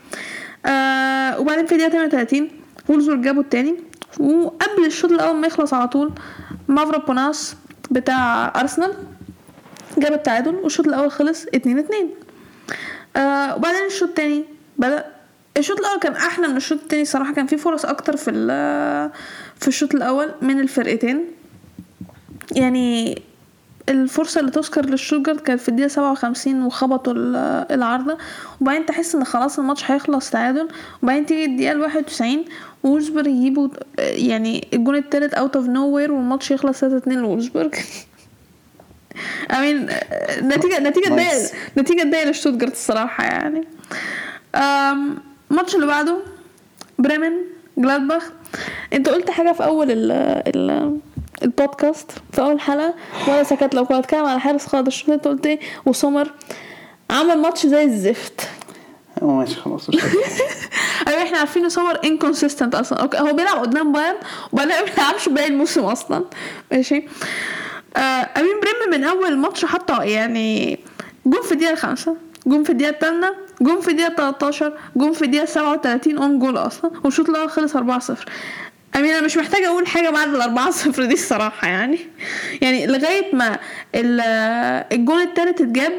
آه 0.66 1.40
وبعدين 1.40 1.66
في 1.66 1.72
الدقيقه 1.72 1.92
38 1.92 2.50
وولفسبورج 2.90 3.22
جابوا 3.22 3.42
التاني. 3.42 3.76
وقبل 4.20 4.86
الشوط 4.86 5.12
الأول 5.12 5.36
ما 5.36 5.48
يخلص 5.48 5.74
على 5.74 5.88
طول 5.88 6.12
مافروبانوس 6.68 7.56
بتاع 7.92 8.54
أرسنال 8.62 8.94
جاب 9.98 10.14
التعادل 10.14 10.56
والشوط 10.56 10.88
الأول 10.88 11.12
خلص 11.12 11.46
2 11.56 11.80
2 11.80 12.10
آه 13.18 13.56
وبعدين 13.56 13.86
الشوط 13.88 14.10
التاني 14.10 14.44
بدأ 14.78 15.06
الشوط 15.58 15.80
الأول 15.80 16.00
كان 16.00 16.14
أحلى 16.14 16.48
من 16.48 16.58
الشوط 16.58 16.80
التاني 16.82 17.02
الصراحه 17.02 17.34
كان 17.34 17.48
في 17.48 17.58
فرص 17.58 17.86
أكتر 17.86 18.18
في 18.18 18.32
في 19.60 19.68
الشوط 19.68 19.96
الأول 19.96 20.32
من 20.42 20.60
الفرقتين. 20.60 21.26
يعني 22.56 23.22
الفرصة 23.90 24.40
اللي 24.40 24.52
تذكر 24.52 24.86
لشتوتجارت 24.86 25.42
كانت 25.42 25.62
في 25.62 25.70
الدقيقة 25.70 25.88
سبعة 25.88 26.12
وخمسين 26.12 26.64
وخبطوا 26.64 27.14
ال- 27.14 27.36
العارضة 27.72 28.18
وبعدين 28.62 28.86
تحس 28.86 29.16
إن 29.16 29.24
خلاص 29.24 29.60
الماتش 29.60 29.92
هيخلص 29.92 30.30
تعادل 30.30 30.68
وبعدين 31.04 31.26
تيجي 31.26 31.46
الدقيقة 31.46 31.72
الواحد 31.72 32.04
وتسعين 32.04 32.46
وولفسبورج 32.84 33.28
يجيبوا 33.28 33.68
يعني 33.98 34.68
الجون 34.74 34.96
التالت 34.96 35.34
out 35.34 35.56
of 35.56 35.66
nowhere 35.68 36.12
والماتش 36.12 36.52
يخلص 36.52 36.80
تلاتة 36.80 36.98
اتنين 36.98 37.20
لوولفسبورج 37.20 37.76
I 39.50 39.56
mean 39.56 39.92
نتيجة 40.44 40.80
نتيجة 40.80 41.06
تضايق. 41.08 41.52
نتيجة 41.78 42.02
تضايق 42.04 42.30
لشتوتجارت 42.30 42.72
الصراحة 42.74 43.24
يعني. 43.24 43.64
الماتش 45.52 45.76
اللي 45.76 45.88
بعده 45.88 46.18
بريمن 47.00 47.32
جلادباخ. 47.78 48.30
أنت 48.94 49.10
قلت 49.10 49.30
حاجة 49.30 49.52
في 49.52 49.64
أول 49.66 49.92
ال 49.92 50.12
ال 50.56 50.98
البودكاست 51.44 52.12
في 52.32 52.42
أول 52.42 52.60
حلقة. 52.60 52.94
وأنا 53.28 53.44
سكت 53.44 53.76
لو 53.76 53.86
كنت 53.86 53.98
بتكلم 53.98 54.26
على 54.26 54.40
حارس 54.40 54.66
خالد 54.68 54.88
الشوط 54.88 55.10
أنت 55.10 55.28
قلت 55.28 55.46
إيه؟ 55.46 55.60
وسمر 55.86 56.32
عمل 57.10 57.38
ماتش 57.38 57.66
زي 57.66 57.84
الزفت. 57.84 58.42
ماشي 59.22 59.56
خلاص. 59.56 59.90
أيوه 61.08 61.24
إحنا 61.24 61.38
عارفين 61.38 61.64
إن 61.64 61.70
سمر 61.70 62.00
inconsistent 62.06 62.76
أصلا. 62.76 63.02
Okay 63.02 63.20
هو 63.20 63.34
بيلعب 63.34 63.58
قدام 63.58 63.92
بايرن 63.92 64.16
وبعدين 64.54 64.76
ما 64.76 64.84
بيلعبش 64.84 65.30
باقي 65.30 65.48
الموسم 65.48 65.82
أصلا. 65.84 66.26
ماشي. 66.72 67.04
آه 67.98 68.00
I 68.38 68.42
mean 68.42 68.60
بريمن 68.62 68.92
من 69.00 69.04
أول 69.04 69.38
ماتش 69.38 69.66
حتى 69.66 69.94
يعني 70.12 70.80
جون 71.26 71.42
في 71.42 71.52
الدقيقة 71.52 71.74
الخامسة 71.74 72.16
جون 72.48 72.64
في 72.64 72.70
الدقيقة 72.70 72.90
الثامنة 72.94 73.34
جون 73.62 73.82
في 73.82 73.88
الدقيقة 73.92 74.16
13 74.16 74.74
جون 74.96 75.14
في 75.14 75.22
الدقيقة 75.22 75.46
37 75.46 76.18
own 76.18 76.40
goal 76.40 76.58
أصلا 76.58 76.92
والشوط 77.04 77.30
الأول 77.30 77.50
خلص 77.50 77.78
4-0 77.78 77.80
I 78.96 78.99
mean 78.99 79.14
أنا 79.14 79.26
مش 79.26 79.38
محتاجة 79.38 79.68
أقول 79.68 79.88
حاجة 79.88 80.10
بعد 80.10 80.28
ال 80.36 80.42
4 80.42 80.72
0 80.72 81.06
دي 81.06 81.14
الصراحة 81.14 81.68
يعني. 81.68 82.00
يعني 82.62 82.88
لغاية 82.88 83.36
ما 83.36 83.60
ال- 83.96 84.22
الجون 84.92 85.22
الثالث 85.22 85.62
اتجاب 85.62 85.94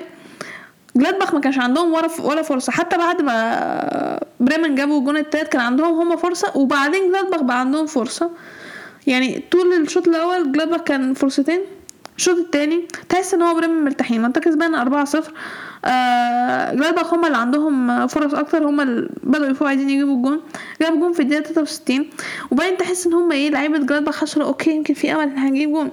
جلادباخ 0.97 1.35
ما 1.35 1.41
كانش 1.41 1.59
عندهم 1.59 1.93
ولا 2.23 2.43
فرصة. 2.43 2.73
حتى 2.73 2.97
بعد 2.99 3.23
ما 3.23 4.21
بريمن 4.41 4.75
جابوا 4.75 4.99
الجون 5.01 5.17
التالت 5.17 5.49
كان 5.49 5.61
عندهم 5.61 6.01
هما 6.01 6.17
فرصة 6.17 6.57
وبعدين 6.57 7.09
جلادباخ 7.09 7.43
بقى 7.43 7.61
عندهم 7.61 7.87
فرصة. 7.87 8.31
يعني 9.07 9.43
طول 9.51 9.73
الشوط 9.73 10.09
الأول 10.09 10.53
جلادباخ 10.53 10.81
كان 10.81 11.15
فرصتين 11.15 11.61
الشوط 12.17 12.39
التاني 12.39 12.85
تحس 13.09 13.35
إن 13.35 13.43
هو 13.43 13.55
بريمن 13.55 13.85
مرتاحين. 13.85 14.21
ما 14.21 14.27
انت 14.27 14.39
كسبان 14.39 14.75
4 14.75 15.05
0 15.05 15.33
آه 15.85 16.75
جلادباخ 16.75 17.15
هما 17.15 17.27
اللي 17.27 17.39
عندهم 17.39 18.07
فرص 18.07 18.35
أكتر 18.35 18.65
هما 18.69 18.83
اللي 18.83 19.09
بدأوا 19.23 19.51
يفوقوا 19.51 19.69
عايزين 19.69 19.91
يجيبوا 19.91 20.17
الجون. 20.17 20.41
جابوا 20.81 21.01
جون 21.01 21.13
في 21.13 21.21
الدقيقة 21.23 21.43
63 21.53 22.07
وبعدين 22.51 22.77
تحس 22.77 23.07
إن 23.07 23.13
هما 23.13 23.35
إيه 23.35 23.51
لعيبة 23.51 23.79
جلادباخ 23.79 24.21
حصلوا 24.21 24.47
okay 24.47 24.71
يمكن 24.71 24.95
في 24.95 25.13
أمل 25.15 25.23
إن 25.23 25.39
هنجيب 25.39 25.71
جون. 25.71 25.91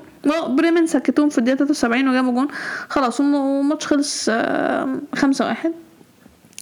بريمن 0.55 0.87
سكتوهم 0.87 1.29
في 1.29 1.37
الدقيقة 1.37 1.57
73 1.57 2.07
وجابوا 2.09 2.31
جون. 2.31 2.47
خلاص 2.89 3.19
والماتش 3.19 3.87
خلص 3.87 4.25
آه، 4.29 4.99
خمسة 5.15 5.45
واحد. 5.45 5.73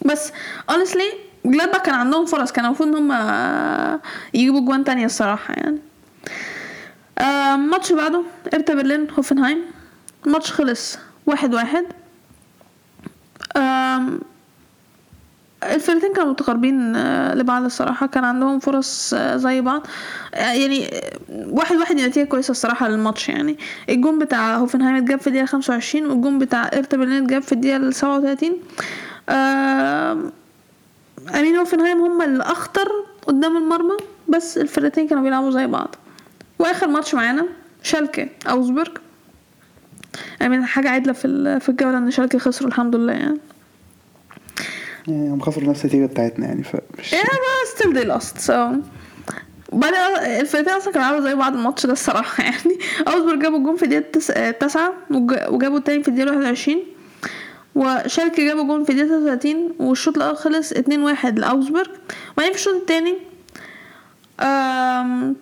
بس 0.06 0.32
honestly 0.72 1.16
جلادباخ 1.46 1.82
كان 1.82 1.96
عندهم 1.96 2.26
فرص. 2.26 2.52
كان 2.52 2.66
المفروض 2.66 2.90
إن 2.90 2.96
هم 2.96 3.12
آه، 3.12 4.00
يجيبوا 4.34 4.62
جوان 4.62 4.84
تانية 4.84 5.06
الصراحة 5.06 5.54
يعني. 5.54 5.78
آه، 7.20 7.56
الماتش 7.56 7.92
اللي 7.92 8.02
بعده 8.02 8.24
إرتا 8.54 8.74
برلين 8.74 9.08
هوفنهايم. 9.18 9.62
الماتش 10.26 10.52
خلص 10.52 10.98
واحد 11.26 11.54
واحد. 11.54 11.86
الفرقتين 15.64 16.14
كانوا 16.14 16.32
متقاربين 16.32 16.96
آه، 16.96 17.36
لبعض 17.36 17.64
الصراحة. 17.64 18.08
كان 18.08 18.24
عندهم 18.24 18.60
فرص 18.60 19.14
آه، 19.14 19.38
زي 19.38 19.62
بعض. 19.62 19.88
آه، 20.36 20.52
يعني 20.52 20.90
واحد 21.30 21.76
واحد 21.76 21.96
دي 21.96 22.08
نتيجة 22.08 22.28
كويسة 22.28 22.52
الصراحة 22.52 22.88
للماتش 22.88 23.30
يعني. 23.30 23.58
الجون 23.90 24.20
بتاع 24.20 24.56
هوفنهايم 24.58 24.96
اتجاب 24.96 25.20
في 25.20 25.28
الدقيقة 25.28 25.46
خمسة 25.46 25.74
وعشرين 25.74 26.06
والجون 26.06 26.40
بتاع 26.40 26.70
إرتا 26.74 26.98
برلين 26.98 27.24
اتجاب 27.24 27.42
في 27.42 27.52
الدقيقة 27.52 27.92
سبعة 27.92 28.18
وتلاتين. 28.18 28.54
أمين 31.36 31.56
هوفنهايم 31.56 31.98
هم 32.02 32.22
اللي 32.22 32.44
أخطر 32.44 32.92
قدام 33.28 33.58
المرمى 33.58 33.98
بس 34.28 34.58
الفرقتين 34.58 35.08
كانوا 35.08 35.24
بيلعبوا 35.24 35.52
زي 35.52 35.68
بعض. 35.68 35.96
وآخر 36.60 36.88
ماتش 36.88 37.16
معانا 37.16 37.46
شالكة 37.84 38.30
أوزبرج 38.50 38.98
أمين 40.42 40.66
حاجة 40.66 40.90
عدلة 40.90 41.14
في 41.14 41.60
في 41.60 41.70
الجولة 41.70 41.98
إن 41.98 42.12
شالكة 42.12 42.40
خسروا 42.40 42.70
الحمد 42.70 42.96
لله 42.96 43.14
يعني. 43.14 43.38
يعني 45.08 45.30
هم 45.30 45.42
خسروا 45.42 45.70
نفس 45.70 45.82
النتيجة 45.86 46.06
بتاعتنا 46.06 46.46
يعني 46.48 46.64
فمش 46.64 47.16
Yeah, 47.16 47.18
but 47.28 47.80
still 47.80 47.94
they 47.94 48.06
lost 48.06 48.48
so. 48.48 48.52
بعدين 49.74 50.00
الفرقتين 50.42 50.74
أصلا 50.74 50.94
كانوا 50.94 51.08
عاملوا 51.08 51.24
زي 51.24 51.36
بعض 51.36 51.54
الماتش 51.56 51.86
ده 51.86 51.94
الصراحة 51.94 52.44
يعني. 52.50 52.78
اوزبورج 53.08 53.40
جابوا 53.42 53.58
الجون 53.58 53.76
في 53.76 54.04
التاسعة 54.50 54.94
وج- 55.12 55.48
وجابوا 55.50 55.78
التاني 55.78 56.04
في 56.04 56.08
الدقيقة 56.10 56.32
واحد 56.32 56.44
وعشرين. 56.46 56.84
وشالكة 57.76 58.46
جابوا 58.46 58.64
جون 58.64 58.84
في 58.84 58.90
الدقيقة 58.92 59.08
33 59.10 59.74
والشوط 59.80 60.18
الأول 60.18 60.38
خلص 60.38 60.72
اتنين 60.72 61.04
واحد 61.04 61.40
لأوزبورج 61.40 61.90
وبعدين 62.34 62.54
في 62.54 62.60
الشوط 62.60 62.76
التاني 62.76 63.16
آم، 64.42 65.36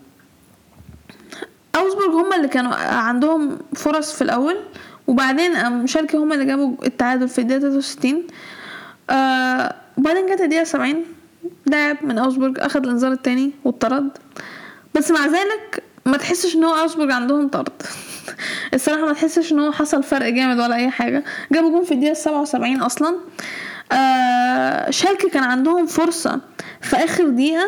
اوزبورج 1.77 2.09
هما 2.09 2.35
اللي 2.35 2.47
كانوا 2.47 2.73
عندهم 2.75 3.57
فرص 3.75 4.13
في 4.13 4.21
الأول 4.21 4.55
وبعدين 5.07 5.55
قام 5.55 5.87
شالكة 5.87 6.23
هما 6.23 6.33
اللي 6.35 6.45
جابوا 6.45 6.71
التعادل 6.85 7.29
في 7.29 7.41
الدقيقة 7.41 7.59
63 7.59 8.27
آه 9.09 9.75
وبعدين 9.97 10.25
جت 10.25 10.41
الدقيقة 10.41 10.63
70 10.63 11.03
لاعب 11.65 11.97
من 12.01 12.17
اوزبورج 12.17 12.59
اخد 12.59 12.85
الإنذار 12.85 13.11
التاني 13.11 13.51
واتطرد. 13.65 14.09
بس 14.95 15.11
مع 15.11 15.25
ذلك 15.25 15.83
ما 16.05 16.17
تحسش 16.17 16.55
إن 16.55 16.63
هو 16.63 16.75
اوزبورج 16.75 17.11
عندهم 17.11 17.47
طرد. 17.47 17.81
الصراحة 18.73 19.05
ما 19.05 19.13
تحسش 19.13 19.51
إن 19.51 19.59
هو 19.59 19.71
حصل 19.71 20.03
فرق 20.03 20.29
جامد 20.29 20.59
ولا 20.59 20.75
أي 20.75 20.89
حاجة. 20.89 21.23
جابوا 21.51 21.69
جون 21.69 21.83
في 21.83 21.93
الدقيقة 21.93 22.13
77 22.13 22.81
أصلا. 22.81 23.15
آه 23.91 24.89
شالكة 24.89 25.29
كان 25.29 25.43
عندهم 25.43 25.85
فرصة 25.85 26.41
في 26.81 26.95
آخر 26.95 27.29
دقيقة. 27.29 27.67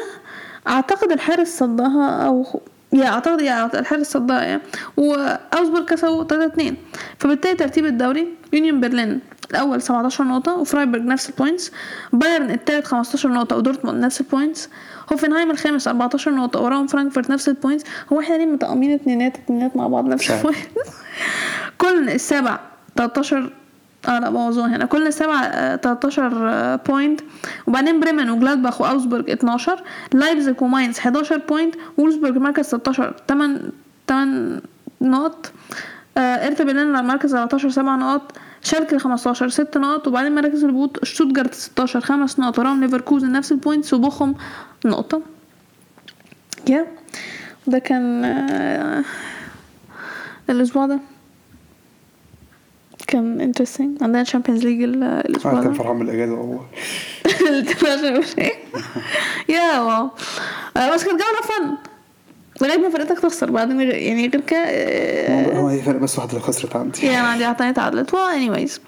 أعتقد 0.67 1.11
الحارس 1.11 1.57
صدها 1.57 2.25
أو 2.25 2.61
يا 2.93 3.07
اعتقد 3.07 3.41
يا 3.41 3.79
الحارس 3.79 4.07
صدها 4.11 4.43
يعني 4.43 4.61
واوزبورج 4.97 5.85
كسبوا 5.85 6.23
3 6.23 6.45
2 6.45 6.75
فبالتالي 7.19 7.55
ترتيب 7.55 7.85
الدوري 7.85 8.27
يونيون 8.53 8.81
برلين 8.81 9.19
الأول 9.51 9.81
17 9.81 10.23
نقطة 10.23 10.55
وفرايبورج 10.55 11.03
نفس 11.03 11.29
ال 11.29 11.35
points 11.35 11.71
بايرن 12.13 12.51
التالت 12.51 12.85
15 12.85 13.29
نقطة 13.29 13.55
ودورتموند 13.57 14.05
نفس 14.05 14.21
ال 14.21 14.28
points 14.28 14.69
هوفنهايم 15.13 15.51
الخامس 15.51 15.87
14 15.87 16.31
نقطة 16.31 16.61
وراهم 16.61 16.87
فرانكفورت 16.87 17.29
نفس 17.29 17.49
ال 17.49 17.54
points 17.54 17.85
هو 18.13 18.19
إحنا 18.19 18.35
ليه 18.35 18.45
متقسمين 18.45 18.91
اتنينات 18.91 19.37
اتنينات 19.37 19.77
مع 19.77 19.87
بعض 19.87 20.05
نفس. 20.05 20.31
ال 20.31 20.36
points 20.36 20.67
كل 21.81 22.09
السابع 22.09 22.59
13 22.95 23.53
آه 24.07 24.19
لا 24.19 24.29
بوظوها 24.29 24.67
هنا 24.75 24.85
كل 24.85 25.13
سبعة 25.13 25.41
آه، 25.43 25.75
13 25.75 26.31
آه، 26.49 26.75
point 26.75 27.21
وبعدين 27.67 27.99
بريمن 27.99 28.29
وجلادباخ 28.29 28.81
واوزبورج 28.81 29.29
12 29.29 29.83
لايبزيج 30.13 30.61
وماينز 30.61 30.99
11 30.99 31.37
points 31.37 31.75
وولزبورج 31.97 32.37
مركز 32.37 32.65
16 32.65 33.15
8 33.27 33.59
8 34.07 34.61
نقط. 35.01 35.51
آه 36.17 36.47
ارتا 36.47 36.63
برلين 36.63 36.95
على 36.95 36.99
المركز 36.99 37.35
14 37.35 37.69
7 37.69 37.95
نقط. 37.97 38.37
شالكة 38.61 38.97
15 38.97 39.49
6 39.49 39.79
نقط. 39.79 40.07
وبعدين 40.07 40.35
مراكز 40.35 40.63
الهبوط 40.63 41.05
شتوتجارت 41.05 41.53
16 41.53 42.01
5 42.01 42.41
نقط. 42.43 42.59
وراهم 42.59 42.81
ليفركوزن 42.83 43.31
نفس 43.31 43.51
ال 43.51 43.57
points 43.57 43.93
وبوخم 43.93 44.33
نقطة. 44.85 45.21
يا 46.69 46.87
ده 47.67 47.79
كان 47.79 48.25
آه 48.25 49.03
الأسبوع 50.49 50.85
ده. 50.85 50.99
كان 53.09 53.41
interesting 53.41 54.03
عندنا 54.03 54.23
Champions 54.23 54.63
League 54.65 54.83
الأسبوع 54.83 55.51
أنا 55.51 55.61
ده. 55.61 55.65
كان 55.67 55.73
فرحان 55.73 55.99
بالأجازة 55.99 56.33
والله. 56.33 56.65
yeah 59.49 59.79
wow. 59.79 60.09
آه، 60.77 60.93
بس 60.93 61.03
كانت 61.03 61.19
جولة 61.21 61.41
fun 61.43 61.77
لغاية 62.61 62.77
ما 62.77 62.89
فرقتك 62.89 63.19
تخسر. 63.19 63.51
بعدين 63.51 63.81
يعني 63.81 64.27
غير 64.27 64.41
كده 64.41 65.59
هو 65.59 65.67
هي 65.67 65.81
فرق 65.81 65.99
بس 65.99 66.17
واحدة 66.17 66.31
اللي 66.31 66.43
خسرت 66.43 66.75
عندي. 66.75 67.05
يعني 67.07 67.27
عندي 67.27 67.43
عطاني 67.45 67.73
تعادلت. 67.73 68.11
Well 68.11 68.13
anyways. 68.13 68.79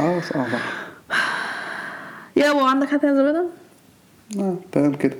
آه 0.00 0.22
آه 0.34 0.46
يا 2.36 2.50
واو 2.50 2.64
عندك 2.66 2.88
حاجة 2.88 3.00
زيادة؟ 3.14 3.44
آه 4.38 4.56
تمام 4.72 4.94
كده. 4.94 5.16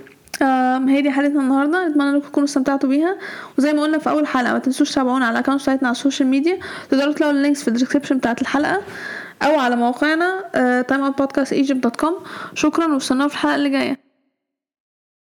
هي 0.88 1.02
دي 1.02 1.10
حلقتنا 1.10 1.40
النهارده. 1.40 1.88
نتمنى 1.88 2.10
إنكم 2.10 2.28
تكونوا 2.28 2.48
استمتعتوا 2.48 2.88
بيها. 2.88 3.16
وزي 3.58 3.72
ما 3.72 3.82
قلنا 3.82 3.98
في 3.98 4.10
أول 4.10 4.26
حلقة 4.26 4.52
ما 4.52 4.58
تنسوش 4.58 4.90
تتابعونا 4.90 5.26
على 5.26 5.38
ال 5.38 5.41
account 5.41 5.62
بتاعتنا 5.62 5.88
على 5.88 5.94
ال 5.96 6.01
social 6.01 6.28
media 6.28 6.58
تقدروا 6.90 7.12
تلاقوا 7.12 7.34
ال 7.34 7.39
links 7.39 7.62
في 7.62 7.68
ال 7.68 7.72
description 7.72 8.18
بتاعت 8.18 8.42
الحلقة 8.42 8.82
أو 9.42 9.58
على 9.58 9.76
موقعنا 9.76 10.44
timeoutpodcastegypt.com 10.90 12.12
شكرا 12.54 12.86
واستنونا 12.94 13.28
في 13.28 13.34
الحلقة 13.34 13.54
اللي 13.54 13.70
جاية. 13.70 14.05